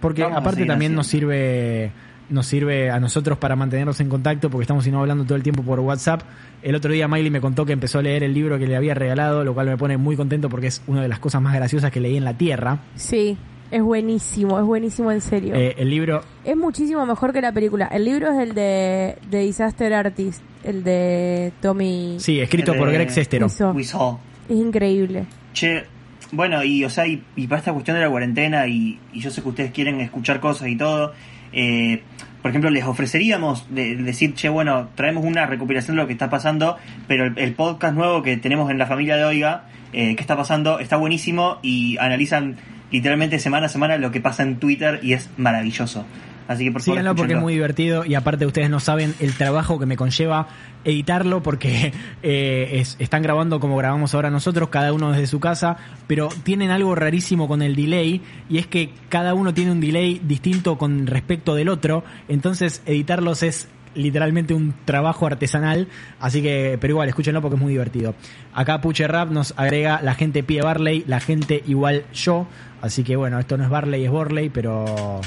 Porque 0.00 0.22
Vamos 0.22 0.38
aparte 0.38 0.66
también 0.66 0.92
haciendo. 0.92 0.96
nos 0.98 1.06
sirve 1.06 1.92
nos 2.30 2.46
sirve 2.46 2.90
a 2.90 3.00
nosotros 3.00 3.38
para 3.38 3.56
mantenernos 3.56 4.00
en 4.00 4.08
contacto 4.10 4.50
porque 4.50 4.62
estamos 4.64 4.84
si 4.84 4.90
no 4.90 5.00
hablando 5.00 5.24
todo 5.24 5.36
el 5.36 5.42
tiempo 5.42 5.62
por 5.62 5.80
WhatsApp. 5.80 6.20
El 6.62 6.74
otro 6.74 6.92
día 6.92 7.08
Miley 7.08 7.30
me 7.30 7.40
contó 7.40 7.64
que 7.64 7.72
empezó 7.72 8.00
a 8.00 8.02
leer 8.02 8.22
el 8.22 8.34
libro 8.34 8.58
que 8.58 8.66
le 8.66 8.76
había 8.76 8.94
regalado, 8.94 9.44
lo 9.44 9.54
cual 9.54 9.66
me 9.68 9.76
pone 9.78 9.96
muy 9.96 10.14
contento 10.14 10.48
porque 10.50 10.66
es 10.66 10.82
una 10.86 11.00
de 11.02 11.08
las 11.08 11.20
cosas 11.20 11.40
más 11.40 11.54
graciosas 11.54 11.90
que 11.90 12.00
leí 12.00 12.16
en 12.16 12.24
la 12.24 12.34
Tierra. 12.34 12.80
Sí, 12.96 13.38
es 13.70 13.82
buenísimo, 13.82 14.58
es 14.58 14.64
buenísimo 14.64 15.12
en 15.12 15.20
serio. 15.20 15.54
Eh, 15.54 15.74
el 15.78 15.90
libro 15.90 16.22
Es 16.44 16.56
muchísimo 16.56 17.04
mejor 17.06 17.32
que 17.32 17.40
la 17.40 17.52
película. 17.52 17.86
El 17.86 18.04
libro 18.04 18.30
es 18.32 18.38
el 18.38 18.54
de, 18.54 19.16
de 19.30 19.40
Disaster 19.40 19.92
Artist, 19.94 20.40
el 20.64 20.84
de 20.84 21.52
Tommy 21.60 22.16
Sí, 22.18 22.40
escrito 22.40 22.72
El 22.72 22.78
por 22.78 22.88
de- 22.88 22.94
Greg 22.94 23.10
Sestero. 23.10 23.46
Wiseau. 23.46 23.72
We 23.74 23.84
saw. 23.84 24.18
Es 24.48 24.56
increíble. 24.56 25.24
Che, 25.52 25.84
bueno, 26.32 26.62
y 26.64 26.84
o 26.84 26.90
sea, 26.90 27.06
y, 27.06 27.22
y 27.36 27.46
para 27.46 27.58
esta 27.58 27.72
cuestión 27.72 27.96
de 27.96 28.02
la 28.02 28.10
cuarentena, 28.10 28.66
y, 28.66 28.98
y 29.12 29.20
yo 29.20 29.30
sé 29.30 29.42
que 29.42 29.48
ustedes 29.48 29.72
quieren 29.72 30.00
escuchar 30.00 30.40
cosas 30.40 30.68
y 30.68 30.76
todo, 30.76 31.12
eh, 31.52 32.02
por 32.42 32.50
ejemplo, 32.50 32.70
les 32.70 32.84
ofreceríamos 32.84 33.66
de, 33.74 33.96
decir, 33.96 34.34
che, 34.34 34.48
bueno, 34.48 34.88
traemos 34.94 35.24
una 35.24 35.44
recopilación 35.46 35.96
de 35.96 36.02
lo 36.02 36.06
que 36.06 36.12
está 36.12 36.30
pasando, 36.30 36.76
pero 37.06 37.24
el, 37.26 37.38
el 37.38 37.54
podcast 37.54 37.94
nuevo 37.94 38.22
que 38.22 38.36
tenemos 38.36 38.70
en 38.70 38.78
la 38.78 38.86
familia 38.86 39.16
de 39.16 39.24
Oiga, 39.24 39.64
eh, 39.92 40.14
que 40.16 40.20
está 40.20 40.36
pasando, 40.36 40.78
está 40.78 40.96
buenísimo 40.96 41.58
y 41.62 41.96
analizan 41.98 42.56
literalmente 42.90 43.38
semana 43.38 43.66
a 43.66 43.68
semana 43.68 43.96
lo 43.98 44.10
que 44.10 44.20
pasa 44.20 44.42
en 44.42 44.56
Twitter 44.56 45.00
y 45.02 45.12
es 45.12 45.28
maravilloso. 45.36 46.04
Así 46.46 46.64
que 46.64 46.72
por 46.72 46.80
favor, 46.80 46.94
Síganlo 47.00 47.14
porque 47.14 47.34
es 47.34 47.40
muy 47.40 47.52
divertido 47.52 48.06
y 48.06 48.14
aparte 48.14 48.46
ustedes 48.46 48.70
no 48.70 48.80
saben 48.80 49.14
el 49.20 49.34
trabajo 49.34 49.78
que 49.78 49.84
me 49.84 49.98
conlleva 49.98 50.48
editarlo 50.82 51.42
porque 51.42 51.92
eh, 52.22 52.68
es- 52.80 52.96
están 52.98 53.20
grabando 53.22 53.60
como 53.60 53.76
grabamos 53.76 54.14
ahora 54.14 54.30
nosotros, 54.30 54.70
cada 54.70 54.94
uno 54.94 55.12
desde 55.12 55.26
su 55.26 55.40
casa, 55.40 55.76
pero 56.06 56.30
tienen 56.44 56.70
algo 56.70 56.94
rarísimo 56.94 57.48
con 57.48 57.60
el 57.60 57.76
delay 57.76 58.22
y 58.48 58.56
es 58.56 58.66
que 58.66 58.88
cada 59.10 59.34
uno 59.34 59.52
tiene 59.52 59.72
un 59.72 59.80
delay 59.80 60.22
distinto 60.24 60.78
con 60.78 61.06
respecto 61.06 61.54
del 61.54 61.68
otro, 61.68 62.02
entonces 62.28 62.80
editarlos 62.86 63.42
es 63.42 63.68
literalmente 63.94 64.54
un 64.54 64.74
trabajo 64.84 65.26
artesanal, 65.26 65.88
así 66.20 66.42
que, 66.42 66.78
pero 66.80 66.92
igual, 66.92 67.08
escúchenlo 67.08 67.40
porque 67.42 67.56
es 67.56 67.62
muy 67.62 67.72
divertido. 67.72 68.14
Acá 68.54 68.80
Puche 68.80 69.06
Rap 69.08 69.30
nos 69.30 69.54
agrega 69.56 70.00
la 70.02 70.14
gente 70.14 70.42
pie 70.42 70.62
Barley, 70.62 71.04
la 71.06 71.20
gente 71.20 71.62
igual 71.66 72.04
yo, 72.12 72.46
así 72.82 73.04
que 73.04 73.16
bueno, 73.16 73.38
esto 73.38 73.56
no 73.56 73.64
es 73.64 73.70
Barley, 73.70 74.04
es 74.04 74.10
Borley, 74.10 74.48
pero, 74.50 75.20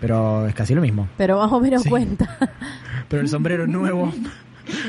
pero 0.00 0.46
es 0.46 0.54
casi 0.54 0.74
lo 0.74 0.80
mismo. 0.80 1.08
Pero 1.16 1.38
más 1.38 1.52
o 1.52 1.60
menos 1.60 1.82
Sí. 1.82 1.88
cuenta. 1.90 2.36
Pero 3.08 3.20
el 3.22 3.28
sombrero 3.28 3.64
es 3.64 3.68
nuevo, 3.68 4.12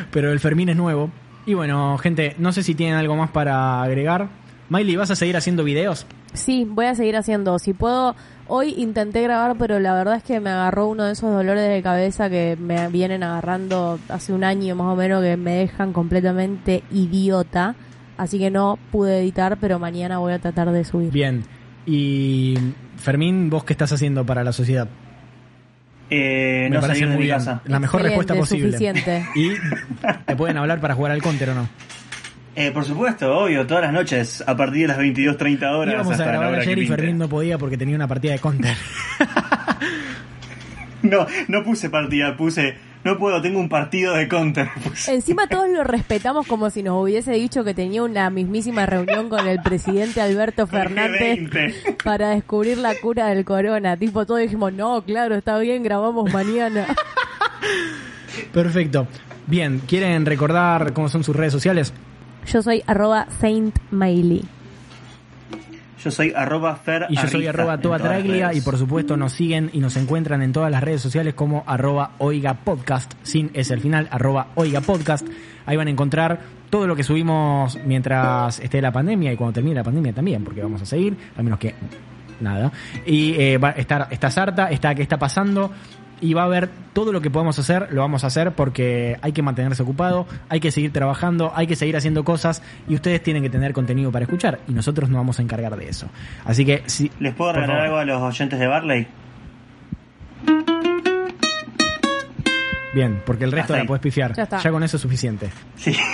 pero 0.10 0.32
el 0.32 0.40
Fermín 0.40 0.70
es 0.70 0.78
nuevo. 0.78 1.12
Y 1.46 1.54
bueno, 1.54 1.98
gente, 1.98 2.34
no 2.40 2.54
sé 2.54 2.64
si 2.64 2.74
tienen 2.76 2.96
algo 2.96 3.16
más 3.18 3.30
para 3.30 3.84
agregar. 3.84 4.30
Miley, 4.70 4.96
¿vas 4.96 5.12
a 5.12 5.16
seguir 5.16 5.36
haciendo 5.38 5.64
videos? 5.66 6.08
Sí, 6.34 6.66
voy 6.68 6.86
a 6.86 6.96
seguir 6.96 7.18
haciendo. 7.18 7.60
Si 7.60 7.74
puedo, 7.74 8.16
hoy 8.48 8.74
intenté 8.78 9.22
grabar, 9.24 9.56
pero 9.58 9.80
la 9.80 9.94
verdad 9.94 10.16
es 10.18 10.24
que 10.24 10.40
me 10.40 10.50
agarró 10.50 10.88
uno 10.88 11.04
de 11.06 11.14
esos 11.14 11.32
dolores 11.34 11.70
de 11.70 11.82
cabeza 11.82 12.30
que 12.30 12.58
me 12.60 12.88
vienen 12.90 13.24
agarrando 13.24 14.00
hace 14.10 14.34
un 14.34 14.44
año 14.44 14.76
más 14.76 14.88
o 14.94 14.96
menos 14.96 15.24
que 15.24 15.38
me 15.38 15.56
dejan 15.56 15.94
completamente 15.94 16.84
idiota. 16.92 17.76
Así 18.18 18.40
que 18.40 18.50
no 18.50 18.80
pude 18.92 19.20
editar, 19.20 19.58
pero 19.60 19.78
mañana 19.80 20.20
voy 20.20 20.34
a 20.34 20.40
tratar 20.40 20.72
de 20.72 20.86
subir. 20.86 21.12
Bien. 21.12 21.44
Y 21.86 22.58
Fermín, 22.98 23.50
¿vos 23.50 23.64
qué 23.64 23.74
estás 23.74 23.92
haciendo 23.92 24.26
para 24.26 24.44
la 24.44 24.52
sociedad? 24.54 24.88
Eh, 26.10 26.68
Me 26.70 26.76
no 26.76 26.82
parece 26.82 27.00
salir 27.00 27.10
de 27.10 27.16
muy 27.16 27.22
mi 27.24 27.26
bien. 27.26 27.38
casa. 27.38 27.62
La 27.66 27.80
mejor 27.80 28.02
Excelente, 28.02 28.24
respuesta 28.32 28.36
posible. 28.40 28.72
suficiente. 28.72 29.26
¿Y 29.36 29.52
te 30.26 30.36
pueden 30.36 30.58
hablar 30.58 30.80
para 30.80 30.94
jugar 30.96 31.12
al 31.12 31.22
counter 31.22 31.50
o 31.50 31.56
no? 31.56 31.68
Eh, 32.56 32.72
por 32.72 32.86
supuesto, 32.86 33.38
obvio, 33.38 33.68
todas 33.68 33.84
las 33.84 33.94
noches, 33.94 34.44
a 34.48 34.56
partir 34.56 34.84
de 34.84 34.88
las 34.88 34.98
22.30 34.98 35.72
horas. 35.72 35.94
Íbamos 35.94 36.08
a 36.08 36.12
hasta 36.14 36.26
la 36.26 36.32
grabar 36.32 36.50
hora 36.50 36.62
ayer 36.62 36.80
y. 36.80 36.88
Fermín 36.88 37.18
no 37.18 37.28
podía 37.28 37.58
porque 37.58 37.78
tenía 37.78 37.96
una 37.96 38.08
partida 38.08 38.32
de 38.32 38.40
counter. 38.40 38.78
No, 41.06 41.28
no 41.48 41.64
puse 41.64 41.90
partida, 41.90 42.36
puse. 42.36 42.76
No 43.04 43.20
puedo, 43.20 43.40
tengo 43.40 43.60
un 43.60 43.70
partido 43.70 44.16
de 44.16 44.28
counter. 44.28 44.70
puse. 44.84 45.14
Encima 45.14 45.48
todos 45.48 45.70
lo 45.70 45.84
respetamos 45.84 46.48
como 46.48 46.72
si 46.72 46.82
nos 46.82 47.04
hubiese 47.04 47.34
dicho 47.34 47.64
que 47.64 47.76
tenía 47.76 48.02
una 48.02 48.30
mismísima 48.32 48.88
reunión 48.88 49.30
con 49.30 49.48
el 49.48 49.62
presidente 49.62 50.22
Alberto 50.22 50.66
Fernández 50.68 51.40
G20. 51.40 52.04
para 52.04 52.30
descubrir 52.30 52.80
la 52.80 52.96
cura 52.96 53.28
del 53.28 53.46
corona. 53.46 53.96
Tipo, 53.98 54.26
todos 54.26 54.40
dijimos, 54.40 54.74
no, 54.74 55.04
claro, 55.04 55.36
está 55.36 55.60
bien, 55.60 55.84
grabamos 55.84 56.34
mañana. 56.34 56.88
Perfecto. 58.52 59.08
Bien, 59.46 59.80
¿quieren 59.88 60.26
recordar 60.26 60.94
cómo 60.94 61.08
son 61.08 61.24
sus 61.24 61.36
redes 61.36 61.54
sociales? 61.54 61.94
Yo 62.46 62.62
soy 62.62 62.84
arroba 62.86 63.28
Saint 63.40 63.78
Miley. 63.92 64.44
Yo 66.04 66.12
soy 66.12 66.34
arroba 66.36 66.76
Fer 66.76 67.08
Y 67.10 67.16
yo 67.16 67.28
soy 67.28 67.48
arroba 67.48 67.80
Toa 67.80 67.98
Traglia 67.98 68.54
y 68.54 68.62
por 68.62 68.78
supuesto 68.78 69.18
nos 69.18 69.34
siguen 69.34 69.72
y 69.74 69.80
nos 69.80 69.98
encuentran 69.98 70.44
en 70.44 70.54
todas 70.54 70.70
las 70.70 70.84
redes 70.84 71.02
sociales 71.02 71.34
como 71.34 71.64
arroba 71.66 72.12
Oiga 72.20 72.54
Podcast, 72.54 73.12
sin 73.24 73.50
es 73.56 73.72
el 73.72 73.82
final, 73.82 74.08
arroba 74.12 74.50
Oiga 74.54 74.82
Podcast. 74.82 75.28
Ahí 75.66 75.76
van 75.76 75.88
a 75.88 75.92
encontrar 75.92 76.40
todo 76.70 76.86
lo 76.86 76.96
que 76.96 77.04
subimos 77.04 77.80
mientras 77.84 78.60
esté 78.60 78.82
la 78.82 78.92
pandemia 78.92 79.34
y 79.34 79.36
cuando 79.36 79.54
termine 79.54 79.76
la 79.78 79.84
pandemia 79.84 80.14
también, 80.14 80.44
porque 80.44 80.62
vamos 80.62 80.82
a 80.84 80.86
seguir, 80.86 81.18
a 81.36 81.42
menos 81.42 81.58
que 81.58 81.74
nada. 82.40 82.72
Y 83.08 83.34
eh, 83.34 83.58
va 83.58 83.70
a 83.70 83.72
estar, 83.72 84.08
está 84.12 84.30
Sarta, 84.30 84.70
está 84.70 84.94
qué 84.94 85.02
está 85.02 85.18
pasando 85.18 85.72
y 86.22 86.34
va 86.34 86.44
a 86.44 86.46
haber 86.46 86.70
todo 86.94 87.12
lo 87.12 87.22
que 87.22 87.30
podamos 87.30 87.60
hacer, 87.60 87.90
lo 87.92 88.02
vamos 88.02 88.24
a 88.24 88.28
hacer 88.28 88.54
porque 88.54 89.18
hay 89.22 89.32
que 89.32 89.42
mantenerse 89.42 89.84
ocupado, 89.84 90.28
hay 90.50 90.60
que 90.60 90.72
seguir 90.72 90.92
trabajando, 90.92 91.52
hay 91.56 91.68
que 91.68 91.76
seguir 91.76 91.98
haciendo 91.98 92.24
cosas 92.24 92.62
y 92.88 92.96
ustedes 92.96 93.22
tienen 93.22 93.44
que 93.44 93.50
tener 93.50 93.74
contenido 93.74 94.12
para 94.12 94.24
escuchar 94.24 94.60
y 94.68 94.74
nosotros 94.74 95.10
nos 95.10 95.18
vamos 95.18 95.40
a 95.40 95.42
encargar 95.42 95.76
de 95.76 95.90
eso. 95.90 96.08
Así 96.46 96.66
que 96.66 96.84
si 96.86 97.12
¿Les 97.20 97.34
puedo 97.34 97.54
regalar 97.54 97.82
algo 97.82 97.98
a 97.98 98.06
los 98.06 98.22
oyentes 98.22 98.60
de 98.60 98.68
Barley? 98.68 99.08
Bien, 102.94 103.22
porque 103.26 103.44
el 103.44 103.52
resto 103.52 103.76
la 103.76 103.84
puedes 103.86 104.02
pifiar. 104.02 104.34
Ya 104.34 104.44
está. 104.44 104.60
Ya 104.60 104.72
con 104.72 104.82
eso 104.82 104.96
es 104.96 105.02
suficiente. 105.02 105.50
Sí. 105.76 105.96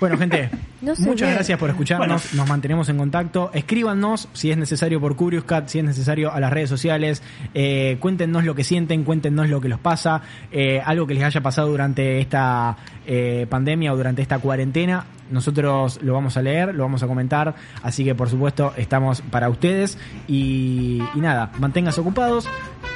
Bueno, 0.00 0.16
gente, 0.16 0.50
No 0.80 0.92
muchas 0.98 1.28
ve. 1.28 1.34
gracias 1.34 1.58
por 1.58 1.70
escucharnos. 1.70 2.08
Bueno. 2.08 2.36
Nos 2.42 2.48
mantenemos 2.48 2.88
en 2.88 2.98
contacto. 2.98 3.50
Escríbanos 3.52 4.28
si 4.32 4.50
es 4.50 4.56
necesario 4.56 5.00
por 5.00 5.16
Curious 5.16 5.44
Cat, 5.44 5.68
si 5.68 5.80
es 5.80 5.84
necesario 5.84 6.32
a 6.32 6.38
las 6.38 6.52
redes 6.52 6.68
sociales. 6.68 7.22
Eh, 7.52 7.96
cuéntenos 7.98 8.44
lo 8.44 8.54
que 8.54 8.62
sienten, 8.62 9.02
cuéntenos 9.02 9.48
lo 9.48 9.60
que 9.60 9.68
los 9.68 9.80
pasa, 9.80 10.22
eh, 10.52 10.80
algo 10.84 11.06
que 11.06 11.14
les 11.14 11.24
haya 11.24 11.40
pasado 11.40 11.68
durante 11.68 12.20
esta 12.20 12.76
eh, 13.06 13.46
pandemia 13.50 13.92
o 13.92 13.96
durante 13.96 14.22
esta 14.22 14.38
cuarentena. 14.38 15.04
Nosotros 15.32 15.98
lo 16.02 16.14
vamos 16.14 16.36
a 16.36 16.42
leer, 16.42 16.74
lo 16.74 16.84
vamos 16.84 17.02
a 17.02 17.08
comentar. 17.08 17.56
Así 17.82 18.04
que, 18.04 18.14
por 18.14 18.30
supuesto, 18.30 18.72
estamos 18.76 19.20
para 19.22 19.48
ustedes. 19.48 19.98
Y, 20.28 21.02
y 21.12 21.20
nada, 21.20 21.50
manténganse 21.58 22.00
ocupados, 22.00 22.48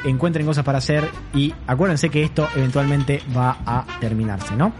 encuentren 0.04 0.46
cosas 0.46 0.64
para 0.64 0.78
hacer 0.78 1.08
y 1.34 1.52
acuérdense 1.66 2.10
que 2.10 2.22
esto 2.22 2.48
eventualmente 2.54 3.20
va 3.36 3.58
a 3.66 3.84
terminarse, 4.00 4.54
¿no? 4.54 4.72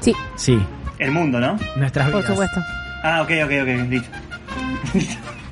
Sí, 0.00 0.12
Sí, 0.34 0.60
el 0.98 1.10
mundo, 1.10 1.40
¿no? 1.40 1.56
Nuestras 1.76 2.08
vidas. 2.08 2.24
Por 2.24 2.30
supuesto. 2.30 2.60
Ah, 3.02 3.22
ok, 3.22 3.30
ok, 3.44 3.52
ok, 3.62 3.90
listo. 3.90 4.10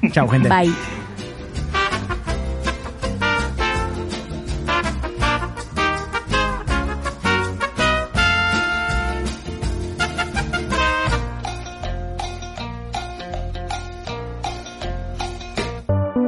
Chao, 0.12 0.28
gente. 0.28 0.49
Bye. 0.49 0.72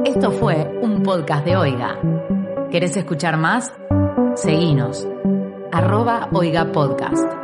Esto 0.05 0.31
fue 0.31 0.79
un 0.81 1.03
podcast 1.03 1.45
de 1.45 1.55
Oiga. 1.57 1.97
¿Querés 2.71 2.95
escuchar 2.95 3.37
más? 3.37 3.73
Seguinos. 4.35 5.07
Arroba 5.71 6.29
Oiga 6.31 6.71
Podcast. 6.71 7.42